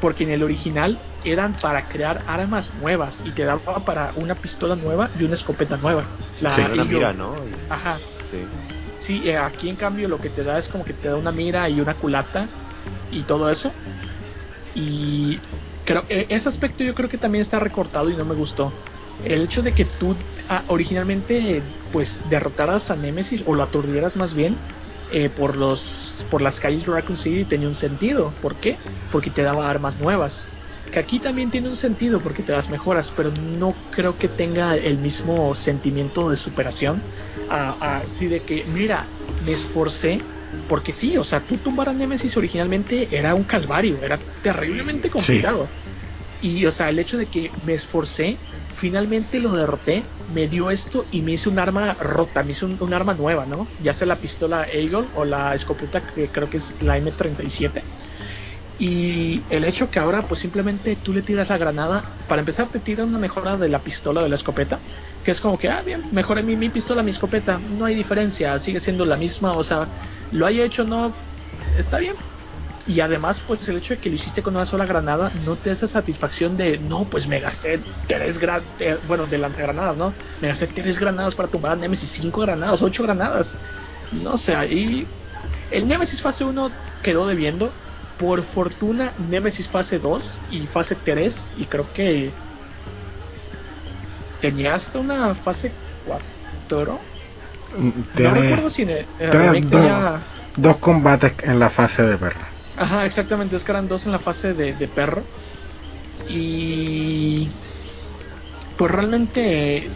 Porque 0.00 0.24
en 0.24 0.30
el 0.30 0.42
original 0.42 1.00
eran 1.22 1.54
para 1.54 1.88
crear 1.88 2.24
armas 2.26 2.74
nuevas 2.74 3.22
y 3.24 3.32
te 3.32 3.44
daba 3.44 3.84
para 3.84 4.12
una 4.16 4.34
pistola 4.34 4.74
nueva 4.74 5.10
y 5.14 5.22
una 5.22 5.34
escopeta 5.34 5.76
nueva. 5.76 6.18
La 6.40 6.52
Sí, 6.52 6.62
Eagle. 6.62 6.84
mira, 6.84 7.12
¿no? 7.12 7.44
Ajá. 7.68 8.00
sí. 8.28 8.38
Sí, 9.02 9.28
eh, 9.28 9.36
aquí 9.36 9.68
en 9.68 9.74
cambio 9.74 10.06
lo 10.06 10.20
que 10.20 10.30
te 10.30 10.44
da 10.44 10.58
es 10.58 10.68
como 10.68 10.84
que 10.84 10.92
te 10.92 11.08
da 11.08 11.16
una 11.16 11.32
mira 11.32 11.68
y 11.68 11.80
una 11.80 11.94
culata 11.94 12.48
y 13.10 13.24
todo 13.24 13.50
eso. 13.50 13.74
Y 14.74 15.40
creo 15.84 16.04
e, 16.08 16.28
ese 16.30 16.48
aspecto 16.48 16.84
yo 16.84 16.94
creo 16.94 17.08
que 17.08 17.18
también 17.18 17.42
está 17.42 17.58
recortado 17.58 18.10
y 18.10 18.16
no 18.16 18.24
me 18.24 18.36
gustó. 18.36 18.72
El 19.18 19.42
hecho 19.42 19.60
de 19.62 19.72
que 19.72 19.84
tú 19.84 20.16
ah, 20.48 20.64
originalmente 20.68 21.64
pues 21.90 22.22
derrotaras 22.28 22.92
a 22.92 22.96
Nemesis 22.96 23.42
o 23.44 23.54
lo 23.54 23.64
aturdieras 23.64 24.14
más 24.14 24.34
bien 24.34 24.56
eh, 25.10 25.28
por 25.28 25.56
los 25.56 26.24
por 26.30 26.40
las 26.40 26.60
calles 26.60 26.86
de 26.86 26.92
Raccoon 26.92 27.16
City 27.16 27.44
tenía 27.44 27.66
un 27.66 27.74
sentido. 27.74 28.32
¿Por 28.40 28.60
qué? 28.60 28.78
Porque 29.10 29.30
te 29.30 29.42
daba 29.42 29.68
armas 29.68 29.98
nuevas. 29.98 30.46
Que 30.92 30.98
aquí 30.98 31.18
también 31.20 31.50
tiene 31.50 31.70
un 31.70 31.76
sentido 31.76 32.20
porque 32.20 32.42
te 32.42 32.52
das 32.52 32.68
mejoras, 32.68 33.12
pero 33.16 33.32
no 33.40 33.74
creo 33.90 34.16
que 34.18 34.28
tenga 34.28 34.76
el 34.76 34.98
mismo 34.98 35.54
sentimiento 35.54 36.28
de 36.28 36.36
superación. 36.36 37.02
Así 37.48 38.28
de 38.28 38.42
que, 38.42 38.64
mira, 38.66 39.08
me 39.40 39.52
esforcé 39.52 40.20
porque 40.68 40.92
sí, 40.92 41.16
o 41.16 41.24
sea, 41.24 41.40
tú 41.40 41.56
tumbar 41.56 41.88
a 41.88 41.92
Nemesis 41.92 42.36
originalmente 42.36 43.08
era 43.16 43.34
un 43.34 43.44
calvario, 43.44 44.02
era 44.02 44.18
terriblemente 44.42 45.08
complicado. 45.08 45.70
Y, 46.42 46.66
o 46.66 46.70
sea, 46.70 46.90
el 46.90 46.98
hecho 46.98 47.16
de 47.16 47.26
que 47.26 47.52
me 47.62 47.72
esforcé, 47.72 48.40
finalmente 48.72 49.38
lo 49.38 49.52
derroté, 49.52 50.04
me 50.28 50.48
dio 50.48 50.70
esto 50.70 51.06
y 51.10 51.22
me 51.22 51.32
hizo 51.32 51.50
un 51.50 51.58
arma 51.58 51.94
rota, 51.94 52.42
me 52.42 52.52
hizo 52.52 52.66
un, 52.66 52.92
arma 52.92 53.14
nueva, 53.14 53.46
¿no? 53.46 53.68
Ya 53.78 53.92
sea 53.92 54.08
la 54.08 54.18
pistola 54.18 54.66
Eagle 54.70 55.08
o 55.14 55.24
la 55.24 55.54
escopeta 55.54 56.00
que 56.00 56.30
creo 56.30 56.50
que 56.50 56.56
es 56.58 56.76
la 56.82 56.98
M37. 56.98 57.82
Y 58.84 59.46
el 59.54 59.64
hecho 59.64 59.90
que 59.90 60.00
ahora 60.00 60.26
pues 60.26 60.40
simplemente 60.40 60.96
tú 60.96 61.12
le 61.12 61.22
tiras 61.22 61.48
la 61.48 61.56
granada, 61.58 62.10
para 62.26 62.40
empezar 62.40 62.68
te 62.70 62.80
tira 62.80 63.04
una 63.04 63.18
mejora 63.18 63.56
de 63.56 63.68
la 63.68 63.84
pistola 63.84 64.22
de 64.22 64.28
la 64.28 64.34
escopeta, 64.34 64.82
que 65.22 65.30
es 65.30 65.40
como 65.40 65.56
que, 65.56 65.68
ah, 65.68 65.82
bien, 65.84 66.08
mejoré 66.10 66.42
mi, 66.42 66.56
mi 66.56 66.68
pistola, 66.68 67.04
mi 67.04 67.12
escopeta, 67.12 67.60
no 67.60 67.84
hay 67.84 67.94
diferencia, 67.94 68.58
sigue 68.58 68.80
siendo 68.80 69.04
la 69.06 69.16
misma, 69.16 69.54
o 69.56 69.62
sea, 69.62 69.92
lo 70.30 70.46
haya 70.46 70.64
hecho 70.64 70.82
no, 70.84 71.20
está 71.76 71.98
bien. 71.98 72.16
Y 72.84 73.00
además, 73.00 73.42
pues 73.42 73.68
el 73.68 73.76
hecho 73.78 73.94
de 73.94 74.00
que 74.00 74.08
lo 74.10 74.16
hiciste 74.16 74.42
con 74.42 74.56
una 74.56 74.66
sola 74.66 74.86
granada 74.86 75.30
no 75.34 75.60
te 75.60 75.70
da 75.70 75.74
esa 75.74 75.88
satisfacción 75.88 76.56
de, 76.56 76.78
no, 76.80 77.08
pues 77.08 77.28
me 77.28 77.40
gasté 77.40 77.88
tres 78.06 78.38
granadas, 78.38 78.72
bueno, 79.04 79.28
de 79.28 79.38
lanzagranadas, 79.38 79.96
¿no? 79.96 80.16
Me 80.40 80.48
gasté 80.48 80.66
tres 80.68 80.98
granadas 80.98 81.34
para 81.36 81.50
tumbar 81.50 81.72
a 81.72 81.76
Nemesis, 81.76 82.10
cinco 82.12 82.40
granadas, 82.42 82.82
ocho 82.82 83.04
granadas. 83.04 83.60
No 84.10 84.36
sé, 84.38 84.54
ahí 84.56 85.14
el 85.70 85.88
Nemesis 85.88 86.22
fase 86.22 86.44
1 86.44 86.80
quedó 87.00 87.26
debiendo. 87.26 87.80
Por 88.22 88.42
fortuna, 88.42 89.12
Nemesis 89.28 89.68
fase 89.68 89.98
2 89.98 90.38
y 90.52 90.66
fase 90.66 90.94
3, 90.94 91.50
y 91.58 91.64
creo 91.64 91.92
que 91.92 92.30
tenía 94.40 94.74
hasta 94.74 95.00
una 95.00 95.34
fase 95.34 95.72
4 96.06 97.00
no 98.18 98.34
recuerdo 98.34 98.70
si 98.70 98.82
en 98.82 99.70
dos 100.56 100.76
combates 100.76 101.34
en 101.42 101.58
la 101.58 101.70
fase 101.70 102.02
de 102.02 102.16
perro. 102.16 102.40
Ajá, 102.76 103.06
exactamente, 103.06 103.56
es 103.56 103.64
que 103.64 103.72
eran 103.72 103.88
dos 103.88 104.06
en 104.06 104.12
la 104.12 104.18
fase 104.18 104.54
de, 104.54 104.88
perro. 104.88 105.22
Y 106.28 107.48
pues 108.76 108.90
realmente 108.90 109.88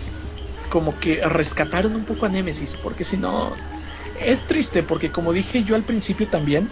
como 0.69 0.98
que 0.98 1.20
rescataron 1.23 1.94
un 1.94 2.05
poco 2.05 2.27
a 2.27 2.28
Nemesis, 2.28 2.77
porque 2.82 3.05
si 3.05 3.16
no 3.16 3.53
es 4.20 4.43
triste 4.44 4.82
porque 4.82 5.11
como 5.11 5.32
dije 5.32 5.62
yo 5.62 5.77
al 5.77 5.82
principio 5.82 6.27
también, 6.27 6.69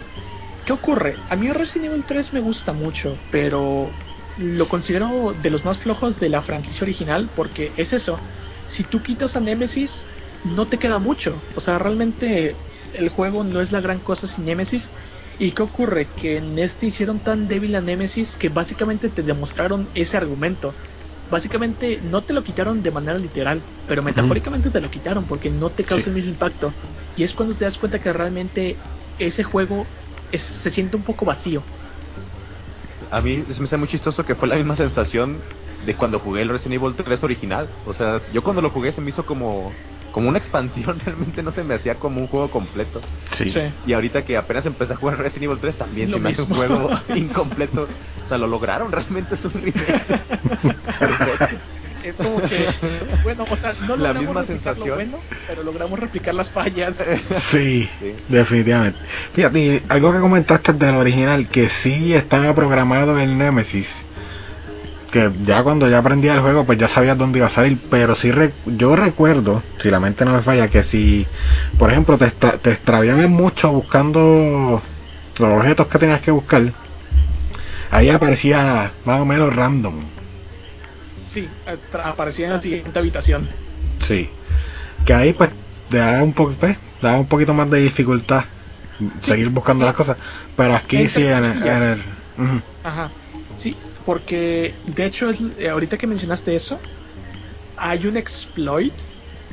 ¿qué 0.65 0.73
ocurre? 0.73 1.15
A 1.29 1.35
mí 1.35 1.51
Resident 1.51 1.91
Evil 1.91 2.03
3 2.05 2.33
me 2.33 2.39
gusta 2.41 2.73
mucho, 2.73 3.17
pero 3.29 3.91
lo 4.37 4.67
considero 4.67 5.33
de 5.33 5.49
los 5.49 5.63
más 5.63 5.77
flojos 5.77 6.19
de 6.19 6.29
la 6.29 6.41
franquicia 6.41 6.83
original 6.83 7.29
porque 7.33 7.71
es 7.77 7.93
eso, 7.93 8.19
si 8.65 8.83
tú 8.83 9.01
quitas 9.01 9.35
a 9.35 9.39
Nemesis 9.39 10.05
no 10.43 10.67
te 10.67 10.77
queda 10.77 10.99
mucho. 10.99 11.41
O 11.55 11.61
sea, 11.61 11.79
realmente 11.79 12.55
el 12.93 13.09
juego 13.09 13.43
no 13.43 13.61
es 13.61 13.71
la 13.71 13.81
gran 13.81 13.99
cosa 13.99 14.27
sin 14.27 14.45
Nemesis. 14.45 14.89
¿Y 15.37 15.51
qué 15.51 15.63
ocurre? 15.63 16.07
Que 16.15 16.37
en 16.37 16.57
este 16.59 16.85
hicieron 16.85 17.19
tan 17.19 17.47
débil 17.47 17.75
a 17.75 17.81
Nemesis 17.81 18.35
que 18.35 18.49
básicamente 18.49 19.09
te 19.09 19.23
demostraron 19.23 19.89
ese 19.95 20.17
argumento. 20.17 20.73
Básicamente 21.29 21.99
no 22.03 22.23
te 22.23 22.33
lo 22.33 22.43
quitaron 22.43 22.83
de 22.83 22.91
manera 22.91 23.17
literal, 23.17 23.61
pero 23.87 24.03
metafóricamente 24.03 24.69
te 24.69 24.79
lo 24.79 24.89
quitaron 24.89 25.25
porque 25.25 25.49
no 25.49 25.69
te 25.71 25.83
causa 25.83 26.09
el 26.09 26.15
mismo 26.15 26.31
impacto. 26.31 26.73
Y 27.15 27.23
es 27.23 27.33
cuando 27.33 27.55
te 27.55 27.65
das 27.65 27.77
cuenta 27.77 27.99
que 27.99 28.13
realmente 28.13 28.77
ese 29.17 29.43
juego 29.43 29.87
se 30.33 30.69
siente 30.69 30.97
un 30.97 31.03
poco 31.03 31.25
vacío. 31.25 31.63
A 33.11 33.21
mí 33.21 33.43
me 33.47 33.65
hace 33.65 33.77
muy 33.77 33.87
chistoso 33.87 34.25
que 34.25 34.35
fue 34.35 34.47
la 34.47 34.55
misma 34.55 34.75
sensación 34.75 35.39
de 35.85 35.93
cuando 35.95 36.19
jugué 36.19 36.41
el 36.41 36.49
Resident 36.49 36.81
Evil 36.81 36.95
3 36.95 37.23
original. 37.23 37.69
O 37.85 37.93
sea, 37.93 38.21
yo 38.33 38.43
cuando 38.43 38.61
lo 38.61 38.69
jugué 38.69 38.91
se 38.91 39.01
me 39.01 39.09
hizo 39.09 39.25
como 39.25 39.71
como 40.15 40.29
una 40.29 40.37
expansión, 40.37 40.97
realmente 41.05 41.43
no 41.43 41.51
se 41.51 41.65
me 41.65 41.73
hacía 41.73 41.95
como 41.95 42.21
un 42.21 42.27
juego 42.27 42.49
completo. 42.49 43.01
Sí. 43.33 43.53
Y 43.85 43.91
ahorita 43.91 44.23
que 44.23 44.37
apenas 44.37 44.65
empecé 44.65 44.93
a 44.93 44.95
jugar 44.95 45.17
Resident 45.17 45.51
Evil 45.51 45.59
3 45.59 45.75
también 45.75 46.09
se 46.09 46.19
me 46.19 46.29
hace 46.29 46.43
un 46.43 46.49
juego 46.55 46.89
incompleto. 47.15 47.89
O 48.23 48.27
sea, 48.27 48.37
lo 48.37 48.47
lograron, 48.47 48.91
realmente 48.93 49.35
es 49.35 49.43
un 49.43 49.51
remake. 49.51 50.21
Es 52.09 52.15
como 52.17 52.41
que, 52.41 52.67
bueno, 53.23 53.45
o 53.49 53.55
sea, 53.55 53.73
no 53.87 53.95
la 53.97 54.13
misma 54.13 54.43
sensación, 54.43 54.95
bueno, 54.95 55.17
pero 55.47 55.63
logramos 55.63 55.99
replicar 55.99 56.33
las 56.33 56.51
fallas. 56.51 56.95
Sí, 57.51 57.89
definitivamente. 58.27 58.99
Fíjate, 59.33 59.83
algo 59.89 60.11
que 60.11 60.19
comentaste 60.19 60.73
del 60.73 60.95
original, 60.95 61.47
que 61.47 61.69
sí 61.69 62.13
estaba 62.13 62.53
programado 62.53 63.19
el 63.19 63.37
Nemesis 63.37 64.03
que 65.11 65.31
ya 65.45 65.63
cuando 65.63 65.87
ya 65.87 65.99
aprendía 65.99 66.33
el 66.33 66.41
juego 66.41 66.65
pues 66.65 66.77
ya 66.77 66.89
sabías 66.89 67.17
dónde 67.17 67.39
iba 67.39 67.47
a 67.47 67.49
salir 67.49 67.79
pero 67.89 68.15
sí 68.15 68.33
yo 68.65 68.97
recuerdo 68.97 69.63
si 69.81 69.89
la 69.89 70.01
mente 70.01 70.25
no 70.25 70.33
me 70.33 70.41
falla 70.41 70.67
que 70.67 70.83
si 70.83 71.25
por 71.79 71.89
ejemplo 71.89 72.17
te, 72.17 72.29
te 72.31 72.71
extraviabas 72.71 73.29
mucho 73.29 73.71
buscando 73.71 74.81
los 75.39 75.49
objetos 75.57 75.87
que 75.87 75.99
tenías 75.99 76.19
que 76.19 76.31
buscar 76.31 76.63
ahí 77.91 78.09
aparecía 78.09 78.91
más 79.05 79.21
o 79.21 79.25
menos 79.25 79.55
random 79.55 80.03
sí 81.35 81.49
aparecía 82.03 82.47
en 82.47 82.53
la 82.53 82.61
siguiente 82.61 82.97
habitación. 82.97 83.47
Sí. 84.05 84.29
Que 85.05 85.13
ahí 85.13 85.33
pues 85.33 85.49
te 85.89 85.97
daba 85.97 86.23
un 86.23 86.33
poco 86.33 86.53
pues, 86.59 86.77
un 87.01 87.27
poquito 87.27 87.53
más 87.53 87.69
de 87.69 87.79
dificultad 87.79 88.45
seguir 89.19 89.49
buscando 89.49 89.85
las 89.85 89.95
cosas. 89.95 90.17
Pero 90.55 90.75
aquí 90.75 91.07
sí 91.07 91.25
en, 91.25 91.43
el, 91.45 92.01
ajá. 92.83 93.11
Sí 93.57 93.75
porque, 94.05 94.73
de 94.85 95.05
hecho, 95.05 95.31
eh, 95.59 95.69
ahorita 95.69 95.97
que 95.97 96.05
mencionaste 96.05 96.55
eso, 96.55 96.77
hay 97.75 98.05
un 98.05 98.17
exploit 98.17 98.93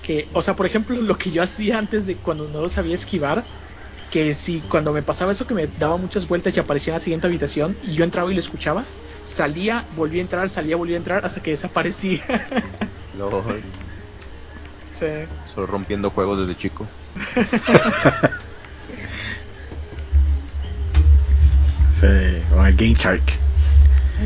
que, 0.03 0.29
o 0.35 0.43
sea, 0.43 0.55
por 0.55 0.67
ejemplo, 0.67 1.01
lo 1.01 1.17
que 1.17 1.31
yo 1.31 1.43
hacía 1.43 1.79
antes 1.79 2.07
de 2.07 2.17
cuando 2.17 2.47
no 2.49 2.61
lo 2.61 2.69
sabía 2.69 2.95
esquivar, 2.95 3.43
que 4.11 4.35
si 4.35 4.61
cuando 4.61 4.93
me 4.93 5.01
pasaba 5.01 5.33
eso 5.33 5.47
que 5.47 5.55
me 5.55 5.67
daba 5.79 5.97
muchas 5.97 6.29
vueltas 6.29 6.55
y 6.55 6.61
aparecía 6.61 6.93
en 6.93 6.99
la 6.99 7.05
siguiente 7.05 7.27
habitación 7.27 7.75
y 7.83 7.95
yo 7.95 8.05
entraba 8.05 8.31
y 8.31 8.35
lo 8.35 8.41
escuchaba, 8.41 8.85
salía, 9.33 9.85
volvía 9.97 10.21
a 10.21 10.25
entrar, 10.25 10.49
salía, 10.49 10.77
volvía 10.77 10.97
a 10.97 10.99
entrar 10.99 11.25
hasta 11.25 11.43
que 11.43 11.51
desaparecía. 11.51 12.23
Sí. 14.93 15.07
Solo 15.53 15.67
rompiendo 15.67 16.11
juegos 16.11 16.39
desde 16.41 16.57
chico. 16.57 16.87
sí, 22.01 22.43
o 22.55 22.65
el 22.65 22.77
Game 22.77 22.95
Shark. 22.95 23.23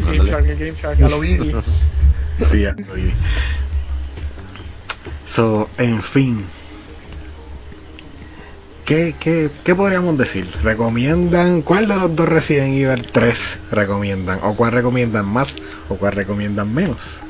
Game 0.05 0.28
Shark, 0.28 0.47
el 0.47 0.59
Game 0.59 0.74
Shark, 0.74 1.03
a 1.03 1.09
lo 1.09 1.23
sí, 2.51 2.66
a 2.66 2.73
lo 2.73 2.95
So, 5.24 5.70
en 5.78 6.03
fin. 6.03 6.45
¿Qué, 8.87 9.17
qué, 9.19 9.51
¿Qué 9.65 9.75
podríamos 9.75 10.17
decir? 10.17 10.49
¿Recomiendan? 10.63 11.63
¿Cuál 11.63 11.89
de 11.89 11.97
los 11.97 12.15
dos 12.15 12.29
Resident 12.29 12.79
Evil 12.79 13.05
3 13.11 13.37
recomiendan? 13.73 14.39
¿O 14.45 14.55
cuál 14.55 14.71
recomiendan 14.71 15.27
más? 15.27 15.57
¿O 15.89 15.97
cuál 15.97 16.13
recomiendan 16.13 16.73
menos? 16.73 17.25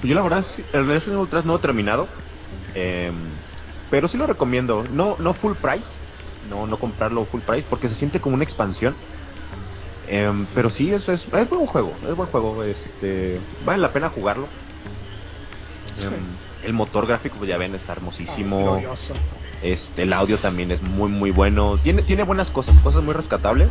Pues 0.00 0.08
yo 0.08 0.14
la 0.14 0.22
verdad, 0.22 0.42
el 0.72 0.86
Resident 0.86 1.18
Evil 1.18 1.28
3 1.28 1.44
no 1.44 1.56
he 1.56 1.58
terminado. 1.58 2.08
Eh, 2.74 3.12
pero 3.90 4.08
sí 4.08 4.16
lo 4.16 4.26
recomiendo. 4.26 4.86
No, 4.90 5.16
no 5.18 5.34
full 5.34 5.52
price. 5.60 5.90
No, 6.48 6.66
no 6.66 6.78
comprarlo 6.78 7.26
full 7.26 7.42
price 7.42 7.66
porque 7.68 7.86
se 7.86 7.94
siente 7.94 8.20
como 8.20 8.36
una 8.36 8.44
expansión. 8.44 8.94
Em, 10.08 10.46
pero 10.54 10.70
sí, 10.70 10.90
es, 10.90 11.10
es, 11.10 11.26
es, 11.30 11.50
buen 11.50 11.66
juego, 11.66 11.92
es 12.08 12.16
buen 12.16 12.28
juego, 12.30 12.64
este, 12.64 13.38
vale 13.66 13.82
la 13.82 13.92
pena 13.92 14.08
jugarlo. 14.08 14.48
Em, 16.00 16.12
el 16.64 16.72
motor 16.72 17.06
gráfico, 17.06 17.36
pues 17.36 17.48
ya 17.48 17.58
ven, 17.58 17.74
está 17.74 17.92
hermosísimo. 17.92 18.80
Este, 19.62 20.02
el 20.02 20.12
audio 20.12 20.36
también 20.38 20.70
es 20.70 20.82
muy, 20.82 21.10
muy 21.10 21.30
bueno. 21.30 21.78
Tiene, 21.82 22.02
tiene 22.02 22.22
buenas 22.22 22.50
cosas, 22.50 22.78
cosas 22.80 23.02
muy 23.02 23.14
rescatables. 23.14 23.68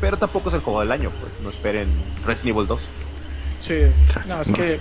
Pero 0.00 0.16
tampoco 0.16 0.48
es 0.48 0.54
el 0.54 0.60
juego 0.60 0.80
del 0.80 0.92
año, 0.92 1.10
pues 1.20 1.32
no 1.42 1.50
esperen 1.50 1.88
Resident 2.24 2.56
Evil 2.56 2.68
2. 2.68 2.80
Sí, 3.58 3.74
no, 4.28 4.40
es 4.40 4.52
que 4.52 4.78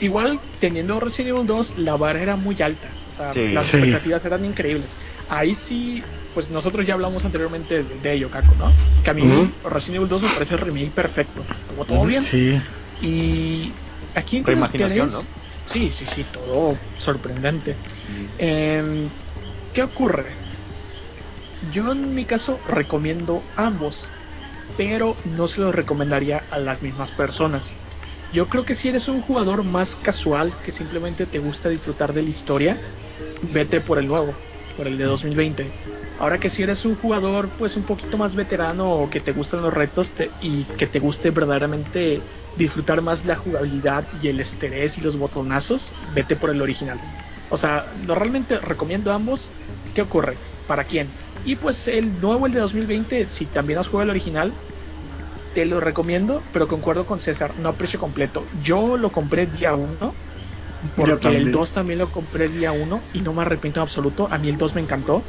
igual 0.00 0.40
teniendo 0.58 0.98
Resident 0.98 1.36
Evil 1.36 1.46
2, 1.46 1.78
la 1.78 1.96
barra 1.96 2.20
era 2.20 2.36
muy 2.36 2.60
alta. 2.60 2.88
O 3.08 3.12
sea, 3.12 3.32
las 3.32 3.72
expectativas 3.72 4.24
eran 4.24 4.44
increíbles. 4.44 4.96
Ahí 5.28 5.54
sí 5.54 6.02
pues 6.34 6.50
nosotros 6.50 6.84
ya 6.84 6.94
hablamos 6.94 7.24
anteriormente 7.24 7.84
de, 7.84 8.12
ello, 8.12 8.28
Caco, 8.28 8.54
¿no? 8.58 8.72
Que 9.04 9.10
a 9.10 9.14
mí 9.14 9.22
Resident 9.64 9.96
Evil 9.96 10.08
2 10.08 10.22
me 10.22 10.28
parece 10.30 10.54
el 10.54 10.60
remake 10.60 10.90
perfecto. 10.90 11.44
Como 11.68 11.84
todo 11.84 12.04
bien. 12.04 12.24
Sí. 12.24 12.60
Y 13.00 13.70
aquí 14.14 14.38
en 14.38 14.44
Reimaginación, 14.44 15.12
¿no? 15.12 15.20
Sí, 15.66 15.92
sí, 15.94 16.04
sí, 16.12 16.24
todo 16.32 16.76
sorprendente. 16.98 17.76
Em, 18.38 19.08
¿Qué 19.74 19.82
ocurre? 19.82 20.36
yo 21.72 21.90
en 21.90 22.14
mi 22.14 22.24
caso 22.24 22.60
recomiendo 22.68 23.42
ambos, 23.56 24.08
pero 24.76 25.16
no 25.24 25.48
se 25.48 25.60
los 25.60 25.74
recomendaría 25.74 26.44
a 26.50 26.58
las 26.58 26.82
mismas 26.82 27.10
personas. 27.10 27.74
Yo 28.32 28.48
creo 28.48 28.64
que 28.64 28.74
si 28.74 28.88
eres 28.88 29.08
un 29.08 29.20
jugador 29.20 29.64
más 29.64 29.96
casual, 29.96 30.54
que 30.64 30.72
simplemente 30.72 31.26
te 31.26 31.38
gusta 31.38 31.68
disfrutar 31.68 32.12
de 32.12 32.22
la 32.22 32.30
historia, 32.30 32.80
vete 33.52 33.80
por 33.80 33.98
el 33.98 34.06
nuevo, 34.06 34.36
por 34.76 34.86
el 34.86 34.96
de 34.96 35.04
2020. 35.04 35.72
Ahora 36.18 36.38
que 36.38 36.50
si 36.50 36.62
eres 36.62 36.84
un 36.84 36.94
jugador 36.94 37.50
pues 37.56 37.76
un 37.76 37.82
poquito 37.84 38.16
más 38.16 38.36
veterano 38.36 38.92
o 38.92 39.10
que 39.10 39.20
te 39.20 39.32
gustan 39.32 39.62
los 39.62 39.74
retos 39.74 40.12
y 40.40 40.64
que 40.64 40.86
te 40.86 41.00
guste 41.00 41.30
verdaderamente 41.30 42.22
disfrutar 42.56 43.02
más 43.02 43.24
la 43.24 43.34
jugabilidad 43.34 44.06
y 44.22 44.28
el 44.28 44.38
estrés 44.38 44.98
y 44.98 45.00
los 45.00 45.16
botonazos, 45.16 45.96
vete 46.14 46.36
por 46.36 46.50
el 46.50 46.62
original. 46.62 47.00
O 47.54 47.56
sea, 47.56 47.86
normalmente 47.96 48.58
recomiendo 48.58 49.12
ambos. 49.12 49.52
¿Qué 49.94 50.02
ocurre? 50.02 50.38
¿Para 50.66 50.82
quién? 50.86 51.14
Y 51.44 51.54
pues 51.54 51.86
el 51.86 52.18
nuevo, 52.18 52.46
el 52.46 52.52
de 52.52 52.58
2020, 52.58 53.28
si 53.28 53.46
también 53.46 53.78
has 53.78 53.86
jugado 53.86 54.06
el 54.06 54.10
original, 54.10 54.52
te 55.52 55.64
lo 55.64 55.78
recomiendo, 55.78 56.42
pero 56.52 56.66
concuerdo 56.66 57.06
con 57.06 57.20
César, 57.20 57.56
no 57.56 57.68
a 57.68 57.76
precio 57.76 58.00
completo. 58.00 58.48
Yo 58.54 58.96
lo 58.96 59.12
compré 59.12 59.46
día 59.46 59.72
1, 59.76 60.16
porque 60.96 61.28
el 61.28 61.52
2 61.52 61.70
también 61.70 62.00
lo 62.00 62.10
compré 62.10 62.48
día 62.48 62.72
1 62.72 63.04
y 63.12 63.20
no 63.20 63.32
me 63.32 63.42
arrepiento 63.42 63.78
en 63.78 63.82
absoluto. 63.82 64.26
A 64.32 64.38
mí 64.38 64.48
el 64.48 64.56
2 64.56 64.74
me 64.74 64.80
encantó, 64.80 65.24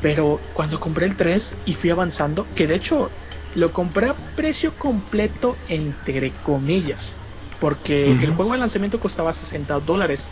pero 0.00 0.40
cuando 0.52 0.80
compré 0.80 1.06
el 1.06 1.14
3 1.14 1.56
y 1.64 1.74
fui 1.74 1.90
avanzando, 1.90 2.48
que 2.52 2.66
de 2.66 2.74
hecho 2.74 3.12
lo 3.54 3.72
compré 3.72 4.08
a 4.08 4.16
precio 4.34 4.76
completo, 4.76 5.56
entre 5.68 6.32
comillas, 6.32 7.19
porque 7.60 8.10
el 8.10 8.30
juego 8.34 8.52
de 8.52 8.58
lanzamiento 8.58 8.98
costaba 8.98 9.32
60 9.32 9.80
dólares 9.80 10.30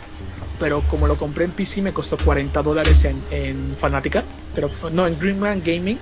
pero 0.59 0.81
como 0.89 1.07
lo 1.07 1.15
compré 1.15 1.45
en 1.45 1.51
PC 1.51 1.81
me 1.81 1.93
costó 1.93 2.17
40 2.17 2.61
dólares 2.61 3.05
en, 3.05 3.23
en 3.31 3.75
Fanatica, 3.77 4.23
pero 4.53 4.69
no, 4.91 5.07
en 5.07 5.17
Greenman 5.17 5.63
Gaming. 5.63 5.97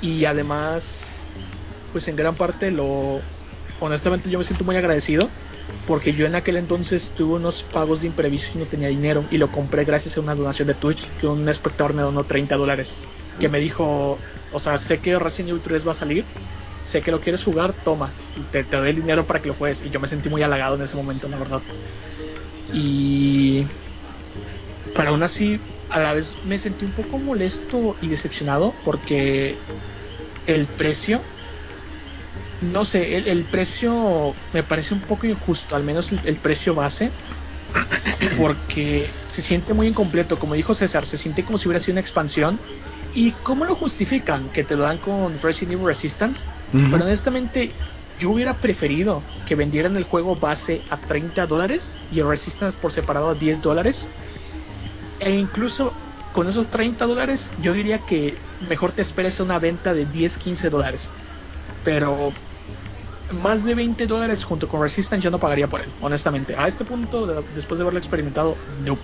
Y 0.00 0.24
además, 0.24 1.02
pues 1.92 2.06
en 2.08 2.16
gran 2.16 2.36
parte 2.36 2.70
lo... 2.70 3.20
Honestamente 3.80 4.30
yo 4.30 4.38
me 4.38 4.44
siento 4.44 4.64
muy 4.64 4.76
agradecido 4.76 5.28
porque 5.86 6.12
yo 6.12 6.24
en 6.24 6.36
aquel 6.36 6.56
entonces 6.56 7.10
tuve 7.16 7.34
unos 7.34 7.62
pagos 7.64 8.00
de 8.00 8.06
imprevisto 8.06 8.52
y 8.54 8.60
no 8.60 8.66
tenía 8.66 8.88
dinero 8.88 9.24
y 9.30 9.36
lo 9.36 9.50
compré 9.50 9.84
gracias 9.84 10.16
a 10.16 10.20
una 10.20 10.34
donación 10.34 10.68
de 10.68 10.74
Twitch 10.74 11.06
que 11.20 11.26
un 11.26 11.48
espectador 11.48 11.92
me 11.92 12.02
donó 12.02 12.24
30 12.24 12.56
dólares 12.56 12.94
que 13.38 13.48
me 13.48 13.58
dijo, 13.58 14.18
o 14.52 14.60
sea, 14.60 14.78
sé 14.78 15.00
que 15.00 15.18
Resident 15.18 15.50
Evil 15.50 15.62
3 15.62 15.86
va 15.86 15.92
a 15.92 15.96
salir, 15.96 16.24
sé 16.84 17.02
que 17.02 17.10
lo 17.10 17.20
quieres 17.20 17.42
jugar, 17.42 17.72
toma, 17.84 18.10
te, 18.50 18.62
doy 18.64 18.90
el 18.90 18.96
dinero 18.96 19.24
para 19.24 19.40
que 19.40 19.48
lo 19.48 19.54
juegues 19.54 19.82
y 19.84 19.90
yo 19.90 20.00
me 20.00 20.08
sentí 20.08 20.28
muy 20.28 20.42
halagado 20.42 20.76
en 20.76 20.82
ese 20.82 20.96
momento, 20.96 21.28
la 21.28 21.38
verdad. 21.38 21.60
Y 22.72 23.64
pero 24.94 25.10
aún 25.10 25.22
así, 25.22 25.60
a 25.90 26.00
la 26.00 26.12
vez 26.12 26.34
me 26.44 26.58
sentí 26.58 26.84
un 26.84 26.92
poco 26.92 27.18
molesto 27.18 27.96
y 28.00 28.08
decepcionado 28.08 28.74
porque 28.84 29.56
el 30.46 30.66
precio, 30.66 31.20
no 32.60 32.84
sé, 32.84 33.16
el, 33.16 33.42
precio 33.44 34.34
me 34.52 34.62
parece 34.62 34.94
un 34.94 35.00
poco 35.00 35.26
injusto, 35.26 35.74
al 35.74 35.82
menos 35.84 36.12
el, 36.12 36.36
precio 36.36 36.74
base, 36.74 37.10
porque 38.38 39.06
se 39.28 39.42
siente 39.42 39.74
muy 39.74 39.88
incompleto, 39.88 40.38
como 40.38 40.54
dijo 40.54 40.74
César, 40.74 41.06
se 41.06 41.18
siente 41.18 41.44
como 41.44 41.58
si 41.58 41.68
hubiera 41.68 41.80
sido 41.80 41.94
una 41.94 42.00
expansión. 42.00 42.58
¿Y 43.14 43.30
cómo 43.30 43.64
lo 43.64 43.76
justifican? 43.76 44.48
Que 44.50 44.64
te 44.64 44.74
lo 44.74 44.82
dan 44.82 44.98
con 44.98 45.40
Resident 45.40 45.74
Evil 45.74 45.86
Resistance. 45.86 46.40
Pero 46.74 47.04
honestamente, 47.04 47.72
yo 48.18 48.30
hubiera 48.30 48.54
preferido 48.54 49.22
que 49.46 49.54
vendieran 49.54 49.96
el 49.96 50.04
juego 50.04 50.34
base 50.34 50.82
a 50.90 50.96
30 50.96 51.46
dólares 51.46 51.96
y 52.10 52.18
el 52.18 52.26
Resistance 52.26 52.76
por 52.76 52.90
separado 52.90 53.28
a 53.28 53.34
10 53.34 53.62
dólares. 53.62 54.08
E 55.20 55.30
incluso 55.30 55.92
con 56.32 56.48
esos 56.48 56.66
30 56.68 57.06
dólares, 57.06 57.52
yo 57.58 57.72
diría 57.72 57.98
que 57.98 58.36
mejor 58.60 58.90
te 58.92 59.02
esperes 59.02 59.38
una 59.38 59.60
venta 59.60 59.94
de 59.94 60.04
10, 60.06 60.36
15 60.36 60.68
dólares. 60.68 61.08
Pero 61.84 62.32
más 63.30 63.64
de 63.64 63.74
20 63.74 64.06
dólares 64.06 64.42
junto 64.42 64.66
con 64.66 64.82
Resistance 64.82 65.22
yo 65.22 65.30
no 65.30 65.38
pagaría 65.38 65.68
por 65.68 65.80
él, 65.80 65.92
honestamente. 66.00 66.56
A 66.56 66.66
este 66.66 66.84
punto, 66.84 67.44
después 67.54 67.78
de 67.78 67.82
haberlo 67.82 67.98
experimentado, 67.98 68.56
no. 68.84 68.98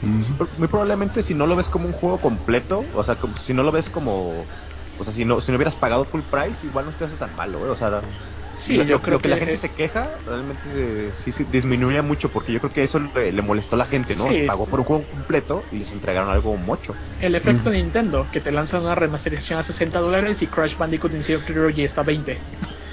Muy 0.00 0.68
probablemente 0.68 1.22
si 1.22 1.34
no 1.34 1.46
lo 1.46 1.56
ves 1.56 1.68
como 1.68 1.86
un 1.86 1.92
juego 1.92 2.18
completo, 2.18 2.84
o 2.92 3.02
sea, 3.02 3.18
si 3.44 3.54
no 3.54 3.62
lo 3.62 3.72
ves 3.72 3.88
como 3.88 4.44
o 4.98 5.04
sea, 5.04 5.12
si 5.12 5.24
no, 5.24 5.40
si 5.40 5.52
no 5.52 5.56
hubieras 5.56 5.76
pagado 5.76 6.04
full 6.04 6.22
price, 6.22 6.66
igual 6.66 6.86
no 6.86 6.92
te 6.92 7.04
hace 7.04 7.16
tan 7.16 7.34
malo, 7.34 7.66
¿eh? 7.66 7.70
O 7.70 7.76
sea, 7.76 8.02
sí, 8.52 8.76
yo 8.84 9.00
creo 9.00 9.20
que, 9.20 9.28
la 9.28 9.36
gente 9.36 9.56
se 9.56 9.72
queja, 9.72 10.18
realmente 10.26 11.12
sí, 11.12 11.30
sí, 11.30 11.44
disminuye 11.44 12.02
mucho, 12.02 12.30
porque 12.30 12.52
yo 12.52 12.58
creo 12.58 12.72
que 12.72 12.82
eso 12.82 12.98
le, 12.98 13.42
molestó 13.42 13.76
a 13.76 13.78
la 13.78 13.86
gente, 13.86 14.16
¿no? 14.16 14.26
Pagó 14.46 14.66
por 14.66 14.80
un 14.80 14.86
juego 14.86 15.08
completo 15.08 15.64
y 15.70 15.78
les 15.78 15.92
entregaron 15.92 16.30
algo 16.30 16.56
mucho. 16.56 16.96
El 17.20 17.36
efecto 17.36 17.70
de 17.70 17.78
Nintendo, 17.78 18.28
que 18.30 18.40
te 18.40 18.50
lanzan 18.50 18.82
una 18.82 18.96
remasterización 18.96 19.60
a 19.60 19.62
60 19.62 20.00
dólares 20.00 20.42
y 20.42 20.48
Crash 20.48 20.76
Bandicoot 20.76 21.14
Inside 21.14 21.38
Trilogy 21.46 21.84
está 21.84 22.00
a 22.00 22.04
20. 22.04 22.42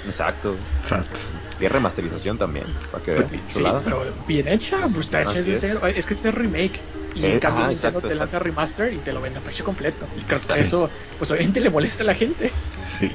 Exacto. 0.04 0.56
Exacto. 0.80 1.18
Y 1.58 1.68
remasterización 1.68 2.36
también, 2.36 2.66
para 2.92 3.02
que 3.02 3.12
pues 3.12 3.30
Sí, 3.48 3.64
pero 3.82 4.04
bien 4.26 4.48
hecha, 4.48 4.88
pues 4.92 5.06
está 5.06 5.22
hecha 5.22 5.42
de 5.42 5.58
cero. 5.58 5.80
Es 5.86 6.04
que 6.04 6.14
es 6.14 6.24
el 6.24 6.32
remake. 6.32 6.80
Y 7.14 7.24
en 7.24 7.32
eh, 7.32 7.38
cambio 7.40 7.66
Nintendo 7.66 8.02
te 8.02 8.14
lanza 8.14 8.38
remaster 8.38 8.92
y 8.92 8.98
te 8.98 9.12
lo 9.12 9.22
vende 9.22 9.38
a 9.38 9.42
precio 9.42 9.64
completo. 9.64 10.06
Y 10.18 10.20
creo 10.22 10.38
que 10.40 10.60
eso, 10.60 10.90
pues 11.18 11.30
obviamente 11.30 11.60
le 11.60 11.70
molesta 11.70 12.02
a 12.02 12.06
la 12.06 12.14
gente. 12.14 12.52
Sí. 12.86 13.10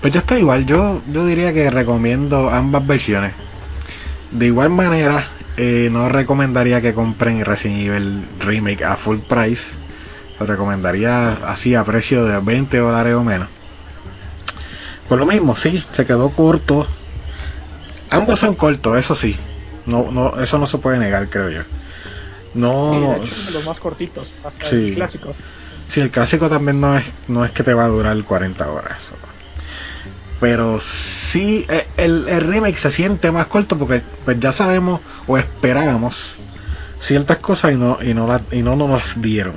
Pues 0.00 0.14
yo 0.14 0.20
estoy 0.20 0.38
igual, 0.40 0.64
yo, 0.64 1.02
yo 1.06 1.26
diría 1.26 1.52
que 1.52 1.70
recomiendo 1.70 2.48
ambas 2.48 2.86
versiones. 2.86 3.34
De 4.30 4.46
igual 4.46 4.70
manera, 4.70 5.28
eh, 5.58 5.88
no 5.92 6.08
recomendaría 6.08 6.80
que 6.80 6.94
compren 6.94 7.44
Resident 7.44 7.80
Evil 7.82 8.24
Remake 8.40 8.82
a 8.82 8.96
full 8.96 9.18
price. 9.18 9.76
Lo 10.40 10.46
recomendaría 10.46 11.34
así 11.48 11.74
a 11.74 11.84
precio 11.84 12.24
de 12.24 12.40
20 12.40 12.78
dólares 12.78 13.14
o 13.14 13.22
menos. 13.22 13.48
Por 15.08 15.18
lo 15.18 15.26
mismo, 15.26 15.54
sí, 15.54 15.84
se 15.92 16.06
quedó 16.06 16.30
corto. 16.30 16.88
Ambos 18.14 18.40
son 18.40 18.54
cortos, 18.54 18.96
eso 18.98 19.14
sí. 19.14 19.36
No, 19.86 20.10
no, 20.10 20.40
eso 20.40 20.58
no 20.58 20.66
se 20.66 20.78
puede 20.78 20.98
negar, 20.98 21.28
creo 21.28 21.50
yo. 21.50 21.62
No. 22.54 23.18
Sí, 23.24 23.52
los 23.52 23.66
más 23.66 23.78
cortitos, 23.78 24.34
hasta 24.44 24.68
el 24.68 24.94
clásico. 24.94 25.34
Sí, 25.88 26.00
el 26.00 26.10
clásico 26.10 26.48
también 26.48 26.80
no 26.80 26.96
es, 26.96 27.04
no 27.28 27.44
es 27.44 27.50
que 27.50 27.62
te 27.62 27.74
va 27.74 27.84
a 27.84 27.88
durar 27.88 28.16
40 28.22 28.70
horas. 28.70 28.98
Pero 30.40 30.80
sí, 31.30 31.66
eh, 31.68 31.86
el, 31.96 32.28
el 32.28 32.40
remake 32.40 32.76
se 32.76 32.90
siente 32.90 33.30
más 33.30 33.46
corto 33.46 33.78
porque 33.78 34.02
pues 34.24 34.38
ya 34.40 34.52
sabemos 34.52 35.00
o 35.26 35.38
esperábamos 35.38 36.36
ciertas 37.00 37.38
cosas 37.38 37.72
y 37.72 37.76
no, 37.76 37.98
y 38.02 38.14
no, 38.14 38.26
la, 38.26 38.40
y 38.50 38.62
no 38.62 38.76
nos 38.76 38.90
las 38.90 39.22
dieron. 39.22 39.54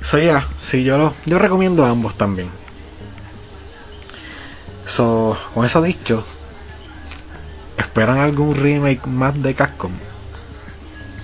Eso 0.00 0.18
ya, 0.18 0.46
sí, 0.60 0.84
yo, 0.84 0.98
lo, 0.98 1.14
yo 1.24 1.38
recomiendo 1.38 1.84
ambos 1.84 2.16
también. 2.16 2.48
So, 4.86 5.36
con 5.52 5.66
eso 5.66 5.82
dicho, 5.82 6.24
¿esperan 7.76 8.18
algún 8.18 8.54
remake 8.54 9.06
más 9.06 9.40
de 9.42 9.54
Capcom? 9.54 9.92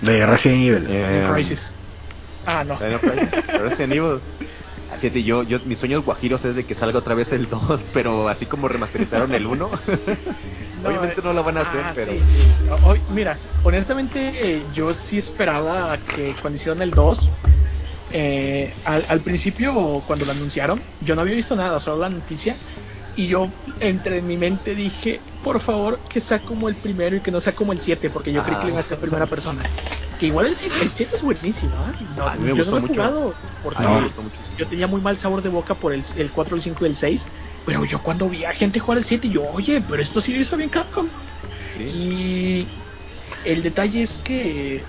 De 0.00 0.26
Resident 0.26 0.62
Evil. 0.62 0.86
Eh, 0.88 1.28
Crisis. 1.32 1.74
Ah, 2.46 2.64
no. 2.64 2.78
Resident 2.78 3.92
Evil. 3.92 4.20
Fíjate, 5.00 5.22
yo, 5.22 5.42
yo, 5.42 5.58
mis 5.64 5.78
sueños 5.78 6.04
guajiros 6.04 6.44
es 6.44 6.54
de 6.54 6.64
que 6.64 6.74
salga 6.74 6.98
otra 6.98 7.14
vez 7.14 7.32
el 7.32 7.48
2, 7.48 7.86
pero 7.94 8.28
así 8.28 8.46
como 8.46 8.68
remasterizaron 8.68 9.34
el 9.34 9.46
1. 9.46 9.70
Obviamente 10.84 11.20
eh, 11.20 11.24
no 11.24 11.32
lo 11.32 11.44
van 11.44 11.58
a 11.58 11.62
hacer, 11.62 11.80
ah, 11.84 11.92
pero. 11.94 12.12
mira, 13.10 13.38
honestamente, 13.64 14.32
eh, 14.34 14.62
yo 14.74 14.92
sí 14.94 15.18
esperaba 15.18 15.96
que 15.98 16.34
cuando 16.40 16.56
hicieron 16.56 16.82
el 16.82 16.90
2, 16.90 17.28
eh, 18.12 18.72
al, 18.84 19.04
al, 19.08 19.20
principio, 19.20 20.02
cuando 20.06 20.24
lo 20.24 20.32
anunciaron, 20.32 20.80
yo 21.00 21.14
no 21.14 21.22
había 21.22 21.34
visto 21.34 21.56
nada, 21.56 21.80
solo 21.80 21.98
la 21.98 22.08
noticia. 22.08 22.56
Y 23.14 23.26
yo, 23.26 23.52
entre 23.80 24.22
mi 24.22 24.36
mente, 24.36 24.74
dije, 24.74 25.20
por 25.43 25.60
favor, 25.60 26.01
que 26.09 26.20
sea 26.20 26.39
como 26.39 26.68
el 26.68 26.76
primero 26.76 27.16
y 27.16 27.20
que 27.20 27.30
no 27.30 27.40
sea 27.40 27.55
como 27.55 27.72
el 27.72 27.80
7, 27.80 28.10
porque 28.10 28.32
yo 28.32 28.43
creí 28.43 28.56
que 28.60 28.68
iba 28.68 28.80
a 28.80 28.82
ser 28.82 28.98
primera 28.98 29.26
persona. 29.26 29.62
Que 30.18 30.26
igual 30.26 30.47
el 30.47 30.56
7, 30.56 31.09
es 31.12 31.22
buenísimo, 31.22 31.72
¿eh? 31.72 32.06
no, 32.16 32.55
yo 32.55 32.64
no 32.64 32.70
lo 32.70 32.78
he 32.78 32.89
jugado, 32.89 33.34
porque 33.62 33.84
yo 34.56 34.66
tenía 34.66 34.86
muy 34.86 35.01
mal 35.01 35.18
sabor 35.18 35.43
de 35.43 35.48
boca 35.48 35.74
por 35.74 35.93
el, 35.93 36.05
el 36.16 36.30
4, 36.30 36.56
el 36.56 36.62
5 36.62 36.84
y 36.84 36.89
el 36.89 36.97
6. 36.97 37.26
Pero 37.66 37.84
yo 37.84 38.02
cuando 38.02 38.28
vi 38.28 38.44
a 38.44 38.52
gente 38.52 38.80
jugar 38.80 38.98
el 38.98 39.05
7, 39.05 39.28
yo, 39.28 39.43
oye, 39.51 39.82
pero 39.86 40.01
esto 40.01 40.20
sí 40.20 40.32
lo 40.32 40.40
hizo 40.40 40.56
bien 40.56 40.70
Capcom. 40.70 41.09
Y 41.78 42.66
el 43.44 43.62
detalle 43.62 44.02
es 44.02 44.18
que 44.18 44.84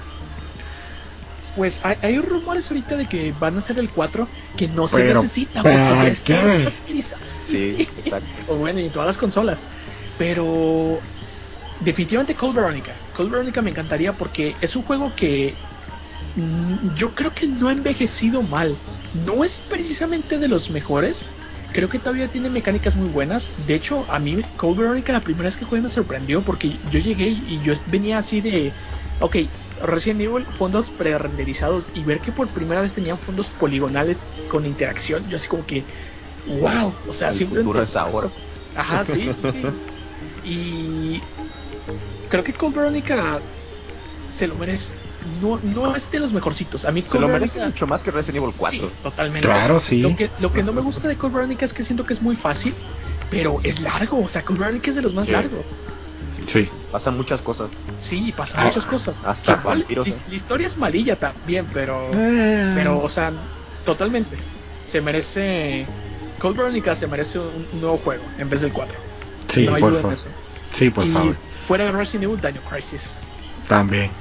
pues 1.55 1.81
hay, 1.83 2.19
rumores 2.19 2.69
ahorita 2.71 2.97
de 2.97 3.05
que 3.05 3.33
van 3.39 3.57
a 3.57 3.61
ser 3.61 3.77
el 3.77 3.89
4 3.89 4.27
que 4.57 4.67
no 4.69 4.87
se 4.87 5.13
necesita 5.13 5.61
porque 5.61 6.15
qué? 6.23 6.67
Sí, 7.77 7.87
exacto. 7.97 8.43
o 8.47 8.57
bueno, 8.57 8.79
y 8.79 8.89
todas 8.89 9.07
las 9.07 9.17
consolas. 9.17 9.67
Pero 10.17 10.99
definitivamente 11.79 12.35
Cold 12.35 12.55
Veronica. 12.55 13.03
Cold 13.13 13.31
Veronica 13.31 13.61
me 13.61 13.71
encantaría 13.71 14.17
porque 14.17 14.57
es 14.61 14.75
un 14.75 14.83
juego 14.83 15.13
que 15.15 15.57
mm, 16.35 16.93
yo 16.93 17.13
creo 17.15 17.33
que 17.33 17.47
no 17.47 17.69
ha 17.69 17.73
envejecido 17.73 18.43
mal. 18.43 18.81
No 19.13 19.43
es 19.43 19.59
precisamente 19.59 20.39
de 20.39 20.47
los 20.47 20.69
mejores. 20.69 21.25
Creo 21.71 21.89
que 21.89 21.99
todavía 21.99 22.29
tiene 22.31 22.49
mecánicas 22.49 22.95
muy 22.95 23.07
buenas. 23.07 23.53
De 23.57 23.75
hecho, 23.75 24.09
a 24.09 24.19
mí 24.19 24.43
Cold 24.55 24.79
Veronica 24.79 25.11
la 25.13 25.23
primera 25.23 25.47
vez 25.47 25.57
que 25.57 25.65
jugué 25.65 25.81
me 25.81 25.89
sorprendió 25.89 26.43
porque 26.43 26.79
yo 26.83 26.99
llegué 26.99 27.29
y 27.29 27.61
yo 27.61 27.73
venía 27.87 28.19
así 28.19 28.41
de, 28.41 28.75
ok, 29.19 29.37
Resident 29.81 30.21
Evil, 30.21 30.47
fondos 30.51 30.91
pre-renderizados 30.91 31.89
y 31.93 32.03
ver 32.03 32.21
que 32.21 32.31
por 32.31 32.53
primera 32.53 32.81
vez 32.81 32.93
tenían 32.93 33.19
fondos 33.19 33.51
poligonales 33.51 34.31
con 34.47 34.65
interacción, 34.65 35.27
yo 35.27 35.37
así 35.37 35.47
como 35.47 35.65
que, 35.65 35.87
wow, 36.45 36.93
o 37.07 37.13
sea, 37.13 37.29
El 37.29 37.35
simplemente- 37.35 37.65
futuro 37.67 37.83
es 37.83 37.95
ahora. 37.95 38.29
Ajá, 38.75 39.05
sí, 39.05 39.29
sí, 39.41 39.51
sí. 39.51 39.63
Y 40.43 41.21
creo 42.29 42.43
que 42.43 42.53
Code 42.53 42.75
Veronica 42.75 43.39
se 44.31 44.47
lo 44.47 44.55
merece. 44.55 44.93
No, 45.41 45.57
no 45.63 45.95
es 45.95 46.11
de 46.11 46.19
los 46.19 46.33
mejorcitos. 46.33 46.83
A 46.85 46.91
mí 46.91 47.01
Se 47.01 47.09
Code 47.09 47.21
lo 47.21 47.27
Veronica- 47.27 47.53
merece 47.55 47.65
mucho 47.67 47.87
más 47.87 48.03
que 48.03 48.11
Resident 48.11 48.43
Evil 48.43 48.53
4. 48.57 48.79
Sí, 48.79 48.93
totalmente. 49.01 49.47
Claro, 49.47 49.79
sí. 49.79 50.01
Lo 50.01 50.15
que, 50.15 50.29
lo 50.39 50.51
que 50.51 50.63
no 50.63 50.73
me 50.73 50.81
gusta 50.81 51.07
de 51.07 51.15
Code 51.17 51.33
Veronica 51.35 51.65
es 51.65 51.73
que 51.73 51.83
siento 51.83 52.05
que 52.05 52.13
es 52.13 52.21
muy 52.21 52.35
fácil, 52.35 52.73
pero 53.29 53.59
es 53.63 53.79
largo. 53.79 54.21
O 54.23 54.27
sea, 54.27 54.43
Code 54.43 54.59
Veronica 54.59 54.89
es 54.89 54.95
de 54.97 55.01
los 55.01 55.13
más 55.13 55.27
Sí. 55.27 55.31
largos. 55.31 55.65
Sí. 56.47 56.69
Pasan 56.91 57.15
muchas 57.15 57.41
cosas. 57.41 57.69
Sí, 57.99 58.33
pasan 58.35 58.61
Ah, 58.61 58.63
muchas 58.65 58.85
cosas. 58.85 59.23
hasta 59.23 59.53
Igual, 59.61 59.85
la, 59.87 60.01
¿eh? 60.03 60.15
la 60.29 60.35
historia 60.35 60.67
es 60.67 60.77
malilla 60.77 61.15
también, 61.17 61.67
pero. 61.73 62.09
Eh, 62.13 62.73
Pero, 62.75 63.01
o 63.01 63.09
sea, 63.09 63.31
totalmente. 63.85 64.37
Se 64.87 64.99
merece. 64.99 65.87
Code 66.43 66.57
Veronica 66.57 66.93
se 66.93 67.07
merece 67.07 67.39
un, 67.39 67.65
un 67.71 67.79
nuevo 67.81 67.97
juego 67.97 68.23
en 68.37 68.49
vez 68.49 68.59
del 68.61 68.71
4. 68.73 68.95
sí, 69.47 69.65
no 69.65 69.75
hay 69.75 69.81
por 69.81 69.91
duda 69.91 69.99
en 69.99 70.03
favor. 70.03 70.13
eso. 70.17 70.29
Sí, 70.73 70.89
por 70.89 71.05
y 71.05 71.11
favor. 71.11 71.35
fuera 71.67 71.85
de 71.85 71.91
Resident 71.93 72.23
Evil, 72.25 72.41
Dino 72.41 72.61
Crisis. 72.69 73.13
También. 73.67 74.11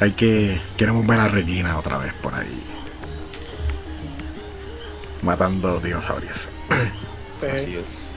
Hay 0.00 0.12
que. 0.12 0.60
Queremos 0.76 1.06
ver 1.06 1.20
a 1.20 1.28
Regina 1.28 1.78
otra 1.78 1.98
vez 1.98 2.12
por 2.14 2.34
ahí. 2.34 2.62
Matando 5.22 5.80
dinosaurios. 5.80 6.48
Sí. 7.40 7.46
Así 7.46 7.76
es. 7.76 8.08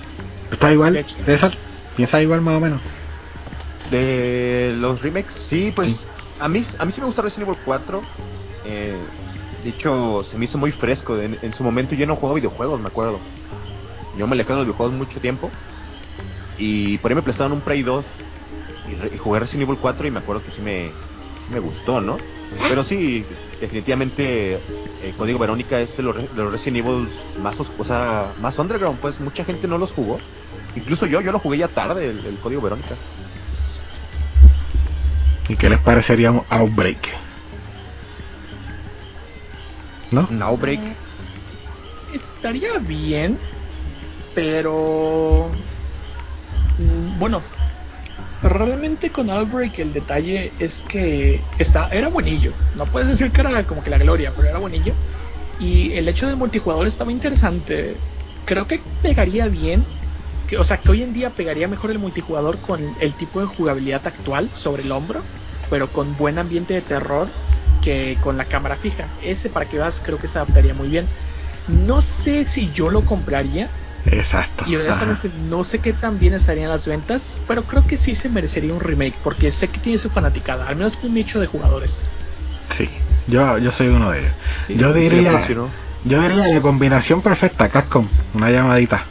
¿Está 0.52 0.72
igual. 0.72 1.04
César? 1.26 1.52
¿Piensa 1.96 2.22
igual 2.22 2.40
más 2.42 2.54
o 2.58 2.60
menos? 2.60 2.80
De 3.90 4.76
los 4.78 5.02
remakes, 5.02 5.34
sí, 5.34 5.74
pues 5.76 5.88
Sí. 5.88 6.00
a 6.40 6.48
mí 6.48 6.64
a 6.78 6.86
mí 6.86 6.92
sí 6.92 7.02
me 7.02 7.08
gusta 7.08 7.24
Resident 7.24 7.50
Evil 7.50 7.60
4. 7.66 8.04
Eh, 8.66 8.96
de 9.64 9.70
hecho, 9.70 10.24
se 10.24 10.38
me 10.38 10.46
hizo 10.46 10.58
muy 10.58 10.72
fresco. 10.72 11.20
En, 11.20 11.54
su 11.54 11.64
momento 11.64 11.96
yo 11.96 12.06
no 12.06 12.16
jugaba 12.16 12.36
videojuegos, 12.36 12.80
me 12.80 12.88
acuerdo. 12.88 13.20
Yo 14.16 14.28
me 14.28 14.34
alejé 14.34 14.50
de 14.54 14.58
los 14.58 14.66
videojuegos 14.66 14.96
mucho 14.96 15.20
tiempo. 15.20 15.52
Y 16.58 16.98
por 17.00 17.12
ahí 17.12 17.16
me 17.16 17.22
prestaron 17.22 17.54
un 17.54 17.62
Play 17.62 17.84
2 17.84 18.06
y, 18.88 19.18
jugué 19.18 19.40
Resident 19.40 19.70
Evil 19.70 19.80
4 19.80 20.08
y 20.08 20.12
me 20.12 20.20
acuerdo 20.20 20.44
que 20.44 20.52
sí 20.52 20.62
me, 20.62 20.94
me 21.50 21.60
gustó, 21.60 22.02
¿no? 22.02 22.18
Pero 22.70 22.84
sí, 22.84 23.26
definitivamente 23.60 24.54
eh, 25.02 25.14
Código 25.18 25.38
Verónica 25.38 25.80
es 25.80 25.98
de 25.98 26.04
los, 26.04 26.16
re- 26.16 26.28
de 26.28 26.44
los 26.44 26.52
Resident 26.52 26.86
Evil 26.86 27.10
más, 27.40 27.60
o 27.60 27.84
sea, 27.84 28.34
más 28.40 28.58
underground, 28.58 29.00
pues 29.00 29.20
mucha 29.20 29.44
gente 29.44 29.68
no 29.68 29.78
los 29.78 29.92
jugó. 29.92 30.20
Incluso 30.76 31.06
yo, 31.06 31.22
yo 31.22 31.32
lo 31.32 31.40
jugué 31.40 31.58
ya 31.60 31.68
tarde, 31.68 32.10
el, 32.10 32.26
el 32.26 32.40
Código 32.40 32.62
Verónica. 32.62 32.96
¿Y 35.50 35.56
qué 35.56 35.70
les 35.70 35.80
parecería 35.80 36.32
un 36.32 36.44
Outbreak? 36.50 37.27
¿No? 40.12 40.28
Un 40.30 40.42
Outbreak. 40.42 40.82
Estaría 42.14 42.78
bien, 42.80 43.38
pero. 44.34 45.52
mm, 46.78 47.20
Bueno, 47.20 47.42
realmente 48.42 49.12
con 49.12 49.30
Outbreak 49.30 49.80
el 49.80 49.94
detalle 49.94 50.54
es 50.60 50.82
que 50.88 51.42
está, 51.60 51.90
era 51.92 52.08
buenillo. 52.10 52.52
No 52.76 52.86
puedes 52.86 53.10
decir 53.10 53.32
que 53.32 53.42
era 53.42 53.64
como 53.66 53.84
que 53.84 53.90
la 53.90 53.98
gloria, 53.98 54.32
pero 54.36 54.48
era 54.50 54.60
buenillo. 54.60 54.94
Y 55.60 55.92
el 55.94 56.08
hecho 56.08 56.28
del 56.28 56.38
multijugador 56.38 56.88
estaba 56.88 57.12
interesante. 57.12 57.98
Creo 58.46 58.68
que 58.68 58.80
pegaría 59.02 59.48
bien. 59.48 59.84
Que, 60.48 60.58
o 60.58 60.64
sea, 60.64 60.78
que 60.78 60.92
hoy 60.92 61.04
en 61.04 61.12
día 61.14 61.30
pegaría 61.32 61.68
mejor 61.68 61.92
el 61.92 62.00
multijugador 62.00 62.62
con 62.62 62.80
el 63.02 63.14
tipo 63.16 63.42
de 63.42 63.48
jugabilidad 63.48 64.08
actual 64.08 64.50
sobre 64.54 64.84
el 64.84 64.92
hombro, 64.94 65.22
pero 65.70 65.92
con 65.92 66.16
buen 66.16 66.38
ambiente 66.40 66.74
de 66.74 66.82
terror 66.82 67.28
que 67.82 68.18
con 68.22 68.38
la 68.38 68.46
cámara 68.46 68.76
fija. 68.76 69.10
Ese 69.22 69.50
para 69.50 69.68
que 69.68 69.78
veas 69.78 70.02
creo 70.04 70.18
que 70.18 70.28
se 70.28 70.38
adaptaría 70.38 70.74
muy 70.74 70.90
bien. 70.90 71.08
No 71.68 72.02
sé 72.02 72.46
si 72.46 72.72
yo 72.72 72.90
lo 72.90 73.06
compraría 73.06 73.70
Exacto. 74.06 74.64
y 74.68 74.76
honestamente 74.76 75.30
no 75.50 75.64
sé 75.64 75.80
qué 75.80 75.92
tan 75.94 76.18
bien 76.18 76.34
estarían 76.34 76.70
las 76.70 76.88
ventas, 76.88 77.38
pero 77.48 77.64
creo 77.64 77.86
que 77.86 77.98
sí 77.98 78.16
se 78.16 78.30
merecería 78.30 78.74
un 78.74 78.80
remake 78.80 79.16
porque 79.24 79.52
sé 79.52 79.68
que 79.68 79.80
tiene 79.80 79.98
su 79.98 80.10
fanaticada, 80.10 80.68
al 80.68 80.78
menos 80.78 80.98
un 81.04 81.14
nicho 81.14 81.40
de 81.40 81.48
jugadores. 81.48 81.98
Ajá. 82.70 82.76
Sí. 82.78 82.90
Yo, 83.28 83.58
yo 83.58 83.72
soy 83.72 83.88
uno 83.88 84.12
de 84.12 84.20
ellos. 84.20 84.32
Sí, 84.66 84.76
yo 84.78 84.94
sí 84.94 85.00
diría. 85.00 85.46
Yo 86.06 86.22
diría 86.22 86.48
la 86.48 86.62
combinación 86.62 87.22
perfecta, 87.22 87.68
Capcom. 87.70 88.08
Una 88.34 88.50
llamadita. 88.50 89.04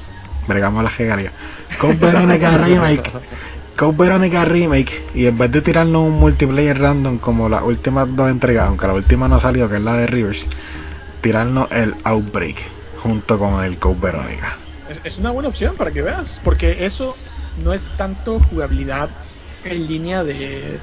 Bregamos 0.46 0.82
la 0.82 0.90
regalía. 0.90 1.32
Code 1.78 1.96
Veronica 1.96 2.56
Remake. 2.64 3.12
Code 3.76 3.96
Veronica 3.98 4.46
Remake. 4.46 5.04
Y 5.14 5.26
en 5.26 5.36
vez 5.36 5.50
de 5.52 5.60
tirarnos 5.60 6.02
un 6.02 6.18
multiplayer 6.18 6.78
random 6.78 7.18
como 7.18 7.50
las 7.50 7.62
últimas 7.62 8.08
dos 8.16 8.30
entregas, 8.30 8.68
aunque 8.68 8.86
la 8.86 8.94
última 8.94 9.28
no 9.28 9.36
ha 9.36 9.40
salido, 9.40 9.68
que 9.68 9.76
es 9.76 9.82
la 9.82 9.94
de 9.94 10.06
Rivers, 10.06 10.46
tirarnos 11.20 11.68
el 11.70 11.94
Outbreak 12.04 12.56
junto 12.96 13.38
con 13.38 13.62
el 13.62 13.78
Code 13.78 14.00
Veronica. 14.00 14.58
Es, 15.04 15.18
una 15.18 15.30
buena 15.30 15.50
opción 15.50 15.76
para 15.76 15.92
que 15.92 16.00
veas, 16.00 16.40
porque 16.42 16.86
eso 16.86 17.18
no 17.58 17.74
es 17.74 17.92
tanto 17.98 18.40
jugabilidad 18.40 19.10
en 19.62 19.86
línea 19.86 20.24
de, 20.24 20.80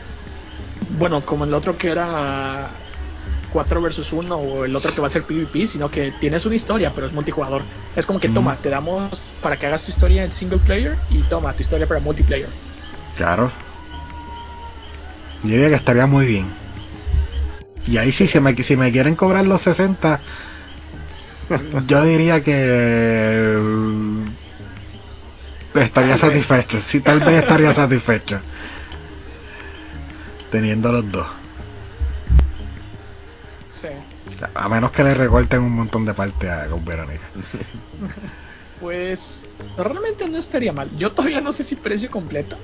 bueno, 0.92 1.26
como 1.26 1.46
el 1.46 1.54
otro 1.56 1.76
que 1.78 1.90
era 1.90 2.70
4 3.52 3.82
versus 3.82 4.14
1 4.14 4.36
o 4.36 4.66
el 4.66 4.76
otro 4.76 4.94
que 4.94 5.02
va 5.02 5.08
a 5.08 5.12
ser 5.12 5.24
PvP, 5.24 5.66
sino 5.66 5.90
que 5.90 6.12
tienes 6.12 6.46
una 6.46 6.56
historia, 6.56 6.92
pero 6.94 7.08
es 7.08 7.14
multijugador. 7.14 7.64
Es 7.96 8.06
como 8.06 8.20
que 8.20 8.30
Mm. 8.30 8.34
toma, 8.36 8.58
te 8.58 8.70
damos 8.70 9.34
para 9.42 9.58
que 9.58 9.66
hagas 9.66 9.84
tu 9.84 9.92
historia 9.92 10.24
en 10.24 10.32
single 10.32 10.60
player 10.60 10.98
y 11.10 11.24
toma 11.24 11.54
tu 11.54 11.64
historia 11.64 11.88
para 11.88 12.00
multiplayer. 12.00 12.50
Claro. 13.24 13.50
Yo 15.44 15.52
diría 15.52 15.70
que 15.70 15.76
estaría 15.76 16.06
muy 16.08 16.26
bien. 16.26 16.46
Y 17.88 17.96
ahí 17.96 18.12
sí, 18.12 18.28
si 18.28 18.42
me, 18.42 18.54
si 18.54 18.76
me 18.76 18.92
quieren 18.92 19.16
cobrar 19.16 19.46
los 19.46 19.62
60, 19.62 20.20
yo 21.88 22.04
diría 22.04 22.44
que 22.44 23.58
mm, 23.62 24.26
estaría 25.80 26.18
satisfecho. 26.18 26.82
Sí, 26.82 27.00
tal 27.00 27.22
vez 27.22 27.44
estaría 27.44 27.74
satisfecho. 27.84 28.42
Teniendo 30.52 30.92
los 30.92 31.10
dos. 31.10 31.28
Sí. 33.72 33.88
A 34.54 34.68
menos 34.68 34.92
que 34.92 35.06
le 35.06 35.14
recorten 35.14 35.62
un 35.62 35.78
montón 35.78 36.04
de 36.06 36.14
parte 36.14 36.52
a 36.52 36.68
con 36.68 36.84
Verónica. 36.84 37.24
Pues 38.82 39.46
realmente 39.78 40.28
no 40.28 40.38
estaría 40.38 40.74
mal. 40.74 40.90
Yo 40.98 41.14
todavía 41.14 41.40
no 41.40 41.54
sé 41.54 41.64
si 41.64 41.78
precio 41.78 42.12
completo, 42.12 42.58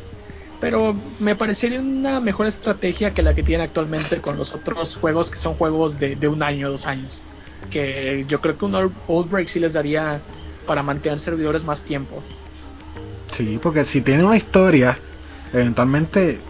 pero 0.60 0.94
me 1.20 1.36
parecería 1.36 1.80
una 1.80 2.20
mejor 2.20 2.48
estrategia 2.48 3.14
que 3.14 3.24
la 3.24 3.34
que 3.34 3.44
tiene 3.44 3.64
actualmente 3.64 4.22
con 4.22 4.38
los 4.38 4.54
otros 4.54 4.96
juegos 4.98 5.32
que 5.32 5.38
son 5.40 5.56
juegos 5.56 5.98
de, 6.00 6.16
de 6.16 6.28
un 6.28 6.44
año, 6.44 6.70
dos 6.70 6.86
años. 6.86 7.24
Que 7.70 8.26
yo 8.28 8.42
creo 8.42 8.58
que 8.58 8.66
un 8.66 8.74
Old- 8.76 8.96
Outbreak 9.08 9.48
sí 9.48 9.60
les 9.60 9.74
daría 9.74 10.24
para 10.66 10.84
mantener 10.84 11.20
servidores 11.20 11.64
más 11.64 11.84
tiempo. 11.84 12.24
Sí, 13.32 13.60
porque 13.62 13.86
si 13.86 14.02
tiene 14.02 14.24
una 14.24 14.38
historia, 14.38 15.00
eventualmente 15.54 16.42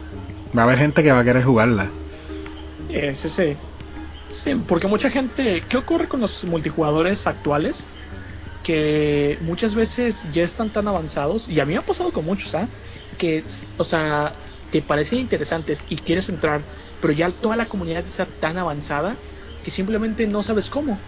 va 0.58 0.62
a 0.62 0.66
haber 0.66 0.80
gente 0.80 1.04
que 1.04 1.12
va 1.12 1.20
a 1.20 1.24
querer 1.24 1.44
jugarla. 1.44 1.92
Sí, 2.80 3.16
sí, 3.16 3.30
sí. 3.30 3.58
Sí, 4.32 4.56
porque 4.68 4.88
mucha 4.88 5.10
gente. 5.10 5.64
¿Qué 5.68 5.78
ocurre 5.78 6.08
con 6.08 6.22
los 6.22 6.44
multijugadores 6.44 7.28
actuales? 7.28 7.88
Que 8.64 9.38
muchas 9.42 9.74
veces 9.76 10.24
ya 10.32 10.44
están 10.44 10.72
tan 10.72 10.88
avanzados, 10.88 11.48
y 11.50 11.60
a 11.60 11.66
mí 11.66 11.74
me 11.74 11.80
ha 11.80 11.86
pasado 11.86 12.12
con 12.12 12.26
muchos, 12.26 12.54
¿ah? 12.56 12.68
Que, 13.18 13.46
o 13.78 13.84
sea, 13.84 14.36
te 14.70 14.82
parecen 14.82 15.20
interesantes 15.20 15.84
y 15.90 15.98
quieres 15.98 16.30
entrar, 16.30 16.68
pero 17.00 17.14
ya 17.14 17.32
toda 17.32 17.56
la 17.56 17.68
comunidad 17.68 18.06
está 18.06 18.26
tan 18.28 18.58
avanzada 18.58 19.18
que 19.64 19.72
simplemente 19.72 20.28
no 20.28 20.44
sabes 20.44 20.70
cómo. 20.70 21.02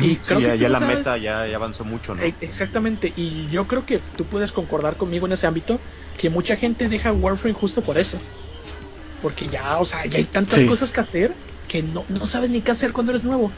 Y 0.00 0.16
creo 0.16 0.40
ya, 0.40 0.56
que 0.56 0.68
la 0.68 0.78
sabes. 0.78 0.96
meta 0.98 1.18
ya, 1.18 1.46
ya 1.46 1.56
avanzó 1.56 1.84
mucho, 1.84 2.14
¿no? 2.14 2.24
E- 2.24 2.34
Exactamente, 2.40 3.12
y 3.14 3.48
yo 3.48 3.66
creo 3.66 3.84
que 3.84 3.98
tú 3.98 4.24
puedes 4.26 4.50
concordar 4.52 4.96
conmigo 4.96 5.26
en 5.26 5.32
ese 5.32 5.46
ámbito 5.46 5.80
que 6.16 6.30
mucha 6.30 6.56
gente 6.56 6.88
deja 6.88 7.12
Warframe 7.12 7.54
justo 7.54 7.82
por 7.82 7.98
eso. 7.98 8.18
Porque 9.20 9.46
ya, 9.46 9.78
o 9.78 9.84
sea, 9.84 10.06
ya 10.06 10.18
hay 10.18 10.24
tantas 10.24 10.60
Sí. 10.60 10.66
cosas 10.66 10.92
que 10.92 11.00
hacer 11.00 11.36
que 11.68 11.82
no, 11.82 12.04
no 12.08 12.26
sabes 12.26 12.50
ni 12.50 12.62
qué 12.62 12.72
hacer 12.72 12.92
cuando 12.92 13.12
eres 13.12 13.24
nuevo. 13.24 13.52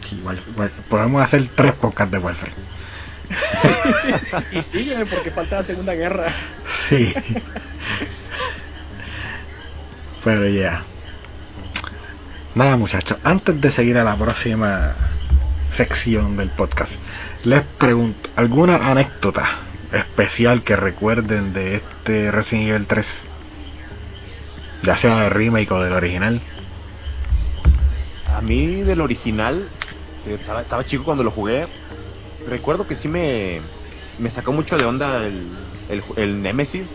Sí, 0.00 0.16
igual- 0.18 0.42
igual, 0.46 0.70
podemos 0.88 1.22
hacer 1.22 1.48
tres 1.54 1.74
podcasts 1.74 2.12
de 2.12 2.18
Warframe. 2.18 2.54
Y 4.52 4.62
sigue 4.62 5.04
porque 5.06 5.30
falta 5.30 5.56
la 5.56 5.62
Segunda 5.62 5.94
Guerra. 5.94 6.26
Sí. 6.88 7.14
Pero 10.24 10.48
ya. 10.48 10.82
Nada 12.54 12.76
muchachos, 12.76 13.18
antes 13.24 13.60
de 13.60 13.70
seguir 13.70 13.98
a 13.98 14.04
la 14.04 14.16
próxima 14.16 14.94
sección 15.72 16.36
del 16.36 16.50
podcast, 16.50 17.00
les 17.42 17.62
pregunto, 17.62 18.30
¿alguna 18.36 18.76
anécdota 18.90 19.44
especial 19.92 20.62
que 20.62 20.76
recuerden 20.76 21.52
de 21.52 21.76
este 21.76 22.30
Resident 22.30 22.70
Evil 22.70 22.86
3? 22.86 23.20
Ya 24.84 24.96
sea 24.96 25.20
de 25.22 25.30
remake 25.30 25.72
o 25.72 25.82
del 25.82 25.94
original. 25.94 26.40
A 28.36 28.40
mí 28.40 28.82
del 28.82 29.00
original, 29.00 29.68
eh, 30.26 30.36
estaba, 30.40 30.62
estaba 30.62 30.86
chico 30.86 31.04
cuando 31.04 31.24
lo 31.24 31.32
jugué, 31.32 31.66
recuerdo 32.46 32.86
que 32.86 32.94
sí 32.94 33.08
me, 33.08 33.60
me 34.18 34.30
sacó 34.30 34.52
mucho 34.52 34.78
de 34.78 34.84
onda 34.84 35.26
el, 35.26 35.56
el, 35.88 36.02
el 36.16 36.42
Nemesis, 36.42 36.86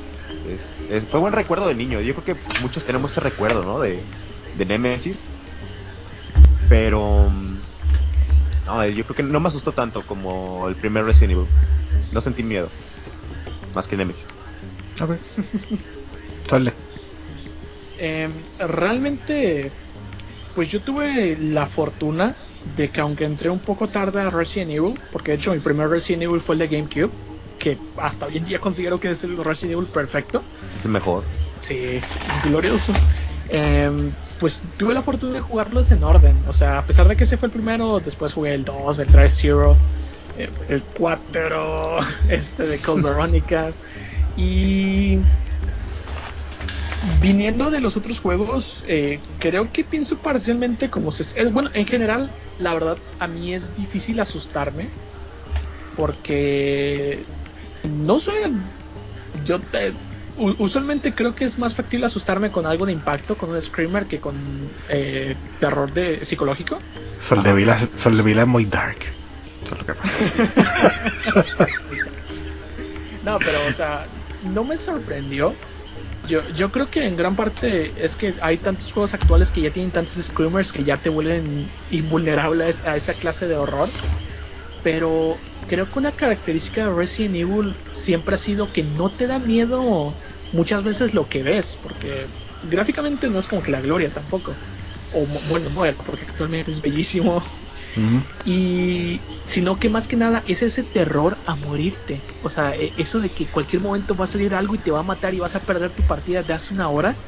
Es, 0.89 1.05
fue 1.05 1.19
buen 1.19 1.33
recuerdo 1.33 1.67
de 1.67 1.75
niño. 1.75 2.01
Yo 2.01 2.13
creo 2.15 2.35
que 2.37 2.61
muchos 2.61 2.83
tenemos 2.83 3.11
ese 3.11 3.21
recuerdo, 3.21 3.63
¿no? 3.63 3.79
De, 3.79 4.01
de 4.57 4.65
Nemesis. 4.65 5.25
Pero... 6.67 7.29
No, 8.65 8.85
yo 8.85 9.03
creo 9.03 9.15
que 9.15 9.23
no 9.23 9.39
me 9.39 9.47
asustó 9.47 9.71
tanto 9.71 10.01
como 10.03 10.67
el 10.67 10.75
primer 10.75 11.05
Resident 11.05 11.33
Evil. 11.33 11.47
No 12.11 12.21
sentí 12.21 12.43
miedo. 12.43 12.69
Más 13.73 13.87
que 13.87 13.97
Nemesis. 13.97 14.27
Ok. 15.01 15.11
Sale. 16.47 16.73
Eh, 17.97 18.29
realmente, 18.59 19.71
pues 20.55 20.69
yo 20.69 20.81
tuve 20.81 21.37
la 21.37 21.65
fortuna 21.65 22.35
de 22.75 22.89
que 22.89 23.01
aunque 23.01 23.25
entré 23.25 23.49
un 23.49 23.59
poco 23.59 23.87
tarde 23.87 24.21
a 24.21 24.29
Resident 24.29 24.71
Evil, 24.71 24.99
porque 25.11 25.31
de 25.31 25.37
hecho 25.37 25.53
mi 25.53 25.59
primer 25.59 25.89
Resident 25.89 26.23
Evil 26.23 26.41
fue 26.41 26.55
el 26.55 26.59
de 26.59 26.67
GameCube, 26.67 27.11
que 27.57 27.77
hasta 27.97 28.25
hoy 28.25 28.37
en 28.37 28.45
día 28.45 28.59
considero 28.59 28.99
que 28.99 29.11
es 29.11 29.23
el 29.23 29.37
Resident 29.43 29.77
Evil 29.77 29.87
perfecto. 29.87 30.41
Es 30.79 30.85
el 30.85 30.91
mejor. 30.91 31.23
Sí, 31.59 31.99
glorioso. 32.45 32.93
Em, 33.49 34.11
pues 34.39 34.61
tuve 34.77 34.93
la 34.93 35.01
fortuna 35.01 35.33
de 35.33 35.41
jugarlos 35.41 35.91
en 35.91 36.03
orden. 36.03 36.35
O 36.47 36.53
sea, 36.53 36.79
a 36.79 36.83
pesar 36.83 37.07
de 37.07 37.15
que 37.15 37.25
ese 37.25 37.37
fue 37.37 37.47
el 37.47 37.51
primero, 37.51 37.99
después 37.99 38.33
jugué 38.33 38.53
el 38.53 38.63
2, 38.63 38.99
el 38.99 39.07
3 39.07 39.35
Zero, 39.35 39.77
eh, 40.37 40.49
el 40.69 40.81
4, 40.97 41.99
este 42.29 42.67
de 42.67 42.77
Cold 42.79 43.03
Veronica. 43.03 43.71
Y 44.37 45.19
viniendo 47.21 47.71
de 47.71 47.81
los 47.81 47.97
otros 47.97 48.19
juegos, 48.19 48.83
eh, 48.87 49.19
creo 49.39 49.71
que 49.71 49.83
pienso 49.83 50.17
parcialmente 50.17 50.89
como 50.89 51.11
se... 51.11 51.39
Eh, 51.39 51.45
bueno, 51.45 51.69
en 51.73 51.85
general, 51.85 52.31
la 52.59 52.73
verdad, 52.73 52.97
a 53.19 53.27
mí 53.27 53.53
es 53.53 53.75
difícil 53.75 54.19
asustarme. 54.19 54.87
Porque... 55.95 57.19
No 57.83 58.19
sé. 58.19 58.33
Yo 59.45 59.59
te, 59.59 59.93
usualmente 60.39 61.13
creo 61.13 61.35
que 61.35 61.45
es 61.45 61.59
más 61.59 61.75
factible 61.75 62.05
asustarme 62.05 62.51
con 62.51 62.65
algo 62.65 62.85
de 62.85 62.93
impacto, 62.93 63.35
con 63.35 63.49
un 63.49 63.61
screamer, 63.61 64.05
que 64.05 64.19
con 64.19 64.35
eh, 64.89 65.35
terror 65.59 65.93
de 65.93 66.25
psicológico. 66.25 66.79
Soldevila, 67.19 67.77
Soldevila 67.95 68.43
es 68.43 68.47
muy 68.47 68.63
dark. 68.65 68.97
no, 73.25 73.37
pero 73.39 73.67
o 73.69 73.73
sea, 73.73 74.05
no 74.53 74.63
me 74.63 74.77
sorprendió. 74.77 75.53
Yo, 76.29 76.47
yo 76.49 76.71
creo 76.71 76.91
que 76.91 77.05
en 77.07 77.15
gran 77.15 77.35
parte 77.35 78.05
es 78.05 78.15
que 78.15 78.35
hay 78.41 78.59
tantos 78.59 78.91
juegos 78.91 79.15
actuales 79.15 79.51
que 79.51 79.61
ya 79.61 79.71
tienen 79.73 79.91
tantos 79.91 80.13
screamers 80.23 80.71
que 80.71 80.83
ya 80.83 81.01
te 81.01 81.09
vuelven 81.09 81.73
invulnerable 81.89 82.65
a 82.65 82.95
esa 82.95 83.15
clase 83.17 83.47
de 83.47 83.55
horror. 83.57 83.97
Pero 84.81 85.47
creo 85.67 85.89
que 85.91 85.99
una 85.99 86.15
característica 86.15 86.85
de 86.85 86.93
Resident 86.93 87.35
Evil 87.35 87.81
siempre 87.91 88.35
ha 88.35 88.37
sido 88.37 88.71
que 88.71 88.83
no 88.83 89.15
te 89.15 89.27
da 89.27 89.39
miedo 89.39 90.17
muchas 90.51 90.83
veces 90.83 91.13
lo 91.13 91.29
que 91.29 91.43
ves, 91.43 91.77
porque 91.77 92.31
gráficamente 92.61 93.29
no 93.29 93.39
es 93.39 93.47
como 93.47 93.63
que 93.63 93.71
la 93.71 93.81
gloria 93.81 94.11
tampoco. 94.13 94.61
O 95.09 95.27
bueno, 95.27 95.69
no, 95.69 95.81
porque 96.03 96.25
actualmente 96.25 96.71
es 96.71 96.81
bellísimo. 96.81 97.43
Y 98.43 99.21
sino 99.45 99.79
que 99.79 99.89
más 99.89 100.07
que 100.07 100.15
nada 100.15 100.43
es 100.45 100.61
ese 100.61 100.83
terror 100.83 101.41
a 101.45 101.55
morirte. 101.55 102.23
O 102.41 102.49
sea, 102.49 102.75
e, 102.75 102.93
eso 102.97 103.19
de 103.19 103.31
que 103.33 103.49
cualquier 103.49 103.81
momento 103.81 104.15
va 104.15 104.25
a 104.25 104.27
salir 104.27 104.53
algo 104.53 104.75
y 104.75 104.79
te 104.79 104.91
va 104.91 104.99
a 104.99 105.03
matar 105.03 105.33
y 105.33 105.39
vas 105.39 105.55
a 105.55 105.63
perder 105.65 105.93
tu 105.93 106.05
partida 106.05 106.43
de 106.43 106.53
hace 106.53 106.73
una 106.73 106.89
hora. 106.89 107.19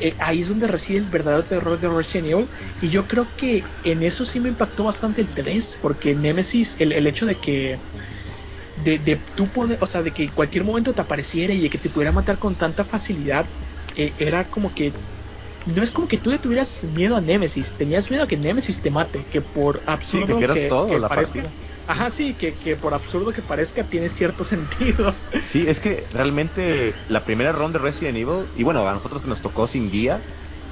Eh, 0.00 0.16
ahí 0.20 0.40
es 0.42 0.48
donde 0.48 0.68
reside 0.68 0.98
el 0.98 1.06
verdadero 1.06 1.46
terror 1.46 1.80
de 1.80 1.88
Resident 1.88 2.28
Evil. 2.28 2.48
Y 2.80 2.90
yo 2.90 3.06
creo 3.08 3.32
que 3.36 3.70
en 3.82 4.02
eso 4.02 4.24
sí 4.24 4.40
me 4.40 4.48
impactó 4.50 4.84
bastante 4.84 5.20
el 5.20 5.32
3, 5.32 5.76
porque 5.80 6.14
Nemesis, 6.14 6.76
el, 6.78 6.92
el 6.92 7.06
hecho 7.06 7.26
de 7.26 7.36
que 7.38 7.80
de, 8.76 8.98
de 8.98 9.16
tu 9.34 9.50
poder, 9.50 9.78
o 9.80 9.86
sea, 9.86 10.02
de 10.02 10.12
que 10.12 10.28
cualquier 10.32 10.64
momento 10.64 10.94
te 10.94 11.02
apareciera 11.02 11.52
y 11.52 11.60
de 11.62 11.70
que 11.70 11.78
te 11.78 11.90
pudiera 11.90 12.12
matar 12.12 12.38
con 12.38 12.56
tanta 12.56 12.84
facilidad, 12.84 13.50
eh, 13.96 14.14
era 14.18 14.48
como 14.48 14.72
que 14.74 14.92
no 15.74 15.82
es 15.82 15.92
como 15.92 16.08
que 16.08 16.18
tú 16.18 16.30
le 16.30 16.38
tuvieras 16.38 16.82
miedo 16.84 17.16
a 17.16 17.20
Nemesis, 17.20 17.74
tenías 17.76 18.10
miedo 18.10 18.24
a 18.24 18.26
que 18.26 18.36
Nemesis 18.36 18.80
te 18.80 18.90
mate, 18.90 19.24
que 19.26 19.42
por 19.42 19.82
absurdo 19.86 20.38
que, 20.38 20.70
parezca, 21.08 21.54
ajá, 21.86 22.10
sí, 22.10 22.34
que, 22.36 22.58
que, 22.58 22.76
por 22.76 22.94
absurdo 22.94 23.32
que 23.32 23.42
parezca 23.42 23.84
tiene 23.84 24.08
cierto 24.08 24.44
sentido. 24.44 25.14
Sí, 25.44 25.66
es 25.68 25.80
que 25.80 26.06
realmente 26.10 26.94
la 27.06 27.24
primera 27.24 27.52
ronda 27.52 27.78
de 27.78 27.84
Resident 27.84 28.16
Evil, 28.18 28.48
y 28.54 28.62
bueno, 28.64 28.86
a 28.88 28.92
nosotros 28.92 29.22
que 29.22 29.28
nos 29.28 29.40
tocó 29.40 29.66
sin 29.66 29.90
guía, 29.90 30.24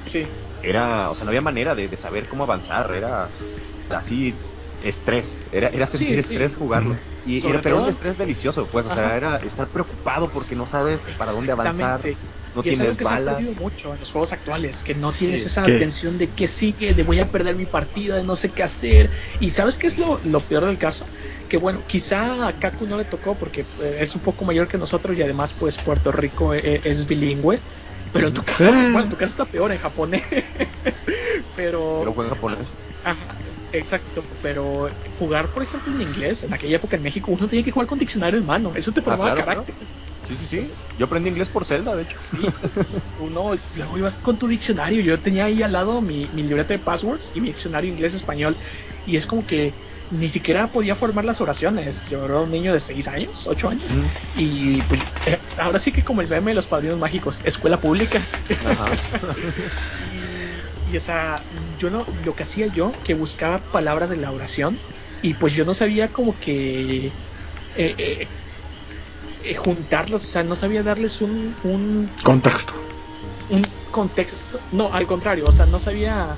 sí. 0.05 0.27
era, 0.61 1.09
o 1.11 1.15
sea, 1.15 1.25
no 1.25 1.29
había 1.29 1.41
manera 1.41 1.75
de, 1.75 1.87
de 1.89 1.97
saber 1.97 2.27
cómo 2.27 2.43
avanzar, 2.43 2.93
era 2.93 3.31
así 3.89 4.39
estrés, 4.79 5.45
era, 5.51 5.69
era 5.69 5.87
sentir 5.87 6.19
estrés 6.19 6.55
jugarlo. 6.55 6.95
Y 7.23 7.45
era, 7.47 7.61
pero 7.61 7.81
un 7.81 7.89
estrés 7.89 8.17
delicioso, 8.17 8.69
pues, 8.69 8.85
o 8.85 8.91
sea, 8.91 9.17
era 9.17 9.37
estar 9.37 9.69
preocupado 9.71 10.31
porque 10.31 10.55
no 10.55 10.65
sabes 10.67 11.11
para 11.17 11.31
dónde 11.31 11.51
avanzar, 11.51 12.01
no 12.57 12.63
tienes 12.63 12.79
es 12.79 12.85
algo 12.87 12.97
que 12.97 13.03
balas. 13.03 13.23
Se 13.23 13.29
ha 13.29 13.35
perdido 13.35 13.63
mucho 13.63 13.93
en 13.93 13.99
los 13.99 14.11
juegos 14.11 14.33
actuales, 14.33 14.83
que 14.83 14.95
no 14.95 15.11
tienes 15.11 15.45
esa 15.45 15.63
tensión 15.63 16.17
de 16.17 16.27
que 16.29 16.47
sigue, 16.47 16.93
de 16.93 17.03
voy 17.03 17.19
a 17.19 17.25
perder 17.29 17.55
mi 17.55 17.65
partida, 17.65 18.17
de 18.17 18.23
no 18.23 18.35
sé 18.35 18.51
qué 18.51 18.63
hacer. 18.63 19.11
Y 19.39 19.51
¿sabes 19.51 19.77
qué 19.77 19.87
es 19.87 19.97
lo, 19.97 20.19
lo 20.25 20.39
peor 20.39 20.65
del 20.65 20.77
caso? 20.77 21.05
Que 21.47 21.57
bueno, 21.57 21.83
quizá 21.87 22.47
a 22.47 22.53
Kaku 22.53 22.87
no 22.87 22.97
le 22.97 23.05
tocó 23.05 23.35
porque 23.35 23.61
eh, 23.81 23.99
es 24.01 24.15
un 24.15 24.21
poco 24.21 24.43
mayor 24.43 24.67
que 24.67 24.77
nosotros 24.77 25.15
y 25.15 25.21
además, 25.21 25.53
pues, 25.57 25.77
Puerto 25.77 26.11
Rico 26.11 26.53
eh, 26.53 26.81
es 26.83 27.07
bilingüe. 27.07 27.59
Pero 28.11 28.29
en 28.29 28.33
tu 28.33 28.41
caso, 28.41 28.63
bueno, 28.63 29.01
en 29.01 29.09
tu 29.09 29.17
caso 29.17 29.31
está 29.31 29.45
peor 29.45 29.71
en 29.71 29.77
japonés. 29.77 30.23
pero. 31.55 31.97
Pero 31.99 32.13
juega 32.13 32.29
en 32.29 32.35
japonés. 32.35 32.67
Ajá, 33.03 33.37
exacto. 33.71 34.23
Pero 34.41 34.89
jugar, 35.19 35.47
por 35.49 35.63
ejemplo, 35.63 35.93
en 35.93 36.01
inglés, 36.01 36.43
en 36.43 36.53
aquella 36.53 36.77
época 36.77 36.95
en 36.95 37.03
México, 37.03 37.31
uno 37.31 37.47
tenía 37.47 37.63
que 37.63 37.71
jugar 37.71 37.87
con 37.87 37.99
diccionario 37.99 38.39
en 38.39 38.45
mano. 38.45 38.73
Eso 38.75 38.91
te 38.91 39.01
ah, 39.01 39.03
formaba 39.03 39.35
carácter. 39.35 39.75
Sí, 40.27 40.35
sí, 40.35 40.45
sí. 40.45 40.73
Yo 40.97 41.05
aprendí 41.05 41.29
inglés 41.29 41.47
por 41.47 41.65
Zelda, 41.65 41.95
de 41.95 42.03
hecho. 42.03 42.19
Sí. 42.29 42.45
Uno, 43.15 43.51
luego 43.71 43.97
ibas 43.97 44.19
con 44.19 44.37
tu 44.37 44.45
diccionario. 44.47 45.01
Yo 45.01 45.21
tenía 45.21 45.45
ahí 45.45 45.61
al 45.61 45.71
lado 45.71 46.01
mi, 46.01 46.29
mi 46.33 46.43
libreta 46.43 46.73
de 46.73 46.79
passwords 46.79 47.31
y 47.33 47.39
mi 47.39 47.47
diccionario 47.47 47.89
inglés-español. 47.89 48.57
Y 49.05 49.15
es 49.15 49.25
como 49.25 49.45
que 49.45 49.77
ni 50.09 50.27
siquiera 50.27 50.69
podía 50.73 50.97
formar 50.97 51.23
las 51.23 51.39
oraciones. 51.39 52.03
Yo 52.03 52.25
era 52.25 52.41
un 52.41 52.51
niño 52.51 52.73
de 52.73 52.81
6 52.81 53.07
años, 53.07 53.47
8 53.47 53.69
años. 53.69 53.97
Y 54.33 54.81
pues 54.81 55.05
eh, 55.23 55.45
ahora 55.55 55.79
sí 55.79 55.93
que 55.93 56.03
como 56.03 56.19
el 56.19 56.27
meme 56.27 56.51
de 56.51 56.55
los 56.55 56.67
padrinos 56.67 56.99
mágicos, 56.99 57.39
escuela 57.45 57.79
pública. 57.79 58.29
y, 59.95 60.73
y, 60.83 60.97
o 60.97 60.99
sea, 60.99 61.47
yo 61.49 61.89
no, 61.89 62.05
lo 62.21 62.35
que 62.35 62.43
hacía 62.43 62.67
yo, 62.67 62.99
que 63.01 63.13
buscaba 63.13 63.65
palabras 63.71 64.09
de 64.09 64.17
la 64.17 64.33
oración. 64.33 64.83
Y 65.21 65.35
pues 65.35 65.53
yo 65.53 65.63
no 65.63 65.73
sabía 65.73 66.11
como 66.11 66.37
que... 66.37 67.07
Eh, 67.07 67.95
eh 67.97 68.33
juntarlos, 69.57 70.23
o 70.23 70.27
sea, 70.27 70.43
no 70.43 70.55
sabía 70.55 70.83
darles 70.83 71.21
un, 71.21 71.55
un 71.63 72.09
contexto. 72.23 72.73
Un 73.49 73.65
contexto, 73.91 74.59
no, 74.71 74.93
al 74.93 75.07
contrario, 75.07 75.45
o 75.47 75.51
sea, 75.51 75.65
no 75.65 75.79
sabía 75.79 76.35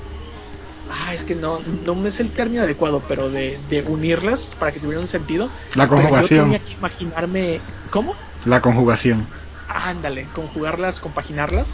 ah, 0.90 1.14
es 1.14 1.24
que 1.24 1.36
no, 1.36 1.60
no 1.86 2.08
es 2.08 2.20
el 2.20 2.32
término 2.32 2.64
adecuado, 2.64 3.02
pero 3.08 3.30
de, 3.30 3.60
de 3.70 3.82
unirlas 3.84 4.52
para 4.60 4.72
que 4.72 4.80
tuvieran 4.80 5.04
un 5.04 5.08
sentido. 5.08 5.50
La 5.76 5.88
conjugación. 5.88 6.40
yo 6.40 6.44
tenía 6.44 6.60
que 6.60 6.74
imaginarme, 6.74 7.62
¿cómo? 7.90 8.16
La 8.46 8.62
conjugación. 8.62 9.26
ándale, 9.68 10.26
conjugarlas, 10.34 11.00
compaginarlas. 11.00 11.70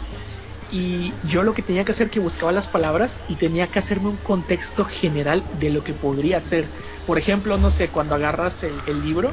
Y 0.72 1.12
yo 1.28 1.44
lo 1.44 1.54
que 1.54 1.62
tenía 1.62 1.84
que 1.84 1.92
hacer 1.92 2.10
que 2.10 2.18
buscaba 2.18 2.50
las 2.50 2.66
palabras 2.66 3.18
y 3.28 3.36
tenía 3.36 3.68
que 3.68 3.78
hacerme 3.78 4.08
un 4.08 4.16
contexto 4.16 4.84
general 4.84 5.42
de 5.60 5.70
lo 5.70 5.84
que 5.84 5.92
podría 5.92 6.40
ser. 6.40 6.66
Por 7.06 7.18
ejemplo, 7.18 7.56
no 7.56 7.70
sé, 7.70 7.88
cuando 7.88 8.16
agarras 8.16 8.64
el, 8.64 9.04
libro 9.04 9.30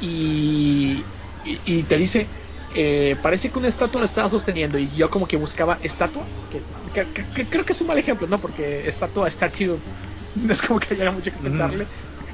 y, 0.00 1.04
y 1.44 1.82
te 1.84 1.98
dice 1.98 2.28
eh, 2.76 3.16
parece 3.22 3.50
que 3.50 3.58
una 3.60 3.68
estatua 3.68 4.00
lo 4.00 4.04
estaba 4.04 4.28
sosteniendo 4.28 4.78
y 4.78 4.88
yo 4.90 5.08
como 5.08 5.28
que 5.28 5.36
buscaba 5.36 5.78
estatua, 5.80 6.26
que, 6.50 6.64
creo 7.48 7.64
que 7.64 7.72
es 7.72 7.80
un 7.80 7.86
mal 7.86 7.98
ejemplo, 7.98 8.26
¿no? 8.26 8.40
Porque 8.40 8.88
estatua, 8.88 9.30
statue, 9.30 9.80
no 10.34 10.52
es 10.52 10.60
como 10.60 10.80
que 10.80 10.94
haya 10.94 11.12
mucho 11.12 11.30
que 11.30 11.38
pensarle. 11.38 11.86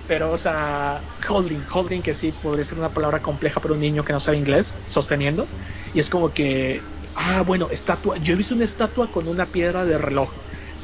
Pero, 0.07 0.33
o 0.33 0.39
sea, 0.39 1.05
holding, 1.29 1.65
holding, 1.71 2.01
que 2.01 2.15
sí 2.15 2.33
podría 2.33 2.65
ser 2.65 2.79
una 2.79 2.93
palabra 2.93 3.21
compleja 3.21 3.61
para 3.61 3.75
un 3.75 3.81
niño 3.81 4.03
que 4.03 4.15
no 4.15 4.19
sabe 4.19 4.39
inglés, 4.39 4.75
sosteniendo. 4.87 5.47
Y 5.93 6.01
es 6.01 6.09
como 6.09 6.33
que, 6.33 6.83
ah, 7.15 7.43
bueno, 7.43 7.69
estatua, 7.71 8.17
yo 8.17 8.33
he 8.33 8.37
visto 8.37 8.55
una 8.55 8.65
estatua 8.65 9.13
con 9.13 9.29
una 9.29 9.53
piedra 9.53 9.85
de 9.85 9.99
reloj. 9.99 10.33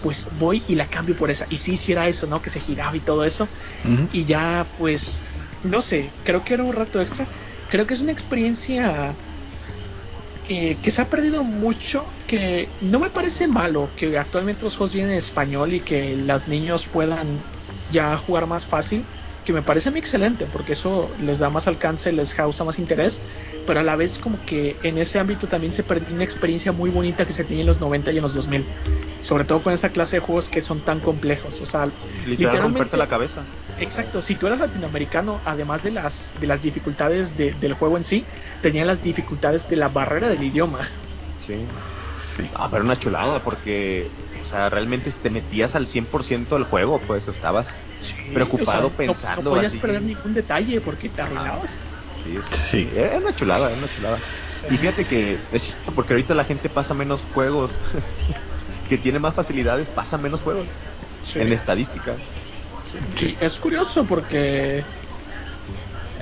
Pues 0.03 0.27
voy 0.32 0.65
y 0.69 0.74
la 0.74 0.86
cambio 0.86 1.16
por 1.16 1.31
esa. 1.31 1.47
Y 1.48 1.57
sí 1.57 1.73
hiciera 1.73 2.07
eso, 2.07 2.27
¿no? 2.27 2.43
Que 2.43 2.51
se 2.51 2.61
giraba 2.61 2.94
y 2.94 3.01
todo 3.01 3.24
eso. 3.24 3.48
Y 4.12 4.27
ya, 4.27 4.69
pues, 4.77 5.23
no 5.62 5.81
sé, 5.81 6.12
creo 6.23 6.44
que 6.44 6.55
era 6.55 6.62
un 6.62 6.74
rato 6.74 7.01
extra. 7.01 7.27
Creo 7.69 7.87
que 7.87 7.95
es 7.95 8.01
una 8.01 8.13
experiencia 8.13 9.17
eh, 10.49 10.77
que 10.81 10.91
se 10.91 11.03
ha 11.03 11.09
perdido 11.09 11.43
mucho, 11.43 12.07
que 12.27 12.71
no 12.81 13.01
me 13.01 13.11
parece 13.11 13.49
malo 13.49 13.91
que 13.97 14.17
actualmente 14.17 14.63
los 14.63 14.77
juegos 14.77 14.95
vienen 14.95 15.13
en 15.13 15.19
español 15.19 15.73
y 15.73 15.81
que 15.81 16.17
los 16.17 16.47
niños 16.47 16.87
puedan 16.87 17.43
ya 17.91 18.17
jugar 18.17 18.47
más 18.47 18.67
fácil, 18.67 19.05
que 19.45 19.53
me 19.53 19.63
parece 19.63 19.91
mí 19.91 19.99
excelente, 19.99 20.47
porque 20.47 20.75
eso 20.75 21.15
les 21.19 21.39
da 21.39 21.51
más 21.51 21.67
alcance, 21.67 22.13
les 22.13 22.33
causa 22.35 22.65
más 22.65 22.79
interés, 22.79 23.23
pero 23.67 23.81
a 23.81 23.83
la 23.83 23.97
vez 23.97 24.19
como 24.19 24.45
que 24.45 24.79
en 24.83 24.99
ese 24.99 25.19
ámbito 25.19 25.47
también 25.49 25.73
se 25.73 25.83
perdió 25.83 26.15
una 26.15 26.25
experiencia 26.25 26.73
muy 26.73 26.91
bonita 26.91 27.27
que 27.27 27.33
se 27.33 27.45
tenía 27.45 27.63
en 27.63 27.67
los 27.67 27.81
90 27.81 28.13
y 28.13 28.17
en 28.17 28.23
los 28.23 28.35
2000. 28.35 28.67
sobre 29.23 29.45
todo 29.45 29.61
con 29.63 29.73
esa 29.73 29.89
clase 29.91 30.17
de 30.17 30.21
juegos 30.21 30.49
que 30.49 30.61
son 30.61 30.83
tan 30.85 31.01
complejos. 31.01 31.61
O 31.61 31.67
sea, 31.67 31.91
Literal, 32.27 32.59
romperte 32.63 32.97
la 32.97 33.09
cabeza. 33.09 33.47
Exacto, 33.79 34.23
si 34.23 34.37
tú 34.37 34.47
eras 34.47 34.61
latinoamericano, 34.61 35.41
además 35.45 35.83
de 35.83 35.91
las, 35.91 36.33
de 36.39 36.47
las 36.47 36.63
dificultades 36.63 37.37
de- 37.37 37.53
del 37.53 37.75
juego 37.75 37.97
en 37.97 38.05
sí, 38.05 38.27
tenían 38.63 38.87
las 38.87 39.03
dificultades 39.03 39.69
de 39.69 39.77
la 39.77 39.89
barrera 39.89 40.29
del 40.29 40.43
idioma. 40.45 40.89
Sí. 41.39 41.67
Ah, 42.55 42.69
pero 42.71 42.85
una 42.85 42.99
chulada 42.99 43.43
porque, 43.43 44.11
o 44.41 44.45
sea, 44.45 44.69
realmente 44.69 45.11
te 45.13 45.31
metías 45.31 45.75
al 45.75 45.87
100% 45.87 46.55
del 46.57 46.65
juego, 46.65 47.01
pues 47.01 47.29
estabas 47.29 47.81
preocupado 48.33 48.89
O 48.89 48.91
sea, 48.91 48.91
no- 48.91 48.97
pensando 48.97 49.43
No, 49.51 49.51
podías 49.57 49.73
así. 49.73 49.79
perder 49.79 50.03
ningún 50.03 50.35
detalle 50.35 50.81
porque 50.81 51.09
te 51.09 51.23
arruinabas. 51.23 51.79
Sí, 52.27 52.43
sí. 52.43 52.66
Sí. 52.70 52.90
Era 52.93 53.19
una 53.19 53.35
chulada, 53.35 53.66
era 53.69 53.77
una 53.77 53.89
chulada. 53.89 54.23
Y 54.69 54.78
fíjate 54.78 55.07
que 55.07 55.47
es 55.51 55.81
porque 55.94 56.15
ahorita 56.15 56.35
la 56.35 56.44
gente 56.44 56.70
pasa 56.70 56.94
menos 56.94 57.23
juegos, 57.23 57.78
que 58.89 58.98
tiene 58.98 59.19
más 59.19 59.35
facilidades, 59.35 59.90
pasa 59.90 60.19
menos 60.19 60.43
juegos 60.43 60.70
Sí. 61.23 61.40
en 61.40 61.53
estadística. 61.53 62.24
Sí, 62.82 63.36
es 63.40 63.59
curioso 63.59 64.07
porque, 64.07 64.89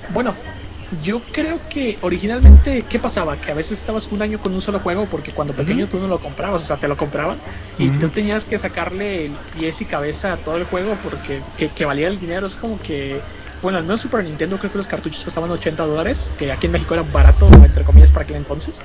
bueno, 0.07 0.45
yo 0.91 1.31
creo 1.31 1.67
que 1.69 1.99
originalmente, 2.03 2.87
¿qué 2.89 2.99
pasaba? 3.01 3.41
Que 3.41 3.51
a 3.51 3.55
veces 3.55 3.79
estabas 3.79 4.11
un 4.13 4.23
año 4.23 4.39
con 4.41 4.55
un 4.55 4.61
solo 4.61 4.81
juego 4.81 5.09
porque 5.09 5.33
cuando 5.33 5.55
pequeño 5.57 5.89
tú 5.89 5.99
no 5.99 6.09
lo 6.09 6.21
comprabas, 6.21 6.63
o 6.63 6.65
sea, 6.67 6.79
te 6.79 6.89
lo 6.89 6.97
compraban 6.97 7.43
y 7.77 7.91
Ujú. 7.91 7.99
tú 7.99 8.11
tenías 8.13 8.45
que 8.47 8.59
sacarle 8.59 9.25
el 9.25 9.43
pies 9.51 9.81
y 9.81 9.87
cabeza 9.87 10.33
a 10.33 10.43
todo 10.43 10.57
el 10.57 10.65
juego 10.65 11.01
porque 11.01 11.49
que, 11.57 11.73
que 11.75 11.85
valía 11.85 12.09
el 12.09 12.19
dinero. 12.19 12.47
Es 12.47 12.57
como 12.57 12.81
que, 12.81 13.27
bueno, 13.63 13.79
al 13.79 13.85
menos 13.85 14.01
Super 14.01 14.23
Nintendo 14.25 14.59
creo 14.59 14.71
que 14.71 14.79
los 14.79 14.87
cartuchos 14.87 15.25
costaban 15.25 15.51
80 15.51 15.85
dólares, 15.85 16.33
que 16.37 16.53
aquí 16.53 16.67
en 16.67 16.73
México 16.73 16.95
era 16.95 17.03
barato, 17.03 17.49
entre 17.65 17.85
comillas, 17.85 18.11
para 18.11 18.25
aquel 18.25 18.37
entonces. 18.37 18.81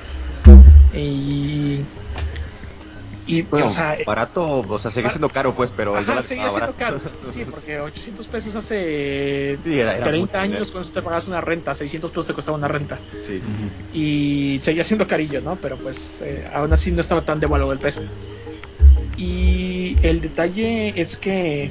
Y. 0.92 1.84
Y, 3.26 3.42
Bueno, 3.42 3.66
o 3.66 3.70
sea, 3.70 3.96
barato, 4.06 4.60
o 4.66 4.78
sea, 4.80 4.90
sigue 4.90 5.08
siendo 5.10 5.28
caro, 5.28 5.54
pues, 5.54 5.70
pero 5.76 5.94
Ajá, 5.94 6.20
seguía 6.22 6.50
siendo 6.50 6.74
barato. 6.74 6.74
caro. 6.76 6.98
Sí, 7.30 7.44
porque 7.44 7.78
800 7.78 8.26
pesos 8.26 8.56
hace 8.56 9.58
Sí, 9.62 9.78
era- 9.78 9.96
era 9.96 10.04
30 10.04 10.20
mucho 10.20 10.36
años 10.38 10.52
dinero. 10.58 10.72
con 10.72 10.80
eso 10.80 10.92
te 10.92 11.02
pagas 11.02 11.28
una 11.28 11.40
renta, 11.40 11.74
600 11.74 12.10
pesos 12.10 12.26
te 12.26 12.34
costaba 12.34 12.58
una 12.58 12.66
renta. 12.68 13.00
Sí. 13.26 13.40
Y 13.92 14.60
seguía 14.62 14.82
siendo 14.82 15.06
carillo, 15.06 15.40
¿no? 15.42 15.56
Pero 15.56 15.76
pues 15.76 16.20
eh, 16.22 16.44
aún 16.52 16.72
así 16.72 16.90
no 16.90 17.00
estaba 17.00 17.20
tan 17.20 17.38
devaluado 17.38 17.72
el 17.72 17.78
peso. 17.78 18.00
Y 19.16 19.96
el 20.02 20.20
detalle 20.22 21.00
es 21.00 21.16
que 21.16 21.70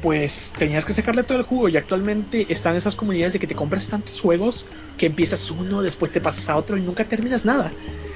pues 0.00 0.52
tenías 0.56 0.84
que 0.84 0.92
sacarle 0.92 1.24
todo 1.24 1.38
el 1.38 1.44
jugo 1.44 1.68
y 1.68 1.76
actualmente 1.76 2.52
están 2.52 2.76
esas 2.76 2.96
comunidades 2.96 3.32
de 3.32 3.38
que 3.38 3.46
te 3.46 3.54
compras 3.54 3.88
tantos 3.88 4.20
juegos 4.20 4.66
que 4.96 5.06
empiezas 5.06 5.50
uno, 5.50 5.82
después 5.82 6.12
te 6.12 6.20
pasas 6.20 6.48
a 6.48 6.56
otro 6.56 6.76
y 6.76 6.82
nunca 6.82 7.04
terminas 7.04 7.44
nada. 7.44 7.72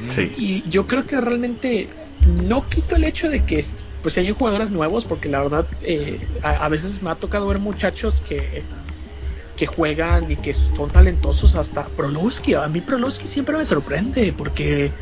Sí. 0.09 0.33
Y 0.37 0.69
yo 0.69 0.87
creo 0.87 1.07
que 1.07 1.21
realmente 1.21 1.91
no 2.27 2.69
quito 2.69 2.97
el 2.97 3.05
hecho 3.05 3.29
de 3.29 3.45
que 3.45 3.65
pues 4.03 4.19
hay 4.19 4.31
jugadores 4.33 4.71
nuevos, 4.71 5.05
porque 5.05 5.29
la 5.29 5.43
verdad 5.43 5.67
eh, 5.83 6.27
a, 6.43 6.65
a 6.65 6.69
veces 6.69 7.03
me 7.03 7.11
ha 7.11 7.15
tocado 7.15 7.47
ver 7.47 7.59
muchachos 7.59 8.21
que, 8.21 8.65
que 9.57 9.67
juegan 9.67 10.31
y 10.31 10.37
que 10.37 10.53
son 10.53 10.91
talentosos 10.91 11.55
hasta 11.55 11.85
Proluski. 11.85 12.55
A 12.55 12.69
mí 12.69 12.81
Proluski 12.81 13.29
siempre 13.29 13.57
me 13.57 13.65
sorprende 13.65 14.33
porque 14.33 14.93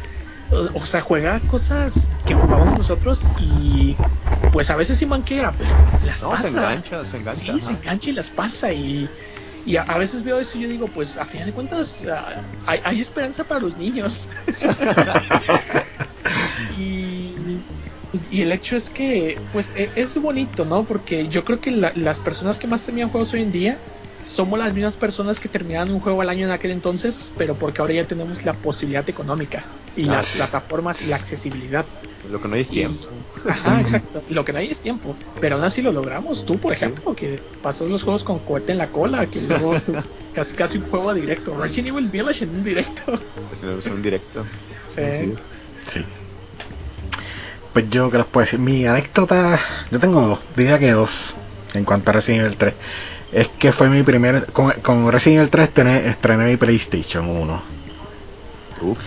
o, 0.50 0.80
o 0.80 0.86
sea, 0.86 1.00
juega 1.00 1.46
cosas 1.46 2.12
que 2.24 2.34
jugábamos 2.34 2.76
nosotros 2.76 3.30
y 3.36 4.02
pues 4.50 4.70
a 4.70 4.76
veces 4.76 4.98
sí 4.98 5.06
manquea, 5.06 5.56
pero 5.56 5.76
las 6.00 6.22
No, 6.22 6.30
pasa. 6.30 6.42
se 6.42 6.48
engancha, 6.58 7.04
se 7.04 7.16
engancha. 7.18 7.52
Sí, 7.52 7.60
se 7.60 7.72
engancha 7.72 8.10
y 8.10 8.12
las 8.12 8.30
pasa 8.30 8.72
y, 8.72 9.14
y 9.64 9.76
a, 9.76 9.82
a 9.82 9.98
veces 9.98 10.24
veo 10.24 10.40
eso 10.40 10.58
y 10.58 10.62
yo 10.62 10.68
digo, 10.68 10.92
pues 10.92 11.16
a 11.16 11.26
final 11.26 11.46
de 11.46 11.52
cuentas 11.52 12.04
hay, 12.66 12.80
hay 12.84 13.00
esperanza 13.00 13.44
para 13.44 13.60
los 13.60 13.76
niños. 13.76 14.28
y, 16.68 17.66
y 18.12 18.42
el 18.42 18.52
hecho 18.52 18.76
es 18.76 18.90
que 18.90 19.44
pues 19.50 19.72
e- 19.74 19.92
es 19.94 20.16
bonito, 20.18 20.64
¿no? 20.64 20.86
Porque 20.86 21.28
yo 21.28 21.44
creo 21.44 21.60
que 21.60 21.70
la- 21.70 21.92
las 21.94 22.20
personas 22.20 22.58
que 22.58 22.66
más 22.66 22.84
terminan 22.84 23.10
juegos 23.10 23.32
hoy 23.34 23.42
en 23.42 23.52
día 23.52 23.82
somos 24.30 24.58
las 24.58 24.72
mismas 24.72 24.94
personas 24.96 25.40
que 25.40 25.48
terminaban 25.48 25.90
un 25.90 26.00
juego 26.00 26.20
al 26.22 26.28
año 26.28 26.46
en 26.46 26.52
aquel 26.52 26.70
entonces, 26.70 27.30
pero 27.36 27.54
porque 27.56 27.80
ahora 27.80 27.94
ya 27.94 28.06
tenemos 28.06 28.44
la 28.44 28.52
posibilidad 28.54 29.08
económica 29.08 29.64
y 29.96 30.08
Ah, 30.08 30.12
las 30.12 30.26
sí. 30.26 30.38
plataformas 30.38 31.02
y 31.02 31.08
la 31.08 31.16
accesibilidad. 31.16 31.84
Lo 32.30 32.40
que 32.40 32.48
no 32.48 32.54
hay 32.54 32.60
es 32.62 32.68
Y- 32.68 32.72
tiempo. 32.74 33.06
Ajá, 33.48 33.80
exacto. 33.80 34.22
Lo 34.28 34.44
que 34.44 34.52
no 34.52 34.58
hay 34.58 34.70
es 34.70 34.80
tiempo. 34.80 35.16
Pero 35.40 35.56
aún 35.56 35.64
así 35.64 35.82
lo 35.82 35.90
logramos. 35.90 36.44
Tú, 36.46 36.58
por 36.58 36.72
ejemplo, 36.72 37.14
que 37.14 37.40
pasas 37.62 37.88
los 37.88 38.02
juegos 38.02 38.22
con 38.24 38.38
cohete 38.40 38.72
en 38.72 38.78
la 38.78 38.88
cola, 38.88 39.26
que 39.26 39.40
luego 39.40 39.74
casi 40.34 40.52
casi 40.54 40.78
un 40.78 40.88
juego 40.88 41.12
directo. 41.14 41.56
Resident 41.56 41.88
Evil 41.88 42.08
Village 42.08 42.44
en 42.44 42.50
un 42.50 42.62
directo. 42.64 43.20
Es 43.80 43.86
un 43.86 44.02
directo. 44.02 44.44
Sí. 44.86 46.04
Pues 47.72 47.88
yo 47.90 48.10
que 48.10 48.18
les 48.18 48.26
puedo 48.26 48.44
decir, 48.44 48.58
mi 48.58 48.86
anécdota, 48.86 49.58
yo 49.90 49.98
tengo 50.00 50.20
dos, 50.20 50.40
diría 50.56 50.78
que 50.78 50.90
dos, 50.90 51.34
en 51.74 51.84
cuanto 51.84 52.10
a 52.10 52.14
Resident 52.14 52.44
Evil 52.44 52.56
3. 52.56 52.74
Es 53.32 53.48
que 53.48 53.72
fue 53.72 53.88
mi 53.88 54.02
primer, 54.02 54.46
con, 54.46 54.72
con 54.82 55.10
Resident 55.10 55.38
Evil 55.40 55.50
3 55.50 55.74
tené- 55.74 56.04
estrené 56.06 56.44
mi 56.46 56.56
PlayStation 56.56 57.28
1. 57.28 57.62
Uf. 58.82 58.98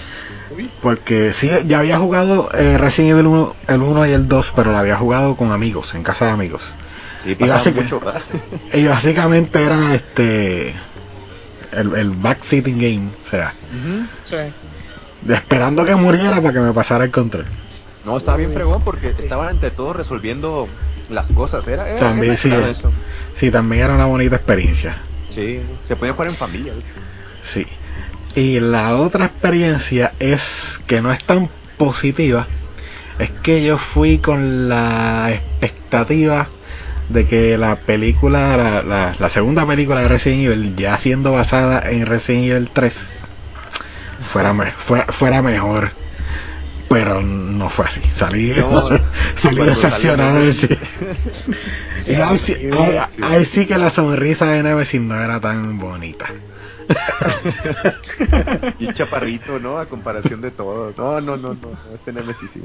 Uy, 0.56 0.70
Porque 0.82 1.34
sí, 1.34 1.50
ya 1.66 1.80
había 1.80 1.98
jugado 1.98 2.50
eh, 2.54 2.78
Resident 2.78 3.12
Evil 3.12 3.28
1, 3.28 3.56
el 3.68 3.82
1 3.82 4.06
y 4.08 4.12
el 4.12 4.28
2, 4.28 4.54
pero 4.56 4.72
lo 4.72 4.78
había 4.78 4.96
jugado 4.98 5.36
con 5.36 5.52
amigos, 5.52 5.94
en 5.96 6.04
casa 6.04 6.26
de 6.26 6.32
amigos. 6.32 6.62
Sí, 7.24 7.36
pasaba 7.36 7.60
así 7.62 7.72
que- 7.72 7.82
mucho. 7.82 8.02
Y 8.74 8.88
básicamente 8.88 9.64
era 9.64 9.94
este 9.96 10.76
el, 11.72 11.94
el 11.96 12.12
backseating 12.12 12.78
game, 12.78 13.10
o 13.26 13.30
sea, 13.30 13.54
sí. 14.26 14.36
de 15.22 15.34
esperando 15.34 15.86
que 15.86 15.96
muriera 15.96 16.40
para 16.40 16.54
que 16.54 16.60
me 16.60 16.72
pasara 16.72 17.04
el 17.06 17.12
control. 17.12 17.46
No, 18.06 18.16
estaba 18.18 18.38
bien 18.38 18.52
fregón 18.54 18.84
porque 18.84 19.10
estaban 19.10 19.50
entre 19.50 19.72
todos 19.72 19.96
resolviendo 19.96 20.68
las 21.10 21.32
cosas. 21.32 21.68
Era, 21.68 21.90
era 21.90 22.00
También 22.00 22.38
sí, 22.38 22.52
eso. 22.52 22.92
Sí, 23.44 23.52
también 23.52 23.84
era 23.84 23.94
una 23.96 24.06
bonita 24.06 24.38
experiencia. 24.38 24.98
Sí, 25.28 25.62
se 25.86 25.96
podía 25.98 26.14
jugar 26.14 26.30
en 26.30 26.36
familia. 26.36 26.74
¿viste? 26.74 26.92
Sí. 27.44 27.68
Y 28.36 28.60
la 28.62 28.96
otra 28.96 29.26
experiencia 29.26 30.14
es 30.20 30.42
que 30.88 31.02
no 31.02 31.12
es 31.12 31.22
tan 31.26 31.50
positiva. 31.78 32.48
Es 33.20 33.30
que 33.44 33.64
yo 33.64 33.78
fui 33.78 34.18
con 34.20 34.70
la 34.70 35.30
expectativa 35.34 36.48
de 37.10 37.26
que 37.26 37.58
la 37.58 37.76
película, 37.76 38.56
la, 38.56 38.82
la- 38.82 39.14
la 39.20 39.30
segunda 39.30 39.66
película 39.68 40.02
de 40.02 40.08
Resident 40.08 40.46
Evil, 40.46 40.76
ya 40.78 40.98
siendo 40.98 41.34
basada 41.34 41.84
en 41.92 42.06
Resident 42.06 42.46
Evil 42.50 42.70
3, 42.74 43.24
fuera, 44.32 44.54
me- 44.54 44.72
fuera, 44.72 45.06
fuera 45.08 45.42
mejor. 45.42 45.92
Pero 46.90 47.22
no 47.22 47.70
fue 47.70 47.86
así. 47.86 48.02
Salí, 48.16 48.52
No, 48.56 48.88
salí 49.36 49.58
cuando 49.58 49.66
decepcionado. 49.76 50.52
sí. 50.52 50.68
Ahí 52.22 52.38
sí, 52.40 52.56
ahí- 52.72 53.00
ahí 53.24 53.46
sí 53.46 53.66
que 53.66 53.78
la 53.78 53.90
sonrisa 53.90 54.46
de 54.46 54.62
Nemesis 54.64 55.02
no 55.02 55.16
era 55.20 55.40
tan 55.40 55.80
bonita. 55.80 56.26
Y 58.80 58.92
chaparrito, 58.94 59.60
¿no? 59.60 59.78
A 59.80 59.86
comparación 59.88 60.42
de 60.42 60.52
todo. 60.52 60.94
No, 60.98 61.22
no, 61.22 61.38
no, 61.38 61.54
no. 61.54 61.60
no, 61.62 61.96
Ese 61.96 62.12
Nemesis 62.14 62.52
sí. 62.52 62.62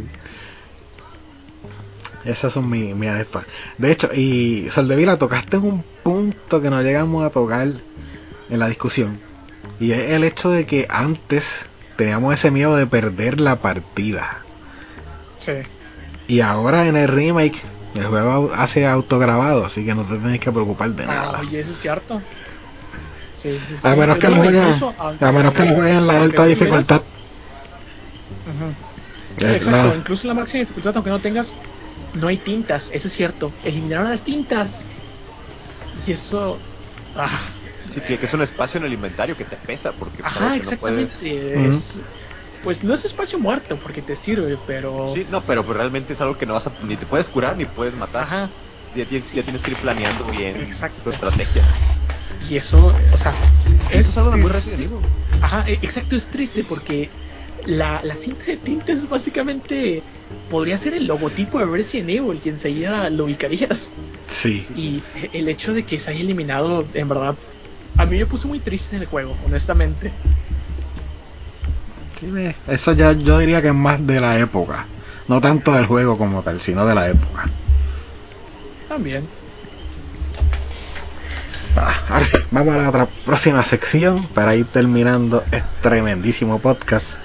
Esas 2.25 2.53
son 2.53 2.69
mis 2.69 2.95
mi 2.95 3.07
anécdotas. 3.07 3.45
De 3.79 3.93
hecho, 3.93 4.11
y 4.13 4.69
Soldevila, 4.71 5.17
tocaste 5.19 5.57
en 5.57 5.65
un 5.65 5.85
punto 6.03 6.61
que 6.61 6.69
no 6.69 6.83
llegamos 6.83 7.25
a 7.25 7.31
tocar 7.31 7.69
en 8.51 8.59
la 8.59 8.67
discusión. 8.69 9.21
Y 9.81 9.93
es 9.93 10.11
el 10.13 10.25
hecho 10.25 10.51
de 10.51 10.67
que 10.67 10.87
antes 10.91 11.67
teníamos 11.99 12.33
ese 12.33 12.53
miedo 12.53 12.77
de 12.77 12.87
perder 12.87 13.41
la 13.41 13.61
partida. 13.61 14.47
Sí. 15.37 15.53
Y 16.29 16.41
ahora 16.41 16.87
en 16.87 16.97
el 16.97 17.09
remake, 17.09 17.61
el 17.95 18.07
juego 18.07 18.53
hace 18.55 18.87
autograbado, 18.87 19.65
así 19.65 19.85
que 19.85 19.95
no 19.97 20.05
te 20.05 20.17
tienes 20.17 20.39
que 20.39 20.53
preocupar 20.53 20.91
de 20.91 21.05
Ah, 21.05 21.09
nada. 21.09 21.41
oye, 21.41 21.59
eso 21.59 21.73
es 21.73 21.79
cierto. 21.81 22.23
Sí, 23.33 23.59
sí, 23.59 23.77
sí. 23.77 23.89
A 23.89 23.97
menos 23.97 24.19
que 24.19 24.29
lo 24.29 24.37
jueguen, 24.37 24.75
a 25.21 25.33
menos 25.33 25.53
que 25.55 25.65
lo 25.65 25.75
jueguen 25.75 25.99
en 25.99 26.07
la 26.07 26.21
alta 26.21 26.47
dificultad. 26.47 27.03
Eh, 29.41 29.57
exacto, 29.57 29.89
la- 29.89 29.97
incluso 29.97 30.23
en 30.27 30.29
la 30.29 30.35
máxima 30.35 30.61
dificultad, 30.61 30.93
aunque 30.97 31.11
no 31.11 31.21
tengas, 31.21 31.57
no 32.15 32.29
hay 32.29 32.39
tintas, 32.39 32.91
eso 32.93 33.09
es 33.09 33.15
cierto. 33.15 33.53
Eliminaron 33.65 34.09
las 34.09 34.23
tintas. 34.23 34.91
Y 36.07 36.13
eso. 36.13 36.61
Ah, 37.15 37.58
Sí, 37.93 38.01
que, 38.01 38.19
que 38.19 38.27
es 38.27 38.35
un 38.35 38.43
espacio 38.43 38.79
en 38.79 38.87
el 38.87 38.93
inventario 38.93 39.37
que 39.37 39.45
te 39.45 39.57
pesa 39.57 39.93
porque 39.93 40.23
ajá, 40.23 40.41
sabes 40.41 40.53
que 40.61 40.65
no 40.67 40.73
exactamente. 40.73 41.13
puedes- 41.21 41.97
es- 41.97 42.03
pues 42.63 42.83
no 42.83 42.95
es 42.95 43.05
espacio 43.05 43.39
muerto 43.39 43.79
porque 43.79 44.03
te 44.03 44.17
sirve, 44.17 44.59
pero. 44.67 45.13
Sí, 45.15 45.25
no, 45.31 45.43
pero, 45.43 45.63
pero 45.63 45.75
realmente 45.75 46.13
es 46.13 46.21
algo 46.21 46.37
que 46.37 46.47
no 46.47 46.55
vas 46.55 46.67
a 46.67 46.73
ni 46.83 46.97
te 46.97 47.07
puedes 47.07 47.29
curar 47.29 47.57
ni 47.57 47.65
puedes 47.67 47.95
matar. 47.95 48.23
Ajá. 48.25 48.53
Ya 48.95 49.05
tienes, 49.07 49.33
ya 49.33 49.43
tienes 49.43 49.63
que 49.63 49.71
ir 49.73 49.77
planeando 49.77 50.29
bien 50.31 50.61
Exacto. 50.61 51.03
tu 51.03 51.11
estrategia. 51.11 51.63
Y 52.49 52.57
eso, 52.57 52.95
o 53.13 53.19
sea. 53.19 53.35
Eso 53.93 54.11
es 54.11 54.17
algo 54.19 54.31
de 54.31 54.37
muy 54.39 54.51
Resident. 54.51 54.93
Ajá, 55.41 55.65
e- 55.69 55.79
exacto, 55.83 56.17
es 56.17 56.29
triste 56.29 56.65
porque 56.65 57.11
la, 57.65 58.01
la 58.03 58.15
cinta 58.15 58.47
de 58.47 58.57
tintes 58.57 59.09
básicamente 59.09 60.03
podría 60.49 60.79
ser 60.79 60.95
el 60.95 61.07
logotipo 61.07 61.59
de 61.59 61.67
Resident 61.67 62.11
Evil 62.11 62.41
y 62.43 62.49
enseguida 62.49 63.11
lo 63.11 63.25
ubicarías. 63.25 63.93
Sí. 64.27 64.67
Y 64.75 65.03
el 65.33 65.49
hecho 65.49 65.75
de 65.75 65.85
que 65.85 65.99
se 65.99 66.11
haya 66.11 66.21
eliminado, 66.21 66.89
en 66.95 67.09
verdad, 67.09 67.37
a 67.99 68.07
mí 68.07 68.19
me 68.19 68.27
puso 68.27 68.49
muy 68.49 68.61
triste 68.61 68.97
en 68.97 69.03
el 69.03 69.09
juego, 69.09 69.37
honestamente. 69.47 70.11
Sí, 72.19 72.33
Eso 72.67 72.93
ya 72.93 73.13
yo 73.13 73.39
diría 73.39 73.61
que 73.63 73.69
es 73.69 73.75
más 73.75 74.05
de 74.07 74.21
la 74.21 74.39
época. 74.39 74.87
no 75.29 75.41
tanto 75.41 75.73
del 75.75 75.87
juego 75.87 76.17
como 76.17 76.43
tal, 76.43 76.61
sino 76.61 76.87
de 76.87 76.95
la 76.95 77.09
época. 77.09 77.49
También. 78.89 79.25
Ah, 81.77 81.95
ahora 82.09 82.25
sí, 82.25 82.39
vamos 82.51 82.75
a 82.75 82.79
la 82.79 82.89
otra 82.89 83.07
próxima 83.27 83.65
sección 83.65 84.25
para 84.29 84.57
ir 84.57 84.67
terminando 84.67 85.43
este 85.53 85.63
tremendísimo 85.83 86.59
podcast. 86.59 87.17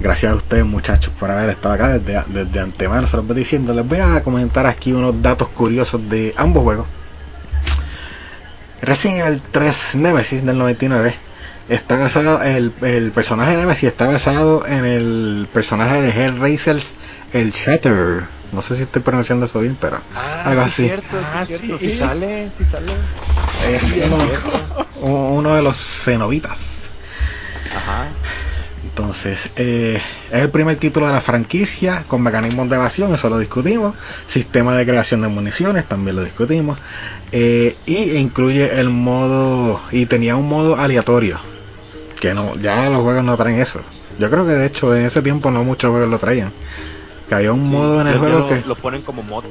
Gracias 0.00 0.30
a 0.32 0.36
ustedes 0.36 0.64
muchachos 0.64 1.12
por 1.18 1.30
haber 1.30 1.50
estado 1.50 1.74
acá 1.74 1.98
desde, 1.98 2.22
desde 2.28 2.60
antemano, 2.60 3.08
se 3.08 3.16
los 3.16 3.26
voy 3.26 3.36
diciendo. 3.36 3.72
Les 3.74 3.86
voy 3.88 3.98
a 3.98 4.22
comentar 4.22 4.66
aquí 4.66 4.92
unos 4.92 5.20
datos 5.22 5.48
curiosos 5.48 6.08
de 6.08 6.34
ambos 6.36 6.62
juegos. 6.62 6.86
Resident 8.82 9.20
Evil 9.26 9.42
3 9.50 9.94
Nemesis 9.96 10.44
del 10.44 10.58
99 10.58 11.14
está 11.68 11.96
basado, 11.98 12.42
el, 12.42 12.72
el 12.82 13.10
personaje 13.12 13.52
de 13.52 13.56
Nemesis 13.58 13.84
está 13.90 14.06
basado 14.06 14.66
en 14.66 14.84
el 14.84 15.48
personaje 15.52 16.00
de 16.00 16.10
Hellraiser, 16.10 16.80
el 17.32 17.52
Shatter. 17.52 18.22
No 18.52 18.62
sé 18.62 18.76
si 18.76 18.82
estoy 18.84 19.02
pronunciando 19.02 19.44
eso 19.44 19.58
bien, 19.60 19.76
pero 19.78 20.00
Ah, 20.16 20.44
algo 20.46 20.62
sí 20.62 20.68
así. 20.68 20.84
es 20.84 20.88
cierto, 20.88 21.16
sí 21.20 21.26
Ah, 21.34 21.42
es 21.42 21.48
cierto, 21.48 21.78
sí. 21.78 21.90
sí 21.90 21.98
sale, 21.98 22.50
sí 22.56 22.64
sale. 22.64 22.92
Es 23.68 23.82
uno, 25.02 25.28
uno 25.34 25.54
de 25.54 25.62
los 25.62 25.76
cenobitas. 25.76 26.60
Ajá. 27.76 28.06
Entonces, 28.98 29.50
eh, 29.54 30.02
es 30.32 30.42
el 30.42 30.50
primer 30.50 30.74
título 30.76 31.06
de 31.06 31.12
la 31.12 31.20
franquicia 31.20 32.02
con 32.08 32.20
mecanismos 32.20 32.68
de 32.68 32.74
evasión, 32.74 33.14
eso 33.14 33.30
lo 33.30 33.38
discutimos. 33.38 33.94
Sistema 34.26 34.76
de 34.76 34.84
creación 34.84 35.20
de 35.20 35.28
municiones, 35.28 35.86
también 35.86 36.16
lo 36.16 36.24
discutimos. 36.24 36.80
Eh, 37.30 37.76
y 37.86 38.16
incluye 38.16 38.80
el 38.80 38.90
modo, 38.90 39.80
y 39.92 40.06
tenía 40.06 40.34
un 40.34 40.48
modo 40.48 40.76
aleatorio, 40.76 41.38
que 42.18 42.34
no, 42.34 42.56
ya 42.56 42.90
los 42.90 43.02
juegos 43.02 43.22
no 43.22 43.36
traen 43.36 43.60
eso. 43.60 43.80
Yo 44.18 44.28
creo 44.30 44.44
que 44.44 44.52
de 44.54 44.66
hecho 44.66 44.92
en 44.96 45.04
ese 45.06 45.22
tiempo 45.22 45.52
no 45.52 45.62
muchos 45.62 45.92
juegos 45.92 46.08
lo 46.10 46.18
traían. 46.18 46.52
Que 47.28 47.36
había 47.36 47.52
un 47.52 47.66
Sí, 47.66 47.70
modo 47.70 48.00
en 48.00 48.08
el 48.08 48.18
juego 48.18 48.38
lo, 48.40 48.48
que... 48.48 48.62
lo 48.66 48.74
ponen 48.74 49.02
como 49.02 49.22
mods. 49.22 49.46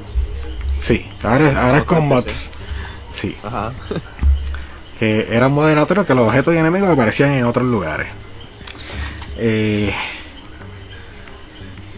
Sí, 0.78 1.06
ahora, 1.22 1.48
es- 1.48 1.56
ahora 1.56 1.78
es 1.78 1.84
con 1.84 2.06
Mods. 2.06 2.50
Sí, 3.14 3.34
Ajá. 3.42 3.72
que 5.00 5.26
era 5.30 5.46
un 5.46 5.54
modo 5.54 5.68
aleatorio 5.68 6.04
que 6.04 6.14
los 6.14 6.28
objetos 6.28 6.54
y 6.54 6.58
enemigos 6.58 6.90
aparecían 6.90 7.30
en 7.32 7.46
otros 7.46 7.64
lugares. 7.66 8.08
Eh, 9.38 9.92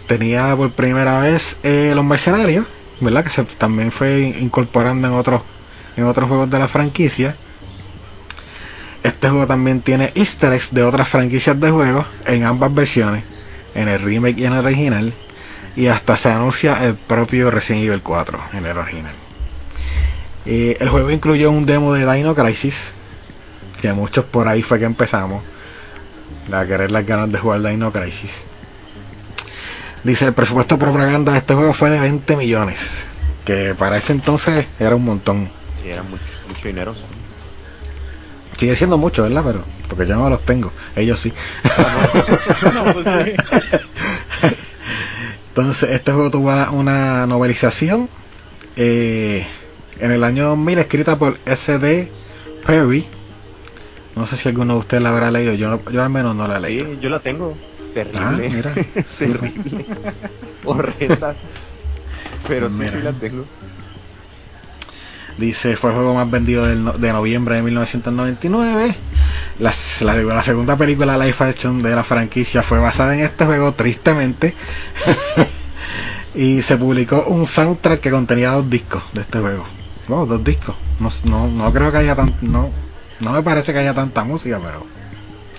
tenía 0.06 0.54
por 0.56 0.70
primera 0.72 1.20
vez 1.20 1.56
eh, 1.62 1.92
los 1.94 2.04
mercenarios, 2.04 2.66
¿verdad? 3.00 3.24
Que 3.24 3.30
se, 3.30 3.44
también 3.44 3.90
fue 3.90 4.20
incorporando 4.40 5.08
en 5.08 5.14
otros 5.14 5.42
en 5.96 6.04
otros 6.04 6.28
juegos 6.28 6.50
de 6.50 6.58
la 6.58 6.68
franquicia. 6.68 7.34
Este 9.02 9.28
juego 9.28 9.46
también 9.46 9.80
tiene 9.80 10.12
easter 10.14 10.52
eggs 10.52 10.74
de 10.74 10.82
otras 10.82 11.08
franquicias 11.08 11.58
de 11.58 11.70
juegos 11.70 12.06
en 12.26 12.44
ambas 12.44 12.74
versiones, 12.74 13.24
en 13.74 13.88
el 13.88 14.00
remake 14.00 14.38
y 14.38 14.44
en 14.44 14.52
el 14.52 14.64
original. 14.64 15.12
Y 15.76 15.86
hasta 15.86 16.16
se 16.16 16.28
anuncia 16.28 16.84
el 16.84 16.94
propio 16.94 17.50
Resident 17.50 17.86
Evil 17.86 18.02
4 18.02 18.38
en 18.54 18.66
el 18.66 18.76
original. 18.76 19.14
Eh, 20.44 20.76
el 20.80 20.88
juego 20.88 21.10
incluyó 21.10 21.50
un 21.50 21.64
demo 21.64 21.94
de 21.94 22.10
Dino 22.12 22.34
Crisis, 22.34 22.74
que 23.80 23.92
muchos 23.92 24.24
por 24.24 24.48
ahí 24.48 24.62
fue 24.62 24.78
que 24.78 24.84
empezamos 24.84 25.42
a 26.52 26.64
querer 26.66 26.90
las 26.90 27.06
ganas 27.06 27.30
de 27.32 27.38
jugar 27.38 27.62
Dino 27.62 27.92
Crisis. 27.92 28.32
Dice 30.04 30.26
el 30.26 30.32
presupuesto 30.32 30.76
de 30.76 30.84
propaganda 30.84 31.32
de 31.32 31.38
este 31.38 31.54
juego 31.54 31.74
fue 31.74 31.90
de 31.90 32.00
20 32.00 32.36
millones, 32.36 33.06
que 33.44 33.74
para 33.74 33.98
ese 33.98 34.12
entonces 34.12 34.66
era 34.78 34.94
un 34.94 35.04
montón. 35.04 35.50
Y 35.84 35.88
era 35.88 36.02
mucho, 36.02 36.22
mucho 36.48 36.68
dinero. 36.68 36.94
Sigue 38.56 38.76
siendo 38.76 38.98
mucho, 38.98 39.22
¿verdad? 39.22 39.42
Pero 39.44 39.64
porque 39.88 40.06
yo 40.06 40.16
no 40.16 40.30
los 40.30 40.44
tengo, 40.44 40.72
ellos 40.96 41.20
sí. 41.20 41.32
No, 42.74 42.92
pues 42.92 43.06
sí. 43.06 43.32
Entonces, 45.48 45.90
este 45.90 46.12
juego 46.12 46.30
tuvo 46.30 46.50
una 46.72 47.26
novelización 47.26 48.08
eh, 48.76 49.46
en 49.98 50.12
el 50.12 50.24
año 50.24 50.44
2000 50.46 50.78
escrita 50.78 51.18
por 51.18 51.38
S.D. 51.44 52.10
Perry. 52.64 53.06
No 54.20 54.26
sé 54.26 54.36
si 54.36 54.50
alguno 54.50 54.74
de 54.74 54.80
ustedes 54.80 55.02
la 55.02 55.08
habrá 55.08 55.30
leído, 55.30 55.54
yo, 55.54 55.80
yo 55.90 56.02
al 56.02 56.10
menos 56.10 56.36
no 56.36 56.46
la 56.46 56.60
leído. 56.60 56.84
Sí, 56.84 56.98
yo 57.00 57.08
la 57.08 57.20
tengo. 57.20 57.56
Terrible. 57.94 58.20
Ah, 58.20 58.32
mira. 58.52 58.74
Terrible. 59.18 59.86
Horrenda. 60.62 61.34
Pero 62.46 62.68
sí, 62.68 62.74
Mira. 62.80 62.90
sí 62.92 62.98
la 63.02 63.12
tengo. 63.14 63.46
Dice, 65.38 65.74
fue 65.78 65.88
el 65.88 65.96
juego 65.96 66.14
más 66.14 66.30
vendido 66.30 66.66
del 66.66 66.84
no- 66.84 66.92
de 66.92 67.10
noviembre 67.14 67.54
de 67.54 67.62
1999. 67.62 68.94
La, 69.58 69.72
la, 70.02 70.14
la 70.16 70.42
segunda 70.42 70.76
película 70.76 71.16
live 71.16 71.34
action 71.38 71.82
de 71.82 71.94
la 71.96 72.04
franquicia 72.04 72.62
fue 72.62 72.78
basada 72.78 73.14
en 73.14 73.20
este 73.20 73.46
juego, 73.46 73.72
tristemente. 73.72 74.54
y 76.34 76.60
se 76.60 76.76
publicó 76.76 77.24
un 77.26 77.46
soundtrack 77.46 78.00
que 78.00 78.10
contenía 78.10 78.50
dos 78.50 78.68
discos 78.68 79.02
de 79.14 79.22
este 79.22 79.38
juego. 79.38 79.64
Wow, 80.08 80.26
dos 80.26 80.44
discos. 80.44 80.74
No, 80.98 81.08
no, 81.24 81.48
no 81.48 81.72
creo 81.72 81.90
que 81.90 81.96
haya 81.98 82.14
tan, 82.14 82.34
no, 82.42 82.68
no 83.20 83.32
me 83.32 83.42
parece 83.42 83.72
que 83.72 83.78
haya 83.78 83.94
tanta 83.94 84.24
música, 84.24 84.60
pero 84.62 84.86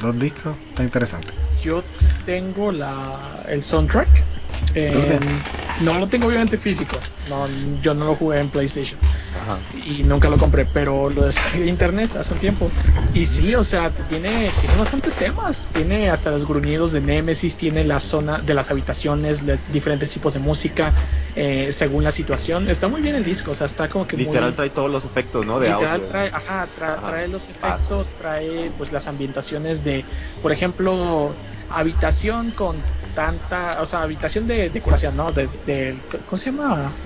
dos 0.01 0.19
discos, 0.19 0.57
está 0.69 0.83
interesante. 0.83 1.33
Yo 1.61 1.83
tengo 2.25 2.71
la, 2.71 3.43
el 3.47 3.61
soundtrack. 3.63 4.40
En- 4.73 4.91
¿Tú 4.93 4.99
lo 4.99 5.05
tienes? 5.07 5.43
no 5.79 5.97
lo 5.99 6.07
tengo 6.09 6.27
obviamente 6.27 6.57
físico. 6.57 7.01
No, 7.27 7.47
yo 7.81 7.93
no 7.93 8.05
lo 8.05 8.15
jugué 8.15 8.39
en 8.39 8.49
PlayStation. 8.49 8.99
Ajá. 9.33 9.59
y 9.73 10.03
nunca 10.03 10.29
lo 10.29 10.37
compré, 10.37 10.65
pero 10.65 11.09
lo 11.09 11.23
descargué 11.23 11.61
de 11.61 11.67
internet 11.67 12.15
hace 12.17 12.33
un 12.33 12.39
tiempo. 12.39 12.69
Y 13.13 13.25
sí, 13.25 13.55
o 13.55 13.63
sea, 13.63 13.89
tiene, 14.09 14.51
tiene 14.59 14.75
bastantes 14.75 15.15
temas. 15.15 15.69
Tiene 15.71 16.09
hasta 16.09 16.31
los 16.31 16.45
gruñidos 16.45 16.91
de 16.91 16.99
Nemesis, 17.01 17.55
tiene 17.57 17.83
la 17.85 17.99
zona 18.01 18.39
de 18.39 18.53
las 18.53 18.69
habitaciones, 18.71 19.45
de 19.45 19.57
diferentes 19.69 20.11
tipos 20.11 20.33
de 20.33 20.39
música, 20.41 20.93
eh, 21.35 21.71
según 21.71 22.03
la 22.03 22.11
situación. 22.11 22.69
Está 22.69 22.89
muy 22.89 23.01
bien 23.01 23.15
el 23.15 23.23
disco, 23.23 23.51
o 23.51 23.55
sea, 23.55 23.67
está 23.67 23.87
como 23.87 24.05
que 24.05 24.17
Literal 24.17 24.49
muy... 24.49 24.55
trae 24.55 24.69
todos 24.69 24.91
los 24.91 25.05
efectos, 25.05 25.45
¿no? 25.45 25.59
De 25.59 25.69
Literal 25.69 25.95
audio. 25.95 26.07
trae, 26.09 26.29
ajá, 26.33 26.67
tra- 26.77 26.97
Ajá. 26.97 27.07
trae 27.09 27.27
los 27.29 27.47
efectos, 27.49 28.13
trae 28.17 28.71
pues 28.77 28.91
las 28.91 29.07
ambientaciones 29.07 29.83
de, 29.85 30.05
por 30.41 30.51
ejemplo, 30.51 31.33
habitación 31.69 32.51
con 32.51 32.75
tanta, 33.13 33.81
o 33.81 33.85
sea, 33.85 34.03
habitación 34.03 34.47
de 34.47 34.69
decoración, 34.69 35.15
¿no? 35.15 35.31
De, 35.33 35.49
de- 35.63 36.05
¿cómo 36.25 36.37
se 36.39 36.51
llama? 36.51 36.97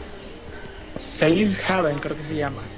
Safe 0.95 1.57
Haven, 1.68 1.99
creo 1.99 2.15
que 2.15 2.23
se 2.23 2.36
llama 2.36 2.73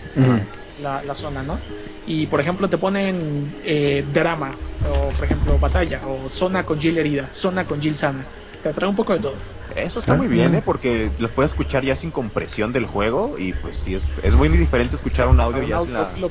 la, 0.75 1.03
la 1.03 1.15
zona, 1.15 1.43
¿no? 1.43 1.65
Y 2.05 2.27
por 2.27 2.41
ejemplo 2.41 2.69
te 2.69 2.77
ponen 2.77 3.55
eh, 3.63 4.05
drama, 4.07 4.61
o 4.81 5.15
por 5.15 5.25
ejemplo 5.25 5.59
batalla, 5.59 6.07
o 6.07 6.29
zona 6.29 6.65
con 6.65 6.79
Jill 6.79 6.97
herida, 6.97 7.31
zona 7.33 7.67
con 7.67 7.81
Jill 7.81 7.95
sana. 7.97 8.29
Te 8.61 8.73
trae 8.73 8.89
un 8.89 8.95
poco 8.95 9.13
de 9.13 9.19
todo. 9.21 9.43
Eso 9.69 9.99
está 9.99 10.15
muy 10.15 10.27
bien. 10.29 10.55
¿eh? 10.55 10.61
Porque 10.63 11.13
los 11.17 11.33
puedes 11.33 11.51
escuchar 11.51 11.83
ya 11.85 11.95
sin 11.95 12.11
compresión 12.11 12.71
del 12.73 12.85
juego 12.87 13.37
y 13.37 13.53
pues 13.53 13.79
sí, 13.79 13.95
es, 13.95 14.13
es 14.23 14.35
muy 14.35 14.49
diferente 14.49 14.95
escuchar 14.95 15.27
un 15.27 15.39
audio 15.41 15.63
ya 15.63 15.79
sin 15.79 15.93
la, 15.93 16.21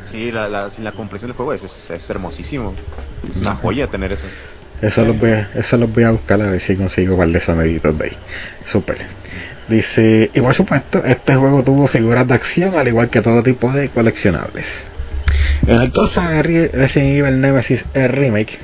sí, 0.00 0.30
la, 0.32 0.48
la- 0.48 0.70
sin 0.70 0.84
la 0.84 0.94
compresión 0.94 1.28
del 1.28 1.36
juego. 1.36 1.52
Es, 1.52 1.62
es, 1.62 1.90
es 1.90 2.10
hermosísimo. 2.10 2.82
Es 3.26 3.40
una 3.40 3.54
joya 3.54 3.88
tener 3.90 4.12
eso. 4.12 4.36
Eso 4.82 5.04
los, 5.04 5.18
voy 5.18 5.30
a, 5.30 5.48
eso 5.54 5.76
los 5.76 5.92
voy 5.94 6.02
a 6.04 6.10
buscar 6.10 6.42
a 6.42 6.50
ver 6.50 6.60
si 6.60 6.76
consigo 6.76 7.14
un 7.14 7.20
par 7.20 7.28
de 7.28 7.40
soniditos 7.40 7.96
de 7.96 8.04
ahí. 8.06 8.12
Super. 8.66 8.98
Dice, 9.68 10.30
y 10.34 10.40
por 10.40 10.54
supuesto, 10.54 11.02
este 11.04 11.36
juego 11.36 11.62
tuvo 11.62 11.86
figuras 11.86 12.26
de 12.26 12.34
acción 12.34 12.74
al 12.76 12.88
igual 12.88 13.08
que 13.08 13.22
todo 13.22 13.42
tipo 13.44 13.70
de 13.72 13.88
coleccionables. 13.88 14.84
En 15.66 15.80
el 15.80 15.92
caso 15.92 16.20
de 16.20 16.42
Re- 16.42 16.68
Resident 16.74 17.16
Evil 17.16 17.40
Nemesis 17.40 17.84
el 17.94 18.08
Remake, 18.08 18.58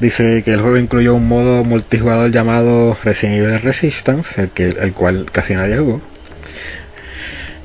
dice 0.00 0.42
que 0.42 0.52
el 0.52 0.60
juego 0.60 0.76
incluyó 0.76 1.14
un 1.14 1.26
modo 1.28 1.64
multijugador 1.64 2.30
llamado 2.30 2.96
Resident 3.02 3.38
Evil 3.38 3.60
Resistance, 3.62 4.42
el, 4.42 4.48
que, 4.50 4.68
el 4.68 4.92
cual 4.92 5.26
casi 5.32 5.54
nadie 5.54 5.78
jugó. 5.78 6.02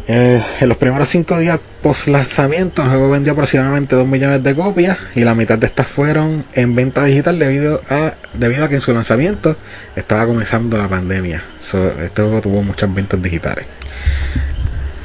Eh, 0.09 0.41
en 0.61 0.69
los 0.69 0.77
primeros 0.77 1.09
cinco 1.09 1.37
días 1.37 1.59
post 1.83 2.07
lanzamiento 2.07 2.81
el 2.81 2.87
juego 2.87 3.09
vendió 3.09 3.33
aproximadamente 3.33 3.93
2 3.93 4.07
millones 4.07 4.41
de 4.41 4.55
copias 4.55 4.97
y 5.15 5.25
la 5.25 5.35
mitad 5.35 5.57
de 5.57 5.67
estas 5.67 5.85
fueron 5.85 6.45
en 6.53 6.75
venta 6.75 7.03
digital 7.03 7.37
debido 7.37 7.81
a 7.89 8.13
debido 8.33 8.63
a 8.63 8.69
que 8.69 8.75
en 8.75 8.81
su 8.81 8.93
lanzamiento 8.93 9.57
estaba 9.97 10.25
comenzando 10.25 10.77
la 10.77 10.87
pandemia. 10.87 11.43
So, 11.59 11.91
este 12.01 12.21
juego 12.21 12.39
tuvo 12.39 12.63
muchas 12.63 12.93
ventas 12.93 13.21
digitales. 13.21 13.65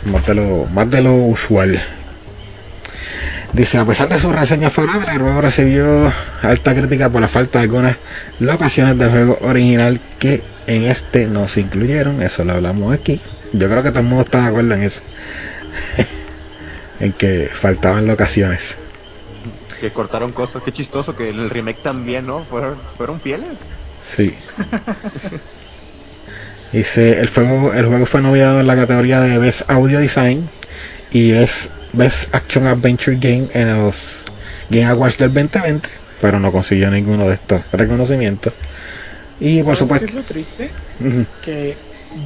Más 0.04 0.24
de 0.24 0.34
lo, 0.34 0.66
más 0.66 0.88
de 0.88 1.02
lo 1.02 1.14
usual. 1.14 1.82
Dice, 3.52 3.78
a 3.78 3.84
pesar 3.84 4.08
de 4.08 4.18
su 4.18 4.32
reseña 4.32 4.70
favorable, 4.70 5.12
el 5.12 5.18
juego 5.18 5.40
recibió 5.40 6.12
alta 6.42 6.74
crítica 6.74 7.10
por 7.10 7.20
la 7.20 7.28
falta 7.28 7.58
de 7.58 7.64
algunas 7.64 7.96
locaciones 8.38 8.96
del 8.98 9.10
juego 9.10 9.38
original 9.42 10.00
que 10.20 10.42
en 10.68 10.84
este 10.84 11.26
no 11.26 11.48
se 11.48 11.60
incluyeron. 11.60 12.22
Eso 12.22 12.44
lo 12.44 12.52
hablamos 12.52 12.94
aquí. 12.94 13.20
Yo 13.52 13.68
creo 13.68 13.82
que 13.82 13.90
todo 13.90 14.00
el 14.00 14.06
mundo 14.06 14.24
está 14.24 14.42
de 14.42 14.48
acuerdo 14.48 14.74
en 14.74 14.82
eso. 14.82 15.00
en 17.00 17.12
que 17.12 17.50
faltaban 17.52 18.06
locaciones. 18.06 18.76
Que 19.80 19.90
cortaron 19.90 20.32
cosas. 20.32 20.62
Qué 20.62 20.72
chistoso 20.72 21.16
que 21.16 21.30
en 21.30 21.40
el 21.40 21.50
remake 21.50 21.82
también, 21.82 22.26
¿no? 22.26 22.44
Fueron, 22.44 22.76
fueron 22.96 23.20
fieles. 23.20 23.58
Sí. 24.04 24.34
Dice, 26.72 27.20
el 27.20 27.28
juego, 27.28 27.74
el 27.74 27.86
juego 27.86 28.06
fue 28.06 28.22
nominado 28.22 28.60
en 28.60 28.66
la 28.66 28.76
categoría 28.76 29.20
de 29.20 29.38
Best 29.38 29.62
Audio 29.68 29.98
Design 29.98 30.48
y 31.10 31.32
Best, 31.32 31.70
Best 31.92 32.34
Action 32.34 32.66
Adventure 32.66 33.18
Game 33.20 33.48
en 33.52 33.84
los 33.84 34.24
Game 34.70 34.86
Awards 34.86 35.18
del 35.18 35.34
2020, 35.34 35.86
pero 36.22 36.40
no 36.40 36.50
consiguió 36.50 36.90
ninguno 36.90 37.28
de 37.28 37.34
estos 37.34 37.60
reconocimientos. 37.72 38.54
Y 39.38 39.58
por 39.62 39.76
¿Sabes 39.76 39.78
supuesto. 39.80 40.06
qué 40.06 40.10
es 40.12 40.16
lo 40.16 40.22
triste? 40.22 40.70
Que 41.44 41.76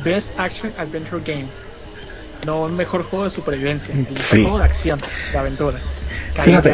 Best 0.05 0.39
Action 0.39 0.73
Adventure 0.77 1.23
Game. 1.25 1.49
No 2.45 2.69
mejor 2.69 3.03
juego 3.05 3.25
de 3.25 3.31
supervivencia, 3.31 3.95
el 3.95 4.01
mejor 4.01 4.19
Sí. 4.19 4.43
juego 4.43 4.59
de 4.59 4.65
acción, 4.65 5.01
de 5.33 5.39
aventura. 5.39 5.79
Fíjate. 6.43 6.73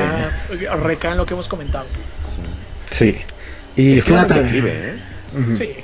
Recae 0.82 1.12
en 1.12 1.18
lo 1.18 1.26
que 1.26 1.34
hemos 1.34 1.48
comentado. 1.48 1.86
Sí. 2.26 2.42
Sí. 2.90 3.24
Y 3.76 3.98
Es 3.98 4.04
que 4.04 4.10
fíjate, 4.10 4.40
¿eh? 4.52 4.98
Sí, 5.56 5.74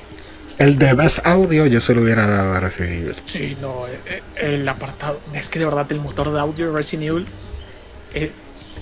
el 0.59 0.77
de 0.79 0.93
Best 0.95 1.21
Audio 1.25 1.65
yo 1.67 1.81
se 1.81 1.95
lo 1.95 2.03
hubiera 2.03 2.27
dado 2.27 2.53
a 2.55 2.61
Resident 2.61 2.93
Evil. 2.93 3.17
sí, 3.25 3.57
no, 3.61 3.87
eh, 3.87 3.99
eh, 4.07 4.23
el 4.37 4.69
apartado. 4.69 5.21
Es 5.33 5.49
que 5.49 5.59
de 5.59 5.65
verdad 5.65 5.87
el 5.91 6.01
motor 6.01 6.31
de 6.33 6.39
audio 6.41 6.67
de 6.67 6.73
Resident 6.73 7.09
Evil. 7.09 7.27
eh, 8.15 8.33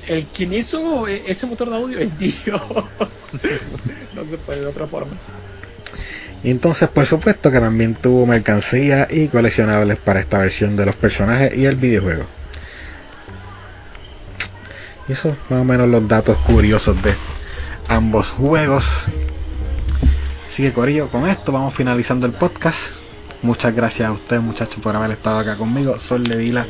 el 0.09 0.27
quien 0.27 0.53
hizo 0.55 1.07
ese 1.09 1.47
motor 1.47 1.69
de 1.71 1.77
audio 1.77 1.99
es 1.99 2.19
Dios. 2.19 2.35
no 4.15 4.25
se 4.25 4.39
puede 4.39 4.61
de 4.61 4.67
otra 4.67 4.87
forma. 4.87 5.13
Entonces, 6.51 6.89
por 6.89 7.07
supuesto 7.07 7.51
que 7.51 7.59
también 7.59 7.97
tuvo 7.97 8.25
mercancía 8.25 9.09
y 9.11 9.27
coleccionables 9.27 9.97
para 9.97 10.21
esta 10.21 10.39
versión 10.39 10.77
de 10.77 10.87
los 10.87 10.95
personajes 10.95 11.57
y 11.57 11.67
el 11.67 11.75
videojuego. 11.75 12.25
Y 15.09 15.13
eso 15.13 15.37
más 15.51 15.63
o 15.63 15.65
menos 15.65 15.89
los 15.89 16.07
datos 16.07 16.39
curiosos 16.39 17.03
de 17.03 17.15
ambos 17.89 18.31
juegos. 18.31 18.85
Así 20.47 20.63
que 20.63 20.73
Corillo, 20.73 21.09
con 21.09 21.29
esto 21.29 21.51
vamos 21.51 21.75
finalizando 21.75 22.29
el 22.29 22.33
podcast. 22.33 22.79
Muchas 23.43 23.75
gracias 23.75 24.09
a 24.09 24.13
ustedes 24.13 24.41
muchachos 24.41 24.79
por 24.81 24.95
haber 24.95 25.11
estado 25.11 25.41
acá 25.41 25.57
conmigo. 25.57 25.99
Sol 25.99 26.23
de 26.23 26.37
Vila, 26.37 26.65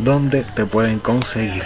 donde 0.00 0.44
te 0.44 0.66
pueden 0.66 0.98
conseguir. 0.98 1.64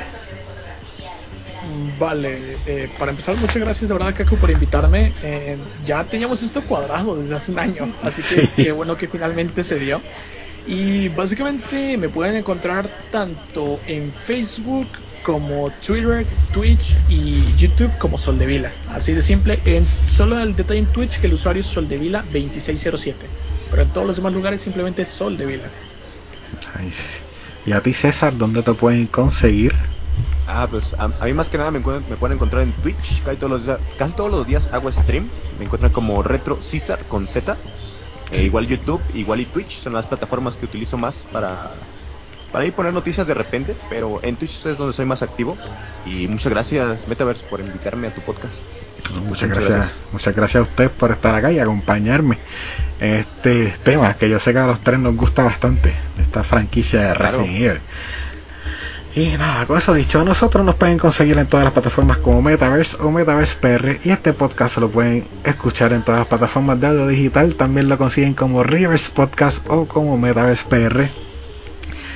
Vale, 1.99 2.57
eh, 2.67 2.89
para 2.99 3.11
empezar, 3.11 3.37
muchas 3.37 3.59
gracias 3.59 3.89
de 3.89 3.95
verdad, 3.95 4.15
Kaku, 4.15 4.37
por 4.37 4.51
invitarme. 4.51 5.13
Eh, 5.23 5.59
ya 5.85 6.05
teníamos 6.05 6.43
esto 6.43 6.63
cuadrado 6.63 7.17
desde 7.17 7.35
hace 7.35 7.53
un 7.53 7.59
año, 7.59 7.89
así 8.03 8.23
que 8.23 8.47
Sí. 8.47 8.49
qué 8.57 8.73
bueno 8.73 8.97
que 8.97 9.09
finalmente 9.09 9.63
se 9.65 9.79
dio. 9.79 10.01
Y 10.67 11.09
básicamente 11.09 11.97
me 11.97 12.09
pueden 12.09 12.37
encontrar 12.37 12.89
tanto 13.11 13.81
en 13.87 14.13
Facebook 14.25 14.89
como 15.23 15.71
Twitter, 15.85 16.27
Twitch 16.53 16.97
y 17.09 17.43
YouTube 17.57 17.91
como 17.99 18.17
Soldevila. 18.19 18.73
Así 18.89 19.13
de 19.13 19.23
simple. 19.23 19.59
En, 19.65 19.87
solo 20.09 20.39
el 20.41 20.55
detalle 20.57 20.81
en 20.81 20.87
Twitch 20.87 21.19
que 21.21 21.27
el 21.27 21.35
usuario 21.35 21.61
es 21.61 21.77
Soldevila2607. 21.77 23.15
Pero 23.71 23.83
en 23.83 23.89
todos 23.91 24.07
los 24.07 24.17
demás 24.17 24.33
lugares 24.33 24.61
simplemente 24.61 25.05
Soldevila. 25.05 25.69
Ay, 26.75 26.91
sí. 26.91 27.21
Y 27.67 27.73
a 27.73 27.81
ti 27.81 27.93
César, 27.93 28.37
¿dónde 28.37 28.63
te 28.63 28.73
pueden 28.75 29.07
conseguir? 29.07 29.75
Ah, 30.47 30.67
pues 30.71 30.95
a, 30.99 31.05
a 31.21 31.25
mí 31.27 31.33
más 31.33 31.49
que 31.49 31.59
nada 31.59 31.71
me, 31.71 31.79
me 31.81 32.17
pueden 32.17 32.37
encontrar 32.37 32.63
en 32.63 32.73
Twitch. 32.73 33.23
Casi 33.23 33.37
todos, 33.37 33.51
los 33.53 33.65
días, 33.67 33.79
casi 33.99 34.15
todos 34.15 34.31
los 34.31 34.47
días 34.47 34.69
hago 34.73 34.91
stream. 34.93 35.29
Me 35.59 35.65
encuentran 35.67 35.93
como 35.93 36.23
Retro 36.23 36.61
César 36.61 36.99
con 37.09 37.29
Z. 37.29 37.57
Eh, 38.33 38.43
igual 38.45 38.67
YouTube, 38.67 39.03
igual 39.15 39.41
y 39.41 39.47
Twitch 39.47 39.79
son 39.83 39.93
las 39.93 40.07
plataformas 40.07 40.57
que 40.57 40.65
utilizo 40.65 40.97
más 40.97 41.15
para, 41.33 41.71
para 42.53 42.65
ir 42.65 42.73
poner 42.73 42.93
noticias 42.93 43.27
de 43.27 43.35
repente. 43.35 43.77
Pero 43.89 44.21
en 44.23 44.37
Twitch 44.37 44.67
es 44.67 44.77
donde 44.77 44.93
soy 44.93 45.05
más 45.07 45.23
activo. 45.23 45.57
Y 46.05 46.27
muchas 46.29 46.51
gracias, 46.51 47.07
Metaverse, 47.07 47.45
por 47.49 47.61
invitarme 47.61 48.09
a 48.09 48.15
tu 48.15 48.21
podcast. 48.23 48.55
Muchas 49.13 49.25
Muchas 49.25 49.49
gracias, 49.49 49.77
gracias. 49.77 49.99
muchas 50.13 50.37
gracias 50.37 50.61
a 50.61 50.63
ustedes 50.63 50.91
por 50.91 51.11
estar 51.11 51.35
acá 51.35 51.51
y 51.51 51.59
acompañarme 51.59 52.39
en 53.01 53.15
este 53.15 53.75
tema 53.83 54.15
que 54.15 54.29
yo 54.29 54.39
sé 54.39 54.53
que 54.53 54.59
a 54.59 54.67
los 54.67 54.81
tres 54.81 55.01
nos 55.01 55.17
gusta 55.17 55.43
bastante, 55.43 55.95
esta 56.19 56.45
franquicia 56.45 57.01
de 57.09 57.15
Claro. 57.17 57.39
Resident 57.39 57.57
Evil. 57.63 57.81
Y 59.15 59.37
nada, 59.37 59.67
con 59.67 59.77
eso 59.79 59.93
dicho, 59.93 60.25
nosotros 60.25 60.65
nos 60.65 60.77
pueden 60.77 60.97
conseguir 60.99 61.37
en 61.39 61.47
todas 61.49 61.65
las 61.65 61.73
plataformas 61.73 62.19
como 62.19 62.43
Metaverse 62.43 62.97
o 63.01 63.11
Metaverse 63.11 63.57
PR 63.61 63.99
y 64.05 64.11
este 64.11 64.33
podcast 64.33 64.77
lo 64.79 64.89
pueden 64.89 65.27
escuchar 65.43 65.93
en 65.93 66.03
todas 66.03 66.21
las 66.21 66.29
plataformas 66.29 66.81
de 66.81 66.87
audio 66.87 67.07
digital, 67.09 67.55
también 67.57 67.89
lo 67.89 67.99
consiguen 67.99 68.35
como 68.35 68.63
Rivers 68.63 69.09
Podcast 69.09 69.59
o 69.69 69.87
como 69.87 70.17
Metaverse 70.17 70.65
PR. 70.69 71.11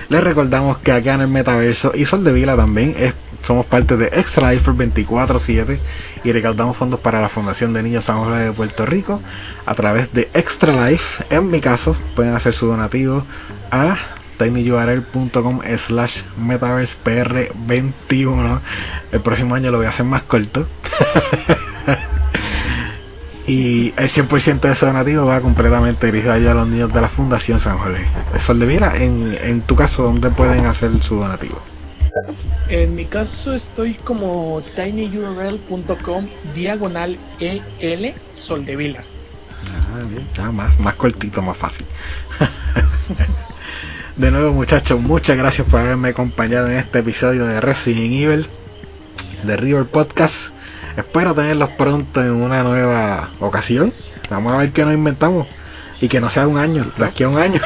Les 0.08 0.22
recordamos 0.22 0.78
que 0.78 0.92
acá 0.92 1.14
en 1.14 1.22
el 1.22 1.28
metaverso 1.28 1.90
y 1.94 2.04
Sol 2.04 2.22
de 2.22 2.32
Vila 2.32 2.54
también 2.56 2.94
es- 2.96 3.14
somos 3.42 3.66
parte 3.66 3.96
de 3.96 4.06
Extra 4.08 4.52
Life 4.52 4.70
24-7 4.70 5.78
y 6.22 6.30
recaudamos 6.32 6.76
fondos 6.76 7.00
para 7.00 7.20
la 7.20 7.28
Fundación 7.28 7.72
de 7.72 7.82
Niños 7.82 8.04
San 8.04 8.18
Jorge 8.18 8.44
de 8.44 8.52
Puerto 8.52 8.86
Rico 8.86 9.20
a 9.66 9.74
través 9.74 10.12
de 10.12 10.28
Extra 10.32 10.88
Life. 10.88 11.24
En 11.30 11.50
mi 11.50 11.60
caso, 11.60 11.96
pueden 12.14 12.34
hacer 12.36 12.52
su 12.54 12.66
donativo 12.66 13.24
a 13.72 13.96
tinyurl.com 14.38 15.60
slash 15.78 16.22
metaversepr21. 16.38 18.60
El 19.12 19.20
próximo 19.20 19.54
año 19.54 19.70
lo 19.70 19.76
voy 19.78 19.86
a 19.86 19.90
hacer 19.90 20.06
más 20.06 20.22
corto. 20.22 20.66
Y 23.46 23.88
el 23.98 24.08
100% 24.08 24.60
de 24.60 24.72
ese 24.72 24.86
donativo 24.86 25.26
va 25.26 25.40
completamente 25.40 26.06
dirigido 26.06 26.32
allá 26.32 26.52
a 26.52 26.54
los 26.54 26.66
niños 26.66 26.92
de 26.94 27.00
la 27.02 27.10
Fundación 27.10 27.60
San 27.60 27.78
Jorge. 27.78 28.06
Sol 28.40 28.58
de 28.58 28.66
Vila, 28.66 28.96
en, 28.96 29.36
en 29.38 29.60
tu 29.60 29.76
caso, 29.76 30.04
¿dónde 30.04 30.30
pueden 30.30 30.64
hacer 30.64 30.90
su 31.02 31.16
donativo? 31.16 31.60
En 32.68 32.94
mi 32.94 33.04
caso 33.04 33.52
estoy 33.52 33.94
como 33.94 34.62
tinyurl.com 34.74 36.26
diagonal 36.54 37.18
EL 37.38 38.14
Soldevila. 38.34 39.04
Ah, 39.66 40.02
bien, 40.08 40.26
ya 40.34 40.50
más, 40.50 40.78
más 40.80 40.94
cortito, 40.94 41.42
más 41.42 41.56
fácil. 41.56 41.86
de 44.16 44.30
nuevo, 44.30 44.52
muchachos, 44.52 45.00
muchas 45.00 45.36
gracias 45.36 45.66
por 45.68 45.80
haberme 45.80 46.10
acompañado 46.10 46.68
en 46.68 46.76
este 46.76 47.00
episodio 47.00 47.46
de 47.46 47.60
Resident 47.60 48.12
Evil 48.12 48.46
de 49.42 49.56
River 49.56 49.86
Podcast. 49.86 50.34
Espero 50.96 51.34
tenerlos 51.34 51.70
pronto 51.70 52.22
en 52.22 52.30
una 52.30 52.62
nueva 52.62 53.30
ocasión. 53.40 53.92
Vamos 54.30 54.52
a 54.52 54.58
ver 54.58 54.70
qué 54.70 54.84
nos 54.84 54.94
inventamos 54.94 55.48
y 56.00 56.08
que 56.08 56.20
no 56.20 56.30
sea 56.30 56.46
un 56.46 56.58
año, 56.58 56.86
de 56.96 57.04
aquí 57.04 57.24
a 57.24 57.28
un 57.28 57.38
año. 57.38 57.60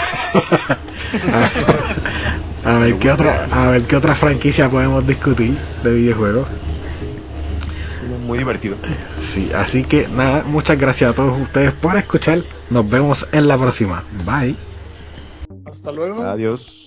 a, 2.65 2.71
a 2.77 2.79
ver 2.79 2.95
qué 2.95 3.11
otra, 3.11 3.47
a 3.51 3.71
ver 3.71 3.83
qué 3.83 3.97
otra 3.97 4.15
franquicia 4.15 4.71
podemos 4.71 5.07
discutir 5.07 5.57
de 5.83 5.93
videojuegos. 5.93 6.49
Muy 8.27 8.39
divertido. 8.39 8.77
Sí, 9.21 9.51
así 9.55 9.85
que 9.85 10.09
nada, 10.09 10.45
muchas 10.47 10.79
gracias 10.79 11.11
a 11.11 11.15
todos 11.15 11.39
ustedes 11.41 11.73
por 11.73 11.97
escuchar. 11.97 12.43
Nos 12.71 12.89
vemos 12.89 13.27
en 13.33 13.49
la 13.49 13.59
próxima. 13.59 14.03
Bye. 14.25 14.68
Hasta 15.71 15.93
luego. 15.93 16.23
Adiós. 16.23 16.78